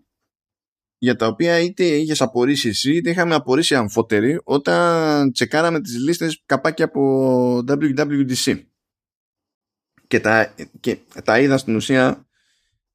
για 1.02 1.16
τα 1.16 1.26
οποία 1.26 1.58
είτε 1.58 1.84
είχες 1.84 2.20
απορρίσει 2.20 2.68
εσύ 2.68 2.96
είτε 2.96 3.10
είχαμε 3.10 3.34
απορρίσει 3.34 3.74
αμφότεροι 3.74 4.40
όταν 4.44 5.32
τσεκάραμε 5.32 5.80
τις 5.80 5.98
λίστες 5.98 6.42
καπάκι 6.46 6.82
από 6.82 7.64
WWDC 7.68 8.62
και 10.06 10.20
τα, 10.20 10.54
και 10.80 10.98
τα 11.24 11.38
είδα 11.40 11.58
στην 11.58 11.76
ουσία 11.76 12.26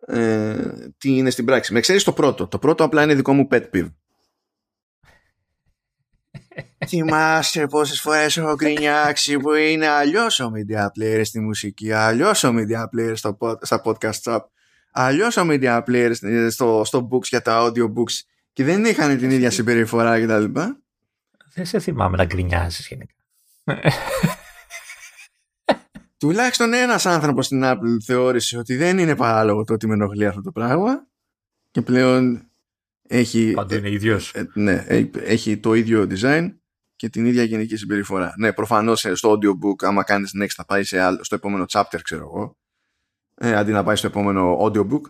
ε, 0.08 0.56
τι 0.97 1.18
είναι 1.18 1.30
στην 1.30 1.45
πράξη. 1.45 1.74
Με 1.74 1.80
ξέρεις 1.80 2.03
το 2.03 2.14
πρώτο. 2.14 2.47
Το 2.47 2.60
πρώτο 2.60 2.84
απλά 2.84 3.03
είναι 3.03 3.16
δικό 3.16 3.34
μου 3.34 3.47
pet 3.51 3.70
peeve. 3.74 3.93
Θυμάσαι 6.88 7.68
πόσες 7.68 8.01
φορές 8.01 8.38
έχω 8.38 8.56
γκρινιάξει 8.56 9.38
που 9.38 9.53
είναι 9.53 9.88
αλλιώς 9.88 10.39
ο 10.39 10.51
media 10.56 10.86
player 10.99 11.22
στη 11.24 11.39
μουσική, 11.39 11.91
αλλιώς 11.91 12.43
ο 12.43 12.53
media 12.53 12.84
player 12.84 13.14
στο, 13.16 13.38
στα 13.62 13.82
podcast 13.86 14.22
shop, 14.24 14.39
αλλιώς 14.96 15.38
ο 15.38 15.46
media 15.50 15.84
player 15.84 16.12
στο, 16.50 16.82
στο 16.86 17.08
books 17.12 17.24
για 17.24 17.41
τα 17.41 17.62
audio 17.66 17.84
books 17.84 18.20
και 18.54 18.64
δεν 18.64 18.86
είχαν 18.86 19.18
την 19.18 19.32
ίδια 19.32 19.52
συμπεριφορά 19.52 20.22
κτλ. 20.22 20.60
Δεν 21.54 21.66
σε 21.66 21.80
θυμάμαι 21.80 22.18
να 22.18 22.26
γκρινιάζεις 22.26 22.88
γενικά. 22.88 23.14
Τουλάχιστον 26.20 26.74
ένας 26.74 27.06
άνθρωπος 27.06 27.46
στην 27.46 27.62
Apple 27.64 27.98
θεώρησε 28.06 28.58
ότι 28.58 28.76
δεν 28.76 28.98
είναι 28.98 29.16
παράλογο 29.16 29.64
το 29.64 29.74
ότι 29.74 29.88
με 29.88 29.93
ενοχλεί 29.93 30.26
αυτό 30.26 30.41
το 30.41 30.52
πράγμα 30.52 31.08
και 31.72 31.82
πλέον 31.82 32.50
έχει, 33.08 33.52
Πάντα 33.52 33.76
είναι 33.76 33.89
ίδιος. 33.89 34.32
ε, 34.34 34.48
ναι, 34.54 34.84
ε, 34.88 35.06
έχει 35.14 35.58
το 35.58 35.74
ίδιο 35.74 36.08
design 36.10 36.56
και 36.96 37.10
την 37.10 37.26
ίδια 37.26 37.43
γενική 37.43 37.76
συμπεριφορά. 37.76 38.34
Ναι, 38.38 38.54
προφανώς 38.54 39.06
ε, 39.06 39.16
στο 39.16 39.32
audiobook 39.32 39.84
άμα 39.86 40.04
κάνεις 40.04 40.32
next 40.41 40.54
θα 40.56 40.66
πάει 40.66 40.84
σε 40.84 41.00
άλλο, 41.00 41.24
στο 41.24 41.36
επόμενο 41.36 41.66
chapter 41.68 42.00
ξέρω 42.02 42.22
εγώ 42.22 42.58
ε, 43.36 43.56
αντί 43.56 43.72
να 43.72 43.84
πάει 43.84 43.96
στο 43.96 44.08
επόμενο 44.08 44.58
audiobook 44.62 45.02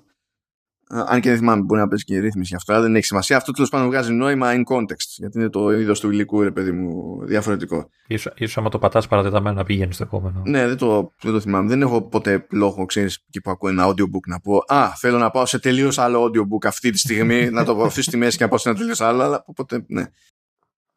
ε, 0.90 1.04
αν 1.06 1.22
και 1.22 1.30
δεν 1.30 1.38
θυμάμαι, 1.38 1.62
μπορεί 1.62 1.82
να 1.82 1.88
παίζει 1.88 2.04
και 2.04 2.16
η 2.16 2.20
ρύθμιση 2.20 2.50
γι' 2.50 2.56
αυτό, 2.56 2.74
αλλά 2.74 2.82
δεν 2.82 2.96
έχει 2.96 3.06
σημασία. 3.06 3.38
Αυτό 3.38 3.52
τέλος 3.52 3.70
πάντων 3.70 3.88
βγάζει 3.88 4.14
νόημα 4.14 4.52
in 4.54 4.76
context. 4.76 5.08
Γιατί 5.18 5.40
είναι 5.40 5.50
το 5.50 5.72
είδος 5.72 6.00
του 6.00 6.12
υλικού, 6.12 6.42
ρε 6.42 6.52
παιδί 6.52 6.72
μου, 6.72 7.20
διαφορετικό. 7.26 7.90
Ίσως, 8.08 8.34
ίσως 8.36 8.58
άμα 8.58 8.70
το 8.70 8.80
πατάς 8.80 9.08
παρατεταμένο 9.08 9.56
να 9.56 9.64
πηγαίνει 9.64 9.94
στο 9.94 10.04
επόμενο. 10.04 10.42
Ναι, 10.46 10.68
δεν 10.68 10.78
το, 10.78 11.12
δεν 11.22 11.32
το 11.32 11.40
θυμάμαι. 11.40 11.70
Δεν 11.70 11.82
έχω 11.82 12.02
ποτέ 12.02 12.48
λόγο, 12.52 12.86
ξέρεις, 12.86 13.24
εκεί 13.28 13.42
που 13.42 13.52
ακούω 13.52 13.70
ένα 13.70 13.88
audiobook 13.88 14.28
να 14.28 14.40
πω 14.40 14.64
Α, 14.68 14.90
θέλω 14.96 15.18
να 15.18 15.30
πάω 15.30 15.46
σε 15.46 15.60
τελείως 15.60 15.98
άλλο 15.98 16.24
audiobook 16.24 16.66
αυτή 16.66 16.90
τη 16.90 16.98
στιγμή, 16.98 17.50
να 17.50 17.66
το 17.66 17.82
αφήσω 17.82 18.02
στη 18.02 18.18
μέση 18.18 18.38
και 18.38 18.44
να 18.44 18.50
πάω 18.50 18.60
σε 18.60 18.70
ένα 18.70 18.78
τελείως 18.78 19.02
άλλο, 19.02 19.24
αλλά 19.24 19.46
ποτέ, 19.56 19.86
ναι. 19.88 20.06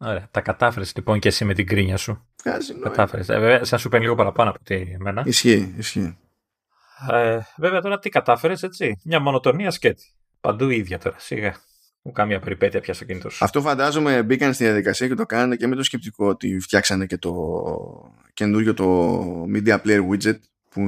Ωραία. 0.00 0.28
Τα 0.30 0.40
κατάφερες 0.40 0.92
λοιπόν 0.96 1.18
και 1.18 1.28
εσύ 1.28 1.44
με 1.44 1.54
την 1.54 1.66
κρίνια 1.66 1.96
σου. 1.96 2.26
Βγάζει 2.44 2.72
νόημα. 2.72 2.88
Κατάφερες. 2.88 3.28
Ε, 3.28 3.38
βέβαια, 3.38 3.64
σαν 3.64 3.78
σου 3.78 3.88
παίρνει 3.88 4.04
λίγο 4.04 4.16
παραπάνω 4.16 4.50
από 4.50 4.58
ότι 4.62 4.96
εμένα. 5.00 5.22
Ισχύει, 5.26 5.74
ισχύει. 5.76 6.16
Ε, 7.10 7.38
βέβαια 7.56 7.80
τώρα 7.80 7.98
τι 7.98 8.08
κατάφερες, 8.08 8.62
έτσι; 8.62 9.00
Μια 9.04 9.20
μονοτονία 9.20 9.70
σκέτη. 9.70 10.12
Παντού 10.40 10.68
η 10.68 10.76
ίδια 10.76 10.98
τώρα. 10.98 11.16
Σιγά. 11.18 11.54
Μου 12.02 12.12
κάμια 12.12 12.40
περιπέτεια 12.40 12.80
πια 12.80 12.94
στο 12.94 13.04
κινητό 13.04 13.30
σου. 13.30 13.44
Αυτό 13.44 13.60
φαντάζομαι 13.60 14.22
μπήκαν 14.22 14.54
στη 14.54 14.64
διαδικασία 14.64 15.08
και 15.08 15.14
το 15.14 15.26
κάνανε 15.26 15.56
και 15.56 15.66
με 15.66 15.76
το 15.76 15.82
σκεπτικό 15.82 16.26
ότι 16.26 16.58
φτιάξανε 16.58 17.06
και 17.06 17.18
το 17.18 17.32
καινούριο 18.34 18.74
το 18.74 19.22
Media 19.54 19.78
Player 19.82 20.08
Widget 20.08 20.38
που 20.70 20.82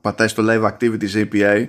πατάει 0.00 0.28
στο 0.28 0.44
Live 0.46 0.70
Activities 0.70 1.28
API 1.32 1.68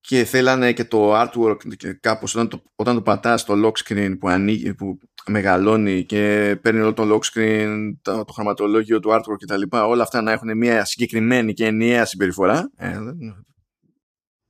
και 0.00 0.24
θέλανε 0.24 0.72
και 0.72 0.84
το 0.84 1.20
artwork 1.20 1.76
και 1.76 1.92
κάπως 1.92 2.34
όταν 2.34 2.48
το, 2.48 2.62
όταν 2.74 2.94
το 2.94 3.02
πατάς 3.02 3.40
στο 3.40 3.54
lock 3.64 3.72
screen 3.84 4.16
που, 4.18 4.28
ανοίγει, 4.28 4.74
που 4.74 4.98
μεγαλώνει 5.26 6.04
και 6.04 6.56
παίρνει 6.62 6.80
όλο 6.80 6.92
το 6.92 7.14
lock 7.14 7.20
screen, 7.32 7.92
το, 8.02 8.24
το 8.24 8.32
χρωματολόγιο 8.32 9.00
του 9.00 9.10
artwork 9.10 9.36
και 9.36 9.46
τα 9.46 9.56
λοιπά, 9.56 9.86
όλα 9.86 10.02
αυτά 10.02 10.20
να 10.22 10.32
έχουν 10.32 10.56
μια 10.56 10.84
συγκεκριμένη 10.84 11.52
και 11.52 11.66
ενιαία 11.66 12.04
συμπεριφορά. 12.04 12.70
Ε, 12.76 12.98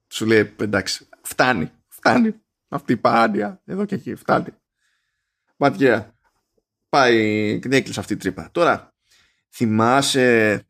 σου 0.09 0.27
λέει 0.27 0.55
εντάξει, 0.61 1.09
φτάνει, 1.23 1.71
φτάνει 1.89 2.35
αυτή 2.69 2.93
η 2.93 2.97
παράνοια 2.97 3.63
εδώ 3.65 3.85
και 3.85 3.95
εκεί, 3.95 4.15
φτάνει. 4.15 4.49
Ματιά. 5.57 6.15
Πάει, 6.89 7.59
δεν 7.59 7.73
έκλεισε 7.73 8.01
αυτή 8.01 8.13
η 8.13 8.17
τρύπα. 8.17 8.49
Τώρα, 8.53 8.95
θυμάσαι 9.51 10.63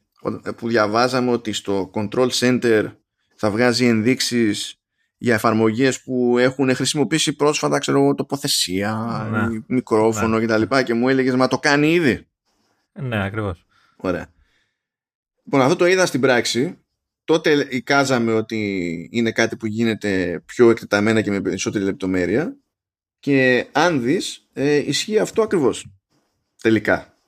που 0.56 0.68
διαβάζαμε 0.68 1.30
ότι 1.30 1.52
στο 1.52 1.90
Control 1.94 2.28
Center 2.28 2.92
θα 3.36 3.50
βγάζει 3.50 3.86
ενδείξεις 3.86 4.79
για 5.22 5.34
εφαρμογές 5.34 6.02
που 6.02 6.38
έχουν 6.38 6.74
χρησιμοποιήσει 6.74 7.36
πρόσφατα, 7.36 7.78
ξέρω 7.78 7.98
εγώ, 7.98 8.14
τοποθεσία, 8.14 9.28
Ναι. 9.30 9.62
μικρόφωνο 9.66 10.38
Ναι. 10.38 10.46
κτλ. 10.46 10.62
Και, 10.76 10.82
και 10.82 10.94
μου 10.94 11.08
έλεγες, 11.08 11.34
μα 11.34 11.48
το 11.48 11.58
κάνει 11.58 11.92
ήδη. 11.92 12.26
Ναι, 12.92 13.24
ακριβώς. 13.24 13.66
Ωραία. 13.96 14.26
Λοιπόν, 15.44 15.60
αυτό 15.60 15.76
το 15.76 15.86
είδα 15.86 16.06
στην 16.06 16.20
πράξη. 16.20 16.78
Τότε 17.24 17.66
εικάζαμε 17.70 18.32
ότι 18.32 19.08
είναι 19.12 19.32
κάτι 19.32 19.56
που 19.56 19.66
γίνεται 19.66 20.42
πιο 20.46 20.70
εκτεταμένα 20.70 21.20
και 21.20 21.30
με 21.30 21.40
περισσότερη 21.40 21.84
λεπτομέρεια. 21.84 22.56
Και 23.18 23.66
αν 23.72 24.02
δεις, 24.02 24.48
ε, 24.52 24.74
ισχύει 24.76 25.18
αυτό 25.18 25.42
ακριβώς. 25.42 25.86
Τελικά. 26.62 27.18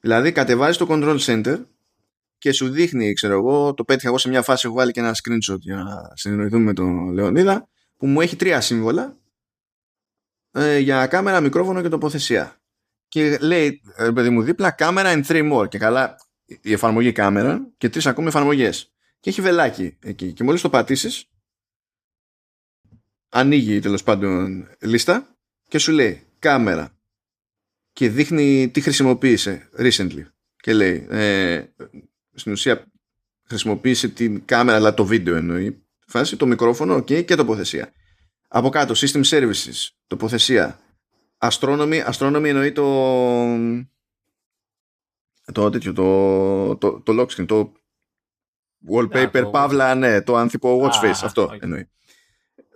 Δηλαδή, 0.00 0.32
κατεβάζεις 0.32 0.76
το 0.76 0.86
Control 0.90 1.18
Center 1.18 1.64
και 2.38 2.52
σου 2.52 2.68
δείχνει, 2.70 3.12
ξέρω 3.12 3.34
εγώ, 3.34 3.74
το 3.74 3.84
πέτυχα 3.84 4.08
εγώ 4.08 4.18
σε 4.18 4.28
μια 4.28 4.42
φάση, 4.42 4.66
έχω 4.66 4.76
βάλει 4.76 4.92
και 4.92 5.00
ένα 5.00 5.14
screenshot 5.14 5.58
για 5.58 5.76
να 5.76 6.10
συνεννοηθούμε 6.14 6.64
με 6.64 6.72
τον 6.72 7.12
Λεωνίδα, 7.12 7.68
που 7.96 8.06
μου 8.06 8.20
έχει 8.20 8.36
τρία 8.36 8.60
σύμβολα 8.60 9.18
ε, 10.52 10.78
για 10.78 11.06
κάμερα, 11.06 11.40
μικρόφωνο 11.40 11.82
και 11.82 11.88
τοποθεσία. 11.88 12.60
Και 13.08 13.38
λέει, 13.38 13.82
ε, 13.96 14.10
παιδί 14.10 14.30
μου, 14.30 14.42
δίπλα 14.42 14.70
κάμερα 14.70 15.12
and 15.14 15.24
three 15.26 15.52
more. 15.52 15.68
Και 15.68 15.78
καλά, 15.78 16.16
η 16.44 16.72
εφαρμογή 16.72 17.12
κάμερα 17.12 17.72
και 17.76 17.88
τρεις 17.88 18.06
ακόμη 18.06 18.28
εφαρμογές. 18.28 18.92
Και 19.20 19.30
έχει 19.30 19.40
βελάκι 19.40 19.96
εκεί. 20.00 20.32
Και 20.32 20.44
μόλις 20.44 20.60
το 20.60 20.70
πατήσεις, 20.70 21.30
ανοίγει 23.28 23.80
τέλος 23.80 24.02
πάντων 24.02 24.68
λίστα 24.80 25.36
και 25.68 25.78
σου 25.78 25.92
λέει 25.92 26.26
κάμερα. 26.38 26.98
Και 27.92 28.08
δείχνει 28.08 28.70
τι 28.70 28.80
χρησιμοποίησε 28.80 29.68
recently. 29.78 30.24
Και 30.56 30.72
λέει, 30.72 31.06
ε, 31.10 31.62
στην 32.38 32.52
ουσία 32.52 32.86
χρησιμοποίησε 33.48 34.08
την 34.08 34.44
κάμερα, 34.44 34.76
αλλά 34.76 34.94
το 34.94 35.04
βίντεο 35.04 35.36
εννοεί. 35.36 35.82
Φάση, 36.06 36.36
το 36.36 36.46
μικρόφωνο, 36.46 36.96
ok, 36.96 37.24
και 37.24 37.34
τοποθεσία. 37.34 37.92
Από 38.48 38.68
κάτω, 38.68 38.94
system 38.96 39.22
services, 39.24 39.88
τοποθεσία. 40.06 40.78
Astronomy, 41.38 42.04
astronomy 42.12 42.44
εννοεί 42.44 42.72
το 42.72 42.84
το 45.52 45.70
τέτοιο, 45.70 45.92
το, 45.92 46.76
το, 46.76 47.00
το 47.00 47.20
lock 47.22 47.26
screen, 47.36 47.46
το 47.46 47.72
wallpaper, 48.90 49.16
Α, 49.26 49.30
το- 49.42 49.50
παύλα, 49.50 49.94
ναι, 49.94 50.22
το 50.22 50.36
άνθυπο 50.36 50.82
watch 50.84 51.04
face, 51.04 51.06
Α, 51.22 51.26
αυτό 51.26 51.42
οκ. 51.42 51.62
εννοεί. 51.62 51.88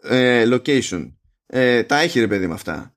Ε, 0.03 0.45
location. 0.55 1.13
Ε, 1.47 1.83
τα 1.83 1.99
έχει 1.99 2.21
ρε 2.21 2.27
παιδί 2.29 2.47
με 2.47 2.55
αυτά. 2.55 2.95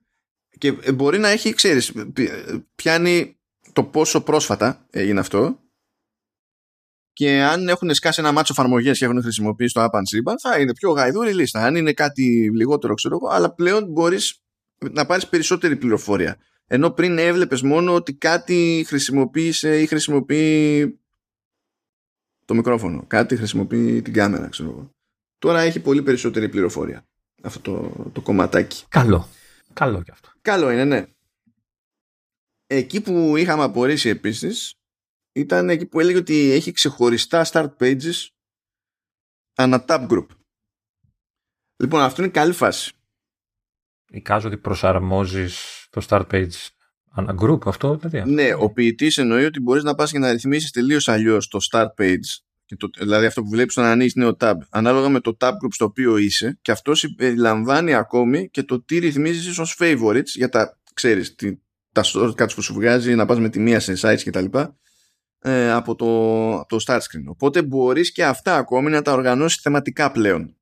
Και 0.58 0.74
ε, 0.82 0.92
μπορεί 0.92 1.18
να 1.18 1.28
έχει, 1.28 1.52
ξέρεις, 1.54 1.92
πι- 1.92 2.18
ε, 2.30 2.64
πιάνει 2.74 3.38
το 3.72 3.84
πόσο 3.84 4.20
πρόσφατα 4.22 4.86
έγινε 4.90 5.20
αυτό 5.20 5.60
και 7.16 7.42
αν 7.42 7.68
έχουν 7.68 7.94
σκάσει 7.94 8.20
ένα 8.20 8.32
μάτσο 8.32 8.52
εφαρμογές 8.56 8.98
και 8.98 9.04
έχουν 9.04 9.22
χρησιμοποιήσει 9.22 9.74
το 9.74 9.84
App 9.84 9.96
and 9.96 10.00
Zip, 10.00 10.34
θα 10.40 10.60
είναι 10.60 10.72
πιο 10.72 10.90
γαϊδούρη 10.90 11.34
λίστα. 11.34 11.64
Αν 11.64 11.76
είναι 11.76 11.92
κάτι 11.92 12.50
λιγότερο, 12.54 12.94
ξέρω 12.94 13.18
εγώ, 13.22 13.34
αλλά 13.34 13.54
πλέον 13.54 13.84
μπορείς 13.90 14.40
να 14.90 15.06
πάρεις 15.06 15.26
περισσότερη 15.26 15.76
πληροφορία. 15.76 16.36
Ενώ 16.66 16.90
πριν 16.90 17.18
έβλεπες 17.18 17.62
μόνο 17.62 17.94
ότι 17.94 18.14
κάτι 18.14 18.84
χρησιμοποίησε 18.86 19.80
ή 19.80 19.86
χρησιμοποιεί 19.86 20.98
το 22.44 22.54
μικρόφωνο. 22.54 23.04
Κάτι 23.06 23.36
χρησιμοποιεί 23.36 24.02
την 24.02 24.12
κάμερα, 24.12 24.48
ξέρω 24.48 24.68
εγώ. 24.70 24.90
Τώρα 25.38 25.60
έχει 25.60 25.80
πολύ 25.80 26.02
περισσότερη 26.02 26.48
πληροφορία 26.48 27.06
αυτό 27.42 27.60
το, 27.60 28.10
το 28.12 28.20
κομματάκι. 28.20 28.84
Καλό. 28.88 29.28
Καλό 29.72 30.02
κι 30.02 30.10
αυτό. 30.10 30.28
Καλό 30.40 30.70
είναι, 30.70 30.84
ναι. 30.84 31.06
Εκεί 32.66 33.00
που 33.00 33.36
είχαμε 33.36 33.62
απορρίσει 33.62 34.08
επίσης 34.08 34.74
ήταν 35.36 35.70
εκεί 35.70 35.86
που 35.86 36.00
έλεγε 36.00 36.18
ότι 36.18 36.50
έχει 36.50 36.72
ξεχωριστά 36.72 37.46
start 37.52 37.76
pages 37.80 38.26
ανά 39.54 39.84
tab 39.88 40.08
group. 40.08 40.26
Λοιπόν, 41.76 42.00
αυτό 42.00 42.22
είναι 42.22 42.30
καλή 42.30 42.52
φάση. 42.52 42.92
Εικάζω 44.10 44.48
ότι 44.48 44.56
προσαρμόζεις 44.56 45.86
το 45.90 46.06
start 46.08 46.26
page 46.30 46.68
ανά 47.10 47.34
group, 47.40 47.66
αυτό 47.66 47.96
δηλαδή. 47.96 48.32
Ναι, 48.32 48.54
ο 48.54 48.70
ποιητής 48.70 49.18
εννοεί 49.18 49.44
ότι 49.44 49.60
μπορείς 49.60 49.82
να 49.82 49.94
πας 49.94 50.10
και 50.10 50.18
να 50.18 50.32
ρυθμίσεις 50.32 50.70
τελείως 50.70 51.08
αλλιώς 51.08 51.48
το 51.48 51.58
start 51.70 51.94
page. 51.98 52.26
Και 52.64 52.76
το, 52.76 52.88
δηλαδή 52.98 53.26
αυτό 53.26 53.42
που 53.42 53.48
βλέπεις 53.48 53.76
όταν 53.76 53.90
ανοίγεις 53.90 54.14
νέο 54.14 54.36
tab, 54.40 54.54
ανάλογα 54.70 55.08
με 55.08 55.20
το 55.20 55.36
tab 55.40 55.50
group 55.50 55.70
στο 55.70 55.84
οποίο 55.84 56.16
είσαι, 56.16 56.58
και 56.62 56.70
αυτό 56.70 56.94
συμπεριλαμβάνει 56.94 57.94
ακόμη 57.94 58.48
και 58.50 58.62
το 58.62 58.82
τι 58.82 58.98
ρυθμίζεις 58.98 59.58
ως 59.58 59.76
favorites 59.80 60.24
για 60.34 60.48
τα, 60.48 60.78
ξέρεις, 60.94 61.34
τι, 61.34 61.58
τα 61.92 62.02
shortcuts 62.04 62.54
που 62.54 62.62
σου 62.62 62.74
βγάζει, 62.74 63.14
να 63.14 63.26
πας 63.26 63.38
με 63.38 63.48
τη 63.48 63.58
μία 63.58 63.80
σε 63.80 63.92
sites 64.00 64.22
κτλ. 64.24 64.58
Ε, 65.48 65.72
από, 65.72 65.94
το, 65.94 66.06
από 66.58 66.68
το 66.68 66.84
start 66.86 66.98
screen. 66.98 67.24
Οπότε 67.26 67.62
μπορείς 67.62 68.12
και 68.12 68.24
αυτά 68.24 68.56
ακόμη 68.56 68.90
να 68.90 69.02
τα 69.02 69.12
οργανώσεις 69.12 69.60
θεματικά 69.60 70.12
πλέον. 70.12 70.56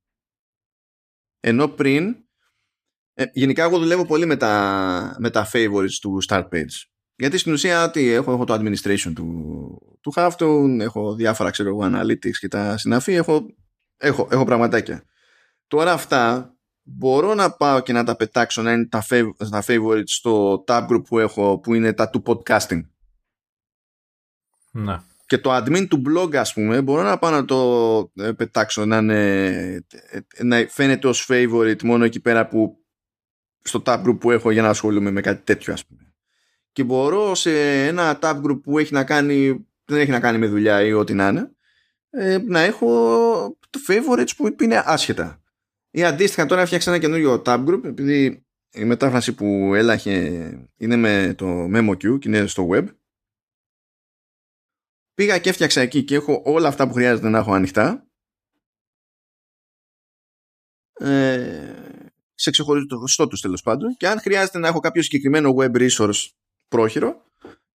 Ενώ 1.39 1.67
πριν 1.67 2.15
ε, 3.13 3.25
γενικά 3.33 3.63
εγώ 3.63 3.79
δουλεύω 3.79 4.05
πολύ 4.05 4.25
με 4.25 4.35
τα, 4.35 5.15
με 5.19 5.29
τα 5.29 5.49
favorites 5.53 5.97
του 6.01 6.17
start 6.27 6.47
page. 6.49 6.85
Γιατί 7.15 7.37
στην 7.37 7.53
ουσία 7.53 7.91
τι, 7.91 8.09
έχω, 8.09 8.31
έχω 8.31 8.43
το 8.45 8.53
administration 8.53 9.11
του, 9.15 9.97
του 10.01 10.13
Halftone, 10.15 10.77
έχω 10.79 11.15
διάφορα 11.15 11.49
ξέρω 11.49 11.69
εγώ 11.69 11.81
analytics 11.83 12.37
και 12.39 12.47
τα 12.47 12.77
συναφή, 12.77 13.13
έχω, 13.13 13.45
έχω, 13.97 14.27
έχω 14.31 14.45
πραγματάκια. 14.45 15.03
Τώρα 15.67 15.91
αυτά 15.91 16.55
μπορώ 16.81 17.33
να 17.33 17.51
πάω 17.51 17.79
και 17.79 17.93
να 17.93 18.03
τα 18.03 18.15
πετάξω 18.15 18.61
να 18.61 18.71
είναι 18.71 18.87
τα, 18.87 19.03
fav- 19.09 19.49
τα 19.49 19.63
favorites 19.67 20.03
στο 20.05 20.63
tab 20.67 20.87
group 20.89 21.03
που 21.07 21.19
έχω 21.19 21.59
που 21.59 21.73
είναι 21.73 21.93
τα 21.93 22.09
του 22.09 22.23
podcasting. 22.25 22.81
Ναι. 24.77 24.99
Και 25.25 25.37
το 25.37 25.55
admin 25.55 25.87
του 25.87 26.01
blog 26.07 26.35
ας 26.35 26.53
πούμε 26.53 26.81
μπορώ 26.81 27.03
να 27.03 27.17
πάω 27.17 27.31
να 27.31 27.45
το 27.45 28.11
ε, 28.15 28.31
πετάξω 28.31 28.85
να, 28.85 28.97
είναι, 28.97 29.85
ε, 30.09 30.43
να 30.43 30.65
φαίνεται 30.69 31.07
ως 31.07 31.27
favorite 31.29 31.83
μόνο 31.83 32.03
εκεί 32.03 32.19
πέρα 32.19 32.47
που 32.47 32.85
στο 33.61 33.81
tab 33.85 34.03
group 34.05 34.19
που 34.19 34.31
έχω 34.31 34.51
για 34.51 34.61
να 34.61 34.69
ασχολούμαι 34.69 35.11
με 35.11 35.21
κάτι 35.21 35.43
τέτοιο 35.43 35.73
ας 35.73 35.85
πούμε. 35.85 36.13
Και 36.71 36.83
μπορώ 36.83 37.35
σε 37.35 37.83
ένα 37.85 38.19
tab 38.21 38.41
group 38.41 38.61
που 38.63 38.79
έχει 38.79 38.93
να 38.93 39.03
κάνει, 39.03 39.65
δεν 39.85 39.99
έχει 39.99 40.11
να 40.11 40.19
κάνει 40.19 40.37
με 40.37 40.47
δουλειά 40.47 40.81
ή 40.81 40.93
ό,τι 40.93 41.13
να 41.13 41.27
είναι 41.27 41.51
ε, 42.09 42.37
να 42.47 42.59
έχω 42.59 42.87
το 43.69 43.79
favorites 43.87 44.35
που 44.37 44.55
είναι 44.61 44.83
άσχετα. 44.85 45.41
Ή 45.91 46.03
αντίστοιχα 46.03 46.45
τώρα 46.45 46.65
φτιάξα 46.65 46.91
ένα 46.91 46.99
καινούριο 46.99 47.41
tab 47.45 47.65
group 47.65 47.83
επειδή 47.83 48.45
η 48.71 48.83
μετάφραση 48.83 49.33
που 49.33 49.71
έλαχε 49.75 50.69
είναι 50.77 50.95
με 50.95 51.33
το 51.37 51.69
MemoQ 51.73 52.19
και 52.19 52.27
είναι 52.27 52.45
στο 52.45 52.69
web. 52.71 52.85
Πήγα 55.15 55.37
και 55.37 55.49
έφτιαξα 55.49 55.81
εκεί 55.81 56.03
και 56.03 56.15
έχω 56.15 56.41
όλα 56.45 56.67
αυτά 56.67 56.87
που 56.87 56.93
χρειάζεται 56.93 57.29
να 57.29 57.37
έχω 57.37 57.53
ανοιχτά. 57.53 58.07
Ε, 60.93 61.73
σε 62.35 62.51
ξεχωριστό 62.51 63.27
τους 63.27 63.41
τέλος 63.41 63.61
πάντων 63.61 63.95
και 63.97 64.07
αν 64.07 64.19
χρειάζεται 64.19 64.57
να 64.57 64.67
έχω 64.67 64.79
κάποιο 64.79 65.01
συγκεκριμένο 65.01 65.55
web 65.57 65.75
resource 65.75 66.27
πρόχειρο 66.67 67.23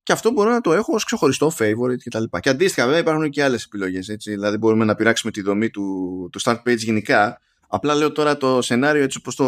και 0.03 0.13
αυτό 0.13 0.31
μπορώ 0.31 0.51
να 0.51 0.61
το 0.61 0.73
έχω 0.73 0.95
ως 0.95 1.05
ξεχωριστό 1.05 1.53
favorite 1.59 1.99
και 2.03 2.11
τα 2.11 2.21
λοιπά. 2.21 2.41
Και 2.41 2.49
αντίστοιχα 2.49 2.85
βέβαια 2.85 3.01
υπάρχουν 3.01 3.31
και 3.31 3.43
άλλες 3.43 3.65
επιλογές 3.65 4.09
έτσι, 4.09 4.31
δηλαδή 4.31 4.57
μπορούμε 4.57 4.85
να 4.85 4.95
πειράξουμε 4.95 5.33
τη 5.33 5.43
δομή 5.43 5.71
του, 5.71 6.29
του 6.33 6.41
start 6.43 6.63
page 6.67 6.79
γενικά 6.79 7.41
απλά 7.69 7.95
λέω 7.95 8.13
τώρα 8.13 8.37
το 8.37 8.63
σενάριο 8.63 9.03
έτσι 9.03 9.19
όπως 9.19 9.35
το 9.35 9.45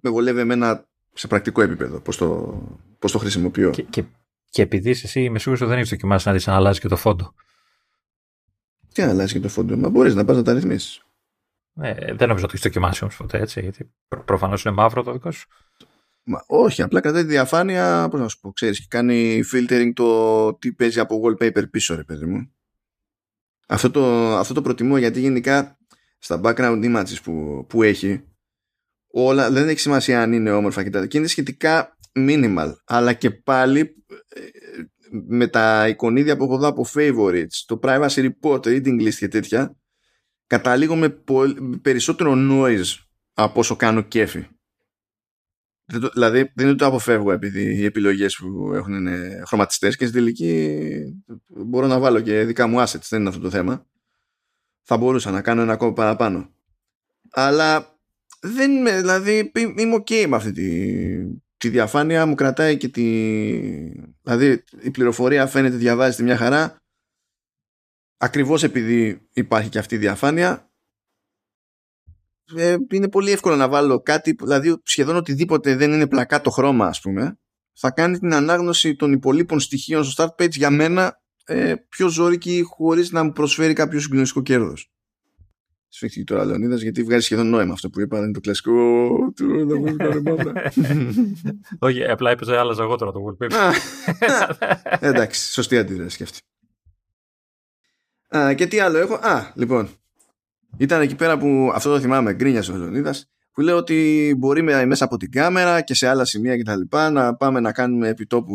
με 0.00 0.10
βολεύει 0.10 0.40
εμένα 0.40 0.84
σε 1.12 1.26
πρακτικό 1.26 1.62
επίπεδο 1.62 2.00
πώς 2.00 2.16
το, 2.16 2.60
πώς 2.98 3.12
το 3.12 3.18
χρησιμοποιώ. 3.18 3.70
Και, 3.70 3.82
και, 3.82 4.04
και 4.50 4.62
επειδή 4.62 4.90
είσαι 4.90 5.06
εσύ 5.06 5.22
είμαι 5.22 5.38
σίγουρος 5.38 5.60
ότι 5.60 5.70
δεν 5.70 5.78
έχεις 5.78 5.90
δοκιμάσει 5.90 6.28
να 6.28 6.34
δεις 6.34 6.48
αν 6.48 6.54
αλλάζει 6.54 6.80
και 6.80 6.88
το 6.88 6.96
φόντο. 6.96 7.34
Τι 8.92 9.02
να 9.02 9.08
αλλάζει 9.08 9.32
και 9.32 9.40
το 9.40 9.48
φόντο, 9.48 9.76
μα 9.76 9.88
μπορείς 9.88 10.14
να 10.14 10.24
πας 10.24 10.36
να 10.36 10.42
τα 10.42 10.52
ρυθμίσεις. 10.52 11.02
Ε, 11.80 12.14
δεν 12.14 12.28
νομίζω 12.28 12.44
ότι 12.44 12.54
έχεις 12.54 12.60
δοκιμάσει 12.60 13.04
όμως 13.04 13.16
ποτέ 13.16 13.40
έτσι, 13.40 13.60
γιατί 13.60 13.92
προ, 14.08 14.24
προφανώς 14.24 14.64
είναι 14.64 14.74
μαύρο 14.74 15.02
το 15.02 15.12
δικό 15.12 15.30
σου. 15.30 15.48
Μα, 16.22 16.44
όχι, 16.46 16.82
απλά 16.82 17.00
κρατάει 17.00 17.22
τη 17.22 17.28
διαφάνεια, 17.28 18.08
πώς 18.10 18.20
να 18.20 18.28
σου 18.28 18.40
πω, 18.40 18.52
ξέρεις, 18.52 18.80
και 18.80 18.86
κάνει 18.88 19.42
filtering 19.52 19.90
το 19.94 20.54
τι 20.54 20.72
παίζει 20.72 21.00
από 21.00 21.20
wallpaper 21.24 21.70
πίσω, 21.70 21.94
ρε 21.94 22.04
παιδί 22.04 22.24
μου. 22.24 22.52
Αυτό 23.68 23.90
το, 23.90 24.34
αυτό 24.36 24.54
το 24.54 24.62
προτιμώ 24.62 24.96
γιατί 24.96 25.20
γενικά 25.20 25.78
στα 26.18 26.40
background 26.44 26.84
images 26.84 27.22
που, 27.22 27.64
που 27.68 27.82
έχει, 27.82 28.24
όλα 29.10 29.50
δεν 29.50 29.68
έχει 29.68 29.80
σημασία 29.80 30.22
αν 30.22 30.32
είναι 30.32 30.52
όμορφα 30.52 30.82
και 30.82 30.90
τα 30.90 31.06
και 31.06 31.18
είναι 31.18 31.26
σχετικά 31.26 31.96
minimal. 32.14 32.72
Αλλά 32.84 33.12
και 33.12 33.30
πάλι 33.30 33.80
ε, 33.80 34.40
με 35.10 35.46
τα 35.46 35.88
εικονίδια 35.88 36.36
που 36.36 36.44
έχω 36.44 36.58
δω 36.58 36.66
από 36.66 36.86
favorites, 36.94 37.64
το 37.66 37.78
privacy 37.82 38.30
report, 38.30 38.60
reading 38.60 39.02
list 39.02 39.14
και 39.14 39.28
τέτοια, 39.28 39.76
καταλήγω 40.46 40.96
με 40.96 41.22
περισσότερο 41.82 42.34
noise 42.36 43.04
από 43.32 43.60
όσο 43.60 43.76
κάνω 43.76 44.02
κέφι. 44.02 44.46
Δηλαδή 46.12 46.52
δεν 46.54 46.66
είναι 46.66 46.76
το 46.76 46.86
αποφεύγω 46.86 47.32
επειδή 47.32 47.74
οι 47.74 47.84
επιλογές 47.84 48.36
που 48.36 48.72
έχουν 48.74 48.94
είναι 48.94 49.42
χρωματιστές 49.46 49.96
και 49.96 50.06
στην 50.06 50.18
τελική 50.18 50.98
μπορώ 51.46 51.86
να 51.86 51.98
βάλω 51.98 52.20
και 52.20 52.44
δικά 52.44 52.66
μου 52.66 52.78
assets, 52.78 53.06
δεν 53.08 53.20
είναι 53.20 53.28
αυτό 53.28 53.40
το 53.40 53.50
θέμα. 53.50 53.86
Θα 54.82 54.96
μπορούσα 54.96 55.30
να 55.30 55.42
κάνω 55.42 55.62
ένα 55.62 55.72
ακόμα 55.72 55.92
παραπάνω. 55.92 56.54
Αλλά 57.30 57.98
δεν 58.40 58.72
είμαι, 58.72 58.96
δηλαδή 58.96 59.52
είμαι 59.54 60.02
ok 60.06 60.26
με 60.28 60.36
αυτή 60.36 60.52
τη, 60.52 60.68
τη 61.60 61.68
διαφάνεια, 61.68 62.26
μου 62.26 62.34
κρατάει 62.34 62.76
και 62.76 62.88
τη... 62.88 63.02
Δηλαδή 64.22 64.64
η 64.82 64.90
πληροφορία 64.90 65.46
φαίνεται 65.46 65.76
διαβάζεται 65.76 66.22
μια 66.22 66.36
χαρά. 66.36 66.76
Ακριβώς 68.16 68.62
επειδή 68.62 69.28
υπάρχει 69.32 69.68
και 69.68 69.78
αυτή 69.78 69.94
η 69.94 69.98
διαφάνεια 69.98 70.70
ε, 72.56 72.76
είναι 72.90 73.08
πολύ 73.08 73.30
εύκολο 73.30 73.56
να 73.56 73.68
βάλω 73.68 74.00
κάτι 74.00 74.32
δηλαδή 74.32 74.80
σχεδόν 74.82 75.16
οτιδήποτε 75.16 75.76
δεν 75.76 75.92
είναι 75.92 76.06
πλακά 76.06 76.40
το 76.40 76.50
χρώμα 76.50 76.86
ας 76.86 77.00
πούμε 77.00 77.38
θα 77.72 77.90
κάνει 77.90 78.18
την 78.18 78.34
ανάγνωση 78.34 78.96
των 78.96 79.12
υπολείπων 79.12 79.60
στοιχείων 79.60 80.04
στο 80.04 80.24
start 80.24 80.42
page 80.42 80.50
για 80.50 80.70
μένα 80.70 81.22
ε, 81.44 81.74
πιο 81.88 82.08
ζώρικη 82.08 82.62
χωρίς 82.62 83.10
να 83.10 83.24
μου 83.24 83.32
προσφέρει 83.32 83.72
κάποιο 83.72 84.00
συγκλονιστικό 84.00 84.42
κέρδος 84.42 84.90
Σφίχτηκε 85.92 86.24
τώρα 86.24 86.44
Λεωνίδας 86.44 86.80
γιατί 86.80 87.02
βγάζει 87.02 87.24
σχεδόν 87.24 87.46
νόημα 87.48 87.72
αυτό 87.72 87.90
που 87.90 88.00
είπα. 88.00 88.16
Δεν 88.16 88.24
είναι 88.24 88.32
το 88.32 88.40
κλασικό 88.40 89.08
του 89.36 89.46
να 89.46 89.76
μου 89.76 90.52
Όχι, 91.88 92.04
απλά 92.04 92.30
είπε 92.30 92.58
άλλαζα 92.58 92.82
εγώ 92.82 92.96
τώρα 92.96 93.12
το 93.12 93.20
wallpaper. 93.24 93.72
Εντάξει, 95.00 95.52
σωστή 95.52 95.78
αντίδραση 95.78 96.16
και 96.16 96.22
αυτή. 96.22 96.38
Α, 98.36 98.54
και 98.54 98.66
τι 98.66 98.80
άλλο 98.80 98.98
έχω; 98.98 99.14
Α, 99.14 99.52
λοιπόν. 99.54 99.88
Ήταν 100.76 101.00
εκεί 101.00 101.14
πέρα 101.14 101.38
που 101.38 101.70
αυτό 101.74 101.92
το 101.92 102.00
θυμάμαι, 102.00 102.32
γκρίνιασε 102.32 102.72
ο 102.72 102.76
Λεωνίδας, 102.76 103.30
που 103.52 103.60
λέει 103.60 103.74
ότι 103.74 104.34
μπορεί 104.38 104.62
μέσα 104.62 105.04
από 105.04 105.16
την 105.16 105.30
κάμερα 105.30 105.80
και 105.80 105.94
σε 105.94 106.08
άλλα 106.08 106.24
σημεία 106.24 106.56
και 106.56 106.62
τα 106.62 106.76
λοιπά 106.76 107.10
να 107.10 107.34
πάμε 107.34 107.60
να 107.60 107.72
κάνουμε 107.72 108.08
επιτόπου 108.08 108.54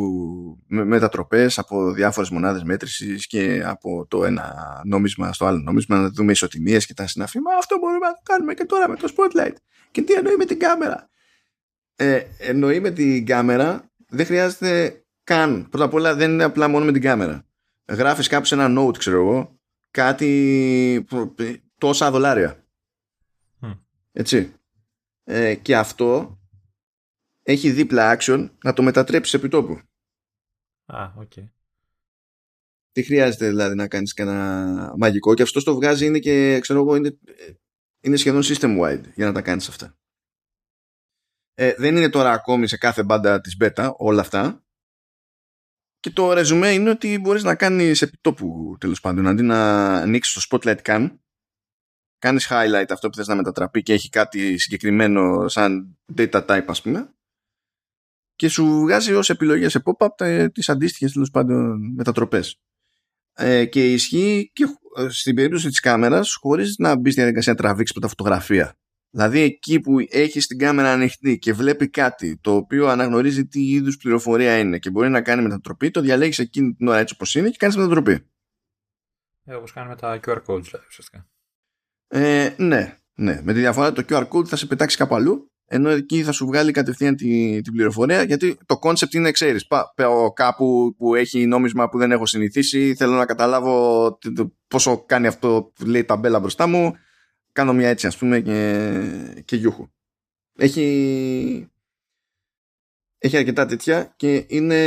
μετατροπές 0.68 1.60
από 1.60 1.92
διάφορες 1.92 2.30
μονάδες 2.30 2.64
μέτρησης 2.64 3.28
και 3.28 3.64
από 3.66 4.06
το 4.08 4.26
ένα 4.26 4.56
νόμισμα 4.86 5.34
στο 5.34 5.46
άλλο 5.46 5.58
νόμισμα 5.58 5.98
να 5.98 6.10
δούμε 6.10 6.32
ισοτιμίες 6.32 6.86
και 6.86 6.94
τα 6.94 7.08
συναφή. 7.08 7.40
Μα 7.40 7.56
αυτό 7.58 7.78
μπορούμε 7.78 8.06
να 8.06 8.14
το 8.14 8.22
κάνουμε 8.24 8.54
και 8.54 8.66
τώρα 8.66 8.90
με 8.90 8.96
το 8.96 9.14
spotlight. 9.16 9.56
Και 9.92 10.02
τι 10.02 10.14
εννοεί 10.14 10.36
με 10.36 10.46
την 10.46 10.60
κάμερα; 10.60 11.10
Ε, 11.96 12.22
εννοεί 12.38 12.80
με 12.80 12.92
την 12.92 13.26
κάμερα 13.26 13.92
δεν 14.10 14.26
χρειάζεται 14.26 15.04
καν. 15.24 15.68
Πρώτα 15.70 15.86
απ' 15.86 15.94
όλα 15.94 16.16
δεν 16.16 16.32
είναι 16.32 16.44
απλά 16.44 16.68
μόνο 16.68 16.86
με 16.86 16.92
την 16.92 17.02
κάμερα. 17.02 17.46
Γράφεις 17.86 18.28
κάπου 18.28 18.46
σε 18.46 18.56
ένα 18.56 18.82
note 18.82 18.98
ξέρω 18.98 19.18
εγώ 19.18 19.60
κάτι 19.92 21.06
τόσα 21.78 22.12
δολάρια. 22.12 22.64
Έτσι. 24.12 24.55
Ε, 25.28 25.56
και 25.56 25.78
αυτό 25.78 26.40
έχει 27.44 27.72
δίπλα 27.72 28.18
action 28.20 28.50
να 28.64 28.74
το 28.74 28.84
μετατρέψεις 28.84 29.34
επί 29.34 29.48
τόπου. 29.48 29.80
Α, 30.86 31.12
OK. 31.16 31.32
Okay. 31.36 31.50
Τι 32.92 33.04
χρειάζεται 33.04 33.48
δηλαδή 33.48 33.76
να 33.76 33.88
κάνεις 33.88 34.14
κανένα 34.14 34.94
μαγικό; 34.98 35.34
Και 35.34 35.42
αυτό 35.42 35.64
το 35.64 35.76
βγάζει 35.76 36.06
είναι 36.06 36.20
και 36.20 36.60
ξέρω 36.60 36.80
εγώ 36.80 36.96
είναι, 36.96 37.20
είναι 38.00 38.16
σχεδόν 38.16 38.42
system 38.44 38.80
wide 38.80 39.04
για 39.16 39.26
να 39.26 39.32
τα 39.32 39.42
κάνεις 39.42 39.68
αυτά. 39.68 39.98
Ε, 41.54 41.74
δεν 41.78 41.96
είναι 41.96 42.10
τώρα 42.10 42.32
ακόμη 42.32 42.68
σε 42.68 42.78
κάθε 42.78 43.04
μπάντα 43.04 43.42
της 43.42 43.58
beta 43.60 43.92
όλα 43.98 44.22
αυτά 44.22 44.66
και 46.00 46.10
το 46.10 46.34
ρεζουμέ 46.34 46.72
είναι 46.72 46.90
ότι 46.90 47.20
μπορείς 47.20 47.44
να 47.44 47.56
κάνεις 47.56 48.02
επιτόπου 48.02 48.76
τέλος 48.80 49.00
πάντων 49.02 49.28
αντί 49.28 49.42
να 49.42 49.88
ανοίξεις 49.96 50.48
το 50.48 50.60
spotlight 50.60 50.82
can 50.82 51.18
κάνεις 52.26 52.48
highlight 52.50 52.86
αυτό 52.90 53.10
που 53.10 53.16
θες 53.16 53.28
να 53.28 53.36
μετατραπεί 53.36 53.84
και 53.84 53.94
έχει 53.94 54.10
κάτι 54.10 54.58
συγκεκριμένο 54.58 55.48
σαν 55.48 55.98
data 56.16 56.46
type 56.46 56.66
ας 56.68 56.82
πούμε 56.82 57.10
και 58.36 58.48
σου 58.48 58.66
βγάζει 58.66 59.14
ως 59.14 59.30
επιλογές 59.30 59.72
σε 59.72 59.84
pop-up 59.86 60.48
τις 60.54 60.70
αντίστοιχες 60.70 61.12
τέλος 61.12 61.32
πάντων 61.32 61.94
μετατροπές. 61.96 62.60
Ε, 63.34 63.66
και 63.66 63.94
ισχύει 63.94 64.52
και 64.54 64.66
στην 65.10 65.36
περίπτωση 65.36 65.68
της 65.68 65.80
κάμερας 65.80 66.36
χωρίς 66.36 66.76
να 66.78 66.96
μπει 66.96 67.12
στη 67.12 67.20
διαδικασία 67.20 67.54
να 67.54 67.58
τραβήξεις 67.58 68.02
τα 68.02 68.08
φωτογραφία. 68.08 68.78
Δηλαδή 69.10 69.40
εκεί 69.40 69.80
που 69.80 69.96
έχεις 70.10 70.48
την 70.48 70.58
κάμερα 70.58 70.92
ανοιχτή 70.92 71.38
και 71.38 71.54
βλέπει 71.54 71.90
κάτι 71.90 72.38
το 72.42 72.56
οποίο 72.56 72.88
αναγνωρίζει 72.88 73.46
τι 73.46 73.70
είδους 73.70 73.98
πληροφορία 73.98 74.58
είναι 74.58 74.80
και 74.80 74.90
μπορεί 74.90 75.10
να 75.10 75.22
κάνει 75.22 75.42
μετατροπή, 75.42 75.92
το 75.92 76.02
διαλέγεις 76.02 76.40
εκείνη 76.40 76.74
την 76.74 76.88
ώρα 76.88 76.98
έτσι 76.98 77.14
όπως 77.14 77.36
είναι 77.36 77.50
και 77.50 77.58
κάνεις 77.60 77.76
μετατροπή. 77.76 78.26
Ε, 79.44 79.54
όπως 79.54 79.72
κάνουμε 79.72 79.96
τα 79.96 80.20
QR 80.26 80.38
codes 80.46 80.64
δηλαδή 80.64 80.86
ουσιαστικά. 80.88 81.28
Ε, 82.16 82.54
ναι, 82.58 82.98
ναι. 83.16 83.42
Με 83.44 83.54
τη 83.54 83.60
διαφορά 83.60 83.92
το 83.92 84.04
QR 84.10 84.28
code 84.28 84.46
θα 84.46 84.56
σε 84.56 84.66
πετάξει 84.66 84.98
κάπου 84.98 85.16
αλλού, 85.16 85.52
ενώ 85.66 85.90
εκεί 85.90 86.24
θα 86.24 86.32
σου 86.32 86.46
βγάλει 86.46 86.72
κατευθείαν 86.72 87.16
την, 87.16 87.64
την 87.64 87.74
πληροφορία, 87.74 88.24
γιατί 88.24 88.58
το 88.66 88.80
concept 88.82 89.14
είναι, 89.14 89.32
ξέρεις, 89.32 89.68
πάω 89.96 90.34
κάπου 90.34 90.96
που 90.98 91.16
έχει 91.16 91.46
νόμισμα 91.46 91.90
που 91.90 91.98
δεν 91.98 92.12
έχω 92.12 92.26
συνηθίσει, 92.26 92.96
θέλω 92.96 93.16
να 93.16 93.26
καταλάβω 93.26 94.18
πόσο 94.68 95.04
κάνει 95.06 95.28
αυτό, 95.28 95.74
λέει 95.86 96.04
ταμπέλα 96.04 96.40
μπροστά 96.40 96.68
μου, 96.68 96.94
κάνω 97.52 97.74
μια 97.74 97.90
έτσι 97.90 98.08
ας 98.08 98.18
πούμε 98.18 98.40
και, 98.40 99.42
και 99.46 99.56
γιούχου. 99.56 99.88
Έχει, 100.58 101.70
έχει 103.18 103.38
αρκετά 103.38 103.66
τέτοια 103.66 104.14
και 104.16 104.46
είναι, 104.48 104.80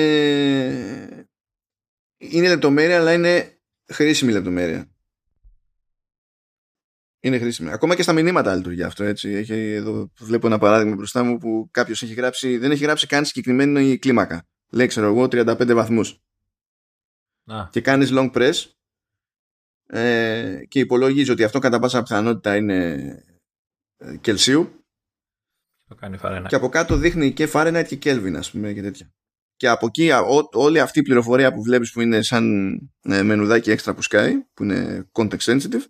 είναι 2.19 2.49
λεπτομέρεια, 2.49 2.99
αλλά 2.99 3.13
είναι 3.13 3.59
χρήσιμη 3.87 4.33
λεπτομέρεια 4.33 4.89
είναι 7.20 7.39
χρήσιμη. 7.39 7.70
Ακόμα 7.70 7.95
και 7.95 8.03
στα 8.03 8.12
μηνύματα 8.12 8.55
λειτουργεί 8.55 8.82
αυτό. 8.82 9.05
Έτσι. 9.05 9.28
Έχει, 9.28 9.73
εδώ 9.73 10.12
βλέπω 10.19 10.47
ένα 10.47 10.59
παράδειγμα 10.59 10.95
μπροστά 10.95 11.23
μου 11.23 11.39
που 11.39 11.69
κάποιος 11.70 12.03
έχει 12.03 12.15
γράψει, 12.15 12.59
δεν 12.59 12.70
έχει 12.70 12.85
γράψει 12.85 13.07
καν 13.07 13.24
συγκεκριμένη 13.24 13.99
κλίμακα. 13.99 14.47
Λέει, 14.70 14.86
ξέρω 14.86 15.07
εγώ, 15.07 15.24
35 15.24 15.74
βαθμούς. 15.74 16.20
Και 17.70 17.81
κάνεις 17.81 18.11
long 18.12 18.32
press 18.32 18.65
ε, 19.86 20.61
και 20.69 20.78
υπολογίζεις 20.78 21.31
ότι 21.31 21.45
αυτό 21.45 21.59
κατά 21.59 21.78
πάσα 21.78 22.03
πιθανότητα 22.03 22.57
είναι 22.57 22.95
ε, 23.97 24.16
Κελσίου. 24.16 24.85
Το 25.89 25.95
κάνει 25.95 26.19
Fahrenheit. 26.23 26.47
Και 26.49 26.55
από 26.55 26.69
κάτω 26.69 26.97
δείχνει 26.97 27.32
και 27.32 27.49
Fahrenheit 27.53 27.85
και 27.86 27.99
Kelvin, 28.03 28.35
ας 28.36 28.51
πούμε, 28.51 28.73
και 28.73 28.82
τέτοια. 28.82 29.12
Και 29.57 29.69
από 29.69 29.86
εκεί 29.86 30.11
ό, 30.11 30.49
όλη 30.53 30.81
αυτή 30.81 30.99
η 30.99 31.03
πληροφορία 31.03 31.53
που 31.53 31.62
βλέπεις 31.62 31.93
που 31.93 32.01
είναι 32.01 32.23
σαν 32.23 32.74
ε, 33.01 33.23
μενουδάκι 33.23 33.70
έξτρα 33.70 33.95
που 33.95 34.03
σκάει, 34.03 34.45
που 34.55 34.62
είναι 34.62 35.09
context 35.12 35.39
sensitive, 35.39 35.85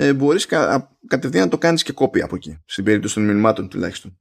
ε, 0.00 0.14
μπορείς 0.14 0.46
κα, 0.46 0.96
κατευθείαν 1.06 1.44
να 1.44 1.50
το 1.50 1.58
κάνεις 1.58 1.82
και 1.82 1.92
κόπη 1.92 2.22
από 2.22 2.36
εκεί, 2.36 2.62
στην 2.64 2.84
περίπτωση 2.84 3.14
των 3.14 3.24
μηνυμάτων 3.24 3.68
τουλάχιστον. 3.68 4.20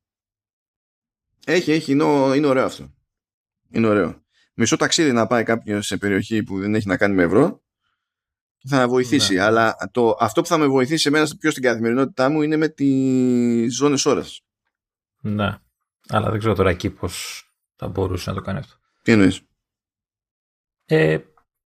Έχει, 1.46 1.72
έχει, 1.72 1.92
είναι, 1.92 2.04
είναι 2.36 2.48
ωραίο 2.48 2.66
αυτό. 2.66 2.94
Είναι 3.70 3.88
ωραίο. 3.88 4.26
Μισό 4.54 4.76
ταξίδι 4.76 5.12
να 5.12 5.28
πάει 5.28 5.44
κάποιος 5.44 5.86
σε 5.86 5.98
περιοχή 5.98 6.44
που 6.44 6.60
δεν 6.60 6.76
έχει 6.76 6.88
να 6.88 6.98
κάνει 6.98 7.16
με 7.16 7.24
ευρώ 7.24 7.64
θα 8.68 8.88
βοηθήσει. 8.88 9.34
Ναι. 9.34 9.42
Αλλά 9.42 9.76
το, 9.92 10.18
αυτό 10.20 10.42
που 10.42 10.48
θα 10.48 10.58
με 10.58 10.68
βοηθήσει 10.68 11.08
εμένα 11.08 11.28
πιο 11.40 11.52
στην 11.52 11.64
καθημερινότητά 11.64 12.30
μου 12.30 12.42
είναι 12.42 12.56
με 12.56 12.68
τι 12.68 13.70
ζώνε 13.70 13.98
ώρας. 14.06 14.42
Ναι. 15.22 15.58
Αλλά 16.08 16.30
δεν 16.30 16.40
ξέρω 16.40 16.56
τώρα 16.56 16.70
εκεί 16.70 16.90
πώς 16.90 17.44
θα 17.76 17.88
μπορούσε 17.88 18.30
να 18.30 18.36
το 18.36 18.42
κάνει 18.42 18.60
αυτό. 18.60 18.76
Τι 19.02 19.12
εννοείς; 19.12 19.42
Ε, 20.86 21.18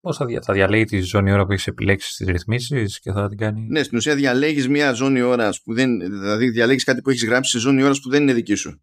Πώς 0.01 0.17
θα, 0.17 0.27
δια, 0.27 0.41
θα 0.43 0.53
διαλέγει 0.53 0.85
τη 0.85 1.01
ζώνη 1.01 1.33
ώρα 1.33 1.47
που 1.47 1.53
έχεις 1.53 1.67
επιλέξει 1.67 2.11
στι 2.11 2.25
ρυθμίσεις 2.25 3.01
και 3.01 3.13
θα 3.13 3.29
την 3.29 3.39
κάνει; 3.39 3.67
Ναι, 3.69 3.83
στην 3.83 3.97
ουσία 3.97 4.15
διαλέγεις 4.15 4.69
μια 4.69 4.93
ζώνη 4.93 5.21
ώρας 5.21 5.63
που 5.63 5.75
δεν. 5.75 5.99
Δηλαδή 5.99 6.51
διαλέγεις 6.51 6.85
κάτι 6.85 7.01
που 7.01 7.11
έχεις 7.11 7.25
γράψει 7.25 7.51
σε 7.51 7.59
ζώνη 7.59 7.83
ώρας 7.83 8.01
που 8.01 8.09
δεν 8.09 8.23
είναι 8.23 8.33
δική 8.33 8.55
σου. 8.55 8.83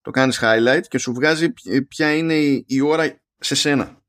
Το 0.00 0.10
κάνεις 0.10 0.40
highlight 0.42 0.82
και 0.88 0.98
σου 0.98 1.12
βγάζει 1.12 1.52
ποια 1.88 2.16
είναι 2.16 2.34
η 2.66 2.80
ώρα 2.80 3.20
σε 3.38 3.54
σένα. 3.54 4.02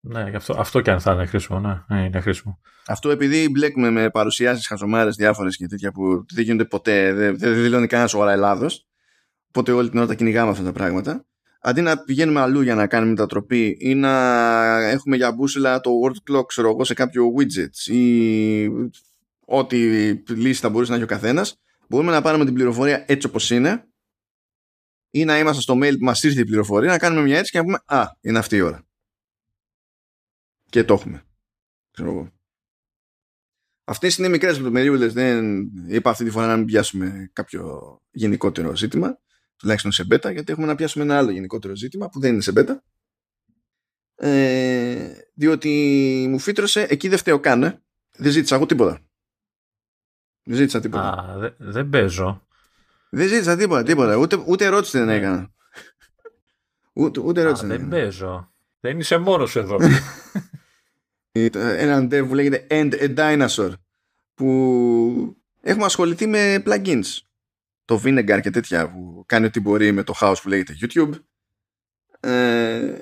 Ναι, 0.00 0.36
αυτό, 0.36 0.54
αυτό 0.58 0.80
και 0.80 0.90
αν 0.90 1.00
θα 1.00 1.12
είναι 1.12 1.26
χρήσιμο. 1.26 1.60
Ναι, 1.60 1.82
ναι, 1.88 2.04
είναι 2.04 2.20
χρήσιμο. 2.20 2.60
Αυτό 2.86 3.10
επειδή 3.10 3.48
μπλέκουμε 3.48 3.90
με 3.90 4.10
παρουσιάσεις 4.10 4.66
χαζομάρες 4.66 5.16
διάφορες 5.16 5.56
και 5.56 5.66
τέτοια 5.66 5.92
που 5.92 6.24
δεν 6.34 6.44
γίνονται 6.44 6.64
ποτέ, 6.64 7.12
δεν, 7.12 7.38
δεν 7.38 7.54
δηλώνει 7.54 7.86
κανένας 7.86 8.14
ώρα 8.14 8.32
Ελλάδο. 8.32 8.66
Οπότε 9.48 9.72
όλη 9.72 9.88
την 9.88 9.98
ώρα 9.98 10.06
τα 10.06 10.14
κυνηγάμε 10.14 10.50
αυτά 10.50 10.64
τα 10.64 10.72
πράγματα. 10.72 11.26
Αντί 11.60 11.80
να 11.80 11.98
πηγαίνουμε 11.98 12.40
αλλού 12.40 12.60
για 12.60 12.74
να 12.74 12.86
κάνουμε 12.86 13.10
μετατροπή 13.10 13.76
ή 13.80 13.94
να 13.94 14.10
έχουμε 14.88 15.16
για 15.16 15.32
μπούσουλα 15.32 15.80
το 15.80 15.90
word 16.04 16.32
clock 16.32 16.46
ξέρω 16.46 16.68
εγώ, 16.68 16.84
σε 16.84 16.94
κάποιο 16.94 17.24
widgets 17.38 17.92
ή 17.92 18.68
ό,τι 19.44 20.10
λύση 20.28 20.60
θα 20.60 20.68
μπορούσε 20.68 20.90
να 20.90 20.96
έχει 20.96 21.04
ο 21.04 21.08
καθένας, 21.08 21.60
μπορούμε 21.88 22.12
να 22.12 22.22
πάρουμε 22.22 22.44
την 22.44 22.54
πληροφορία 22.54 23.04
έτσι 23.06 23.26
όπως 23.26 23.50
είναι 23.50 23.88
ή 25.10 25.24
να 25.24 25.38
είμαστε 25.38 25.62
στο 25.62 25.74
mail 25.74 25.98
που 25.98 26.04
μας 26.04 26.22
ήρθε 26.22 26.40
η 26.40 26.44
πληροφορία, 26.44 26.90
να 26.90 26.98
κάνουμε 26.98 27.22
μια 27.22 27.38
έτσι 27.38 27.50
και 27.50 27.58
να 27.58 27.64
πούμε 27.64 27.78
Α, 27.86 28.06
είναι 28.20 28.38
αυτή 28.38 28.56
η 28.56 28.60
ώρα 28.60 28.88
και 30.68 30.84
το 30.84 30.94
έχουμε. 30.94 31.22
Ξέρω 31.90 32.10
εγώ. 32.10 32.32
Αυτές 33.84 34.16
είναι 34.16 34.28
μικρές 34.28 34.56
λεπτομεριούλες. 34.56 35.12
Δεν 35.12 35.60
είπα 35.88 36.10
αυτή 36.10 36.24
τη 36.24 36.30
φορά 36.30 36.46
να 36.46 36.56
μην 36.56 36.66
πιάσουμε 36.66 37.30
κάποιο 37.32 37.98
γενικότερο 38.10 38.76
ζήτημα, 38.76 39.18
τουλάχιστον 39.58 39.92
σε 39.92 40.04
μπέτα, 40.04 40.30
γιατί 40.30 40.52
έχουμε 40.52 40.66
να 40.66 40.74
πιάσουμε 40.74 41.04
ένα 41.04 41.16
άλλο 41.16 41.30
γενικότερο 41.30 41.76
ζήτημα 41.76 42.08
που 42.08 42.20
δεν 42.20 42.32
είναι 42.32 42.42
σε 42.42 42.52
μπέτα. 42.52 42.82
Ε, 44.14 45.12
διότι 45.34 46.26
μου 46.30 46.38
φύτρωσε, 46.38 46.86
εκεί 46.90 47.08
δεν 47.08 47.18
φταίω 47.18 47.40
καν, 47.40 47.62
ε. 47.62 47.82
δεν 48.16 48.32
ζήτησα 48.32 48.54
εγώ 48.54 48.66
τίποτα. 48.66 49.00
Δεν 50.42 50.56
ζήτησα 50.56 50.80
τίποτα. 50.80 51.08
Α, 51.08 51.38
δε, 51.38 51.50
δεν 51.56 51.88
παίζω. 51.88 52.46
Δεν 53.10 53.28
ζήτησα 53.28 53.56
τίποτα, 53.56 53.82
τίποτα. 53.82 54.16
Ούτε, 54.16 54.44
ούτε 54.46 54.64
ερώτηση 54.64 54.98
δεν 54.98 55.08
έκανα. 55.08 55.52
Ούτε, 56.92 57.20
ούτε 57.20 57.40
ερώτηση 57.40 57.64
Α, 57.64 57.68
δεν 57.68 57.88
παίζω. 57.88 58.52
Δεν 58.80 58.98
είσαι 58.98 59.18
μόνος 59.18 59.56
εδώ. 59.56 59.76
έναν 61.32 62.08
dev 62.12 62.24
που 62.28 62.34
λέγεται 62.34 62.66
End 62.70 62.92
a 62.92 63.14
Dinosaur 63.16 63.72
που 64.34 65.36
έχουμε 65.60 65.84
ασχοληθεί 65.84 66.26
με 66.26 66.62
plugins 66.66 67.18
το 67.88 68.00
Vinegar 68.04 68.40
και 68.42 68.50
τέτοια 68.50 68.90
που 68.90 69.24
κάνει 69.26 69.46
ό,τι 69.46 69.60
μπορεί 69.60 69.92
με 69.92 70.02
το 70.02 70.14
house 70.20 70.36
που 70.42 70.48
λέγεται 70.48 70.76
YouTube 70.80 71.10
ε, 72.20 72.94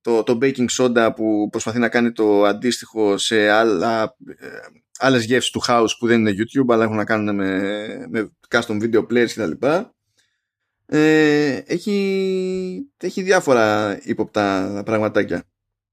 το, 0.00 0.22
το 0.22 0.38
Baking 0.42 0.66
Soda 0.70 1.10
που 1.16 1.48
προσπαθεί 1.50 1.78
να 1.78 1.88
κάνει 1.88 2.12
το 2.12 2.44
αντίστοιχο 2.44 3.18
σε 3.18 3.48
άλλα, 3.48 4.16
ε, 4.38 4.46
άλλες 4.98 5.24
γεύσεις 5.24 5.50
του 5.50 5.62
house 5.66 5.96
που 5.98 6.06
δεν 6.06 6.20
είναι 6.20 6.34
YouTube 6.38 6.72
αλλά 6.72 6.84
έχουν 6.84 6.96
να 6.96 7.04
κάνουν 7.04 7.34
με, 7.34 8.06
με 8.10 8.30
custom 8.48 8.82
video 8.82 9.06
players 9.06 9.30
κτλ. 9.34 9.66
Ε, 10.86 11.62
έχει, 11.66 12.90
έχει 12.96 13.22
διάφορα 13.22 13.98
ύποπτα 14.02 14.82
πραγματάκια. 14.84 15.44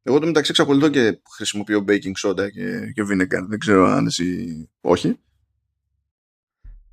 Εγώ 0.04 0.20
το 0.20 0.26
μεταξύ 0.26 0.52
εξακολουθώ 0.52 0.90
και 0.90 1.22
χρησιμοποιώ 1.36 1.86
baking 1.88 2.28
soda 2.28 2.52
και, 2.52 2.92
και 2.94 3.04
vinegar. 3.12 3.46
Δεν 3.48 3.60
ξέρω 3.60 3.86
αν 3.86 4.06
εσύ 4.06 4.70
όχι. 4.82 5.20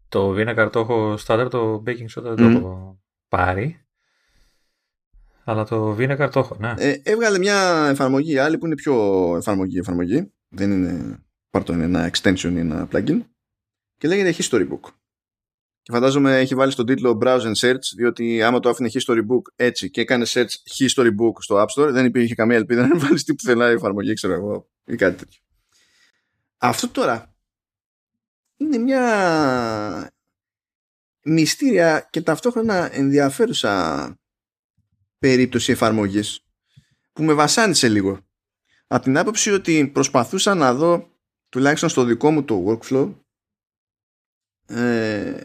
Το 0.09 0.35
vinegar 0.37 0.69
το 0.73 0.81
έχω 0.81 1.19
starter, 1.27 1.47
το 1.51 1.83
baking 1.87 2.19
soda 2.19 2.35
δεν 2.35 2.37
το 2.37 2.45
έχω 2.45 3.01
πάρει. 3.29 3.87
Αλλά 5.45 5.65
το 5.65 5.97
vinegar 5.99 6.29
το 6.33 6.39
έχω, 6.39 6.57
ναι. 6.61 6.75
Ε, 6.77 7.01
έβγαλε 7.03 7.39
μια 7.39 7.89
εφαρμογή 7.91 8.39
άλλη 8.39 8.59
που 8.59 8.67
είναι 8.67 8.75
πιο 8.75 9.35
εφαρμογή 9.37 9.79
εφαρμογή. 9.79 10.33
Δεν 10.49 10.71
είναι, 10.71 11.19
πάρτο 11.51 11.73
είναι 11.73 11.85
ένα 11.85 12.11
extension 12.11 12.53
ή 12.53 12.59
ένα 12.59 12.89
plugin. 12.93 13.21
Και 13.97 14.09
λέγεται 14.09 14.35
History 14.39 14.69
Book. 14.69 14.93
Και 15.83 15.93
φαντάζομαι 15.93 16.39
έχει 16.39 16.55
βάλει 16.55 16.73
στον 16.73 16.87
τίτλο 16.87 17.19
Browse 17.23 17.41
and 17.41 17.55
Search, 17.55 17.83
διότι 17.97 18.43
άμα 18.43 18.61
το 18.61 18.69
άφηνε 18.69 18.91
History 18.93 19.19
Book 19.19 19.43
έτσι 19.57 19.91
και 19.91 20.01
έκανε 20.01 20.25
search 20.29 20.51
History 20.79 21.09
Book 21.09 21.33
στο 21.39 21.57
App 21.57 21.83
Store, 21.83 21.91
δεν 21.91 22.05
υπήρχε 22.05 22.35
καμία 22.35 22.57
ελπίδα 22.57 22.87
να 22.87 22.99
βάλεις 23.07 23.25
τι 23.25 23.35
πουθενά 23.35 23.71
η 23.71 23.73
εφαρμογή, 23.73 24.13
ξέρω 24.13 24.33
εγώ, 24.33 24.69
ή 24.85 24.97
κάτι 24.97 25.17
τέτοιο. 25.17 25.41
Αυτό 26.59 26.89
τώρα 26.89 27.35
είναι 28.59 28.79
μια 28.79 30.13
μυστήρια 31.23 32.09
και 32.11 32.23
ταυτόχρονα 32.23 32.95
ενδιαφέρουσα 32.95 34.15
περίπτωση 35.19 35.73
εφαρμογής 35.73 36.41
που 37.13 37.23
με 37.23 37.33
βασάνισε 37.33 37.89
λίγο. 37.89 38.21
Από 38.87 39.03
την 39.03 39.19
άποψη 39.19 39.51
ότι 39.51 39.89
προσπαθούσα 39.89 40.55
να 40.55 40.75
δω 40.75 41.09
τουλάχιστον 41.49 41.89
στο 41.89 42.05
δικό 42.05 42.31
μου 42.31 42.45
το 42.45 42.65
workflow 42.69 43.15
ε, 44.67 45.41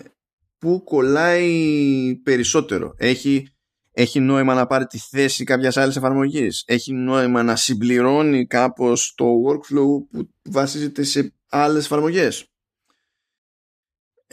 που 0.58 0.84
κολλάει 0.84 2.16
περισσότερο. 2.24 2.94
Έχει, 2.98 3.48
έχει 3.92 4.20
νόημα 4.20 4.54
να 4.54 4.68
πάρει 4.68 4.86
τη 4.86 4.98
θέση 4.98 5.44
κάποιας 5.44 5.78
άλλης 5.78 5.96
εφαρμογής; 5.96 6.64
Έχει 6.68 6.94
νόημα 6.94 7.44
να 7.44 7.56
συμπληρώνει 7.56 8.48
κάπως 8.48 9.14
το 9.16 9.26
workflow 9.48 10.08
που 10.12 10.30
βασίζεται 10.44 11.04
σε 11.04 11.34
άλλες 11.50 11.86
εφαρμογές; 11.86 12.53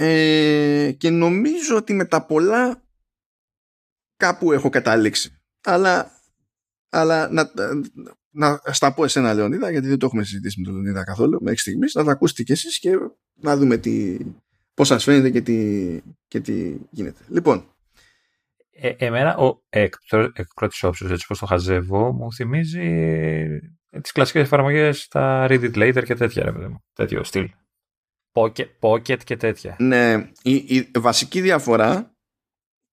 Ε, 0.02 0.93
και 0.93 1.10
νομίζω 1.10 1.77
ότι 1.77 1.93
με 1.93 2.05
τα 2.05 2.27
πολλά 2.27 2.82
κάπου 4.16 4.52
έχω 4.52 4.68
καταλήξει. 4.68 5.39
Αλλά, 5.64 6.10
αλλά 6.89 7.28
να, 7.28 7.51
να 8.31 8.60
στα 8.64 8.94
πω 8.94 9.05
εσένα 9.05 9.35
Λεωνίδα 9.35 9.70
γιατί 9.70 9.89
δεν 9.89 9.98
το 9.98 10.06
έχουμε 10.06 10.24
συζητήσει 10.24 10.60
με 10.60 10.66
τον 10.66 10.74
Λεωνίδα 10.74 11.05
καθόλου 11.05 11.43
μέχρι 11.43 11.59
στιγμής 11.59 11.94
να 11.94 12.05
τα 12.05 12.10
ακούσετε 12.10 12.43
κι 12.43 12.52
εσείς 12.52 12.78
και 12.78 12.90
να 13.35 13.56
δούμε 13.56 13.77
τι, 13.77 14.16
πώς 14.74 14.86
σας 14.86 15.05
φαίνεται 15.05 15.31
και 15.31 15.40
τι, 15.40 16.01
και 16.28 16.40
τι 16.40 16.77
γίνεται. 16.90 17.24
Λοιπόν. 17.28 17.74
Ε, 18.70 18.93
εμένα, 18.98 19.36
ο, 19.36 19.62
εκ, 19.68 19.94
εκ 20.32 20.47
πρώτης 20.55 20.82
όψης, 20.82 21.10
έτσι 21.10 21.27
πως 21.27 21.39
το 21.39 21.47
χαζεύω, 21.47 22.12
μου 22.12 22.32
θυμίζει 22.32 22.81
ε, 23.90 24.01
τις 24.01 24.12
κλασικές 24.12 24.43
εφαρμογές, 24.43 25.09
τα 25.09 25.47
Read 25.51 25.72
It 25.72 25.74
Later 25.74 26.02
και 26.05 26.14
τέτοια, 26.14 26.44
ρε 26.44 26.52
παιδί 26.52 26.66
μου. 26.66 26.85
Τέτοιο 26.93 27.24
στυλ. 27.24 27.51
Pocket, 28.32 28.69
pocket 28.81 29.24
και 29.24 29.36
τέτοια. 29.36 29.77
Ναι, 29.78 30.31
η, 30.43 30.55
η 30.55 30.90
βασική 30.98 31.40
διαφορά 31.40 32.15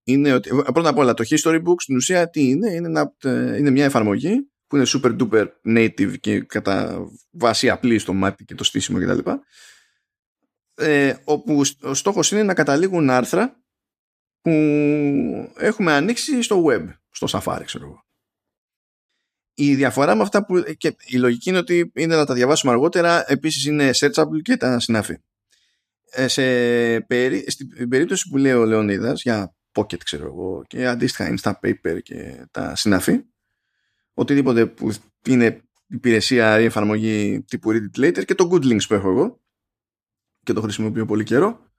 είναι 0.03 0.33
ότι, 0.33 0.49
πρώτα 0.49 0.89
απ' 0.89 0.97
όλα, 0.97 1.13
το 1.13 1.23
History 1.29 1.63
Book 1.63 1.75
στην 1.77 1.95
ουσία 1.95 2.29
τι 2.29 2.49
είναι, 2.49 2.71
είναι, 2.71 2.87
ένα, 2.87 3.15
ε, 3.23 3.57
είναι 3.57 3.69
μια 3.69 3.85
εφαρμογή 3.85 4.51
που 4.67 4.75
είναι 4.75 4.85
super 4.87 5.17
duper 5.19 5.47
native 5.65 6.19
και 6.19 6.41
κατά 6.41 7.07
βάση 7.31 7.69
απλή 7.69 7.99
στο 7.99 8.13
μάτι 8.13 8.45
και 8.45 8.55
το 8.55 8.63
στήσιμο 8.63 8.99
κτλ 8.99 9.29
ε, 10.77 11.15
όπου 11.23 11.61
ο 11.81 11.93
στόχος 11.93 12.31
είναι 12.31 12.43
να 12.43 12.53
καταλήγουν 12.53 13.09
άρθρα 13.09 13.61
που 14.41 14.51
έχουμε 15.57 15.93
ανοίξει 15.93 16.41
στο 16.41 16.63
web, 16.67 16.87
στο 17.09 17.27
Safari 17.31 17.61
ξέρω 17.65 17.85
εγώ. 17.85 18.05
Η 19.53 19.75
διαφορά 19.75 20.15
με 20.15 20.21
αυτά 20.21 20.45
που 20.45 20.63
και 20.77 20.95
η 21.05 21.17
λογική 21.17 21.49
είναι 21.49 21.57
ότι 21.57 21.91
είναι 21.95 22.15
να 22.15 22.25
τα 22.25 22.33
διαβάσουμε 22.33 22.71
αργότερα, 22.71 23.31
επίσης 23.31 23.65
είναι 23.65 23.89
searchable 23.93 24.41
και 24.41 24.57
τα 24.57 24.79
συνάφη. 24.79 25.17
Ε, 26.19 26.27
σε 26.27 26.41
περί, 27.01 27.45
στην 27.47 27.89
περίπτωση 27.89 28.29
που 28.29 28.37
λέει 28.37 28.51
ο 28.51 28.65
Λεωνίδας 28.65 29.21
για 29.21 29.55
Pocket 29.71 29.97
ξέρω 29.97 30.25
εγώ 30.25 30.63
και 30.67 30.87
αντίστοιχα 30.87 31.57
Paper 31.61 31.97
και 32.03 32.47
τα 32.51 32.75
συνάφη, 32.75 33.23
οτιδήποτε 34.13 34.65
που 34.65 34.91
είναι 35.27 35.61
υπηρεσία 35.87 36.59
ή 36.59 36.63
εφαρμογή 36.63 37.43
τύπου 37.43 37.71
Read 37.71 37.97
It 37.97 38.05
Later 38.05 38.25
και 38.25 38.35
το 38.35 38.49
Good 38.51 38.63
Links 38.63 38.87
που 38.87 38.93
έχω 38.93 39.09
εγώ, 39.09 39.41
και 40.43 40.53
το 40.53 40.61
χρησιμοποιώ 40.61 41.05
πολύ 41.05 41.23
καιρό 41.23 41.71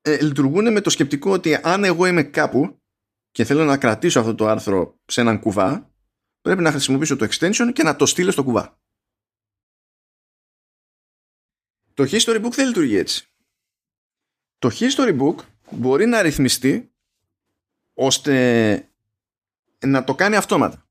ε, 0.00 0.22
λειτουργούν 0.22 0.72
με 0.72 0.80
το 0.80 0.90
σκεπτικό 0.90 1.32
ότι 1.32 1.58
αν 1.62 1.84
εγώ 1.84 2.06
είμαι 2.06 2.22
κάπου 2.22 2.82
και 3.30 3.44
θέλω 3.44 3.64
να 3.64 3.78
κρατήσω 3.78 4.20
αυτό 4.20 4.34
το 4.34 4.46
άρθρο 4.46 5.00
σε 5.06 5.20
έναν 5.20 5.40
κουβά 5.40 5.94
πρέπει 6.40 6.62
να 6.62 6.70
χρησιμοποιήσω 6.70 7.16
το 7.16 7.28
extension 7.30 7.70
και 7.72 7.82
να 7.82 7.96
το 7.96 8.06
στείλω 8.06 8.30
στο 8.30 8.44
κουβά. 8.44 8.78
Το 11.94 12.04
History 12.10 12.44
Book 12.44 12.50
δεν 12.50 12.66
λειτουργεί 12.66 12.96
έτσι. 12.96 13.28
το 14.58 14.70
history 14.72 15.20
book 15.20 15.36
μπορεί 15.70 16.06
να 16.06 16.22
ρυθμιστεί 16.22 16.92
ώστε 17.94 18.88
να 19.78 20.04
το 20.04 20.14
κάνει 20.14 20.36
αυτόματα. 20.36 20.88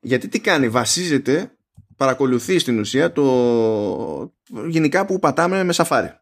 Γιατί 0.00 0.28
τι 0.28 0.40
κάνει, 0.40 0.68
βασίζεται, 0.68 1.56
παρακολουθεί 1.96 2.58
στην 2.58 2.78
ουσία 2.78 3.12
το 3.12 4.34
γενικά 4.68 5.06
που 5.06 5.18
πατάμε 5.18 5.64
με 5.64 5.72
σαφάρι. 5.72 6.20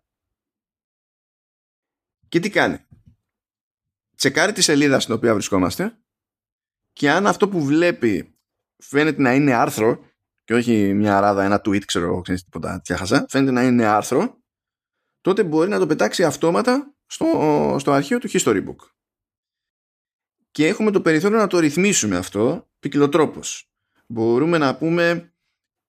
Και 2.29 2.41
τι 2.41 2.51
κάνει. 2.51 2.79
Τσεκάρει 4.17 4.53
τη 4.53 4.63
σελίδα 4.63 5.01
στην 5.01 5.15
οποία 5.15 5.33
βρισκόμαστε 5.33 5.99
και 6.93 7.11
αν 7.11 7.27
αυτό 7.27 7.49
που 7.49 7.65
βλέπει 7.65 8.39
φαίνεται 8.77 9.23
να 9.23 9.35
είναι 9.35 9.53
άρθρο 9.53 10.10
και 10.51 10.57
όχι 10.57 10.95
μια 10.95 11.21
ράδα, 11.21 11.45
ένα 11.45 11.61
tweet, 11.65 11.85
ξέρω 11.85 12.07
εγώ, 12.07 12.21
ξέρεις 12.21 12.45
τίποτα, 12.45 12.81
τιάχασα, 12.81 13.27
φαίνεται 13.29 13.51
να 13.51 13.63
είναι 13.63 13.87
άρθρο, 13.87 14.43
τότε 15.21 15.45
μπορεί 15.45 15.69
να 15.69 15.79
το 15.79 15.87
πετάξει 15.87 16.25
αυτόματα 16.25 16.95
στο, 17.07 17.27
στο 17.79 17.93
αρχείο 17.93 18.19
του 18.19 18.29
History 18.31 18.65
Book. 18.67 18.77
Και 20.51 20.67
έχουμε 20.67 20.91
το 20.91 21.01
περιθώριο 21.01 21.39
να 21.39 21.47
το 21.47 21.59
ρυθμίσουμε 21.59 22.17
αυτό 22.17 22.69
ποικιλοτρόπως. 22.79 23.71
Μπορούμε 24.07 24.59
να 24.59 24.77
πούμε 24.77 25.35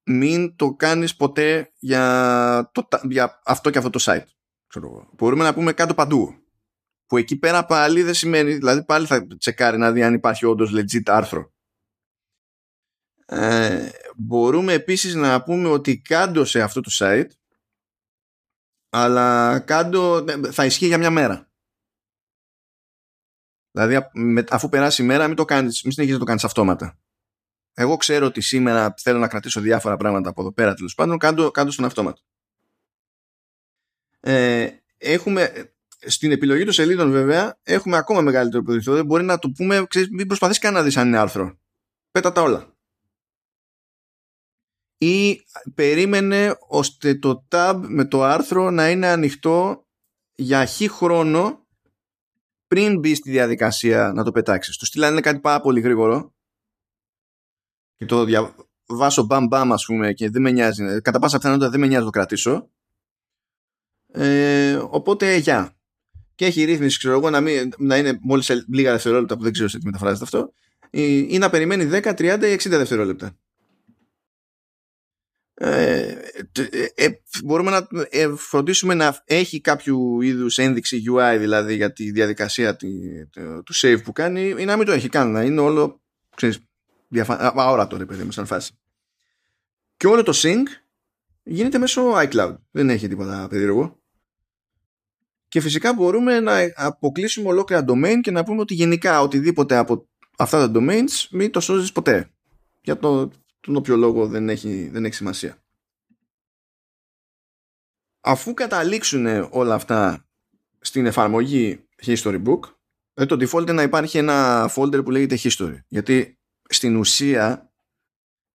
μην 0.03 0.55
το 0.55 0.73
κάνεις 0.73 1.15
ποτέ 1.15 1.71
για, 1.79 2.69
το, 2.73 2.87
για 3.09 3.41
αυτό 3.45 3.69
και 3.69 3.77
αυτό 3.77 3.89
το 3.89 3.99
site. 4.01 4.25
Ξέρω 4.67 5.09
Μπορούμε 5.13 5.43
να 5.43 5.53
πούμε 5.53 5.73
κάτω 5.73 5.93
παντού. 5.93 6.35
Που 7.05 7.17
εκεί 7.17 7.37
πέρα 7.37 7.65
πάλι 7.65 8.03
δεν 8.03 8.13
σημαίνει, 8.13 8.53
δηλαδή 8.53 8.85
πάλι 8.85 9.05
θα 9.05 9.27
τσεκάρει 9.37 9.77
να 9.77 9.91
δει 9.91 10.03
αν 10.03 10.13
υπάρχει 10.13 10.45
όντως 10.45 10.71
legit 10.73 11.03
άρθρο. 11.05 11.50
Ε, 13.33 13.89
μπορούμε 14.15 14.73
επίσης 14.73 15.13
να 15.13 15.43
πούμε 15.43 15.69
ότι 15.69 16.01
κάτω 16.01 16.45
σε 16.45 16.61
αυτό 16.61 16.81
το 16.81 16.89
site 16.93 17.29
αλλά 18.89 19.59
κάτω 19.59 20.25
θα 20.51 20.65
ισχύει 20.65 20.87
για 20.87 20.97
μια 20.97 21.09
μέρα. 21.09 21.51
Δηλαδή 23.71 24.09
αφού 24.49 24.69
περάσει 24.69 25.01
η 25.01 25.05
μέρα 25.05 25.27
μην, 25.27 25.35
το 25.35 25.45
κάνεις, 25.45 25.83
μην 25.83 25.91
συνεχίζεις 25.91 26.13
να 26.13 26.19
το 26.19 26.25
κάνεις 26.25 26.43
αυτόματα. 26.43 26.99
Εγώ 27.73 27.97
ξέρω 27.97 28.25
ότι 28.25 28.41
σήμερα 28.41 28.93
θέλω 28.97 29.19
να 29.19 29.27
κρατήσω 29.27 29.61
διάφορα 29.61 29.97
πράγματα 29.97 30.29
από 30.29 30.41
εδώ 30.41 30.53
πέρα 30.53 30.73
τέλος 30.73 30.95
πάντων 30.95 31.17
κάτω, 31.17 31.51
κάτω 31.51 31.71
στον 31.71 31.85
αυτόματο. 31.85 32.21
Ε, 34.19 34.69
έχουμε 34.97 35.73
στην 36.05 36.31
επιλογή 36.31 36.63
των 36.63 36.73
σελίδων 36.73 37.11
βέβαια 37.11 37.59
έχουμε 37.63 37.97
ακόμα 37.97 38.21
μεγαλύτερο 38.21 38.63
περιθώριο 38.63 39.03
μπορεί 39.03 39.23
να 39.23 39.39
το 39.39 39.49
πούμε 39.49 39.85
ξέρεις, 39.87 40.09
μην 40.09 40.27
προσπαθείς 40.27 40.59
καν 40.59 40.73
να 40.73 40.83
δεις 40.83 40.97
αν 40.97 41.07
είναι 41.07 41.17
άρθρο 41.17 41.59
πέτα 42.11 42.31
τα 42.31 42.41
όλα 42.41 42.70
ή 45.01 45.45
περίμενε 45.75 46.55
ώστε 46.67 47.15
το 47.15 47.47
tab 47.49 47.81
με 47.87 48.05
το 48.05 48.23
άρθρο 48.23 48.71
να 48.71 48.89
είναι 48.89 49.07
ανοιχτό 49.07 49.87
για 50.35 50.65
χι 50.65 50.89
χρόνο 50.89 51.67
πριν 52.67 52.99
μπει 52.99 53.15
στη 53.15 53.31
διαδικασία 53.31 54.11
να 54.15 54.23
το 54.23 54.31
πετάξεις. 54.31 54.77
Το 54.77 54.85
στείλανε 54.85 55.11
είναι 55.11 55.21
κάτι 55.21 55.39
πάρα 55.39 55.61
πολύ 55.61 55.79
γρήγορο 55.79 56.33
και 57.95 58.05
το 58.05 58.23
διαβάσω 58.23 59.23
μπαμ 59.23 59.47
μπαμ 59.47 59.73
ας 59.73 59.85
πούμε 59.85 60.13
και 60.13 60.29
δεν 60.29 60.41
με 60.41 60.51
νοιάζει, 60.51 61.01
κατά 61.01 61.19
πάσα 61.19 61.37
πιθανότητα 61.37 61.69
δεν 61.69 61.79
με 61.79 61.87
νοιάζει 61.87 62.05
να 62.05 62.11
το 62.11 62.17
κρατήσω. 62.17 62.69
Ε, 64.11 64.75
οπότε 64.75 65.35
για. 65.35 65.75
Και 66.35 66.45
έχει 66.45 66.63
ρύθμιση, 66.63 66.97
ξέρω 66.97 67.13
εγώ, 67.13 67.29
να, 67.29 67.41
μην, 67.41 67.73
να 67.77 67.97
είναι 67.97 68.19
μόλις 68.21 68.65
λίγα 68.67 68.91
δευτερόλεπτα 68.91 69.37
που 69.37 69.43
δεν 69.43 69.51
ξέρω 69.51 69.67
σε 69.67 69.77
τι 69.77 69.85
μεταφράζεται 69.85 70.23
αυτό 70.23 70.53
ή 70.91 71.37
να 71.37 71.49
περιμένει 71.49 71.89
10, 71.91 72.03
30 72.03 72.39
ή 72.41 72.53
60 72.53 72.69
δευτερόλεπτα. 72.69 73.35
Ε, 75.63 76.17
ε, 76.95 77.09
μπορούμε 77.43 77.71
να 77.71 77.87
ε, 78.09 78.35
φροντίσουμε 78.35 78.93
να 78.93 79.21
έχει 79.25 79.61
κάποιο 79.61 80.19
είδους 80.21 80.57
ένδειξη 80.57 81.03
UI 81.11 81.35
δηλαδή 81.39 81.75
για 81.75 81.93
τη 81.93 82.11
διαδικασία 82.11 82.75
τη, 82.75 82.87
του 83.63 83.75
save 83.75 83.97
που 84.03 84.11
κάνει 84.11 84.55
ή 84.57 84.65
να 84.65 84.77
μην 84.77 84.85
το 84.85 84.91
έχει 84.91 85.09
καν 85.09 85.31
να 85.31 85.41
είναι 85.41 85.61
όλο 85.61 86.01
ξέρεις, 86.35 86.59
διαφα... 87.07 87.53
αόρατο 87.55 87.97
ρε 87.97 88.05
παιδί 88.05 88.23
μου 88.23 88.31
σαν 88.31 88.45
φάση. 88.45 88.73
Και 89.97 90.07
όλο 90.07 90.23
το 90.23 90.31
sync 90.35 90.63
γίνεται 91.43 91.77
μέσω 91.77 92.13
iCloud. 92.15 92.55
Δεν 92.71 92.89
έχει 92.89 93.07
τίποτα 93.07 93.47
περίεργο. 93.49 93.99
Και 95.47 95.61
φυσικά 95.61 95.93
μπορούμε 95.93 96.39
να 96.39 96.57
αποκλείσουμε 96.75 97.47
ολόκληρα 97.47 97.85
domain 97.87 98.15
και 98.21 98.31
να 98.31 98.43
πούμε 98.43 98.61
ότι 98.61 98.73
γενικά 98.73 99.21
οτιδήποτε 99.21 99.75
από 99.75 100.07
αυτά 100.37 100.71
τα 100.71 100.79
domains 100.79 101.27
μην 101.31 101.51
το 101.51 101.59
σώζεις 101.59 101.91
ποτέ. 101.91 102.31
Για 102.81 102.97
το 102.97 103.31
τον 103.61 103.75
όποιο 103.75 103.95
λόγο 103.95 104.27
δεν 104.27 104.49
έχει, 104.49 104.89
δεν 104.91 105.05
έχει 105.05 105.15
σημασία. 105.15 105.63
Αφού 108.21 108.53
καταλήξουν 108.53 109.47
όλα 109.51 109.75
αυτά 109.75 110.25
στην 110.79 111.05
εφαρμογή 111.05 111.87
History 112.05 112.43
Book, 112.43 112.59
ε, 113.13 113.25
το 113.25 113.35
default 113.39 113.61
είναι 113.61 113.71
να 113.71 113.81
υπάρχει 113.81 114.17
ένα 114.17 114.69
folder 114.75 115.03
που 115.03 115.11
λέγεται 115.11 115.37
History. 115.43 115.77
Γιατί 115.87 116.39
στην 116.69 116.95
ουσία 116.95 117.71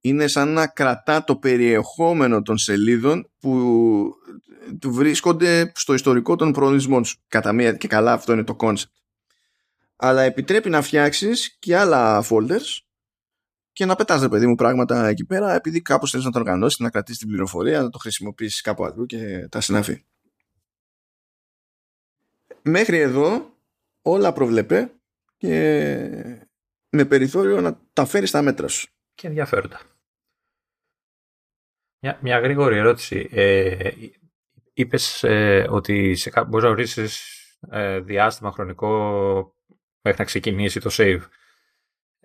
είναι 0.00 0.26
σαν 0.26 0.48
να 0.48 0.66
κρατά 0.66 1.24
το 1.24 1.36
περιεχόμενο 1.36 2.42
των 2.42 2.58
σελίδων 2.58 3.30
που 3.38 4.12
του 4.78 4.92
βρίσκονται 4.92 5.72
στο 5.74 5.94
ιστορικό 5.94 6.36
των 6.36 6.52
προορισμών 6.52 7.04
σου. 7.04 7.18
Κατά 7.28 7.52
μία 7.52 7.72
και 7.72 7.88
καλά 7.88 8.12
αυτό 8.12 8.32
είναι 8.32 8.44
το 8.44 8.56
concept. 8.60 8.90
Αλλά 9.96 10.22
επιτρέπει 10.22 10.70
να 10.70 10.82
φτιάξεις 10.82 11.56
και 11.58 11.76
άλλα 11.76 12.24
folders 12.30 12.85
και 13.76 13.84
να 13.84 13.94
πετάς 13.94 14.20
ρε 14.20 14.28
παιδί 14.28 14.46
μου 14.46 14.54
πράγματα 14.54 15.06
εκεί 15.06 15.24
πέρα 15.24 15.54
επειδή 15.54 15.82
κάπως 15.82 16.10
θέλεις 16.10 16.26
να 16.26 16.32
το 16.32 16.38
οργανώσεις, 16.38 16.78
να 16.78 16.90
κρατήσεις 16.90 17.18
την 17.18 17.28
πληροφορία, 17.28 17.82
να 17.82 17.90
το 17.90 17.98
χρησιμοποιήσεις 17.98 18.60
κάπου 18.60 18.84
αλλού 18.84 19.06
και 19.06 19.48
τα 19.48 19.60
συναφή. 19.60 20.04
Μέχρι 22.62 22.98
εδώ 22.98 23.56
όλα 24.02 24.32
προβλέπε 24.32 24.92
και 25.36 25.50
με 26.88 27.04
περιθώριο 27.04 27.60
να 27.60 27.80
τα 27.92 28.04
φέρεις 28.04 28.28
στα 28.28 28.42
μέτρα 28.42 28.68
σου. 28.68 28.88
Και 29.14 29.26
ενδιαφέροντα. 29.26 29.80
Μια, 32.02 32.18
μια 32.22 32.38
γρήγορη 32.38 32.76
ερώτηση. 32.76 33.28
Ε, 33.30 33.90
είπες 34.72 35.22
ε, 35.22 35.66
ότι 35.70 36.14
σε 36.14 36.30
κά... 36.30 36.44
μπορείς 36.44 36.64
να 36.64 36.70
ορίσεις 36.70 37.22
ε, 37.70 38.00
διάστημα 38.00 38.52
χρονικό 38.52 38.90
μέχρι 40.00 40.18
να 40.18 40.24
ξεκινήσει 40.24 40.80
το 40.80 40.90
save. 40.92 41.22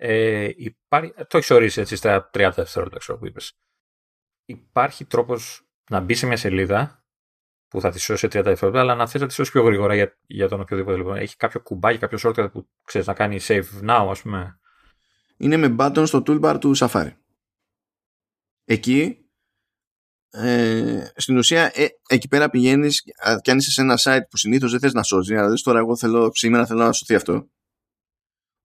Ε, 0.03 0.49
υπάρχει, 0.55 1.13
το 1.27 1.37
έχεις 1.37 1.49
ορίσει 1.49 1.81
έτσι 1.81 1.95
στα 1.95 2.29
30 2.33 2.51
δευτερόλεπτα, 2.55 2.99
ξέρω 2.99 3.17
που 3.17 3.25
είπες. 3.25 3.57
Υπάρχει 4.45 5.05
τρόπος 5.05 5.67
να 5.89 5.99
μπει 5.99 6.13
σε 6.13 6.25
μια 6.25 6.37
σελίδα 6.37 7.05
που 7.67 7.81
θα 7.81 7.91
της 7.91 8.03
σώσει 8.03 8.19
σε 8.19 8.27
30 8.27 8.31
δευτερόλεπτα, 8.31 8.79
αλλά 8.79 8.95
να 8.95 9.07
θες 9.07 9.21
να 9.21 9.27
της 9.27 9.35
σώσει 9.35 9.51
πιο 9.51 9.63
γρήγορα 9.63 9.95
για, 9.95 10.17
για 10.27 10.47
τον 10.47 10.59
οποιοδήποτε. 10.59 10.97
Λοιπόν. 10.97 11.15
Έχει 11.15 11.35
κάποιο 11.35 11.61
κουμπάκι, 11.61 11.97
κάποιο 11.97 12.17
shortcut 12.21 12.51
που 12.51 12.69
ξέρεις 12.83 13.07
να 13.07 13.13
κάνει 13.13 13.39
save 13.41 13.63
now, 13.83 14.07
ας 14.09 14.21
πούμε. 14.21 14.59
Είναι 15.37 15.57
με 15.57 15.75
button 15.79 16.03
στο 16.07 16.23
toolbar 16.27 16.57
του 16.59 16.77
Safari. 16.77 17.13
Εκεί 18.65 19.25
ε, 20.29 21.11
στην 21.15 21.37
ουσία 21.37 21.71
ε, 21.73 21.87
εκεί 22.07 22.27
πέρα 22.27 22.49
πηγαίνεις 22.49 23.01
και 23.41 23.51
αν 23.51 23.57
είσαι 23.57 23.71
σε 23.71 23.81
ένα 23.81 23.97
site 23.99 24.25
που 24.29 24.37
συνήθως 24.37 24.71
δεν 24.71 24.79
θες 24.79 24.93
να 24.93 25.03
σώζει 25.03 25.35
αλλά 25.35 25.53
τώρα 25.63 25.79
εγώ 25.79 25.97
θέλω, 25.97 26.31
σήμερα 26.33 26.65
θέλω 26.65 26.83
να 26.83 26.91
σωθεί 26.91 27.15
αυτό 27.15 27.49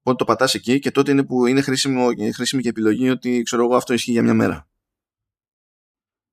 Οπότε 0.09 0.25
το 0.25 0.33
πατάς 0.33 0.55
εκεί 0.55 0.79
και 0.79 0.91
τότε 0.91 1.11
είναι 1.11 1.25
που 1.25 1.47
είναι 1.47 1.61
χρήσιμο, 1.61 2.09
χρήσιμη 2.35 2.63
και 2.63 2.69
επιλογή 2.69 3.11
ότι 3.11 3.43
ξέρω 3.43 3.65
εγώ 3.65 3.77
αυτό 3.77 3.93
ισχύει 3.93 4.11
για 4.11 4.23
μια 4.23 4.35
μέρα. 4.35 4.69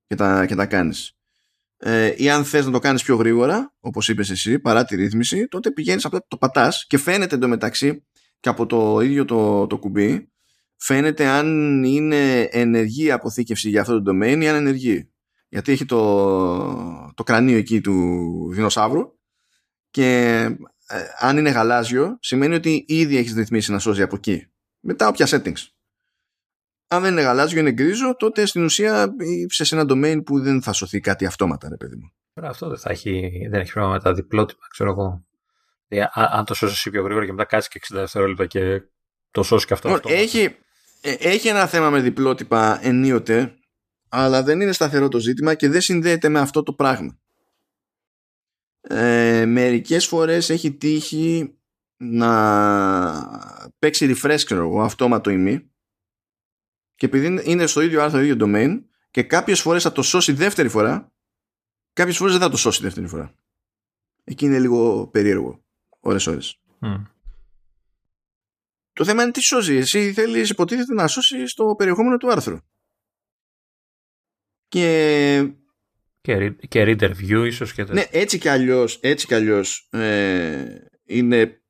Και 0.08 0.16
τα, 0.16 0.46
και 0.46 0.56
τα 0.56 0.66
κάνεις. 0.66 1.18
Ε, 1.78 2.14
ή 2.18 2.30
αν 2.30 2.46
θες 2.46 2.66
να 2.66 2.72
το 2.72 2.80
κάνεις 2.80 3.04
πιο 3.04 3.16
γρήγορα, 3.16 3.74
όπως 3.80 4.10
είπες 4.10 4.30
εσύ, 4.30 4.60
παρά 4.60 4.86
τη 4.86 4.96
ρύθμιση, 4.96 5.48
τότε 5.48 5.72
πηγαίνεις 5.72 6.06
απλά 6.06 6.26
το 6.28 6.38
πατάς 6.38 6.88
και 6.88 6.98
φαίνεται 6.98 7.36
εντωμεταξύ 7.36 8.06
και 8.40 8.50
από 8.50 8.66
το 8.66 9.00
ίδιο 9.00 9.26
το, 9.26 9.68
το 9.68 9.78
κουμπί 9.78 10.32
φαίνεται 10.76 11.28
αν 11.28 11.84
είναι 11.84 12.42
ενεργή 12.42 13.12
αποθήκευση 13.12 13.70
για 13.70 13.82
αυτό 13.82 14.02
το 14.02 14.12
domain 14.12 14.42
ή 14.42 14.48
αν 14.48 14.56
ενεργή. 14.56 15.12
Γιατί 15.50 15.72
έχει 15.72 15.86
το, 15.86 17.14
το 17.14 17.24
κρανίο 17.24 17.58
εκεί 17.58 17.82
του 17.82 18.50
δεινοσαύρου 18.54 19.18
και 19.90 20.36
ε, 20.42 20.58
αν 21.20 21.38
είναι 21.38 21.50
γαλάζιο, 21.50 22.18
σημαίνει 22.20 22.56
ότι 22.56 22.86
ήδη 22.88 23.18
έχεις 23.18 23.34
ρυθμίσει 23.34 23.72
να 23.72 23.80
σώζει 23.80 24.02
από 24.02 24.16
εκεί. 24.16 24.48
Μετά 24.80 25.08
όποια 25.08 25.28
settings. 25.30 25.68
Αν 26.88 27.02
δεν 27.02 27.12
είναι 27.12 27.22
γαλάζιο, 27.22 27.60
είναι 27.60 27.72
γκρίζο, 27.72 28.16
τότε 28.16 28.46
στην 28.46 28.64
ουσία 28.64 29.16
είσαι 29.48 29.64
σε 29.64 29.76
ένα 29.76 29.86
domain 29.90 30.22
που 30.26 30.40
δεν 30.40 30.62
θα 30.62 30.74
σωθεί 30.74 31.00
κάτι 31.00 31.26
αυτόματα, 31.26 31.70
ρε 31.70 31.78
παιδί 31.78 31.96
μου. 31.96 32.12
Αυτό 32.34 32.68
δεν, 32.68 32.78
θα 32.78 32.92
έχει, 32.92 33.30
δεν 33.50 33.60
έχει 33.60 33.72
πρόβλημα 33.72 33.96
με 33.96 34.04
τα 34.04 34.14
διπλότυπα, 34.14 34.68
ξέρω 34.70 34.90
εγώ. 34.90 35.26
Ε, 35.88 36.04
αν 36.14 36.46
το 36.46 36.54
σώσει 36.54 36.90
πιο 36.90 37.04
γρήγορα 37.04 37.26
και 37.26 37.32
μετά 37.32 37.46
κάτσεις 37.46 37.70
και 37.70 37.80
60 37.94 37.96
δευτερόλεπτα 37.96 38.46
και 38.46 38.82
το 39.32 39.44
σώσει 39.44 39.66
και 39.66 39.74
αυτό. 39.74 39.90
Λοιπόν, 39.90 40.12
έχει, 40.12 40.56
ε, 41.02 41.16
έχει 41.20 41.48
ένα 41.48 41.68
θέμα 41.68 41.90
με 41.90 42.00
διπλότυπα 42.00 42.80
ενίοτε, 42.82 43.54
αλλά 44.10 44.44
δεν 44.44 44.62
είναι 44.62 44.72
σταθερό 44.72 45.08
το 45.08 45.20
ζήτημα 45.20 45.56
και 45.56 45.70
δεν 45.70 45.82
συνδέεται 45.82 46.30
με 46.30 46.40
αυτό 46.40 46.64
το 46.64 46.74
πράγμα 46.74 47.18
ε, 48.90 49.46
μερικές 49.46 50.08
φορές 50.08 50.50
έχει 50.50 50.74
τύχει 50.74 51.58
να 51.98 53.72
παίξει 53.80 54.16
refresh 54.16 54.42
ξέρω 54.46 54.80
αυτόματο 54.84 55.30
ημί 55.30 55.72
και 56.96 57.06
επειδή 57.06 57.52
είναι 57.52 57.66
στο 57.66 57.82
ίδιο 57.82 58.02
άρθρο, 58.02 58.20
ίδιο 58.20 58.36
domain 58.40 58.84
και 59.12 59.24
κάποιες 59.24 59.62
φορές 59.62 59.84
θα 59.84 59.92
το 59.92 60.02
σώσει 60.02 60.32
δεύτερη 60.32 60.70
φορά 60.70 61.14
κάποιες 61.94 62.18
φορές 62.18 62.34
δεν 62.34 62.42
θα 62.42 62.50
το 62.50 62.58
σώσει 62.58 62.82
δεύτερη 62.82 63.08
φορά. 63.08 63.36
Εκεί 64.24 64.46
είναι 64.46 64.60
λίγο 64.60 65.08
περίεργο. 65.08 65.64
Ώρες 66.00 66.28
ώρες. 66.28 66.62
Mm. 66.82 67.06
το 68.94 69.06
θέμα 69.06 69.24
είναι 69.24 69.32
τι 69.32 69.42
σώζει. 69.42 69.76
Εσύ 69.76 70.14
θέλεις 70.14 70.50
υποτίθεται 70.50 70.94
να 70.94 71.08
σώσεις 71.08 71.54
το 71.54 71.76
περιεχόμενο 71.76 72.18
του 72.18 72.32
άρθρου. 72.32 72.58
Και 74.68 75.54
Και, 76.24 76.38
re- 76.38 76.68
και 76.68 76.84
reader 76.88 77.10
view 77.10 77.46
ίσως 77.46 77.74
και 77.74 77.84
ναι 77.84 78.06
έτσι 78.12 78.38
κι 78.38 78.48
αλλιώς 78.48 79.00
έτσι 79.02 79.28
κι 79.28 79.34
αλλιώς 79.34 79.88
ε, 79.92 80.66
είναι 81.06 81.62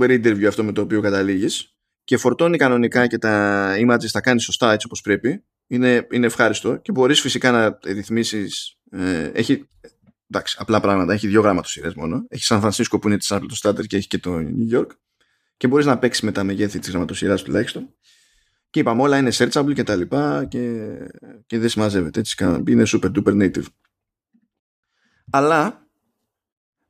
interview 0.00 0.44
αυτό 0.44 0.64
με 0.64 0.72
το 0.72 0.80
οποίο 0.80 1.00
καταλήγεις 1.00 1.74
και 2.04 2.16
φορτώνει 2.16 2.56
κανονικά 2.56 3.06
και 3.06 3.18
τα 3.18 3.74
images 3.78 4.10
τα 4.12 4.20
κάνει 4.20 4.40
σωστά 4.40 4.72
έτσι 4.72 4.86
όπως 4.86 5.00
πρέπει. 5.00 5.44
Είναι, 5.66 6.06
είναι 6.10 6.26
ευχάριστο 6.26 6.76
και 6.76 6.92
μπορείς 6.92 7.20
φυσικά 7.20 7.50
να 7.50 7.78
ρυθμίσεις 7.84 8.76
ε, 8.90 9.30
έχει 9.32 9.68
εντάξει, 10.30 10.56
απλά 10.60 10.80
πράγματα, 10.80 11.12
έχει 11.12 11.28
δύο 11.28 11.40
γραμματοσυρές 11.40 11.94
μόνο. 11.94 12.24
Έχει 12.28 12.44
Σαν 12.44 12.60
Φρανσίσκο 12.60 12.98
που 12.98 13.08
είναι 13.08 13.16
της 13.16 13.32
Apple 13.32 13.46
το 13.48 13.56
starter 13.62 13.86
και 13.86 13.96
έχει 13.96 14.06
και 14.06 14.18
το 14.18 14.36
New 14.36 14.78
York. 14.78 14.86
Και 15.56 15.66
μπορείς 15.66 15.86
να 15.86 15.98
παίξεις 15.98 16.22
με 16.22 16.32
τα 16.32 16.44
μεγέθη 16.44 16.78
της 16.78 16.90
γραμματοσυράς 16.90 17.42
τουλάχιστον. 17.42 17.94
Και 18.70 18.80
είπαμε 18.80 19.02
όλα 19.02 19.18
είναι 19.18 19.30
searchable 19.32 19.72
και 19.74 19.82
τα 19.82 19.96
λοιπά 19.96 20.44
και, 20.44 20.92
και 21.46 21.58
δεν 21.58 21.68
συμμαζεύεται. 21.68 22.20
Έτσι 22.20 22.62
είναι 22.68 22.82
super 22.86 23.10
duper 23.12 23.42
native 23.42 23.66
αλλά 25.30 25.88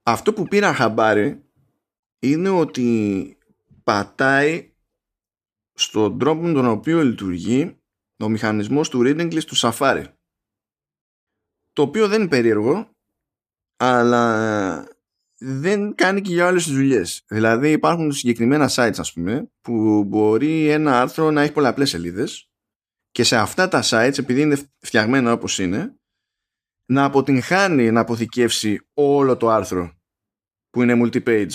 αυτό 0.02 0.32
που 0.32 0.44
πήρα 0.44 0.74
χαμπάρι 0.74 1.44
είναι 2.18 2.48
ότι 2.48 3.38
πατάει 3.84 4.72
στον 5.72 6.18
τρόπο 6.18 6.42
με 6.42 6.52
τον 6.52 6.66
οποίο 6.66 7.02
λειτουργεί 7.02 7.80
ο 8.18 8.28
μηχανισμός 8.28 8.88
του 8.88 9.00
reading 9.04 9.32
list 9.32 9.44
του 9.44 9.56
Safari. 9.56 10.04
Το 11.72 11.82
οποίο 11.82 12.08
δεν 12.08 12.20
είναι 12.20 12.28
περίεργο, 12.28 12.90
αλλά 13.76 14.88
δεν 15.38 15.94
κάνει 15.94 16.20
και 16.20 16.32
για 16.32 16.46
όλες 16.46 16.64
τις 16.64 16.72
δουλειές. 16.72 17.24
Δηλαδή 17.26 17.70
υπάρχουν 17.70 18.12
συγκεκριμένα 18.12 18.70
sites, 18.70 18.98
ας 18.98 19.12
πούμε, 19.12 19.50
που 19.60 20.04
μπορεί 20.04 20.68
ένα 20.68 21.00
άρθρο 21.00 21.30
να 21.30 21.42
έχει 21.42 21.52
πολλαπλές 21.52 21.90
σελίδες 21.90 22.50
και 23.10 23.22
σε 23.22 23.36
αυτά 23.36 23.68
τα 23.68 23.82
sites, 23.84 24.18
επειδή 24.18 24.40
είναι 24.40 24.56
φτιαγμένα 24.78 25.32
όπως 25.32 25.58
είναι, 25.58 25.99
να 26.90 27.04
αποτυγχάνει 27.04 27.90
να 27.90 28.00
αποθηκεύσει 28.00 28.80
όλο 28.94 29.36
το 29.36 29.48
άρθρο 29.48 29.92
που 30.70 30.82
είναι 30.82 30.94
multi-page. 31.04 31.52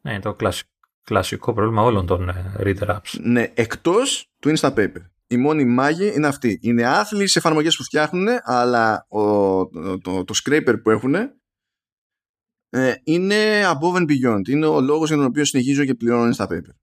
Ναι, 0.00 0.12
είναι 0.12 0.20
το 0.20 0.34
κλασικό, 0.34 0.70
κλασικό 1.02 1.52
πρόβλημα 1.52 1.82
όλων 1.82 2.06
των 2.06 2.28
ε, 2.28 2.54
reader 2.58 2.86
apps. 2.88 3.20
Ναι, 3.20 3.52
εκτός 3.54 4.30
του 4.38 4.52
Instapaper. 4.56 4.96
Η 5.26 5.36
μόνη 5.36 5.64
μάγη 5.64 6.12
είναι 6.14 6.26
αυτή. 6.26 6.58
Είναι 6.62 6.86
άθλοι 6.86 7.26
σε 7.28 7.38
εφαρμογές 7.38 7.76
που 7.76 7.82
φτιάχνουν, 7.84 8.28
αλλά 8.42 9.06
ο, 9.08 9.20
το, 9.68 9.98
το, 9.98 10.24
το 10.24 10.34
scraper 10.44 10.74
που 10.82 10.90
έχουν 10.90 11.14
ε, 11.14 12.94
είναι 13.04 13.62
above 13.64 13.96
and 13.96 14.06
beyond. 14.10 14.48
Είναι 14.48 14.66
ο 14.66 14.80
λόγος 14.80 15.08
για 15.08 15.16
τον 15.16 15.26
οποίο 15.26 15.44
συνεχίζω 15.44 15.84
και 15.84 15.94
πληρώνω 15.94 16.34
Instapaper. 16.36 16.74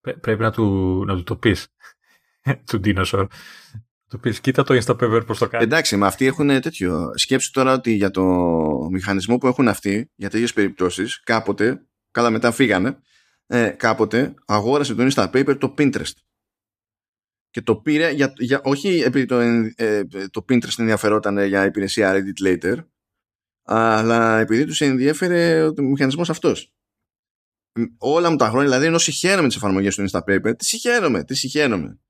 Πρέ- 0.00 0.18
Πρέπει 0.18 0.42
να 0.42 0.50
του, 0.52 0.64
να 1.06 1.14
του 1.16 1.22
το 1.22 1.36
πεις. 1.36 1.68
του 2.66 2.80
dinosaur. 2.84 3.26
Του 4.10 4.20
πεις, 4.20 4.40
κοίτα 4.40 4.62
το 4.62 4.80
Instapaper 4.82 5.22
πώς 5.26 5.38
το 5.38 5.48
κάνει. 5.48 5.64
Εντάξει, 5.64 5.96
με 5.96 6.06
αυτοί 6.06 6.26
έχουν 6.26 6.46
τέτοιο. 6.60 7.10
Σκέψου 7.14 7.50
τώρα 7.50 7.72
ότι 7.72 7.92
για 7.92 8.10
το 8.10 8.24
μηχανισμό 8.90 9.38
που 9.38 9.46
έχουν 9.46 9.68
αυτοί, 9.68 10.10
για 10.14 10.30
τέτοιες 10.30 10.52
περιπτώσεις, 10.52 11.22
κάποτε, 11.22 11.86
καλά 12.10 12.30
μετά 12.30 12.50
φύγανε, 12.50 12.98
ε, 13.46 13.68
κάποτε 13.68 14.34
αγόρασε 14.46 14.94
το 14.94 15.08
Instapaper 15.10 15.56
το 15.58 15.74
Pinterest. 15.78 16.12
Και 17.50 17.62
το 17.62 17.76
πήρε, 17.76 18.10
για, 18.10 18.32
για, 18.36 18.60
όχι 18.64 18.88
επειδή 18.88 19.26
το, 19.26 19.38
ε, 19.74 20.04
το 20.30 20.44
Pinterest 20.48 20.78
ενδιαφερόταν 20.78 21.38
για 21.46 21.64
υπηρεσία 21.64 22.12
Reddit 22.14 22.46
Later, 22.46 22.76
αλλά 23.62 24.38
επειδή 24.38 24.64
τους 24.64 24.80
ενδιέφερε 24.80 25.64
ο 25.64 25.72
μηχανισμός 25.76 26.30
αυτός. 26.30 26.72
Όλα 27.98 28.30
μου 28.30 28.36
τα 28.36 28.48
χρόνια, 28.48 28.66
δηλαδή 28.66 28.86
ενώ 28.86 28.98
συγχαίρομαι 28.98 29.48
τις 29.48 29.56
εφαρμογές 29.56 29.94
του 29.94 30.04
Instapaper, 30.10 30.52
τις 30.58 30.68
συγχαίρομαι, 30.68 31.24
τις 31.24 31.38
συγχαίρομαι 31.38 32.00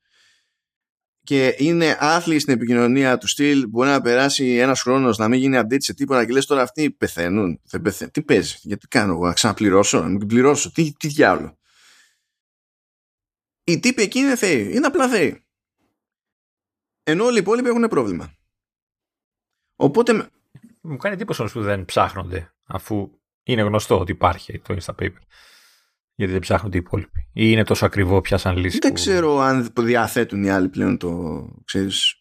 και 1.23 1.55
είναι 1.59 1.97
άθλοι 2.01 2.39
στην 2.39 2.55
επικοινωνία 2.55 3.19
του 3.19 3.27
στυλ, 3.27 3.69
μπορεί 3.69 3.89
να 3.89 4.01
περάσει 4.01 4.57
ένας 4.57 4.81
χρόνος 4.81 5.19
να 5.19 5.29
μην 5.29 5.41
γίνει 5.41 5.61
update 5.61 5.83
σε 5.83 5.95
τίποτα 5.95 6.27
και 6.27 6.33
λες 6.33 6.47
τώρα 6.47 6.63
αυτοί 6.63 6.91
πεθαίνουν. 6.91 7.61
Δεν 7.65 7.83
πεθαίνουν. 7.83 8.13
Τι 8.13 8.23
παίζει, 8.23 8.57
γιατί 8.61 8.87
κάνω 8.89 9.13
εγώ, 9.13 9.27
να 9.27 9.33
ξαναπληρώσω, 9.33 10.01
να 10.01 10.09
μην 10.09 10.27
πληρώσω, 10.27 10.73
τι, 10.73 10.93
τι 10.93 11.09
διάλογο. 11.09 11.59
Οι 13.65 13.81
τύποι 13.81 14.03
εκεί 14.03 14.19
είναι 14.19 14.37
θεοί, 14.37 14.71
είναι 14.75 14.87
απλά 14.87 15.09
θεοί. 15.09 15.45
Ενώ 17.03 17.25
όλοι 17.25 17.37
οι 17.37 17.41
υπόλοιποι 17.41 17.69
έχουν 17.69 17.89
πρόβλημα. 17.89 18.35
Οπότε. 19.77 20.31
Μου 20.81 20.97
κάνει 20.97 21.15
εντύπωση 21.15 21.41
όμως 21.41 21.53
που 21.53 21.63
δεν 21.63 21.85
ψάχνονται, 21.85 22.55
αφού 22.65 23.21
είναι 23.43 23.63
γνωστό 23.63 23.99
ότι 23.99 24.13
υπάρχει 24.13 24.59
το 24.59 24.77
Instapaper. 24.81 25.19
Γιατί 26.21 26.33
δεν 26.33 26.41
ψάχνονται 26.41 26.77
οι 26.77 26.81
υπόλοιποι. 26.87 27.21
Ή 27.21 27.31
είναι 27.33 27.65
τόσο 27.65 27.87
ακριβό 27.87 28.21
πια 28.21 28.39
σαν 28.39 28.57
λύση. 28.57 28.79
Δεν 28.81 28.89
που- 28.91 28.97
ξέρω 28.97 29.39
αν 29.39 29.69
διαθέτουν 29.79 30.43
οι 30.45 30.51
άλλοι 30.51 30.69
πλέον 30.69 30.97
το 30.99 31.43
ξέρεις, 31.65 32.15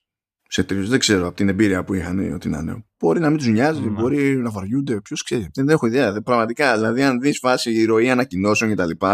σε 0.49 0.63
τρεις. 0.63 0.89
Δεν 0.89 0.99
ξέρω 0.99 1.27
από 1.27 1.35
την 1.35 1.49
εμπειρία 1.49 1.84
που 1.84 1.93
είχαν 1.93 2.34
ότι 2.34 2.49
να 2.49 2.57
είναι. 2.59 2.85
Μπορεί 2.99 3.19
να 3.19 3.30
μην 3.30 3.38
τους 3.38 3.47
νοιάζει, 3.47 3.81
Ναι. 3.81 3.88
μπορεί 3.89 4.38
να 4.38 4.49
βαριούνται. 4.51 5.01
Ποιος 5.01 5.23
ξέρει. 5.23 5.47
Δεν 5.53 5.69
έχω 5.69 5.88
ιδέα. 5.88 6.11
Δεν- 6.11 6.23
Πραγματικά, 6.23 6.76
δηλαδή, 6.76 7.03
αν 7.03 7.19
δεις 7.19 7.38
φάση 7.39 7.71
η 7.71 7.85
ροή 7.85 8.09
ανακοινώσεων 8.09 8.76
κτλ. 8.76 9.05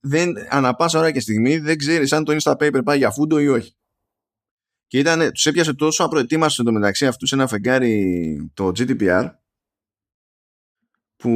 Δεν, 0.00 0.32
ανά 0.48 0.74
πάσα 0.74 0.98
ώρα 0.98 1.10
και 1.10 1.20
στιγμή 1.20 1.58
δεν 1.58 1.78
ξέρεις 1.78 2.12
αν 2.12 2.24
το 2.24 2.36
Instapaper 2.42 2.80
πάει 2.84 2.98
για 2.98 3.10
φούντο 3.10 3.38
ή 3.38 3.48
όχι. 3.48 3.76
Και 4.86 4.98
ήταν, 4.98 5.32
τους 5.32 5.46
έπιασε 5.46 5.74
τόσο 5.74 6.04
απροετοίμαστο 6.04 6.62
εντωμεταξύ 6.62 7.06
αυτούς 7.06 7.28
σε 7.28 7.34
ένα 7.34 7.46
φεγγάρι 7.46 8.50
το 8.54 8.66
GDPR 8.78 9.28
που 11.16 11.30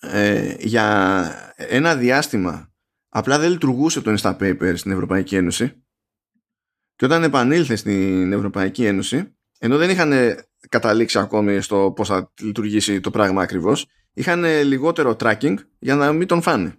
ε, 0.00 0.56
για 0.58 1.54
ένα 1.56 1.96
διάστημα 1.96 2.74
απλά 3.08 3.38
δεν 3.38 3.50
λειτουργούσε 3.50 4.00
το 4.00 4.14
Instapaper 4.18 4.72
στην 4.76 4.90
Ευρωπαϊκή 4.90 5.36
Ένωση 5.36 5.84
και 6.94 7.04
όταν 7.04 7.22
επανήλθε 7.22 7.76
στην 7.76 8.32
Ευρωπαϊκή 8.32 8.84
Ένωση 8.84 9.36
ενώ 9.58 9.76
δεν 9.78 9.90
είχαν 9.90 10.12
καταλήξει 10.68 11.18
ακόμη 11.18 11.60
στο 11.60 11.92
πώς 11.96 12.08
θα 12.08 12.32
λειτουργήσει 12.40 13.00
το 13.00 13.10
πράγμα 13.10 13.42
ακριβώς 13.42 13.86
είχαν 14.12 14.44
λιγότερο 14.64 15.16
tracking 15.20 15.54
για 15.78 15.94
να 15.94 16.12
μην 16.12 16.26
τον 16.26 16.42
φάνε. 16.42 16.78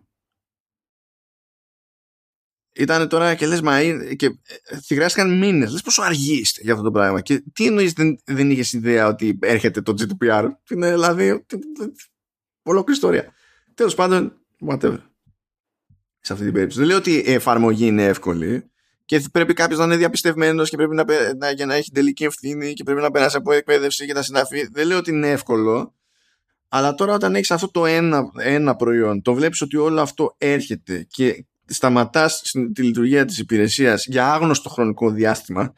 Ήταν 2.75 3.09
τώρα 3.09 3.35
και 3.35 3.47
λες 3.47 3.61
μα 3.61 3.81
είναι- 3.81 4.13
και 4.13 4.25
ε, 4.25 4.79
θυγράστηκαν 4.79 5.37
μήνες 5.37 5.71
λες 5.71 5.81
πόσο 5.81 6.01
αργοί 6.01 6.39
είστε 6.39 6.61
για 6.63 6.71
αυτό 6.71 6.83
το 6.83 6.91
πράγμα 6.91 7.21
και 7.21 7.43
τι 7.53 7.65
εννοείς 7.65 7.93
δεν, 7.93 8.17
δεν 8.25 8.51
είχες 8.51 8.73
ιδέα 8.73 9.07
ότι 9.07 9.39
έρχεται 9.41 9.81
το 9.81 9.93
GDPR 9.97 10.49
είναι 10.69 10.91
δηλαδή 10.91 11.45
ολόκληρη 12.71 12.99
ιστορία 12.99 13.33
τέλος 13.73 13.95
πάντων 13.95 14.33
whatever 14.67 14.99
σε 16.19 16.33
αυτή 16.33 16.45
την 16.45 16.53
περίπτωση 16.53 16.79
δεν 16.79 16.87
λέω 16.87 16.97
ότι 16.97 17.11
η 17.11 17.33
εφαρμογή 17.33 17.85
είναι 17.85 18.03
εύκολη 18.03 18.71
και 19.07 19.23
πρέπει 19.31 19.53
κάποιος 19.53 19.79
να 19.79 19.85
είναι 19.85 19.95
διαπιστευμένος 19.95 20.69
και 20.69 20.77
πρέπει 20.77 20.95
να, 20.95 21.05
πε- 21.05 21.35
να, 21.37 21.51
για 21.51 21.65
να 21.65 21.75
έχει 21.75 21.91
τελική 21.91 22.23
ευθύνη 22.23 22.73
και 22.73 22.83
πρέπει 22.83 23.01
να 23.01 23.11
περάσει 23.11 23.37
από 23.37 23.51
εκπαίδευση 23.51 24.05
και 24.05 24.13
τα 24.13 24.21
συναφή. 24.21 24.67
Δεν 24.71 24.87
λέω 24.87 24.97
ότι 24.97 25.11
είναι 25.11 25.31
εύκολο, 25.31 25.95
αλλά 26.67 26.93
τώρα 26.95 27.13
όταν 27.13 27.35
έχεις 27.35 27.51
αυτό 27.51 27.71
το 27.71 27.85
ένα, 27.85 28.31
ένα 28.37 28.75
προϊόν, 28.75 29.21
το 29.21 29.33
βλέπεις 29.33 29.61
ότι 29.61 29.77
όλο 29.77 30.01
αυτό 30.01 30.35
έρχεται 30.37 31.07
και 31.09 31.45
σταματάς 31.65 32.41
τη 32.73 32.83
λειτουργία 32.83 33.25
της 33.25 33.37
υπηρεσίας 33.37 34.05
για 34.05 34.33
άγνωστο 34.33 34.69
χρονικό 34.69 35.11
διάστημα, 35.11 35.73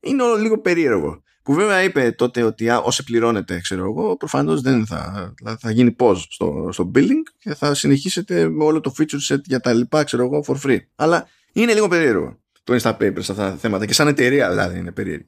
είναι 0.00 0.22
όλο 0.22 0.36
λίγο 0.36 0.60
περίεργο. 0.60 1.22
Που 1.42 1.54
βέβαια 1.54 1.82
είπε 1.82 2.10
τότε 2.10 2.42
ότι 2.42 2.70
α, 2.70 2.78
όσοι 2.78 3.04
πληρώνετε, 3.04 3.60
ξέρω 3.60 3.84
εγώ, 3.84 4.16
προφανώς 4.16 4.60
δεν 4.60 4.86
θα, 4.86 5.32
δηλαδή 5.36 5.58
θα 5.60 5.70
γίνει 5.70 5.96
pause 5.98 6.24
στο, 6.28 6.68
στο 6.72 6.90
billing 6.94 7.22
και 7.38 7.54
θα 7.54 7.74
συνεχίσετε 7.74 8.48
με 8.48 8.64
όλο 8.64 8.80
το 8.80 8.94
feature 8.98 9.34
set 9.34 9.40
για 9.44 9.60
τα 9.60 9.72
λοιπά, 9.72 10.04
ξέρω 10.04 10.24
εγώ, 10.24 10.44
for 10.46 10.56
free. 10.66 10.78
Αλλά 10.94 11.28
είναι 11.52 11.74
λίγο 11.74 11.88
περίεργο 11.88 12.38
το 12.64 12.74
Instapaper 12.74 13.18
σε 13.18 13.32
αυτά 13.32 13.50
τα 13.50 13.56
θέματα 13.56 13.86
και 13.86 13.92
σαν 13.92 14.08
εταιρεία 14.08 14.48
δηλαδή 14.48 14.78
είναι 14.78 14.92
περίεργο. 14.92 15.26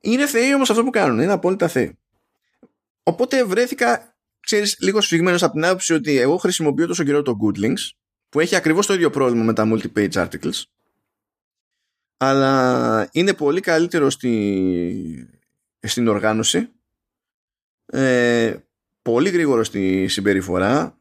Είναι 0.00 0.26
θεοί 0.26 0.54
όμως 0.54 0.70
αυτό 0.70 0.84
που 0.84 0.90
κάνουν, 0.90 1.20
είναι 1.20 1.32
απόλυτα 1.32 1.68
θεοί. 1.68 1.98
Οπότε 3.02 3.44
βρέθηκα, 3.44 4.14
ξέρεις, 4.40 4.76
λίγο 4.80 5.00
σφιγμένος 5.00 5.42
από 5.42 5.52
την 5.52 5.64
άποψη 5.64 5.92
ότι 5.92 6.18
εγώ 6.18 6.36
χρησιμοποιώ 6.36 6.86
τόσο 6.86 7.04
καιρό 7.04 7.22
το 7.22 7.36
Goodlinks 7.42 7.90
που 8.28 8.40
έχει 8.40 8.56
ακριβώς 8.56 8.86
το 8.86 8.94
ίδιο 8.94 9.10
πρόβλημα 9.10 9.44
με 9.44 9.52
τα 9.52 9.68
multi-page 9.72 10.12
articles 10.12 10.62
αλλά 12.24 13.08
είναι 13.12 13.34
πολύ 13.34 13.60
καλύτερο 13.60 14.10
στη, 14.10 15.28
στην 15.80 16.08
οργάνωση 16.08 16.68
ε, 17.86 18.56
πολύ 19.02 19.30
γρήγορο 19.30 19.64
στη 19.64 20.08
συμπεριφορά 20.08 20.98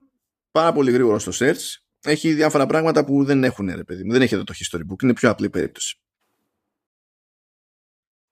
πάρα 0.52 0.72
πολύ 0.73 0.91
γρήγορο 0.91 1.19
στο 1.19 1.31
search 1.35 1.81
έχει 2.03 2.34
διάφορα 2.34 2.65
πράγματα 2.65 3.06
που 3.06 3.23
δεν 3.23 3.43
έχουν 3.43 3.72
ρε 3.76 3.84
παιδί 3.84 4.03
μου. 4.03 4.11
Δεν 4.11 4.22
έχει 4.22 4.34
εδώ 4.34 4.43
το 4.43 4.53
history 4.57 4.81
book. 4.91 5.03
Είναι 5.03 5.14
πιο 5.14 5.30
απλή 5.30 5.49
περίπτωση. 5.49 5.99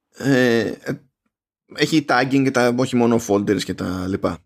Ε, 0.10 0.74
έχει 1.76 2.06
tagging 2.07 2.41
και 2.44 2.52
τα, 2.52 2.74
όχι 2.78 2.95
μόνο 2.95 3.20
folders 3.28 3.64
και 3.64 3.74
τα 3.74 4.07
λοιπά. 4.07 4.44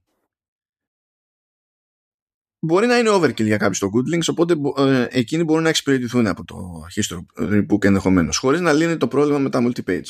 Μπορεί 2.65 2.87
να 2.87 2.97
είναι 2.97 3.09
overkill 3.09 3.43
για 3.43 3.57
κάποιους 3.57 3.79
το 3.79 3.89
good 3.93 4.15
links, 4.15 4.27
οπότε 4.29 4.55
ε, 4.77 5.07
εκείνοι 5.09 5.43
μπορούν 5.43 5.63
να 5.63 5.69
εξυπηρετηθούν 5.69 6.27
από 6.27 6.45
το 6.45 6.85
history 6.95 7.65
book 7.69 7.85
ενδεχομένως, 7.85 8.37
χωρίς 8.37 8.61
να 8.61 8.73
λύνει 8.73 8.97
το 8.97 9.07
πρόβλημα 9.07 9.39
με 9.39 9.49
τα 9.49 9.59
multi-page. 9.63 10.09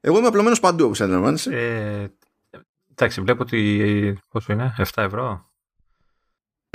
Εγώ 0.00 0.18
είμαι 0.18 0.26
απλωμένος 0.26 0.60
παντού, 0.60 0.84
όπως 0.84 1.00
αντιλαμβάνεσαι. 1.00 1.50
Ε, 1.56 2.06
εντάξει, 2.90 3.20
βλέπω 3.20 3.42
ότι. 3.42 4.18
Πόσο 4.28 4.52
είναι, 4.52 4.74
7 4.78 4.84
ευρώ. 4.94 5.50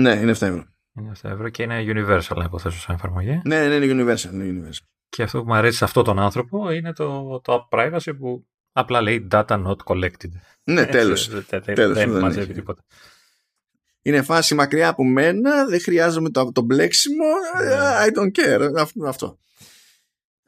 Ναι, 0.01 0.11
είναι 0.11 0.31
7 0.31 0.41
ευρώ. 0.41 0.65
Είναι 0.93 1.11
7 1.21 1.29
ευρώ 1.29 1.49
και 1.49 1.63
είναι 1.63 1.83
universal, 1.87 2.35
να 2.35 2.43
υποθέσω, 2.43 2.79
σαν 2.79 2.95
εφαρμογή. 2.95 3.41
Ναι, 3.43 3.67
ναι, 3.67 3.85
είναι 3.85 4.03
universal. 4.03 4.33
Είναι 4.33 4.61
universal. 4.69 4.85
Και 5.09 5.23
αυτό 5.23 5.39
που 5.39 5.47
μου 5.47 5.53
αρέσει 5.53 5.77
σε 5.77 5.83
αυτόν 5.83 6.03
τον 6.03 6.19
άνθρωπο 6.19 6.71
είναι 6.71 6.93
το, 6.93 7.39
το 7.43 7.67
app 7.71 7.79
privacy 7.79 8.17
που 8.19 8.47
απλά 8.71 9.01
λέει 9.01 9.27
data 9.31 9.65
not 9.65 9.75
collected. 9.83 10.31
Ναι, 10.63 10.85
τέλος. 10.85 11.29
Δεν 11.73 12.19
μαζεύει 12.19 12.53
τίποτα. 12.53 12.83
Είναι 14.01 14.21
φάση 14.21 14.55
μακριά 14.55 14.88
από 14.88 15.03
μένα, 15.03 15.65
δεν 15.65 15.81
χρειάζομαι 15.81 16.30
το, 16.30 16.51
το 16.51 16.61
μπλέξιμο, 16.61 17.26
Ναι. 17.63 17.76
I 18.05 18.17
don't 18.19 18.31
care. 18.31 18.73
Αυτό. 18.77 19.05
αυτό. 19.07 19.39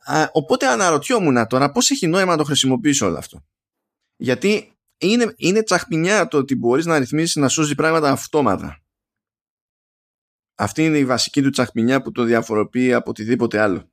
Α, 0.03 0.29
οπότε 0.31 0.67
αναρωτιόμουν 0.67 1.47
τώρα 1.47 1.71
πώς 1.71 1.89
έχει 1.89 2.07
νόημα 2.07 2.31
να 2.31 2.37
το 2.37 2.43
χρησιμοποιήσω 2.43 3.05
όλο 3.05 3.17
αυτό. 3.17 3.45
Γιατί 4.15 4.73
είναι, 4.97 5.33
είναι 5.37 5.63
τσαχπινιά 5.63 6.27
το 6.27 6.37
ότι 6.37 6.55
μπορείς 6.55 6.85
να 6.85 6.99
ρυθμίσεις 6.99 7.35
να 7.35 7.47
σώζει 7.47 7.75
πράγματα 7.75 8.11
αυτόματα. 8.11 8.81
Αυτή 10.55 10.85
είναι 10.85 10.97
η 10.97 11.05
βασική 11.05 11.41
του 11.41 11.49
τσαχπινιά 11.49 12.01
που 12.01 12.11
το 12.11 12.23
διαφοροποιεί 12.23 12.93
από 12.93 13.09
οτιδήποτε 13.09 13.59
άλλο. 13.59 13.91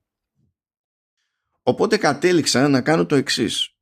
Οπότε 1.63 1.97
κατέληξα 1.97 2.69
να 2.69 2.81
κάνω 2.81 3.07
το 3.07 3.15
εξής. 3.15 3.77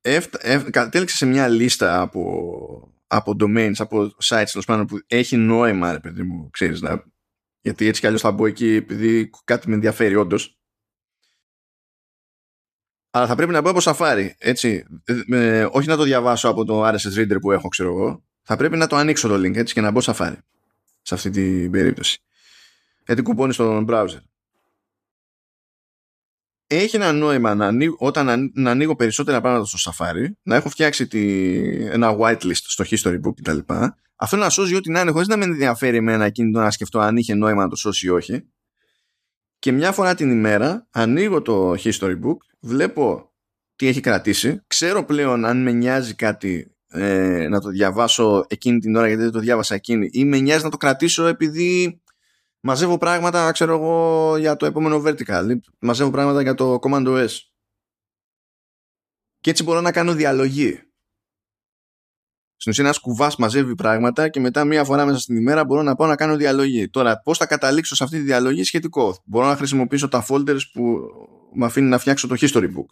Εφ- 0.00 0.34
εφ- 0.38 0.70
κατέληξα 0.70 1.16
σε 1.16 1.26
μια 1.26 1.48
λίστα 1.48 2.00
από, 2.00 2.95
από 3.06 3.36
domains, 3.40 3.74
από 3.78 4.02
sites 4.24 4.48
τέλος 4.50 4.64
πάντων, 4.66 4.86
που 4.86 4.98
έχει 5.06 5.36
νόημα, 5.36 5.92
ρε 5.92 6.00
παιδί 6.00 6.22
μου, 6.22 6.50
ξέρεις, 6.50 6.80
να, 6.80 7.04
γιατί 7.60 7.86
έτσι 7.86 8.00
κι 8.00 8.06
αλλιώς 8.06 8.20
θα 8.20 8.30
μπω 8.30 8.46
εκεί 8.46 8.74
επειδή 8.74 9.30
κάτι 9.44 9.68
με 9.68 9.74
ενδιαφέρει 9.74 10.16
όντως. 10.16 10.58
Αλλά 13.10 13.26
θα 13.26 13.34
πρέπει 13.34 13.52
να 13.52 13.60
μπω 13.60 13.70
από 13.70 13.80
Safari, 13.82 14.30
έτσι. 14.38 14.84
Ε, 15.04 15.58
ε, 15.58 15.68
όχι 15.72 15.88
να 15.88 15.96
το 15.96 16.02
διαβάσω 16.02 16.48
από 16.48 16.64
το 16.64 16.86
RSS 16.88 17.18
Reader 17.18 17.36
που 17.40 17.52
έχω, 17.52 17.68
ξέρω 17.68 17.88
εγώ. 17.88 18.24
Θα 18.42 18.56
πρέπει 18.56 18.76
να 18.76 18.86
το 18.86 18.96
ανοίξω 18.96 19.28
το 19.28 19.34
link, 19.34 19.56
έτσι, 19.56 19.74
και 19.74 19.80
να 19.80 19.90
μπω 19.90 20.00
Safari. 20.02 20.38
Σε 21.02 21.14
αυτή 21.14 21.30
την 21.30 21.70
περίπτωση. 21.70 22.18
Γιατί 23.06 23.22
κουπώνεις 23.22 23.54
στον 23.54 23.86
browser. 23.88 24.20
Έχει 26.66 26.96
ένα 26.96 27.12
νόημα 27.12 27.54
να 27.54 27.66
ανοίγω, 27.66 27.96
όταν 27.98 28.28
αν- 28.28 28.52
να 28.54 28.70
ανοίγω 28.70 28.96
περισσότερα 28.96 29.40
πράγματα 29.40 29.64
στο 29.66 29.92
Safari, 29.92 30.26
να 30.42 30.56
έχω 30.56 30.68
φτιάξει 30.68 31.06
τη, 31.06 31.48
ένα 31.86 32.16
whitelist 32.18 32.52
στο 32.54 32.84
history 32.90 33.14
book 33.14 33.34
κτλ. 33.42 33.58
Αυτό 34.16 34.36
να 34.36 34.50
σώζει 34.50 34.74
ό,τι 34.74 34.90
να 34.90 35.00
είναι, 35.00 35.10
χωρίς 35.10 35.28
να 35.28 35.36
με 35.36 35.44
ενδιαφέρει 35.44 35.96
εμένα 35.96 36.24
εκείνη 36.24 36.52
το 36.52 36.60
να 36.60 36.70
σκεφτώ 36.70 36.98
αν 36.98 37.16
είχε 37.16 37.34
νόημα 37.34 37.62
να 37.62 37.68
το 37.68 37.76
σώσει 37.76 38.06
ή 38.06 38.10
όχι. 38.10 38.48
Και 39.58 39.72
μια 39.72 39.92
φορά 39.92 40.14
την 40.14 40.30
ημέρα 40.30 40.86
ανοίγω 40.90 41.42
το 41.42 41.72
history 41.72 42.14
book, 42.24 42.36
βλέπω 42.60 43.32
τι 43.76 43.86
έχει 43.86 44.00
κρατήσει, 44.00 44.60
ξέρω 44.66 45.04
πλέον 45.04 45.44
αν 45.44 45.62
με 45.62 45.72
νοιάζει 45.72 46.14
κάτι 46.14 46.76
ε, 46.88 47.48
να 47.48 47.60
το 47.60 47.68
διαβάσω 47.68 48.44
εκείνη 48.48 48.78
την 48.78 48.96
ώρα 48.96 49.06
γιατί 49.06 49.22
δεν 49.22 49.32
το 49.32 49.38
διάβασα 49.38 49.74
εκείνη 49.74 50.08
ή 50.12 50.24
με 50.24 50.38
νοιάζει 50.38 50.64
να 50.64 50.70
το 50.70 50.76
κρατήσω 50.76 51.26
επειδή 51.26 52.00
μαζεύω 52.66 52.98
πράγματα, 52.98 53.52
ξέρω 53.52 53.74
εγώ, 53.74 54.36
για 54.36 54.56
το 54.56 54.66
επόμενο 54.66 55.02
vertical 55.06 55.46
ή 55.50 55.60
μαζεύω 55.78 56.10
πράγματα 56.10 56.42
για 56.42 56.54
το 56.54 56.78
command 56.82 57.06
OS. 57.06 57.30
Και 59.40 59.50
έτσι 59.50 59.62
μπορώ 59.62 59.80
να 59.80 59.92
κάνω 59.92 60.12
διαλογή. 60.14 60.80
Στην 62.56 62.72
ουσία, 62.72 62.84
ένας 62.84 62.98
κουβάς 62.98 63.36
μαζεύει 63.36 63.74
πράγματα 63.74 64.28
και 64.28 64.40
μετά 64.40 64.64
μία 64.64 64.84
φορά 64.84 65.04
μέσα 65.04 65.18
στην 65.18 65.36
ημέρα 65.36 65.64
μπορώ 65.64 65.82
να 65.82 65.94
πάω 65.94 66.08
να 66.08 66.16
κάνω 66.16 66.36
διαλογή. 66.36 66.88
Τώρα, 66.88 67.20
πώς 67.20 67.38
θα 67.38 67.46
καταλήξω 67.46 67.94
σε 67.94 68.04
αυτή 68.04 68.16
τη 68.16 68.22
διαλογή 68.22 68.64
σχετικό. 68.64 69.22
Μπορώ 69.24 69.46
να 69.46 69.56
χρησιμοποιήσω 69.56 70.08
τα 70.08 70.26
folders 70.28 70.60
που 70.72 70.98
με 71.52 71.64
αφήνει 71.66 71.88
να 71.88 71.98
φτιάξω 71.98 72.26
το 72.26 72.34
history 72.38 72.74
book. 72.74 72.86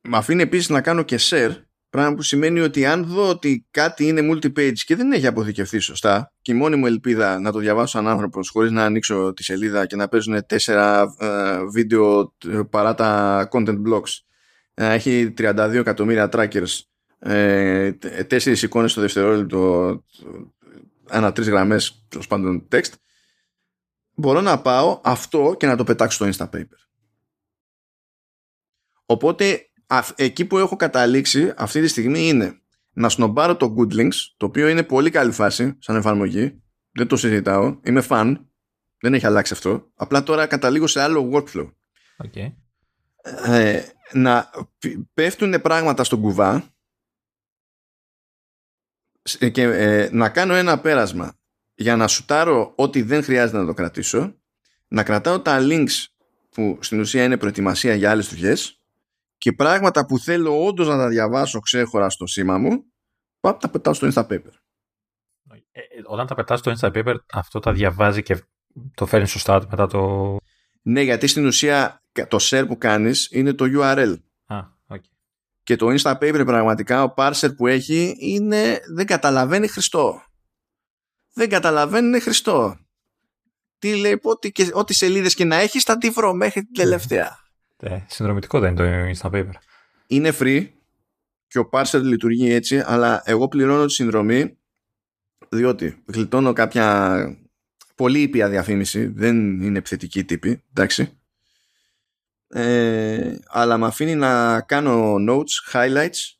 Με 0.00 0.16
αφήνει 0.16 0.42
επίσης 0.42 0.68
να 0.68 0.80
κάνω 0.80 1.02
και 1.02 1.18
share, 1.20 1.63
πράγμα 1.94 2.14
που 2.14 2.22
σημαίνει 2.22 2.60
ότι 2.60 2.86
αν 2.86 3.04
δω 3.04 3.28
ότι 3.28 3.66
κάτι 3.70 4.06
είναι 4.06 4.20
multi-page 4.32 4.78
και 4.84 4.96
δεν 4.96 5.12
έχει 5.12 5.26
αποθηκευτεί 5.26 5.78
σωστά, 5.78 6.32
και 6.40 6.52
η 6.52 6.54
μόνη 6.54 6.76
μου 6.76 6.86
ελπίδα 6.86 7.40
να 7.40 7.52
το 7.52 7.58
διαβάσω 7.58 7.86
σαν 7.86 8.08
άνθρωπος 8.08 8.48
χωρίς 8.48 8.70
να 8.70 8.84
ανοίξω 8.84 9.32
τη 9.32 9.42
σελίδα 9.44 9.86
και 9.86 9.96
να 9.96 10.08
παίζουν 10.08 10.46
τέσσερα 10.46 11.14
ε, 11.18 11.64
βίντεο 11.72 12.34
ε, 12.48 12.60
παρά 12.70 12.94
τα 12.94 13.48
content 13.52 13.82
blocks, 13.88 14.18
ε, 14.74 14.92
έχει 14.94 15.34
32 15.38 15.72
εκατομμύρια 15.74 16.28
trackers 16.32 16.80
ε, 17.18 17.92
τε- 17.92 18.26
τέσσερις 18.26 18.62
εικόνες 18.62 18.90
στο 18.90 19.00
δευτερόλεπτο 19.00 20.02
ανά 21.08 21.32
τρεις 21.32 21.48
γραμμές 21.48 22.06
τέλος 22.08 22.26
πάντων 22.26 22.68
text 22.70 22.92
μπορώ 24.14 24.40
να 24.40 24.60
πάω 24.60 25.00
αυτό 25.04 25.54
και 25.58 25.66
να 25.66 25.76
το 25.76 25.84
πετάξω 25.84 26.30
στο 26.30 26.46
Instapaper. 26.46 26.78
Οπότε 29.06 29.44
αυ- 29.54 29.73
εκεί 30.14 30.44
που 30.44 30.58
έχω 30.58 30.76
καταλήξει 30.76 31.52
αυτή 31.56 31.80
τη 31.80 31.88
στιγμή 31.88 32.28
είναι 32.28 32.58
να 32.92 33.08
σνομπάρω 33.08 33.56
το 33.56 33.74
Good 33.78 33.92
Links 33.92 34.16
το 34.36 34.46
οποίο 34.46 34.68
είναι 34.68 34.82
πολύ 34.82 35.10
καλή 35.10 35.32
φάση 35.32 35.76
σαν 35.78 35.96
εφαρμογή. 35.96 36.62
Δεν 36.92 37.06
το 37.06 37.16
συζητάω, 37.16 37.80
είμαι 37.82 38.02
fan 38.08 38.36
δεν 39.04 39.14
έχει 39.14 39.26
αλλάξει 39.26 39.52
αυτό. 39.52 39.90
Απλά 39.94 40.22
τώρα 40.22 40.46
καταλήγω 40.46 40.86
σε 40.86 41.00
άλλο 41.00 41.30
workflow. 41.32 41.72
Okay. 42.24 42.52
ε, 43.46 43.82
να 44.12 44.50
πέφτουν 45.14 45.60
πράγματα 45.60 46.04
στον 46.04 46.20
κουβά. 46.20 46.74
Ε, 49.38 49.48
και 49.48 49.62
ε, 49.62 50.08
να 50.12 50.28
κάνω 50.28 50.54
ένα 50.54 50.80
πέρασμα. 50.80 51.38
Για 51.74 51.96
να 51.96 52.08
σουτάρω 52.08 52.72
ό,τι 52.76 53.02
δεν 53.02 53.22
χρειάζεται 53.22 53.58
να 53.58 53.66
το 53.66 53.74
κρατήσω 53.74 54.38
να 54.88 55.02
κρατάω 55.02 55.40
τα 55.40 55.58
links 55.60 56.06
που 56.50 56.78
στην 56.80 57.00
ουσία 57.00 57.24
είναι 57.24 57.36
προετοιμασία 57.36 57.94
για 57.94 58.10
άλλες 58.10 58.28
δουλειές 58.28 58.83
και 59.44 59.52
πράγματα 59.52 60.06
που 60.06 60.18
θέλω 60.18 60.66
όντως 60.66 60.88
να 60.88 60.96
τα 60.96 61.08
διαβάσω 61.08 61.60
ξέχωρα 61.60 62.10
στο 62.10 62.26
σήμα 62.26 62.58
μου 62.58 62.84
πάω 63.40 63.56
τα 63.56 63.68
πετάω 63.70 63.94
στο 63.94 64.08
Instapaper 64.12 64.52
Ε, 65.72 65.80
ε, 65.80 65.84
όταν 66.04 66.26
τα 66.26 66.34
πετάς 66.34 66.58
στο 66.58 66.72
Instapaper, 66.78 67.14
αυτό 67.32 67.58
τα 67.58 67.72
διαβάζει 67.72 68.22
και 68.22 68.42
το 68.94 69.06
φέρνεις 69.06 69.30
σωστά 69.30 69.66
μετά 69.70 69.86
το... 69.86 70.36
ναι 70.82 71.00
γιατί 71.00 71.26
στην 71.26 71.46
ουσία 71.46 72.02
το 72.28 72.38
share 72.40 72.64
που 72.66 72.78
κάνεις 72.78 73.28
είναι 73.30 73.52
το 73.52 73.64
URL 73.68 74.16
Α, 74.46 74.58
οκ. 74.86 75.02
και 75.62 75.76
το 75.76 75.86
Instapaper 75.98 76.42
πραγματικά 76.46 77.02
ο 77.02 77.14
parser 77.16 77.56
που 77.56 77.66
έχει 77.66 78.16
είναι 78.18 78.80
δεν 78.94 79.06
καταλαβαίνει 79.06 79.68
Χριστό. 79.68 80.22
Δεν 81.32 81.48
καταλαβαίνει 81.48 82.06
είναι 82.06 82.20
Χριστό. 82.20 82.78
Τι 83.78 83.96
λέει, 83.96 84.18
ό,τι, 84.22 84.52
και, 84.52 84.70
ό,τι 84.72 84.94
σελίδες 84.94 85.34
και 85.34 85.44
να 85.44 85.56
έχεις 85.56 85.82
θα 85.82 85.98
τη 85.98 86.10
βρω 86.10 86.34
μέχρι 86.34 86.62
την 86.64 86.74
τελευταία. 86.74 87.43
Ε, 87.86 88.04
συνδρομητικό 88.06 88.60
δεν 88.60 88.76
είναι 88.76 89.12
το 89.12 89.28
Instapaper. 89.28 89.50
είναι 90.06 90.32
free 90.38 90.68
και 91.46 91.58
ο 91.58 91.68
parser 91.72 92.00
λειτουργεί 92.02 92.52
έτσι, 92.52 92.82
αλλά 92.86 93.22
εγώ 93.24 93.48
πληρώνω 93.48 93.86
τη 93.86 93.92
συνδρομή 93.92 94.58
διότι 95.48 96.02
γλιτώνω 96.06 96.52
κάποια 96.52 97.38
πολύ 97.94 98.20
ήπια 98.20 98.48
διαφήμιση, 98.48 99.06
δεν 99.06 99.60
είναι 99.62 99.78
επιθετική 99.78 100.24
τύπη, 100.24 100.62
εντάξει. 100.70 101.18
Ε, 102.48 103.36
αλλά 103.46 103.78
με 103.78 103.86
αφήνει 103.86 104.14
να 104.14 104.60
κάνω 104.60 105.14
notes, 105.28 105.72
highlights 105.72 106.36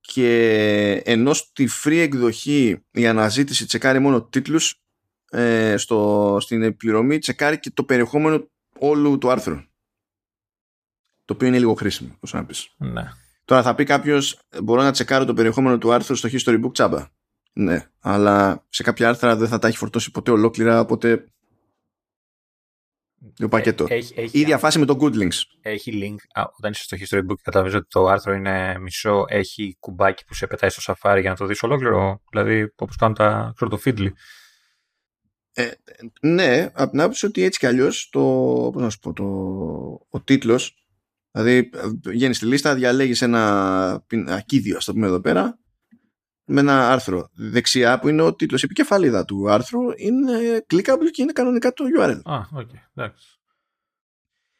και 0.00 1.02
ενώ 1.04 1.32
στη 1.32 1.68
free 1.84 1.98
εκδοχή 1.98 2.84
η 2.90 3.06
αναζήτηση 3.06 3.66
τσεκάρει 3.66 3.98
μόνο 3.98 4.22
τίτλους 4.22 4.82
ε, 5.30 5.76
στο, 5.76 6.36
στην 6.40 6.62
επιπληρωμή 6.62 7.18
τσεκάρει 7.18 7.58
και 7.58 7.70
το 7.70 7.84
περιεχόμενο 7.84 8.50
όλου 8.78 9.18
του 9.18 9.30
άρθρου 9.30 9.60
το 11.26 11.34
οποίο 11.34 11.48
είναι 11.48 11.58
λίγο 11.58 11.74
χρήσιμο 11.74 12.16
πώς 12.20 12.32
να 12.32 12.44
πεις. 12.44 12.68
Ναι. 12.76 13.02
Τώρα 13.44 13.62
θα 13.62 13.74
πει 13.74 13.84
κάποιος, 13.84 14.38
μπορώ 14.62 14.82
να 14.82 14.90
τσεκάρω 14.90 15.24
το 15.24 15.34
περιεχόμενο 15.34 15.78
του 15.78 15.92
άρθρου 15.92 16.14
στο 16.14 16.28
History 16.32 16.64
Book 16.64 16.72
τσάμπα. 16.72 17.06
Ναι, 17.52 17.86
αλλά 18.00 18.64
σε 18.68 18.82
κάποια 18.82 19.08
άρθρα 19.08 19.36
δεν 19.36 19.48
θα 19.48 19.58
τα 19.58 19.68
έχει 19.68 19.76
φορτώσει 19.76 20.10
ποτέ 20.10 20.30
ολόκληρα, 20.30 20.80
οπότε 20.80 21.24
το 23.38 23.48
πακέτο. 23.48 23.86
Ε, 23.88 23.94
έχει, 23.94 24.14
έχει, 24.16 24.38
Η 24.38 24.40
ίδια 24.40 24.58
φάση 24.58 24.78
με 24.78 24.84
το 24.84 24.98
Good 25.00 25.14
Links. 25.14 25.40
έχει 25.60 25.92
link, 26.02 26.40
α, 26.40 26.44
όταν 26.58 26.70
είσαι 26.70 26.82
στο 26.82 26.96
History 26.96 27.20
Book 27.20 27.36
και 27.36 27.42
καταλαβαίνεις 27.42 27.78
ότι 27.78 27.88
το 27.88 28.06
άρθρο 28.06 28.34
είναι 28.34 28.78
μισό, 28.78 29.24
έχει 29.28 29.76
κουμπάκι 29.80 30.24
που 30.24 30.34
σε 30.34 30.46
πετάει 30.46 30.70
στο 30.70 30.92
Safari 30.92 31.18
για 31.20 31.30
να 31.30 31.36
το 31.36 31.46
δεις 31.46 31.62
ολόκληρο, 31.62 32.22
δηλαδή 32.30 32.72
όπως 32.76 32.96
κάνουν 32.96 33.14
τα 33.14 33.52
ξέρω, 33.54 33.70
το 33.70 33.80
Feedly. 33.84 34.08
Ε, 35.52 35.70
ναι, 36.20 36.70
από 36.74 36.90
την 36.90 37.00
άποψη 37.00 37.26
ότι 37.26 37.42
έτσι 37.42 37.58
κι 37.58 37.66
αλλιώς 37.66 38.08
το, 38.12 38.20
πώς 38.72 38.82
να 38.82 38.90
σου 38.90 38.98
πω, 38.98 39.12
το, 39.12 39.24
ο 40.10 40.20
τίτλος, 40.20 40.85
δηλαδή 41.36 41.70
βγαίνεις 42.04 42.36
στη 42.36 42.46
λίστα, 42.46 42.74
διαλέγεις 42.74 43.22
ένα 43.22 44.04
πινακίδιο, 44.06 44.76
ας 44.76 44.84
το 44.84 44.92
πούμε 44.92 45.06
εδώ 45.06 45.20
πέρα, 45.20 45.58
με 46.44 46.60
ένα 46.60 46.90
άρθρο. 46.90 47.30
Δεξιά 47.32 47.98
που 47.98 48.08
είναι 48.08 48.22
ο 48.22 48.34
τίτλος, 48.34 48.62
η 48.62 48.64
επικεφαλίδα 48.64 49.24
του 49.24 49.50
άρθρου 49.50 49.80
είναι 49.96 50.64
clickable 50.70 51.10
και 51.10 51.22
είναι 51.22 51.32
κανονικά 51.32 51.72
το 51.72 51.84
URL. 51.98 52.20
Α, 52.24 52.40
οκ, 52.52 52.70
εντάξει. 52.94 53.40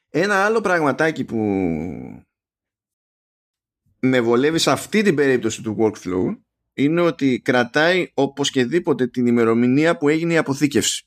Ένα 0.08 0.44
άλλο 0.44 0.60
πραγματάκι 0.60 1.24
που 1.24 1.36
με 3.98 4.20
βολεύει 4.20 4.58
σε 4.58 4.70
αυτή 4.70 5.02
την 5.02 5.14
περίπτωση 5.14 5.62
του 5.62 5.76
workflow 5.78 6.36
είναι 6.72 7.00
ότι 7.00 7.40
κρατάει 7.40 8.10
οπωσδήποτε 8.14 9.06
την 9.06 9.26
ημερομηνία 9.26 9.96
που 9.96 10.08
έγινε 10.08 10.32
η 10.32 10.36
αποθήκευση. 10.36 11.06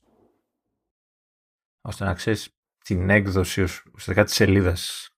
Ώστε 1.82 2.06
να 2.06 2.14
ξέρεις 2.14 2.50
την 2.84 3.10
έκδοση 3.10 3.62
ουσιαστικά 3.62 4.24
της 4.24 4.34
σελίδας 4.34 5.10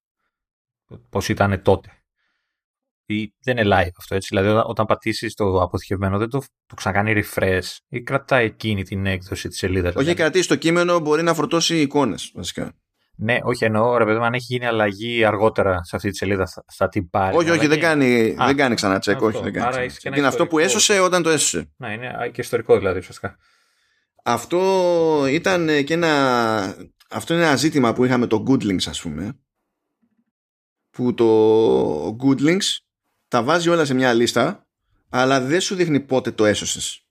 πώς 1.10 1.30
ήταν 1.30 1.62
τότε. 1.62 1.90
Ή 3.06 3.34
δεν 3.44 3.58
είναι 3.58 3.76
live 3.76 3.92
αυτό 3.98 4.16
έτσι, 4.16 4.28
δηλαδή 4.32 4.48
όταν, 4.50 4.64
όταν 4.68 4.86
πατήσεις 4.86 5.34
το 5.34 5.62
αποθηκευμένο 5.62 6.18
δεν 6.18 6.30
το, 6.30 6.40
το 6.66 6.76
ξανακάνει 6.76 7.24
refresh 7.24 7.78
ή 7.88 8.02
κρατάει 8.02 8.46
εκείνη 8.46 8.84
την 8.84 9.06
έκδοση 9.06 9.48
της 9.48 9.58
σελίδας. 9.58 9.90
Όχι, 9.96 10.00
δηλαδή. 10.04 10.18
κρατήσει 10.22 10.48
το 10.48 10.56
κείμενο, 10.56 11.00
μπορεί 11.00 11.24
να 11.24 11.34
φορτώσει 11.34 11.80
εικόνες 11.82 12.32
βασικά. 12.36 12.74
Ναι, 13.16 13.38
όχι 13.44 13.66
εννοώ, 13.66 13.98
ρε 13.98 14.06
παιδί 14.06 14.18
μου, 14.18 14.24
αν 14.26 14.34
έχει 14.34 14.46
γίνει 14.48 14.66
αλλαγή 14.66 15.26
αργότερα 15.26 15.84
σε 15.84 15.96
αυτή 15.96 16.10
τη 16.10 16.18
σελίδα 16.18 16.48
θα, 16.48 16.64
θα 16.74 16.90
την 16.90 17.10
πάρει. 17.10 17.36
όχι, 17.36 17.50
όχι, 17.50 17.52
αλλαγή. 17.52 17.68
δεν 17.68 17.80
κάνει, 17.80 18.36
Α, 18.42 18.46
δεν 18.46 18.56
κάνει 18.56 18.76
ξανά 18.76 19.00
τσεκ. 19.00 19.16
αυτό. 19.16 19.28
Όχι, 19.28 19.42
δεν 19.44 19.54
κάνει 19.54 19.60
Άρα 19.60 19.70
ξανά 19.70 19.84
έχεις 19.84 19.94
και 19.94 20.00
τσεκ. 20.00 20.12
ένα 20.12 20.18
Είναι 20.22 20.28
αυτό 20.28 20.48
που 20.48 20.60
ιστορικό. 20.60 20.78
έσωσε 20.78 21.00
όταν 21.00 21.24
το 21.24 21.30
έσωσε. 21.30 21.72
Ναι, 21.78 21.94
είναι 21.94 22.08
α, 22.08 22.28
και 22.28 22.42
ιστορικό 22.42 22.78
δηλαδή 22.78 23.00
ουσιαστικά. 23.00 23.36
Αυτό 24.24 25.26
ήταν 25.30 25.70
ε, 25.70 25.82
και 25.82 25.94
ένα. 25.94 26.76
Αυτό 27.10 27.34
είναι 27.34 27.44
ένα 27.44 27.56
ζήτημα 27.56 27.94
που 27.94 28.06
είχαμε 28.06 28.28
το 28.28 28.44
Goodlinks, 28.48 28.88
ας 28.88 29.02
πούμε. 29.02 29.40
Που 30.92 31.14
το 31.14 32.18
Goodlinks 32.24 32.78
τα 33.28 33.44
βάζει 33.44 33.70
όλα 33.70 33.86
σε 33.86 33.94
μια 33.94 34.14
λίστα, 34.14 34.68
αλλά 35.10 35.42
δεν 35.42 35.62
σου 35.62 35.76
δείχνει 35.76 36.00
πότε 36.00 36.32
το 36.32 36.46
έσωσες. 36.46 37.06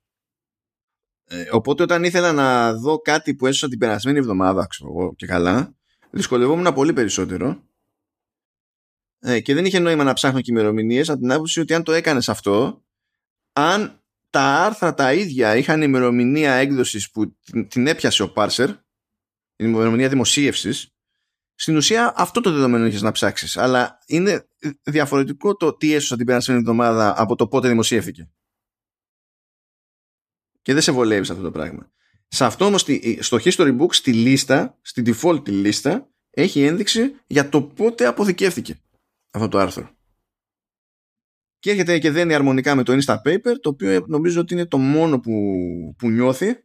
Ε, 1.25 1.49
οπότε 1.51 1.83
όταν 1.83 2.05
ήθελα 2.05 2.33
να 2.33 2.75
δω 2.75 2.99
κάτι 2.99 3.35
που 3.35 3.47
έσωσα 3.47 3.69
την 3.69 3.79
περασμένη 3.79 4.19
εβδομάδα, 4.19 4.67
ξέρω 4.67 4.91
εγώ 4.91 5.15
και 5.15 5.27
καλά, 5.27 5.75
δυσκολευόμουν 6.11 6.75
πολύ 6.75 6.93
περισσότερο. 6.93 7.69
Ε, 9.19 9.41
και 9.41 9.55
δεν 9.55 9.65
είχε 9.65 9.79
νόημα 9.79 10.05
να 10.05 10.13
ψάχνω 10.13 10.41
και 10.41 10.51
ημερομηνίες 10.51 11.09
από 11.09 11.21
την 11.21 11.33
άποψη 11.33 11.61
ότι 11.61 11.75
αν 11.75 11.83
το 11.83 11.93
έκανες 11.93 12.29
αυτό, 12.29 12.85
αν 13.53 14.03
τα 14.31 14.43
άρθρα 14.43 14.95
τα 14.95 15.15
ίδια 15.15 15.57
είχαν 15.57 15.83
ημερομηνία 15.83 16.53
έκδοσης 16.53 17.11
που 17.11 17.37
την, 17.39 17.69
την 17.69 17.87
έπιασε 17.87 18.23
ο 18.23 18.33
parser, 18.37 18.69
η 19.57 19.65
ημερομηνία 19.67 20.09
δημοσίευσης, 20.09 20.95
στην 21.61 21.77
ουσία 21.77 22.13
αυτό 22.17 22.41
το 22.41 22.53
δεδομένο 22.53 22.85
έχεις 22.85 23.03
να 23.03 23.13
ψάξεις. 23.13 23.57
Αλλά 23.57 23.99
είναι 24.07 24.49
διαφορετικό 24.83 25.57
το 25.57 25.77
τι 25.77 25.93
έσωσα 25.95 26.17
την 26.17 26.27
περασμένη 26.27 26.61
εβδομάδα 26.61 27.15
από 27.21 27.35
το 27.37 27.49
πότε 27.49 27.69
δημοσιεύθηκε. 27.69 28.31
Και 30.63 30.73
δεν 30.73 30.83
σε 30.83 30.93
βολεύει 30.93 31.31
αυτό 31.31 31.43
το 31.43 31.51
πράγμα. 31.51 31.91
Σε 32.29 32.45
αυτό 32.45 32.65
όμως, 32.65 32.81
στη- 32.81 33.19
στο 33.23 33.39
History 33.41 33.81
Book, 33.81 33.95
στη 33.95 34.13
λίστα, 34.13 34.79
στη 34.81 35.03
default 35.07 35.45
τη 35.45 35.51
λίστα, 35.51 36.09
έχει 36.31 36.63
ένδειξη 36.63 37.15
για 37.27 37.49
το 37.49 37.63
πότε 37.63 38.07
αποθηκεύθηκε 38.07 38.81
αυτό 39.31 39.49
το 39.49 39.59
άρθρο. 39.59 39.91
Και 41.59 41.71
έρχεται 41.71 41.99
και 41.99 42.11
δένει 42.11 42.35
αρμονικά 42.35 42.75
με 42.75 42.83
το 42.83 42.99
Instapaper, 43.05 43.55
το 43.61 43.69
οποίο 43.69 44.05
νομίζω 44.07 44.41
ότι 44.41 44.55
είναι 44.55 44.67
το 44.67 44.79
μόνο 44.79 45.21
που, 45.21 45.33
που 45.99 46.11
νιώθει 46.11 46.65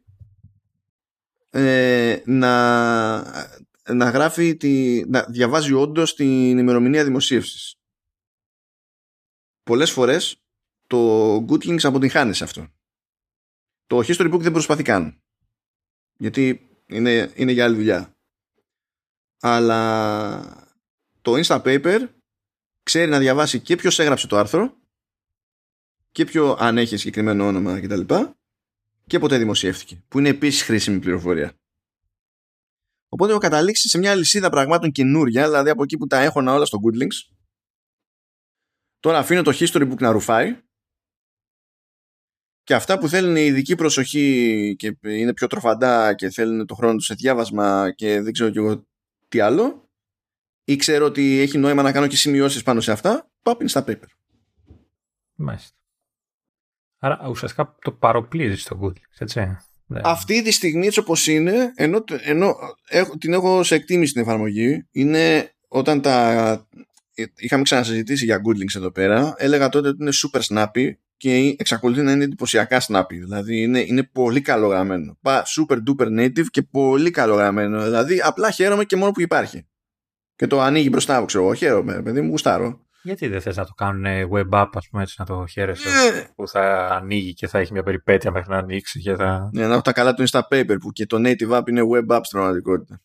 ε, 1.50 2.22
να, 2.24 3.46
να 3.92 4.10
γράφει, 4.10 4.56
τη, 4.56 5.02
να 5.08 5.22
διαβάζει 5.28 5.72
όντως 5.72 6.14
την 6.14 6.58
ημερομηνία 6.58 7.04
δημοσίευσης. 7.04 7.74
Πολλές 9.62 9.90
φορές 9.90 10.40
το 10.86 11.36
Goodlinks 11.36 11.84
αποτυγχάνει 11.84 12.34
σε 12.34 12.44
αυτό. 12.44 12.68
Το 13.86 13.98
History 13.98 14.34
Book 14.34 14.40
δεν 14.40 14.52
προσπαθεί 14.52 14.82
καν. 14.82 15.20
Γιατί 16.16 16.68
είναι, 16.86 17.32
είναι 17.34 17.52
για 17.52 17.64
άλλη 17.64 17.76
δουλειά. 17.76 18.16
Αλλά 19.40 20.68
το 21.22 21.40
Instapaper 21.44 22.08
ξέρει 22.82 23.10
να 23.10 23.18
διαβάσει 23.18 23.60
και 23.60 23.76
ποιος 23.76 23.98
έγραψε 23.98 24.26
το 24.26 24.36
άρθρο 24.36 24.76
και 26.12 26.24
ποιο 26.24 26.56
αν 26.58 26.78
έχει 26.78 26.96
συγκεκριμένο 26.96 27.46
όνομα 27.46 27.80
κτλ. 27.80 28.00
Και, 28.00 28.26
και 29.06 29.18
ποτέ 29.18 29.38
δημοσιεύτηκε. 29.38 30.02
Που 30.08 30.18
είναι 30.18 30.28
επίσης 30.28 30.62
χρήσιμη 30.62 30.98
πληροφορία. 30.98 31.52
Οπότε 33.16 33.30
έχω 33.30 33.40
καταλήξει 33.40 33.88
σε 33.88 33.98
μια 33.98 34.14
λυσίδα 34.14 34.50
πραγμάτων 34.50 34.90
καινούρια, 34.90 35.44
δηλαδή 35.44 35.70
από 35.70 35.82
εκεί 35.82 35.96
που 35.96 36.06
τα 36.06 36.18
έχω 36.18 36.40
όλα 36.40 36.64
στο 36.64 36.78
Goodlinks. 36.82 37.34
Τώρα 38.98 39.18
αφήνω 39.18 39.42
το 39.42 39.52
History 39.54 39.92
Book 39.92 39.98
να 39.98 40.10
ρουφάει 40.10 40.60
και 42.62 42.74
αυτά 42.74 42.98
που 42.98 43.08
θέλουν 43.08 43.36
ειδική 43.36 43.74
προσοχή 43.74 44.74
και 44.78 44.98
είναι 45.02 45.32
πιο 45.32 45.46
τροφαντά 45.46 46.14
και 46.14 46.30
θέλουν 46.30 46.66
το 46.66 46.74
χρόνο 46.74 46.96
τους 46.96 47.04
σε 47.04 47.14
διάβασμα 47.14 47.92
και 47.94 48.20
δεν 48.20 48.32
ξέρω 48.32 48.50
κι 48.50 48.58
εγώ 48.58 48.86
τι 49.28 49.40
άλλο 49.40 49.90
ή 50.64 50.76
ξέρω 50.76 51.04
ότι 51.04 51.38
έχει 51.38 51.58
νόημα 51.58 51.82
να 51.82 51.92
κάνω 51.92 52.06
και 52.06 52.16
σημειώσεις 52.16 52.62
πάνω 52.62 52.80
σε 52.80 52.92
αυτά, 52.92 53.30
πάω 53.42 53.56
στα 53.64 53.84
paper. 53.86 54.08
Μάλιστα. 55.34 55.76
Άρα 56.98 57.28
ουσιαστικά 57.28 57.76
το 57.80 57.92
παροπλίζεις 57.92 58.62
στο 58.62 58.80
Goodlinks, 58.82 59.18
έτσι. 59.18 59.56
Ναι. 59.86 60.00
Αυτή 60.04 60.42
τη 60.42 60.50
στιγμή 60.50 60.86
έτσι 60.86 60.98
όπως 60.98 61.26
είναι, 61.26 61.72
ενώ, 61.74 62.04
ενώ 62.24 62.56
έχω, 62.88 63.18
την 63.18 63.32
έχω 63.32 63.62
σε 63.62 63.74
εκτίμηση 63.74 64.12
την 64.12 64.22
εφαρμογή, 64.22 64.86
είναι 64.90 65.50
όταν 65.68 66.00
τα 66.00 66.66
είχαμε 67.36 67.62
ξανασυζητήσει 67.62 68.24
για 68.24 68.40
Goodlinks 68.46 68.76
εδώ 68.76 68.90
πέρα, 68.90 69.34
έλεγα 69.36 69.68
τότε 69.68 69.88
ότι 69.88 69.98
είναι 70.00 70.12
super 70.12 70.40
snappy 70.40 70.90
και 71.16 71.54
εξακολουθεί 71.58 72.02
να 72.02 72.12
είναι 72.12 72.24
εντυπωσιακά 72.24 72.82
snappy. 72.88 73.06
Δηλαδή 73.08 73.62
είναι, 73.62 73.80
είναι 73.80 74.02
πολύ 74.02 74.40
καλογραμμένο. 74.40 75.18
Super 75.24 75.76
duper 75.88 76.20
native 76.20 76.46
και 76.50 76.62
πολύ 76.62 77.10
καλογραμμένο. 77.10 77.84
Δηλαδή 77.84 78.20
απλά 78.20 78.50
χαίρομαι 78.50 78.84
και 78.84 78.96
μόνο 78.96 79.10
που 79.10 79.20
υπάρχει. 79.20 79.66
Και 80.36 80.46
το 80.46 80.60
ανοίγει 80.60 80.88
μπροστά 80.90 81.20
μου, 81.20 81.26
ξέρω 81.26 81.44
εγώ. 81.44 81.54
Χαίρομαι, 81.54 82.02
παιδί 82.02 82.20
μου, 82.20 82.28
γουστάρω. 82.28 82.85
Γιατί 83.06 83.28
δεν 83.28 83.40
θες 83.40 83.56
να 83.56 83.64
το 83.64 83.72
κάνουν 83.72 84.28
web 84.32 84.62
app, 84.62 84.68
ας 84.72 84.88
πούμε, 84.88 85.02
έτσι 85.02 85.14
να 85.18 85.24
το 85.24 85.46
χαίρεσαι, 85.46 85.88
yeah. 85.88 86.26
που 86.34 86.48
θα 86.48 86.88
ανοίγει 86.90 87.34
και 87.34 87.46
θα 87.46 87.58
έχει 87.58 87.72
μια 87.72 87.82
περιπέτεια 87.82 88.30
μέχρι 88.30 88.50
να 88.50 88.58
ανοίξει 88.58 89.00
και 89.00 89.14
θα... 89.14 89.50
Ναι, 89.52 89.66
να 89.66 89.72
έχω 89.72 89.82
τα 89.82 89.92
καλά 89.92 90.14
του 90.14 90.24
Instapaper 90.28 90.76
που 90.80 90.92
και 90.92 91.06
το 91.06 91.16
native 91.16 91.58
app 91.58 91.68
είναι 91.68 91.82
web 91.92 92.16
app 92.16 92.20
στην 92.22 92.38
πραγματικότητα. 92.38 93.00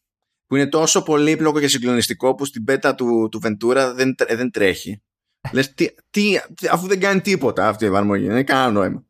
Που 0.47 0.55
είναι 0.55 0.67
τόσο 0.67 1.03
πολύπλοκο 1.03 1.59
και 1.59 1.67
συγκλονιστικό 1.67 2.35
που 2.35 2.45
στην 2.45 2.63
beta 2.63 2.95
του, 2.95 3.27
του 3.31 3.41
Ventura 3.43 3.91
δεν, 3.95 4.15
δεν 4.29 4.51
τρέχει. 4.51 5.01
Λες, 5.53 5.73
τι, 5.73 5.87
τι, 6.09 6.37
αφού 6.71 6.87
δεν 6.87 6.99
κάνει 6.99 7.21
τίποτα 7.21 7.67
αυτή 7.67 7.85
η 7.85 7.87
εφαρμογή, 7.87 8.27
δεν 8.27 8.35
έχει 8.35 8.43
κανένα 8.43 8.71
νόημα. 8.71 9.03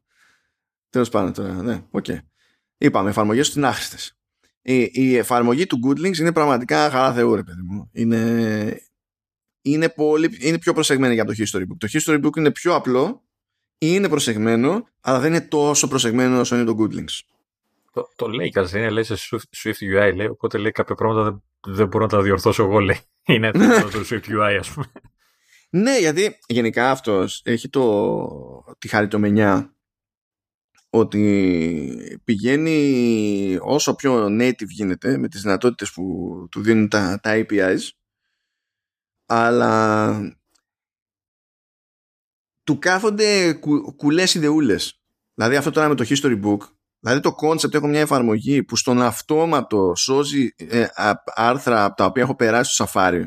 Τέλος 0.89 1.09
πάντων 1.09 1.33
τώρα, 1.33 1.53
ναι, 1.53 1.83
OK. 1.91 2.05
Okay. 2.07 2.17
Είπαμε, 2.77 3.09
εφαρμογές 3.09 3.51
του 3.51 3.57
είναι 3.59 3.67
άχρηστες. 3.67 3.97
Η, 4.61 4.89
η 4.91 5.17
εφαρμογή 5.17 5.65
του 5.65 5.79
Goodlinks 5.87 6.17
είναι 6.17 6.31
πραγματικά 6.31 6.89
χαρά 6.89 7.13
θεού, 7.13 7.35
ρε 7.35 7.43
παιδί 7.43 7.61
μου. 7.61 7.89
Είναι, 7.93 8.90
είναι, 9.61 9.89
πολύ, 9.89 10.37
είναι 10.39 10.59
πιο 10.59 10.73
προσεγμένη 10.73 11.13
για 11.13 11.25
το 11.25 11.33
History 11.37 11.61
Book. 11.61 11.77
Το 11.77 11.87
History 11.91 12.25
Book 12.25 12.37
είναι 12.37 12.51
πιο 12.51 12.75
απλό, 12.75 13.23
είναι 13.77 14.09
προσεγμένο, 14.09 14.87
αλλά 15.01 15.19
δεν 15.19 15.33
είναι 15.33 15.41
τόσο 15.41 15.87
προσεγμένο 15.87 16.39
όσο 16.39 16.55
είναι 16.55 16.65
το 16.65 16.75
Goodlinks. 16.79 17.19
Το, 17.93 18.09
το 18.15 18.27
λέει 18.27 18.49
κάτι, 18.49 18.77
είναι 18.77 18.89
λέει 18.89 19.03
σε 19.03 19.15
Swift, 19.17 19.63
Swift 19.63 20.09
UI, 20.09 20.15
λέει, 20.15 20.27
οπότε 20.27 20.57
λέει 20.57 20.71
κάποια 20.71 20.95
πράγματα 20.95 21.23
δεν, 21.23 21.41
δεν 21.75 21.87
μπορώ 21.87 22.03
να 22.03 22.09
τα 22.09 22.21
διορθώσω 22.21 22.63
εγώ, 22.63 22.79
λέει. 22.79 22.99
Είναι 23.25 23.51
το 23.51 24.05
Swift 24.09 24.29
UI, 24.29 24.57
ας 24.59 24.71
πούμε. 24.71 24.91
Ναι, 25.69 25.99
γιατί 25.99 26.37
γενικά 26.47 26.91
αυτός 26.91 27.41
έχει 27.45 27.69
το, 27.69 28.75
τη 28.79 28.87
χαριτομενιά 28.87 29.75
ότι 30.89 32.21
πηγαίνει 32.23 33.57
όσο 33.61 33.95
πιο 33.95 34.25
native 34.25 34.67
γίνεται 34.67 35.17
με 35.17 35.27
τις 35.27 35.41
δυνατότητες 35.41 35.91
που 35.91 36.03
του 36.51 36.61
δίνουν 36.61 36.89
τα, 36.89 37.19
τα 37.21 37.31
APIs 37.35 37.79
αλλά 39.33 40.37
του 42.63 42.79
κάθονται 42.79 43.53
κου, 43.53 43.95
κουλές 43.95 44.33
ιδεούλες. 44.33 45.01
Δηλαδή 45.33 45.55
αυτό 45.55 45.71
τώρα 45.71 45.87
με 45.87 45.95
το 45.95 46.05
History 46.07 46.43
Book 46.43 46.59
Δηλαδή 46.99 47.19
το 47.19 47.35
concept 47.41 47.73
έχω 47.73 47.87
μια 47.87 47.99
εφαρμογή 47.99 48.63
που 48.63 48.75
στον 48.75 49.01
αυτόματο 49.01 49.93
σώζει 49.95 50.49
ε, 50.55 50.85
άρθρα 51.25 51.83
από 51.83 51.95
τα 51.95 52.05
οποία 52.05 52.21
έχω 52.23 52.35
περάσει 52.35 52.73
στο 52.73 52.85
Safari 52.87 53.25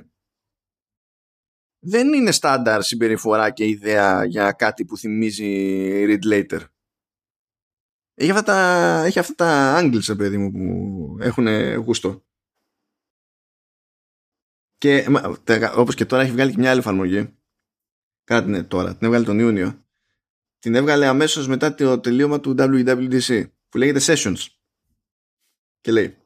δεν 1.87 2.13
είναι 2.13 2.31
στάνταρ 2.31 2.83
συμπεριφορά 2.83 3.51
και 3.51 3.67
ιδέα 3.67 4.25
για 4.25 4.53
κάτι 4.53 4.85
που 4.85 4.97
θυμίζει 4.97 5.47
read 6.07 6.33
later. 6.33 6.61
Έχει 8.15 8.31
αυτά 8.31 8.43
τα, 8.43 9.03
έχει 9.05 9.19
αυτά 9.19 9.35
τα 9.35 9.81
angles, 9.81 10.17
παιδί 10.17 10.39
μου, 10.39 10.51
που 10.51 11.17
έχουν 11.21 11.75
γούστο. 11.75 12.25
Και 14.85 15.07
όπως 15.75 15.95
και 15.95 16.05
τώρα 16.05 16.23
έχει 16.23 16.33
βγάλει 16.33 16.51
και 16.51 16.59
μια 16.59 16.71
άλλη 16.71 16.79
εφαρμογή. 16.79 17.35
Κάτι 18.25 18.49
είναι 18.49 18.63
τώρα, 18.63 18.97
την 18.97 19.07
έβγαλε 19.07 19.25
τον 19.25 19.39
Ιούνιο. 19.39 19.85
Την 20.59 20.75
έβγαλε 20.75 21.07
αμέσως 21.07 21.49
μετά 21.49 21.75
το 21.75 22.01
τελείωμα 22.01 22.41
του 22.41 22.55
WWDC 22.59 23.45
που 23.69 23.79
λέγεται 23.79 24.01
Sessions. 24.03 24.47
Και 25.81 25.93
λέει 25.93 26.17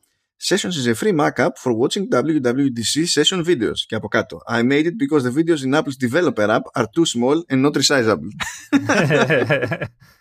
Sessions 0.43 0.73
is 0.85 0.87
a 0.87 0.95
free 0.95 1.17
markup 1.17 1.51
for 1.63 1.73
watching 1.73 2.09
WWDC 2.13 3.07
session 3.15 3.45
videos. 3.45 3.79
Και 3.87 3.95
από 3.95 4.09
κάτω. 4.09 4.41
I 4.51 4.63
made 4.63 4.85
it 4.85 4.97
because 5.07 5.23
the 5.23 5.33
videos 5.33 5.65
in 5.65 5.75
Apple's 5.75 5.97
developer 6.09 6.49
app 6.51 6.63
are 6.75 6.87
too 6.97 7.05
small 7.05 7.43
and 7.49 7.63
not 7.63 7.77
resizable. 7.77 8.31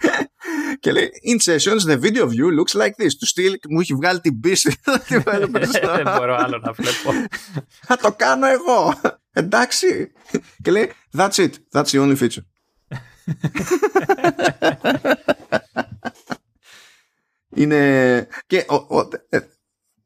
και 0.80 0.92
λέει 0.92 1.10
In 1.26 1.52
sessions 1.52 1.84
the 1.86 2.00
video 2.00 2.26
view 2.28 2.50
looks 2.58 2.74
like 2.80 3.04
this. 3.04 3.12
Του 3.18 3.26
στυλ 3.26 3.58
μου 3.68 3.80
έχει 3.80 3.94
βγάλει 3.94 4.20
την 4.20 4.40
πίστη. 4.40 4.76
Δεν 5.04 5.22
μπορώ 6.16 6.36
άλλο 6.36 6.58
να 6.58 6.72
βλέπω. 6.72 7.12
Θα 7.82 7.96
το 7.96 8.12
κάνω 8.12 8.46
εγώ. 8.46 9.00
Εντάξει. 9.32 10.12
και 10.62 10.70
λέει 10.70 10.92
That's 11.16 11.34
it. 11.34 11.50
That's 11.72 11.84
the 11.84 12.00
only 12.00 12.16
feature. 12.16 12.44
είναι 17.54 18.28
και 18.46 18.66
ο, 18.68 18.74
ο, 18.74 19.08
ε, 19.28 19.38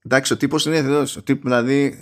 εντάξει 0.04 0.32
ο 0.32 0.36
τύπος 0.36 0.66
είναι 0.66 0.76
εδώ 0.76 1.04
ο 1.16 1.22
τύπος, 1.22 1.42
δηλαδή 1.50 1.98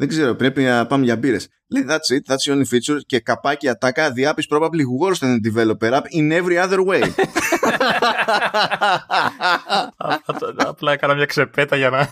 Δεν 0.00 0.08
ξέρω, 0.08 0.34
πρέπει 0.34 0.62
να 0.62 0.86
πάμε 0.86 1.04
για 1.04 1.16
μπύρες. 1.16 1.48
Λέει, 1.68 1.86
that's 1.88 2.14
it, 2.14 2.32
that's 2.32 2.42
the 2.46 2.52
only 2.54 2.64
feature 2.74 2.98
και 3.06 3.20
καπάκι 3.20 3.68
ατάκα, 3.68 4.12
the 4.16 4.24
app 4.24 4.34
is 4.34 4.56
probably 4.56 4.84
worse 5.00 5.18
than 5.18 5.30
the 5.34 5.40
developer 5.50 5.92
app 5.94 6.06
in 6.10 6.32
every 6.32 6.56
other 6.56 6.80
way. 6.86 7.02
Απλά 10.56 10.92
έκανα 10.92 11.14
μια 11.14 11.24
ξεπέτα 11.24 11.76
για 11.76 11.90
να... 11.90 12.10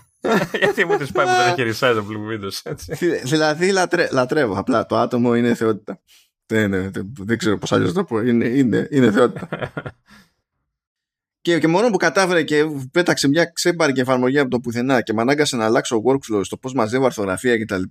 Γιατί 0.59 0.85
μου 0.85 0.97
τις 0.97 1.11
πάει 1.11 1.25
που 1.25 1.31
δεν 1.31 1.65
έχει 1.65 1.77
resizable 1.79 2.17
Windows, 2.31 2.75
Δηλαδή 3.23 3.71
λατρεύω, 4.11 4.53
απλά 4.57 4.85
το 4.85 4.97
άτομο 4.97 5.35
είναι 5.35 5.53
θεότητα. 5.53 5.99
Δεν, 6.45 6.91
δεν, 7.17 7.37
ξέρω 7.37 7.57
πώς 7.57 7.71
αλλιώς 7.71 7.93
το 7.93 8.03
πω, 8.03 8.19
είναι, 8.19 8.45
είναι, 8.45 8.87
είναι 8.91 9.11
θεότητα. 9.11 9.47
Και, 11.47 11.59
και 11.59 11.67
μόνο 11.67 11.89
που 11.89 11.97
κατάφερε 11.97 12.43
και 12.43 12.63
πέταξε 12.91 13.27
μια 13.27 13.45
ξέμπαρη 13.45 13.93
εφαρμογή 13.95 14.39
από 14.39 14.49
το 14.49 14.59
πουθενά 14.59 15.01
και 15.01 15.13
με 15.13 15.21
ανάγκασε 15.21 15.55
να 15.55 15.65
αλλάξω 15.65 16.01
workflow 16.05 16.39
στο 16.43 16.57
πώς 16.57 16.73
μαζεύω 16.73 17.05
αρθογραφία 17.05 17.57
κτλ. 17.59 17.81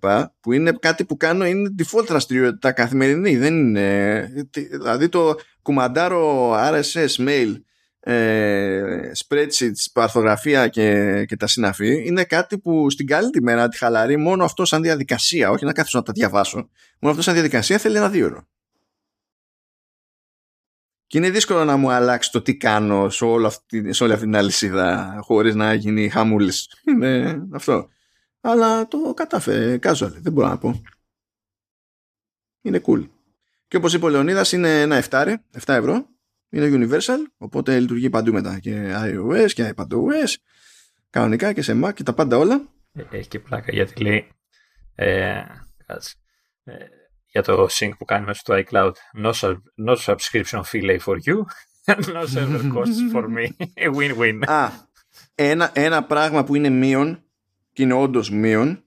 Που 0.40 0.52
είναι 0.52 0.72
κάτι 0.80 1.04
που 1.04 1.16
κάνω, 1.16 1.46
είναι 1.46 1.74
default 1.78 2.04
δραστηριότητα 2.06 2.72
καθημερινή. 2.72 3.36
Δεν 3.36 3.54
είναι. 3.54 4.28
Δηλαδή 4.70 5.08
το 5.08 5.34
κουμαντάρω 5.62 6.52
RSS, 6.54 7.26
mail, 7.28 7.54
ε, 8.00 9.10
spreadsheets, 9.26 9.90
αρθογραφία 9.92 10.68
και, 10.68 11.24
και 11.24 11.36
τα 11.36 11.46
συναφή 11.46 12.06
είναι 12.06 12.24
κάτι 12.24 12.58
που 12.58 12.90
στην 12.90 13.06
καλή 13.06 13.30
μέρα 13.42 13.68
τη 13.68 13.78
χαλαρή 13.78 14.16
μόνο 14.16 14.44
αυτό 14.44 14.64
σαν 14.64 14.82
διαδικασία, 14.82 15.50
όχι 15.50 15.64
να 15.64 15.72
κάθεσω 15.72 15.98
να 15.98 16.04
τα 16.04 16.12
διαβάσω, 16.12 16.56
μόνο 16.98 17.10
αυτό 17.10 17.22
σαν 17.22 17.34
διαδικασία 17.34 17.78
θέλει 17.78 17.96
ένα 17.96 18.08
δύο 18.08 18.26
ώρο. 18.26 18.46
Και 21.06 21.18
είναι 21.18 21.30
δύσκολο 21.30 21.64
να 21.64 21.76
μου 21.76 21.90
αλλάξει 21.90 22.30
το 22.30 22.42
τι 22.42 22.56
κάνω 22.56 23.08
σε, 23.08 23.24
όλη 23.24 23.46
αυτή, 23.46 23.92
σε 23.92 24.04
όλη 24.04 24.12
αυτή 24.12 24.24
την 24.24 24.36
αλυσίδα 24.36 25.18
χωρίς 25.22 25.54
να 25.54 25.74
γίνει 25.74 26.08
χαμούλης. 26.08 26.72
Είναι 26.88 27.42
αυτό. 27.52 27.88
Αλλά 28.40 28.88
το 28.88 29.14
κατάφερε 29.14 29.78
casual, 29.82 30.12
δεν 30.20 30.32
μπορώ 30.32 30.48
να 30.48 30.58
πω. 30.58 30.82
Είναι 32.62 32.80
cool. 32.86 33.08
Και 33.68 33.76
όπως 33.76 33.94
είπε 33.94 34.04
ο 34.04 34.08
Λεωνίδας 34.08 34.52
είναι 34.52 34.80
ένα 34.80 35.04
7, 35.10 35.26
7 35.26 35.34
ευρώ. 35.66 36.06
Είναι 36.48 36.70
universal, 36.72 37.18
οπότε 37.36 37.80
λειτουργεί 37.80 38.10
παντού 38.10 38.32
μετά 38.32 38.58
και 38.58 38.94
iOS 39.04 39.50
και 39.52 39.74
iPadOS 39.76 40.34
κανονικά 41.10 41.52
και 41.52 41.62
σε 41.62 41.80
Mac 41.84 41.94
και 41.94 42.02
τα 42.02 42.14
πάντα 42.14 42.36
όλα. 42.36 42.68
Ε, 42.92 43.02
έχει 43.10 43.28
και 43.28 43.38
πλάκα 43.38 43.72
γιατί 43.72 44.02
λέει 44.02 44.28
ε, 44.94 45.42
ε, 46.64 46.74
για 47.26 47.42
το 47.42 47.66
sync 47.70 47.90
που 47.98 48.04
κάνει 48.04 48.24
μέσα 48.24 48.40
στο 48.40 48.54
iCloud. 48.56 48.92
No, 49.24 49.54
no 49.86 49.96
subscription 49.96 50.62
fee 50.62 50.82
lay 50.82 50.98
for 50.98 51.16
you. 51.26 51.44
no 52.14 52.26
server 52.26 52.64
costs 52.74 53.00
for 53.12 53.24
me. 53.28 53.46
Win-win. 53.96 54.40
Α, 54.46 54.70
ένα, 55.34 55.70
ένα 55.74 56.04
πράγμα 56.04 56.44
που 56.44 56.54
είναι 56.54 56.68
μείον 56.68 57.24
και 57.72 57.82
είναι 57.82 57.94
όντως 57.94 58.30
μείον 58.30 58.84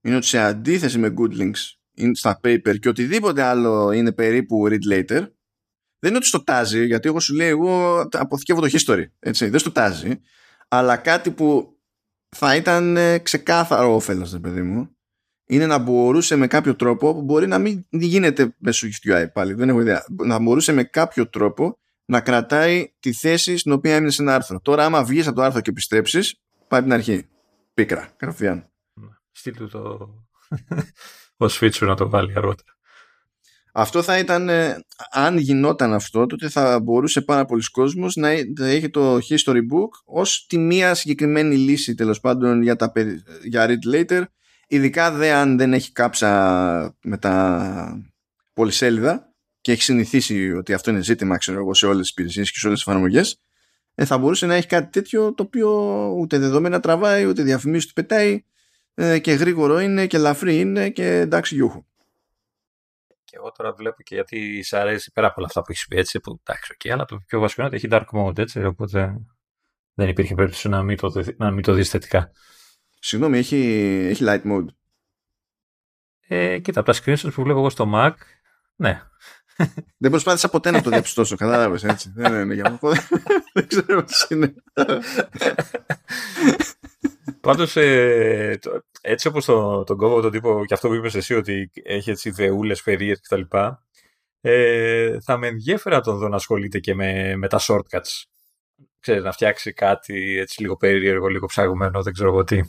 είναι 0.00 0.16
ότι 0.16 0.26
σε 0.26 0.38
αντίθεση 0.38 0.98
με 0.98 1.14
good 1.18 1.40
links 1.40 1.74
στα 2.12 2.40
paper 2.44 2.78
και 2.78 2.88
οτιδήποτε 2.88 3.42
άλλο 3.42 3.92
είναι 3.92 4.12
περίπου 4.12 4.68
read 4.68 4.92
later 4.92 5.26
δεν 5.98 6.12
είναι 6.12 6.16
ότι 6.16 6.26
στο 6.26 6.44
τάζει 6.44 6.84
γιατί 6.86 7.08
εγώ 7.08 7.20
σου 7.20 7.34
λέει 7.34 7.48
εγώ 7.48 8.00
αποθηκεύω 8.10 8.60
το 8.60 8.68
history 8.72 9.04
έτσι, 9.18 9.48
δεν 9.48 9.58
στο 9.58 9.72
τάζει 9.72 10.20
αλλά 10.68 10.96
κάτι 10.96 11.30
που 11.30 11.78
θα 12.28 12.56
ήταν 12.56 12.96
ε, 12.96 13.18
ξεκάθαρο 13.18 13.94
όφελος 13.94 14.38
παιδί 14.40 14.62
μου 14.62 14.93
είναι 15.46 15.66
να 15.66 15.78
μπορούσε 15.78 16.36
με 16.36 16.46
κάποιο 16.46 16.76
τρόπο 16.76 17.14
που 17.14 17.22
μπορεί 17.22 17.46
να 17.46 17.58
μην 17.58 17.84
γίνεται 17.90 18.54
μέσω 18.58 18.86
UI 19.08 19.26
πάλι, 19.32 19.54
δεν 19.54 19.68
έχω 19.68 19.80
ιδέα, 19.80 20.04
να 20.24 20.38
μπορούσε 20.38 20.72
με 20.72 20.84
κάποιο 20.84 21.28
τρόπο 21.28 21.78
να 22.04 22.20
κρατάει 22.20 22.92
τη 23.00 23.12
θέση 23.12 23.56
στην 23.56 23.72
οποία 23.72 23.94
έμεινε 23.94 24.10
σε 24.10 24.22
ένα 24.22 24.34
άρθρο. 24.34 24.60
Τώρα, 24.60 24.84
άμα 24.84 25.04
βγεις 25.04 25.26
από 25.26 25.36
το 25.36 25.42
άρθρο 25.42 25.60
και 25.60 25.70
επιστρέψεις, 25.70 26.40
πάει 26.68 26.82
την 26.82 26.92
αρχή. 26.92 27.28
Πίκρα, 27.74 28.12
κατευθείαν. 28.16 28.70
Στείλ 29.32 29.56
του 29.56 29.68
το. 29.68 29.80
ο 31.44 31.46
switch 31.50 31.78
να 31.80 31.94
το 31.94 32.08
βάλει 32.08 32.32
αργότερα. 32.36 32.72
Αυτό 33.76 34.02
θα 34.02 34.18
ήταν, 34.18 34.48
ε, 34.48 34.84
αν 35.10 35.38
γινόταν 35.38 35.92
αυτό, 35.92 36.26
τότε 36.26 36.48
θα 36.48 36.80
μπορούσε 36.80 37.20
πάρα 37.20 37.44
πολλοί 37.44 37.62
κόσμος 37.70 38.16
να 38.16 38.28
έχει 38.58 38.90
το 38.90 39.16
history 39.16 39.60
book 39.72 39.88
ως 40.04 40.46
τη 40.48 40.58
μία 40.58 40.94
συγκεκριμένη 40.94 41.56
λύση 41.56 41.94
τέλος 41.94 42.20
πάντων 42.20 42.62
για, 42.62 42.76
τα, 42.76 42.92
για 43.44 43.66
read 43.68 43.94
later 43.94 44.22
ειδικά 44.68 45.10
δε 45.10 45.32
αν 45.32 45.56
δεν 45.56 45.72
έχει 45.72 45.92
κάψα 45.92 46.96
με 47.02 47.18
τα 47.18 48.04
πολυσέλιδα 48.52 49.32
και 49.60 49.72
έχει 49.72 49.82
συνηθίσει 49.82 50.52
ότι 50.52 50.72
αυτό 50.72 50.90
είναι 50.90 51.00
ζήτημα 51.00 51.36
ξέρω 51.36 51.58
εγώ, 51.58 51.74
σε 51.74 51.86
όλες 51.86 52.00
τις 52.00 52.10
υπηρεσίες 52.10 52.52
και 52.52 52.58
σε 52.58 52.66
όλες 52.66 52.78
τις 52.78 52.88
εφαρμογές 52.88 53.40
ε, 53.94 54.04
θα 54.04 54.18
μπορούσε 54.18 54.46
να 54.46 54.54
έχει 54.54 54.66
κάτι 54.66 54.90
τέτοιο 54.90 55.34
το 55.34 55.42
οποίο 55.42 55.70
ούτε 56.18 56.38
δεδομένα 56.38 56.80
τραβάει 56.80 57.24
ούτε 57.24 57.42
διαφημίσεις 57.42 57.86
του 57.86 57.92
πετάει 57.92 58.44
ε, 58.94 59.18
και 59.18 59.32
γρήγορο 59.32 59.80
είναι 59.80 60.06
και 60.06 60.16
ελαφρύ 60.16 60.58
είναι 60.58 60.90
και 60.90 61.06
εντάξει 61.06 61.54
γιούχου. 61.54 61.84
Και 63.24 63.36
εγώ 63.36 63.52
τώρα 63.52 63.72
βλέπω 63.72 64.02
και 64.02 64.14
γιατί 64.14 64.62
σε 64.62 64.78
αρέσει 64.78 65.12
πέρα 65.12 65.26
από 65.26 65.34
όλα 65.38 65.46
αυτά 65.46 65.60
που 65.60 65.66
έχεις 65.70 65.86
πει 65.86 65.96
έτσι, 65.96 66.20
που 66.20 66.40
εντάξει, 66.44 66.76
okay, 66.78 66.90
αλλά 66.90 67.04
το 67.04 67.20
πιο 67.26 67.40
βασικό 67.40 67.62
είναι 67.62 67.70
ότι 67.74 67.86
έχει 67.86 67.88
dark 67.90 68.18
mode 68.18 68.38
έτσι, 68.38 68.64
οπότε 68.64 69.20
δεν 69.94 70.08
υπήρχε 70.08 70.34
περίπτωση 70.34 70.68
να 70.68 70.82
μην 70.82 70.96
το, 70.96 71.24
να 71.36 71.50
μην 71.50 71.62
το 71.62 71.72
δεις 71.72 71.90
θετικά. 71.90 72.30
Συγγνώμη, 73.06 73.38
έχει, 73.38 73.56
έχει 74.10 74.24
light 74.26 74.42
mode. 74.42 74.66
Ε, 76.26 76.58
κοίτα, 76.58 76.80
από 76.80 76.92
τα 76.92 76.98
screenshots 76.98 77.32
που 77.34 77.42
βλέπω 77.42 77.58
εγώ 77.58 77.70
στο 77.70 77.90
Mac, 77.94 78.12
ναι. 78.76 79.02
Δεν 79.96 80.10
προσπάθησα 80.10 80.48
ποτέ 80.48 80.70
να 80.70 80.82
το 80.82 80.90
διαπιστώσω, 80.90 81.36
κατάλαβες 81.36 81.84
έτσι. 81.84 82.12
δεν 82.14 82.32
είναι 82.32 82.54
για 82.54 82.78
Δεν 83.52 83.66
ξέρω 83.66 84.04
τι 84.04 84.14
είναι. 84.28 84.54
Πάντως, 87.40 87.76
ε, 87.76 88.58
έτσι 89.00 89.28
όπως 89.28 89.44
τον 89.44 89.84
το 89.84 89.96
κόβω 89.96 90.20
τον 90.20 90.30
τύπο 90.30 90.64
και 90.64 90.74
αυτό 90.74 90.88
που 90.88 90.94
είπες 90.94 91.14
εσύ 91.14 91.34
ότι 91.34 91.70
έχει 91.82 92.10
έτσι 92.10 92.30
δεούλες, 92.30 92.82
περίεργες 92.82 93.20
κτλ. 93.20 93.56
Ε, 94.40 95.20
θα 95.20 95.36
με 95.36 95.46
ενδιαφέρει 95.46 95.94
να 95.94 96.00
τον 96.00 96.18
δω 96.18 96.28
να 96.28 96.36
ασχολείται 96.36 96.78
και 96.78 96.94
με, 96.94 97.36
με 97.36 97.48
τα 97.48 97.60
shortcuts. 97.60 98.22
Ξέρεις, 99.00 99.22
να 99.22 99.32
φτιάξει 99.32 99.72
κάτι 99.72 100.38
έτσι 100.38 100.60
λίγο 100.60 100.76
περίεργο, 100.76 101.26
λίγο 101.26 101.46
ψαγμένο, 101.46 102.02
δεν 102.02 102.12
ξέρω 102.12 102.28
εγώ 102.28 102.44
τι. 102.44 102.60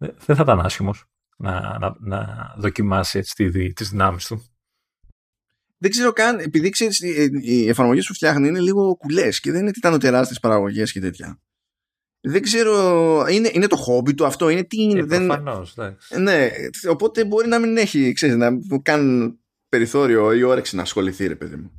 Ε, 0.00 0.08
δεν 0.26 0.36
θα 0.36 0.42
ήταν 0.42 0.60
άσχημος 0.60 1.04
να, 1.36 1.78
να, 1.78 1.96
να 2.00 2.54
δοκιμάσει 2.56 3.18
έτσι 3.18 3.72
τις 3.74 3.88
δυνάμεις 3.88 4.26
του. 4.26 4.44
Δεν 5.78 5.90
ξέρω 5.90 6.12
καν, 6.12 6.38
επειδή 6.38 6.70
ξέρεις, 6.70 7.00
οι 7.42 7.68
εφαρμογές 7.68 8.06
που 8.06 8.14
φτιάχνει 8.14 8.48
είναι 8.48 8.60
λίγο 8.60 8.96
κουλές 8.96 9.40
και 9.40 9.50
δεν 9.52 9.60
είναι 9.60 9.70
τιτάνο 9.70 9.98
τεράστιες 9.98 10.40
παραγωγές 10.40 10.92
και 10.92 11.00
τέτοια. 11.00 11.40
Δεν 12.20 12.42
ξέρω, 12.42 13.26
είναι, 13.30 13.50
είναι 13.52 13.66
το 13.66 13.76
χόμπι 13.76 14.14
του 14.14 14.26
αυτό, 14.26 14.48
είναι 14.48 14.64
τι 14.64 14.82
είναι. 14.82 15.00
Ε, 15.00 15.04
δεν... 15.04 15.26
Προφανώς, 15.26 15.76
ναι, 16.18 16.50
οπότε 16.88 17.24
μπορεί 17.24 17.48
να 17.48 17.58
μην 17.58 17.76
έχει, 17.76 18.12
ξέρεις, 18.12 18.36
να 18.36 18.50
κάνει 18.82 19.38
περιθώριο 19.68 20.32
ή 20.32 20.42
όρεξη 20.42 20.76
να 20.76 20.82
ασχοληθεί, 20.82 21.26
ρε 21.26 21.36
παιδί 21.36 21.56
μου. 21.56 21.72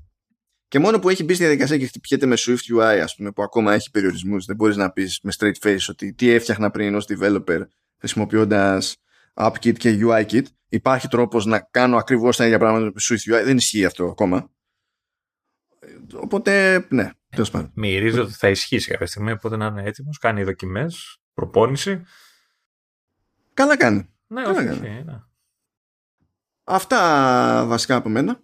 Και 0.68 0.80
μόνο 0.80 1.00
που 1.00 1.10
έχει 1.10 1.24
μπει 1.24 1.34
στη 1.34 1.44
διαδικασία 1.44 1.78
και 1.78 1.86
χτυπιέται 1.86 2.26
με 2.26 2.36
Swift 2.38 2.78
UI, 2.78 3.00
ας 3.04 3.16
πούμε, 3.16 3.32
που 3.32 3.44
ακόμα 3.44 3.74
έχει 3.74 3.92
περιορισμούς, 3.92 4.46
δεν 4.46 4.56
μπορείς 4.56 4.76
να 4.76 4.92
πεις 4.92 5.20
με 5.24 5.32
straight 5.38 5.60
face 5.68 5.86
ότι 5.90 6.14
τι 6.14 6.30
έφτιαχνα 6.30 6.72
πριν 6.72 6.96
ως 6.96 7.08
developer 7.10 7.62
χρησιμοποιώντας 8.02 8.98
AppKit 9.34 9.78
και 9.78 10.00
UIKit. 10.02 10.44
Υπάρχει 10.70 11.08
τρόπος 11.08 11.46
να 11.46 11.60
κάνω 11.60 11.98
ακριβώς 11.98 12.38
τα 12.38 12.46
ίδια 12.46 12.60
πράγματα 12.60 12.86
με 12.86 12.92
Swift 13.02 13.34
UI. 13.34 13.44
Δεν 13.44 13.58
ισχύει 13.58 13.86
αυτό 13.86 14.06
ακόμα. 14.06 14.52
Οπότε, 16.14 16.86
ναι, 16.90 17.12
τέλος 17.30 17.52
πάντων. 17.52 17.72
Μυρίζω 17.76 18.22
ότι 18.22 18.34
θα 18.34 18.50
ισχύσει 18.50 18.90
κάποια 18.90 19.06
στιγμή, 19.06 19.32
οπότε 19.32 19.58
να 19.58 19.66
είναι 19.66 19.84
έτοιμος, 19.84 20.18
κάνει 20.18 20.44
δοκιμές, 20.44 21.22
προπόνηση. 21.34 22.04
Καλά 23.54 23.78
κάνει. 23.78 24.10
Ναι, 24.28 24.42
Καλά 24.44 24.58
όχι, 24.58 24.66
κάνει. 24.66 25.04
Ναι. 25.04 25.20
Αυτά 26.64 27.66
βασικά 27.68 27.96
από 27.96 28.10
μένα. 28.10 28.42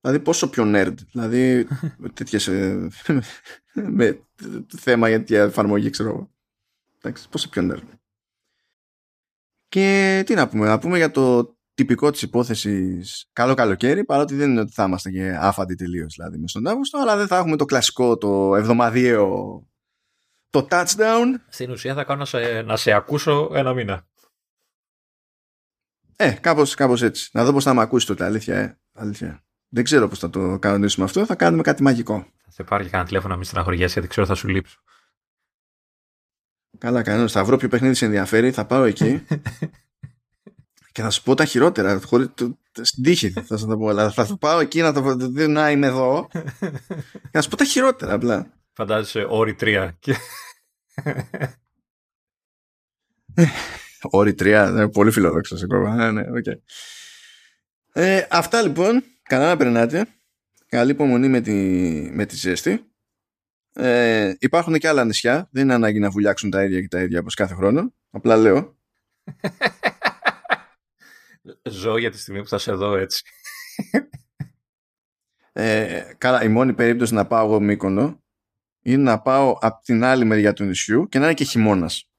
Δηλαδή 0.00 0.20
πόσο 0.20 0.50
πιο 0.50 0.64
nerd. 0.66 0.94
Δηλαδή 1.12 1.66
τέτοιες 2.14 2.46
ε, 2.46 2.88
με 3.72 4.20
θέμα 4.76 5.08
για 5.08 5.22
την 5.22 5.36
εφαρμογή 5.36 5.90
ξέρω 5.90 6.08
εγώ. 6.08 6.32
Εντάξει, 6.98 7.28
πόσο 7.28 7.48
πιο 7.48 7.62
nerd. 7.70 7.88
Και 9.74 10.22
τι 10.26 10.34
να 10.34 10.48
πούμε, 10.48 10.66
να 10.66 10.78
πούμε 10.78 10.96
για 10.96 11.10
το 11.10 11.56
τυπικό 11.74 12.10
της 12.10 12.22
υπόθεσης 12.22 13.28
καλό 13.32 13.54
καλοκαίρι, 13.54 14.04
παρότι 14.04 14.34
δεν 14.34 14.50
είναι 14.50 14.60
ότι 14.60 14.72
θα 14.72 14.84
είμαστε 14.84 15.10
και 15.10 15.36
άφαντοι 15.40 15.74
τελείως 15.74 16.14
δηλαδή 16.16 16.38
μες 16.38 16.50
στον 16.50 16.66
Αύγουστο, 16.66 16.98
αλλά 16.98 17.16
δεν 17.16 17.26
θα 17.26 17.36
έχουμε 17.36 17.56
το 17.56 17.64
κλασικό, 17.64 18.16
το 18.16 18.56
εβδομαδιαίο 18.56 19.62
το 20.50 20.66
touchdown. 20.70 21.26
Στην 21.48 21.70
ουσία 21.70 21.94
θα 21.94 22.04
κάνω 22.04 22.18
να 22.18 22.24
σε, 22.24 22.62
να 22.62 22.76
σε 22.76 22.92
ακούσω 22.92 23.50
ένα 23.54 23.74
μήνα. 23.74 24.06
Ε, 26.16 26.30
κάπως, 26.30 26.74
κάπως 26.74 27.02
έτσι. 27.02 27.30
Να 27.32 27.44
δω 27.44 27.52
πώς 27.52 27.64
θα 27.64 27.74
με 27.74 27.82
ακούσει 27.82 28.06
τότε, 28.06 28.24
αλήθεια, 28.24 28.58
ε. 28.58 28.78
αλήθεια. 28.92 29.44
Δεν 29.68 29.84
ξέρω 29.84 30.08
πώς 30.08 30.18
θα 30.18 30.30
το 30.30 30.58
κανονίσουμε 30.58 31.04
αυτό. 31.04 31.26
Θα 31.26 31.34
κάνουμε 31.34 31.62
κάτι 31.62 31.82
μαγικό. 31.82 32.26
Θα 32.44 32.50
σε 32.50 32.62
πάρει 32.62 32.84
και 32.84 32.90
κανένα 32.90 33.08
τηλέφωνο 33.08 33.32
να 33.32 33.38
μην 33.38 33.48
στεναχωριέσαι, 33.48 33.92
γιατί 33.92 34.08
ξέρω 34.08 34.26
θα 34.26 34.34
σου 34.34 34.48
λείψω. 34.48 34.80
Καλά, 36.78 37.02
κανένα. 37.02 37.28
Θα 37.28 37.44
βρω 37.44 37.56
ποιο 37.56 37.68
παιχνίδι 37.68 37.94
σε 37.94 38.04
ενδιαφέρει, 38.04 38.50
θα 38.50 38.64
πάω 38.64 38.84
εκεί. 38.84 39.26
και 40.92 41.02
θα 41.02 41.10
σου 41.10 41.22
πω 41.22 41.34
τα 41.34 41.44
χειρότερα. 41.44 42.00
Χωρίς, 42.04 42.28
το, 42.34 42.58
στην 42.82 43.02
τύχη 43.02 43.30
θα 43.30 43.56
σου 43.56 43.66
το 43.66 43.76
πω. 43.76 43.88
Αλλά 43.88 44.10
θα 44.10 44.36
πάω 44.40 44.60
εκεί 44.60 44.80
να 44.80 44.92
το 44.92 45.16
δει 45.16 45.46
να 45.46 45.70
είμαι 45.70 45.86
εδώ. 45.86 46.28
και 47.22 47.30
να 47.32 47.42
σου 47.42 47.48
πω 47.48 47.56
τα 47.56 47.64
χειρότερα 47.64 48.12
απλά. 48.12 48.46
Φαντάζεσαι 48.72 49.26
όρη 49.28 49.54
τρία. 49.54 49.98
Όρη 54.10 54.34
3, 54.38 54.88
πολύ 54.92 55.10
φιλόδοξος 55.10 55.62
ακόμα. 55.62 55.94
Ναι, 55.94 56.10
ναι, 56.10 56.22
okay. 56.22 56.58
ε, 57.92 58.26
αυτά 58.30 58.62
λοιπόν, 58.62 59.04
καλά 59.22 59.46
να 59.46 59.56
περνάτε. 59.56 60.06
Καλή 60.68 60.90
υπομονή 60.90 61.28
με 61.28 61.40
τη, 61.40 61.52
με 62.12 62.26
τη 62.26 62.36
ζέστη. 62.36 62.84
Ε, 63.76 64.34
υπάρχουν 64.38 64.78
και 64.78 64.88
άλλα 64.88 65.04
νησιά. 65.04 65.48
Δεν 65.50 65.62
είναι 65.62 65.74
ανάγκη 65.74 65.98
να 65.98 66.10
βουλιάξουν 66.10 66.50
τα 66.50 66.64
ίδια 66.64 66.80
και 66.80 66.88
τα 66.88 67.00
ίδια 67.00 67.20
όπως 67.20 67.34
κάθε 67.34 67.54
χρόνο. 67.54 67.94
Απλά 68.10 68.36
λέω. 68.36 68.76
Ζω 71.70 71.96
για 71.96 72.10
τη 72.10 72.18
στιγμή 72.18 72.40
που 72.40 72.48
θα 72.48 72.58
σε 72.58 72.72
δω 72.72 72.96
έτσι. 72.96 73.22
Ε, 75.56 76.14
καλά, 76.18 76.42
η 76.42 76.48
μόνη 76.48 76.72
περίπτωση 76.72 77.14
να 77.14 77.26
πάω 77.26 77.46
εγώ 77.46 77.60
Μύκονο 77.60 78.22
είναι 78.82 79.02
να 79.02 79.20
πάω 79.20 79.58
από 79.60 79.82
την 79.84 80.04
άλλη 80.04 80.24
μεριά 80.24 80.52
του 80.52 80.64
νησιού 80.64 81.08
και 81.08 81.18
να 81.18 81.24
είναι 81.24 81.34
και 81.34 81.44
χειμώνας. 81.44 82.10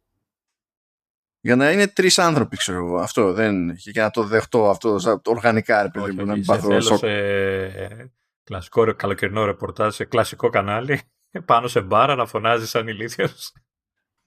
Για 1.39 1.55
να 1.55 1.71
είναι 1.71 1.87
τρεις 1.87 2.19
άνθρωποι, 2.19 2.57
ξέρω 2.57 2.77
εγώ. 2.77 2.97
Αυτό 2.97 3.33
δεν. 3.33 3.75
και 3.75 4.01
να 4.01 4.09
το 4.09 4.23
δεχτώ 4.23 4.69
αυτό 4.69 4.99
οργανικά, 5.25 5.81
ρε 5.81 5.89
παιδί 5.89 6.11
μου, 6.11 6.25
να 6.25 6.33
μην 6.33 6.45
πάθω 6.45 6.81
σοκ. 6.81 6.97
Σε 6.97 8.13
κλασικό 8.43 8.95
καλοκαιρινό 8.95 9.45
ρεπορτάζ 9.45 9.95
σε 9.95 10.05
κλασικό 10.05 10.49
κανάλι, 10.49 11.01
πάνω 11.41 11.67
σε 11.67 11.81
μπάρα 11.81 12.15
να 12.15 12.25
φωνάζεις 12.25 12.69
σαν 12.69 12.87
ηλίθιος. 12.87 13.53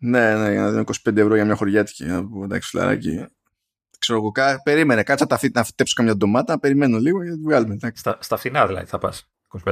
Ναι, 0.00 0.36
ναι, 0.36 0.50
για 0.50 0.60
να 0.60 0.70
δίνω 0.70 0.84
25 1.08 1.16
ευρώ 1.16 1.34
για 1.34 1.44
μια 1.44 1.54
χωριάτικη. 1.54 2.04
Εντάξει, 2.44 2.68
φλαράκι. 2.68 3.26
Ξέρω 3.98 4.18
εγώ, 4.18 4.32
περίμενε, 4.62 5.02
κάτσα 5.02 5.26
τα 5.26 5.38
φύτ 5.38 5.54
να 5.54 5.64
φτέψω 5.64 5.94
καμιά 5.96 6.16
ντομάτα, 6.16 6.58
περιμένω 6.58 6.98
λίγο 6.98 7.22
για 7.22 7.30
να 7.30 7.36
τη 7.36 7.42
βγάλουμε. 7.42 7.78
Στα, 7.94 8.18
στα 8.20 8.36
φθηνά 8.36 8.66
δηλαδή 8.66 8.86
θα 8.86 8.98
πας. 8.98 9.28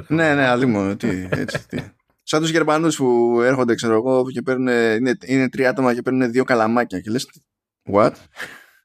Ναι, 0.07 0.35
ναι, 0.35 0.47
αλλήμον. 0.47 0.97
τι, 0.97 1.29
έτσι, 1.31 1.69
τι. 1.69 1.79
Σαν 2.23 2.41
τους 2.41 2.51
Γερμανούς 2.51 2.97
που 2.97 3.41
έρχονται, 3.41 3.75
ξέρω 3.75 3.95
εγώ, 3.95 4.31
και 4.31 4.43
παίρνουν, 4.43 4.67
είναι, 4.69 5.17
είναι 5.27 5.49
τρία 5.49 5.71
άτομα 5.71 5.95
και 5.95 6.03
παίρνουν 6.03 6.31
δύο 6.31 6.45
καλαμάκια. 6.45 7.01
Και 7.01 7.11
λες, 7.11 7.31
what? 7.93 8.13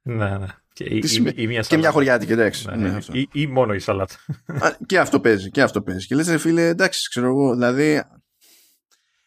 Ναι, 0.01 0.37
ναι. 0.37 0.45
Και, 0.73 0.83
ή, 0.83 1.03
ή, 1.35 1.47
μια 1.47 1.61
και 1.61 1.77
μια 1.77 1.91
χωριάτικη, 1.91 2.31
εντάξει. 2.31 2.67
Ναι, 2.69 2.75
ναι, 2.75 2.97
ή, 3.11 3.29
ή, 3.31 3.47
μόνο 3.47 3.73
η 3.73 3.79
σαλάτα. 3.79 4.15
και 4.85 4.99
αυτό 4.99 5.19
παίζει, 5.19 5.49
και 5.49 5.61
αυτό 5.61 5.81
παίζει. 5.81 6.07
Και 6.07 6.15
λες, 6.15 6.35
φίλε, 6.41 6.67
εντάξει, 6.67 7.09
ξέρω 7.09 7.27
εγώ, 7.27 7.53
δηλαδή. 7.53 8.03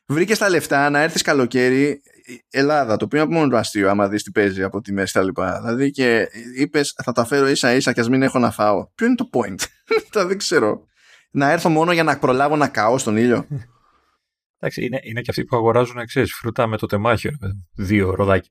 Βρήκες 0.06 0.38
τα 0.38 0.48
λεφτά 0.48 0.90
να 0.90 1.00
έρθεις 1.00 1.22
καλοκαίρι 1.22 2.02
Ελλάδα, 2.50 2.96
το 2.96 3.04
οποίο 3.04 3.22
είναι 3.22 3.34
μόνο 3.34 3.48
το 3.48 3.56
αστείο, 3.56 3.90
άμα 3.90 4.08
δεις 4.08 4.22
τι 4.22 4.30
παίζει 4.30 4.62
από 4.62 4.80
τη 4.80 4.92
μέση 4.92 5.12
τα 5.12 5.22
λοιπά. 5.22 5.60
Δηλαδή 5.60 5.90
και 5.90 6.28
είπες, 6.56 6.94
θα 7.04 7.12
τα 7.12 7.24
φέρω 7.24 7.48
ίσα 7.48 7.74
ίσα 7.74 7.92
και 7.92 8.00
ας 8.00 8.08
μην 8.08 8.22
έχω 8.22 8.38
να 8.38 8.50
φάω. 8.50 8.88
Ποιο 8.94 9.06
είναι 9.06 9.14
το 9.14 9.28
point, 9.32 9.58
δεν 10.28 10.38
ξέρω. 10.38 10.86
Να 11.30 11.50
έρθω 11.50 11.68
μόνο 11.68 11.92
για 11.92 12.02
να 12.02 12.18
προλάβω 12.18 12.56
να 12.56 12.68
καώ 12.68 12.98
στον 12.98 13.16
ήλιο. 13.16 13.46
Εντάξει, 14.58 14.84
είναι, 14.84 15.00
είναι 15.02 15.20
και 15.20 15.30
αυτοί 15.30 15.44
που 15.44 15.56
αγοράζουν 15.56 16.04
ξέρεις, 16.06 16.34
φρούτα 16.34 16.66
με 16.66 16.76
το 16.76 16.86
τεμάχιο. 16.86 17.30
Δύο 17.74 18.14
ροδάκια. 18.14 18.50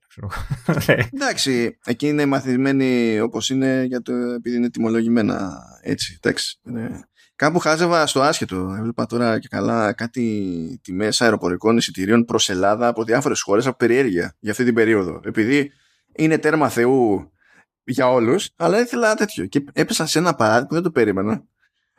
εντάξει, 1.14 1.78
εκεί 1.86 2.08
είναι 2.08 2.26
μαθημένοι 2.26 3.20
όπως 3.20 3.50
είναι 3.50 3.84
για 3.84 4.02
το, 4.02 4.14
επειδή 4.14 4.56
είναι 4.56 4.70
τιμολογημένα 4.70 5.52
έτσι. 5.82 6.18
Εντάξει, 6.22 6.60
Κάπου 7.36 7.60
χάζευα 7.60 8.08
στο 8.08 8.22
άσχετο. 8.22 8.76
Έβλεπα 8.78 9.06
τώρα 9.06 9.40
και 9.40 9.48
καλά 9.48 9.94
κάτι 9.94 10.80
τιμές 10.84 11.22
αεροπορικών 11.22 11.78
εισιτηρίων 11.78 12.26
προς 12.26 12.50
Ελλάδα 12.50 12.88
από 12.88 13.04
διάφορες 13.04 13.42
χώρες 13.42 13.68
από 13.68 13.78
περιέργεια 13.78 14.36
για 14.40 14.52
αυτή 14.52 14.64
την 14.64 14.74
περίοδο. 14.74 15.22
Επειδή 15.24 15.72
είναι 16.16 16.38
τέρμα 16.38 16.70
Θεού 16.70 17.32
για 17.84 18.10
όλους, 18.10 18.50
αλλά 18.56 18.80
ήθελα 18.80 19.16
τέτοιο. 19.16 19.46
Και 19.46 19.64
έπεσα 19.74 20.06
σε 20.06 20.20
ένα 20.20 20.36
παράδειγμα 20.36 20.68
που 20.68 20.74
δεν 20.74 20.84
το 20.84 20.92
περίμενα. 20.92 21.44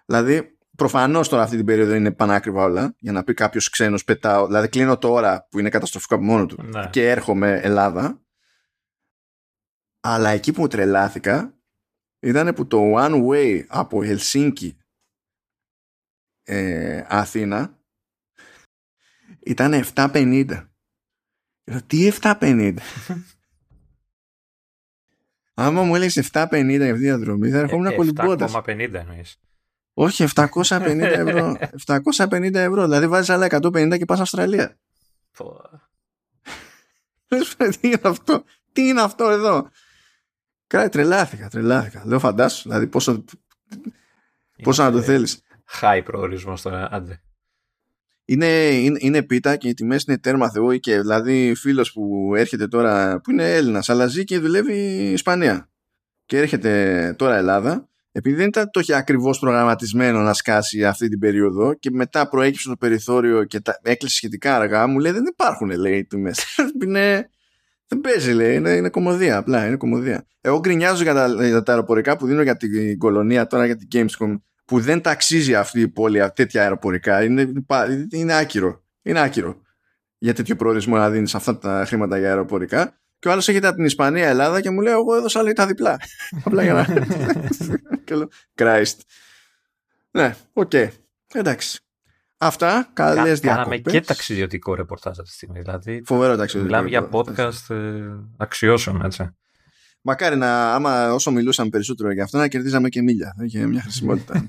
Δηλαδή, 0.06 0.56
προφανώς 0.76 1.28
τώρα 1.28 1.42
αυτή 1.42 1.56
την 1.56 1.64
περίοδο 1.64 1.94
είναι 1.94 2.12
πανάκριβα 2.12 2.62
όλα. 2.62 2.94
Για 2.98 3.12
να 3.12 3.24
πει 3.24 3.34
κάποιος 3.34 3.68
ξένος, 3.68 4.04
πετάω. 4.04 4.46
Δηλαδή, 4.46 4.68
κλείνω 4.68 4.98
τώρα 4.98 5.46
που 5.50 5.58
είναι 5.58 5.68
καταστροφικό 5.68 6.14
από 6.14 6.24
μόνο 6.24 6.46
του 6.46 6.62
ναι. 6.62 6.88
και 6.90 7.10
έρχομαι 7.10 7.60
Ελλάδα. 7.62 8.20
Αλλά 10.00 10.30
εκεί 10.30 10.52
που 10.52 10.60
μου 10.60 10.66
τρελάθηκα 10.66 11.54
ήταν 12.20 12.54
που 12.54 12.66
το 12.66 12.92
one 12.96 13.26
way 13.28 13.64
από 13.68 14.02
Ελσίνκι 14.02 14.76
ε, 16.44 17.04
Αθήνα 17.08 17.78
ήταν 19.40 19.84
7.50. 19.94 20.66
Τι 21.86 22.10
7.50. 22.20 22.76
Άμα 25.54 25.82
μου 25.82 25.94
έλεγες 25.94 26.30
7.50 26.32 26.66
για 26.66 26.66
αυτή 26.68 26.92
τη 26.92 26.92
διαδρομή 26.92 27.50
θα 27.50 27.58
ερχόμουν 27.58 27.86
ε, 27.86 27.94
κολυμπώντας. 27.94 28.52
7,50 28.54 28.92
εννοείς. 28.92 29.40
Όχι, 29.92 30.24
750 30.34 31.00
ευρώ. 31.00 31.56
750 31.86 32.54
ευρώ. 32.54 32.82
Δηλαδή 32.82 33.06
βάζεις 33.06 33.30
άλλα 33.30 33.46
150 33.50 33.94
και 33.98 34.04
πας 34.04 34.20
Αυστραλία. 34.20 34.78
Τι 37.80 37.88
είναι 37.88 38.00
αυτό; 38.02 38.44
Τι 38.72 38.88
είναι 38.88 39.00
αυτό 39.00 39.28
εδώ; 39.28 39.68
Κράτη, 40.66 40.88
τρελάθηκα, 40.88 41.48
τρελάθηκα. 41.48 42.02
Λέω 42.06 42.18
φαντάσου, 42.18 42.62
δηλαδή 42.62 42.86
πόσο, 42.86 43.24
πόσο 44.62 44.82
να 44.82 44.90
το 44.90 45.02
θέλεις 45.02 45.43
high 45.80 46.00
προορισμό 46.04 46.54
τώρα, 46.62 46.88
άντε. 46.90 47.22
Είναι, 48.24 48.46
είναι, 48.68 48.98
είναι 49.00 49.22
πίτα 49.22 49.56
και 49.56 49.68
οι 49.68 49.74
τιμές 49.74 50.04
είναι 50.04 50.18
τέρμα 50.18 50.50
θεού 50.50 50.78
και 50.78 51.00
δηλαδή 51.00 51.54
φίλος 51.54 51.92
που 51.92 52.32
έρχεται 52.36 52.68
τώρα, 52.68 53.20
που 53.20 53.30
είναι 53.30 53.54
Έλληνας, 53.54 53.88
αλλά 53.88 54.06
ζει 54.06 54.24
και 54.24 54.38
δουλεύει 54.38 54.76
Ισπανία 55.12 55.68
και 56.26 56.38
έρχεται 56.38 57.14
τώρα 57.18 57.36
Ελλάδα, 57.36 57.88
επειδή 58.12 58.36
δεν 58.36 58.46
ήταν 58.46 58.70
το 58.70 58.80
είχε 58.80 58.94
ακριβώς 58.94 59.38
προγραμματισμένο 59.38 60.20
να 60.20 60.32
σκάσει 60.32 60.84
αυτή 60.84 61.08
την 61.08 61.18
περίοδο 61.18 61.74
και 61.74 61.90
μετά 61.90 62.28
προέκυψε 62.28 62.68
το 62.68 62.76
περιθώριο 62.76 63.44
και 63.44 63.60
τα, 63.60 63.78
έκλεισε 63.82 64.16
σχετικά 64.16 64.56
αργά, 64.56 64.86
μου 64.86 64.98
λέει 64.98 65.12
δεν 65.12 65.24
υπάρχουν 65.26 65.70
λέει 65.70 66.04
τιμές. 66.04 66.44
είναι, 66.84 67.28
δεν 67.86 68.00
παίζει, 68.00 68.32
λέει. 68.32 68.54
Είναι, 68.54 68.70
είναι 68.70 68.88
κωμωδία. 68.88 69.36
Απλά 69.36 69.66
είναι 69.66 69.76
κωμωδία. 69.76 70.26
Εγώ 70.40 70.58
γκρινιάζω 70.58 71.02
για 71.02 71.14
τα, 71.14 71.46
για 71.46 71.62
τα 71.62 71.72
αεροπορικά 71.72 72.16
που 72.16 72.26
δίνω 72.26 72.42
για 72.42 72.56
την 72.56 72.98
Κολωνία 72.98 73.46
τώρα 73.46 73.66
για 73.66 73.76
την 73.76 73.88
Gamescom 73.92 74.36
που 74.64 74.80
δεν 74.80 75.00
τ' 75.00 75.14
αξίζει 75.14 75.54
αυτή 75.54 75.80
η 75.80 75.88
πόλη 75.88 76.30
τέτοια 76.34 76.62
αεροπορικά 76.62 77.24
είναι, 77.24 77.52
είναι 78.10 78.34
άκυρο. 78.34 78.82
Είναι 79.02 79.20
άκυρο 79.20 79.62
για 80.24 80.34
τέτοιο 80.34 80.56
προορισμό 80.56 80.96
να 80.96 81.10
δίνεις 81.10 81.34
αυτά 81.34 81.58
τα 81.58 81.84
χρήματα 81.86 82.18
για 82.18 82.28
αεροπορικά. 82.28 82.98
Και 83.18 83.28
ο 83.28 83.32
άλλος 83.32 83.48
έρχεται 83.48 83.66
από 83.66 83.76
την 83.76 83.84
Ισπανία, 83.84 84.28
Ελλάδα 84.28 84.60
και 84.60 84.70
μου 84.70 84.80
λέει: 84.80 84.92
Εγώ 84.92 85.14
έδωσα 85.14 85.42
λέει 85.42 85.52
τα 85.52 85.66
διπλά. 85.66 86.00
Απλά 86.44 86.62
για 86.62 86.72
να. 86.72 86.84
και 88.04 88.14
λέω: 88.14 88.28
Christ. 88.54 88.98
Ναι, 90.10 90.36
OK. 90.52 90.70
Okay. 90.72 90.88
Εντάξει. 91.32 91.78
Αυτά, 92.36 92.90
καλές 92.92 93.40
διακοπές. 93.40 93.64
Κάναμε 93.64 93.76
και 93.76 94.00
ταξιδιωτικό 94.00 94.74
ρεπορτάζ 94.74 95.18
αυτή 95.18 95.30
τη 95.30 95.36
στιγμή. 95.36 95.60
Δηλαδή, 95.60 96.02
Φοβερό 96.06 96.36
ταξιδιωτικό. 96.36 96.82
Μιλάμε 96.82 96.88
για 96.88 97.08
podcast 97.12 97.74
ε, 97.74 98.02
αξιώσεων, 98.36 99.04
έτσι. 99.04 99.36
Μακάρι 100.06 100.36
να, 100.36 100.74
άμα 100.74 101.12
όσο 101.12 101.30
μιλούσαμε 101.30 101.70
περισσότερο 101.70 102.12
για 102.12 102.22
αυτό, 102.22 102.38
να 102.38 102.48
κερδίζαμε 102.48 102.88
και 102.88 103.02
μίλια. 103.02 103.36
Είχε 103.40 103.66
μια 103.66 103.80
χρησιμότητα. 103.80 104.48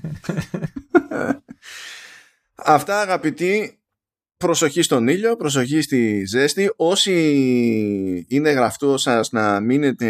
Αυτά 2.54 3.00
αγαπητοί, 3.00 3.78
προσοχή 4.36 4.82
στον 4.82 5.08
ήλιο, 5.08 5.36
προσοχή 5.36 5.80
στη 5.80 6.24
ζέστη. 6.26 6.72
Όσοι 6.76 7.14
είναι 8.28 8.50
γραφτό 8.50 8.96
σας 8.96 9.30
να 9.30 9.60
μείνετε 9.60 10.08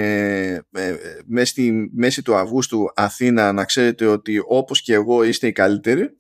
ε, 0.73 0.89
ε, 0.89 0.97
μέσα 1.27 1.47
στη 1.47 1.91
μέση 1.95 2.23
του 2.23 2.35
Αυγούστου 2.35 2.85
Αθήνα, 2.95 3.53
να 3.53 3.65
ξέρετε 3.65 4.07
ότι 4.07 4.43
όπως 4.47 4.83
και 4.83 4.95
εγώ 4.95 5.23
είστε 5.23 5.47
οι 5.47 5.53
καλύτεροι. 5.53 6.19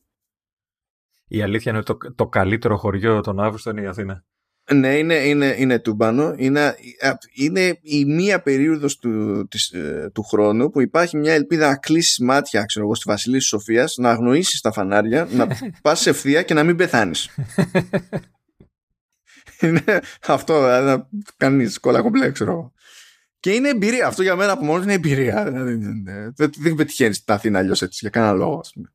Η 1.28 1.42
αλήθεια 1.42 1.70
είναι 1.70 1.80
ότι 1.80 1.98
το, 1.98 2.14
το 2.14 2.26
καλύτερο 2.26 2.76
χωριό 2.76 3.20
τον 3.20 3.40
Αύγουστο 3.40 3.70
είναι 3.70 3.82
η 3.82 3.86
Αθήνα. 3.86 4.24
Ναι, 4.74 4.98
είναι, 4.98 5.14
είναι, 5.14 5.54
είναι 5.58 5.78
τούμπανο. 5.78 6.34
Είναι, 6.36 6.76
είναι 7.32 7.78
η 7.82 8.04
μία 8.04 8.42
περίοδος 8.42 8.98
του, 8.98 9.46
της, 9.48 9.70
ε, 9.70 10.10
του 10.14 10.22
χρόνου 10.22 10.70
που 10.70 10.80
υπάρχει 10.80 11.16
μια 11.16 11.32
ελπίδα 11.32 11.68
να 11.68 11.76
κλείσεις 11.76 12.18
μάτια 12.18 12.64
ξέρω 12.64 12.84
εγώ, 12.84 12.94
στη 12.94 13.04
Βασιλής 13.06 13.38
της 13.38 13.48
Σοφίας, 13.48 13.96
να 13.96 14.10
αγνοήσεις 14.10 14.60
τα 14.60 14.72
φανάρια, 14.72 15.28
να 15.30 15.46
πας 15.82 16.06
ευθεία 16.06 16.42
και 16.42 16.54
να 16.54 16.64
μην 16.64 16.76
πεθάνεις. 16.76 17.28
είναι 19.60 20.00
αυτό, 20.26 20.54
δηλαδή, 20.58 20.86
να 20.86 21.08
κάνεις 21.36 21.80
κόλλα 21.80 22.02
κομπλέ, 22.02 22.30
ξέρω 22.30 22.50
εγώ. 22.50 22.72
Και 23.40 23.52
είναι 23.52 23.68
εμπειρία. 23.68 24.06
Αυτό 24.06 24.22
για 24.22 24.36
μένα 24.36 24.52
από 24.52 24.64
μόνος 24.64 24.84
είναι 24.84 24.92
εμπειρία. 24.92 25.44
Δηλαδή, 25.44 25.78
δεν, 26.36 26.50
δεν 26.58 26.74
πετυχαίνεις 26.74 27.24
την 27.24 27.34
Αθήνα 27.34 27.58
αλλιώς 27.58 27.82
έτσι, 27.82 27.98
για 28.00 28.10
κανένα 28.10 28.32
λόγο, 28.32 28.58
ας 28.58 28.72
πούμε. 28.72 28.92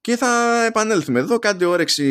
Και 0.00 0.16
θα 0.16 0.64
επανέλθουμε 0.64 1.18
εδώ. 1.18 1.38
Κάντε 1.38 1.64
όρεξη 1.64 2.04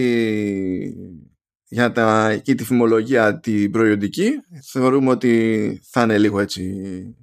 για 1.68 1.92
τα, 1.92 2.36
και 2.36 2.56
τη 2.56 2.64
φημολογία 2.64 3.40
την 3.40 3.72
προϊόντική 3.72 4.32
θεωρούμε 4.72 5.10
ότι 5.10 5.82
θα 5.90 6.02
είναι 6.02 6.18
λίγο 6.18 6.40
έτσι 6.40 6.72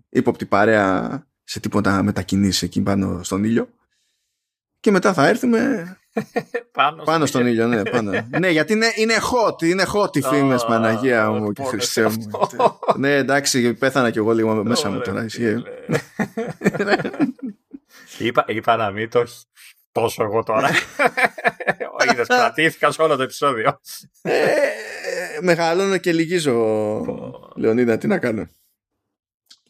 ύποπτη 0.08 0.46
παρέα 0.46 1.26
σε 1.44 1.60
τίποτα 1.60 2.02
μετακινήσεις 2.02 2.62
εκεί 2.62 2.80
πάνω 2.80 3.22
στον 3.22 3.44
ήλιο. 3.44 3.68
Και 4.80 4.90
μετά 4.90 5.12
θα 5.12 5.26
έρθουμε 5.26 5.96
πάνω, 6.72 7.02
πάνω 7.02 7.26
στον 7.26 7.46
ήλιο. 7.46 7.66
ναι, 7.66 7.82
πάνω. 7.82 8.10
ναι 8.40 8.48
γιατί 8.48 8.72
είναι, 8.72 8.92
είναι 8.94 9.14
hot 9.14 9.62
είναι 9.62 9.84
hot 9.94 10.16
οι 10.16 10.22
φήμες 10.22 10.64
Παναγία 10.64 11.30
μου 11.30 11.52
και 11.52 11.62
Χριστέ 11.62 12.08
μου. 12.08 12.30
ναι 12.96 13.14
εντάξει 13.14 13.74
πέθανα 13.74 14.10
κι 14.10 14.18
εγώ 14.18 14.32
λίγο 14.32 14.64
μέσα 14.64 14.90
μου 14.90 15.00
τώρα 15.00 15.26
είπα, 18.18 18.44
είπα 18.48 18.76
να 18.76 18.90
μην 18.90 19.10
το 19.10 19.24
τόσο 19.92 20.22
εγώ 20.22 20.42
τώρα. 20.42 20.70
Είδες, 22.10 22.26
κρατήθηκα 22.26 22.90
σε 22.90 23.02
όλο 23.02 23.16
το 23.16 23.22
επεισόδιο. 23.22 23.80
Ε, 24.22 24.58
μεγαλώνω 25.40 25.98
και 25.98 26.12
λυγίζω, 26.12 27.52
Λεωνίδα, 27.56 27.98
τι 27.98 28.06
να 28.06 28.18
κάνω. 28.18 28.48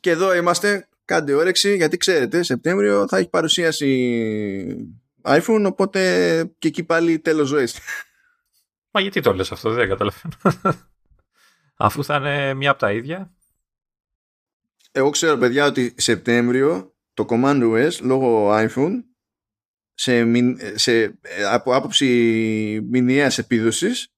Και 0.01 0.11
εδώ 0.11 0.35
είμαστε, 0.35 0.89
κάντε 1.05 1.33
όρεξη, 1.33 1.77
γιατί 1.77 1.97
ξέρετε, 1.97 2.43
Σεπτέμβριο 2.43 3.09
θα 3.09 3.19
έχει 3.19 3.29
παρουσίαση 3.29 4.99
iPhone, 5.23 5.65
οπότε 5.67 6.01
και 6.59 6.69
εκεί 6.69 6.85
πάλι 6.85 7.19
τέλος 7.19 7.49
ζωής. 7.49 7.79
Μα 8.91 9.01
γιατί 9.01 9.21
το 9.21 9.35
λες 9.35 9.53
αυτό, 9.53 9.71
δεν 9.71 9.89
καταλαβαίνω. 9.89 10.35
Αφού 11.77 12.05
θα 12.05 12.17
είναι 12.17 12.55
μία 12.55 12.71
από 12.71 12.79
τα 12.79 12.93
ίδια. 12.93 13.33
Εγώ 14.93 15.11
ξέρω, 15.11 15.37
παιδιά, 15.37 15.67
ότι 15.67 15.95
Σεπτέμβριο 15.97 16.95
το 17.15 17.27
Command 17.29 17.63
OS 17.63 18.01
λόγω 18.01 18.51
iPhone 18.53 18.93
σε, 20.03 20.25
σε, 20.75 21.19
από 21.51 21.75
άποψη 21.75 22.07
μηνιαίας 22.91 23.39
επίδοσης 23.39 24.09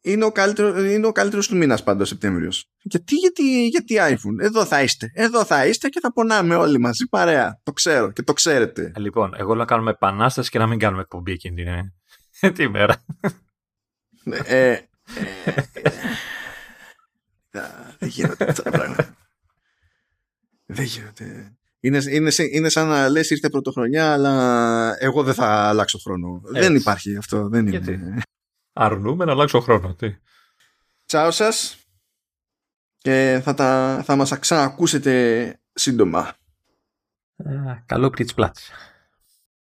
είναι 0.00 0.24
ο, 0.24 0.32
καλύτερο, 0.32 0.84
είναι 0.84 1.06
ο 1.06 1.12
καλύτερος 1.12 1.48
του 1.48 1.56
μήνας 1.56 1.82
πάντως 1.82 2.08
Σεπτέμβριος. 2.08 2.70
Γιατί, 2.82 3.14
γιατί, 3.14 3.66
γιατί 3.66 3.94
iPhone. 3.98 4.38
Εδώ 4.38 4.64
θα 4.64 4.82
είστε. 4.82 5.10
Εδώ 5.14 5.44
θα 5.44 5.66
είστε 5.66 5.88
και 5.88 6.00
θα 6.00 6.12
πονάμε 6.12 6.54
όλοι 6.54 6.78
μαζί 6.78 7.06
παρέα. 7.08 7.60
Το 7.62 7.72
ξέρω 7.72 8.10
και 8.10 8.22
το 8.22 8.32
ξέρετε. 8.32 8.92
Ε, 8.96 9.00
λοιπόν, 9.00 9.34
εγώ 9.36 9.54
να 9.54 9.64
κάνουμε 9.64 9.90
επανάσταση 9.90 10.50
και 10.50 10.58
να 10.58 10.66
μην 10.66 10.78
κάνουμε 10.78 11.02
εκπομπή 11.02 11.32
εκείνη 11.32 11.64
την, 11.64 11.66
ε, 12.40 12.50
τη 12.50 12.68
μέρα. 12.68 13.04
ε, 14.44 14.70
ε, 14.70 14.80
δεν 17.98 18.08
γίνονται 18.08 18.44
αυτά 18.48 18.62
τα 18.62 18.70
πράγματα. 18.70 19.16
Δεν 20.66 20.84
γίνονται. 20.84 21.56
Είναι, 21.86 22.02
είναι, 22.10 22.30
είναι 22.52 22.68
σαν 22.68 22.88
να 22.88 23.08
λες 23.08 23.30
ήρθε 23.30 23.48
πρωτοχρονιά 23.48 24.12
αλλά 24.12 24.96
εγώ 24.98 25.22
δεν 25.22 25.34
θα 25.34 25.46
αλλάξω 25.46 25.98
χρόνο. 25.98 26.40
Δεν 26.44 26.74
υπάρχει 26.74 27.16
αυτό. 27.16 27.48
Δεν 27.48 27.66
είναι. 27.66 28.22
Αρνούμε 28.72 29.24
να 29.24 29.32
αλλάξω 29.32 29.60
χρόνο. 29.60 29.94
Τι; 29.94 30.16
Τσάω 31.06 31.30
σας 31.30 31.76
και 32.98 33.40
θα, 33.42 33.54
τα, 33.54 34.02
θα 34.04 34.16
μας 34.16 34.38
ξανακούσετε 34.38 35.60
σύντομα. 35.72 36.32
καλό 37.86 38.10
πλάτς. 38.34 38.70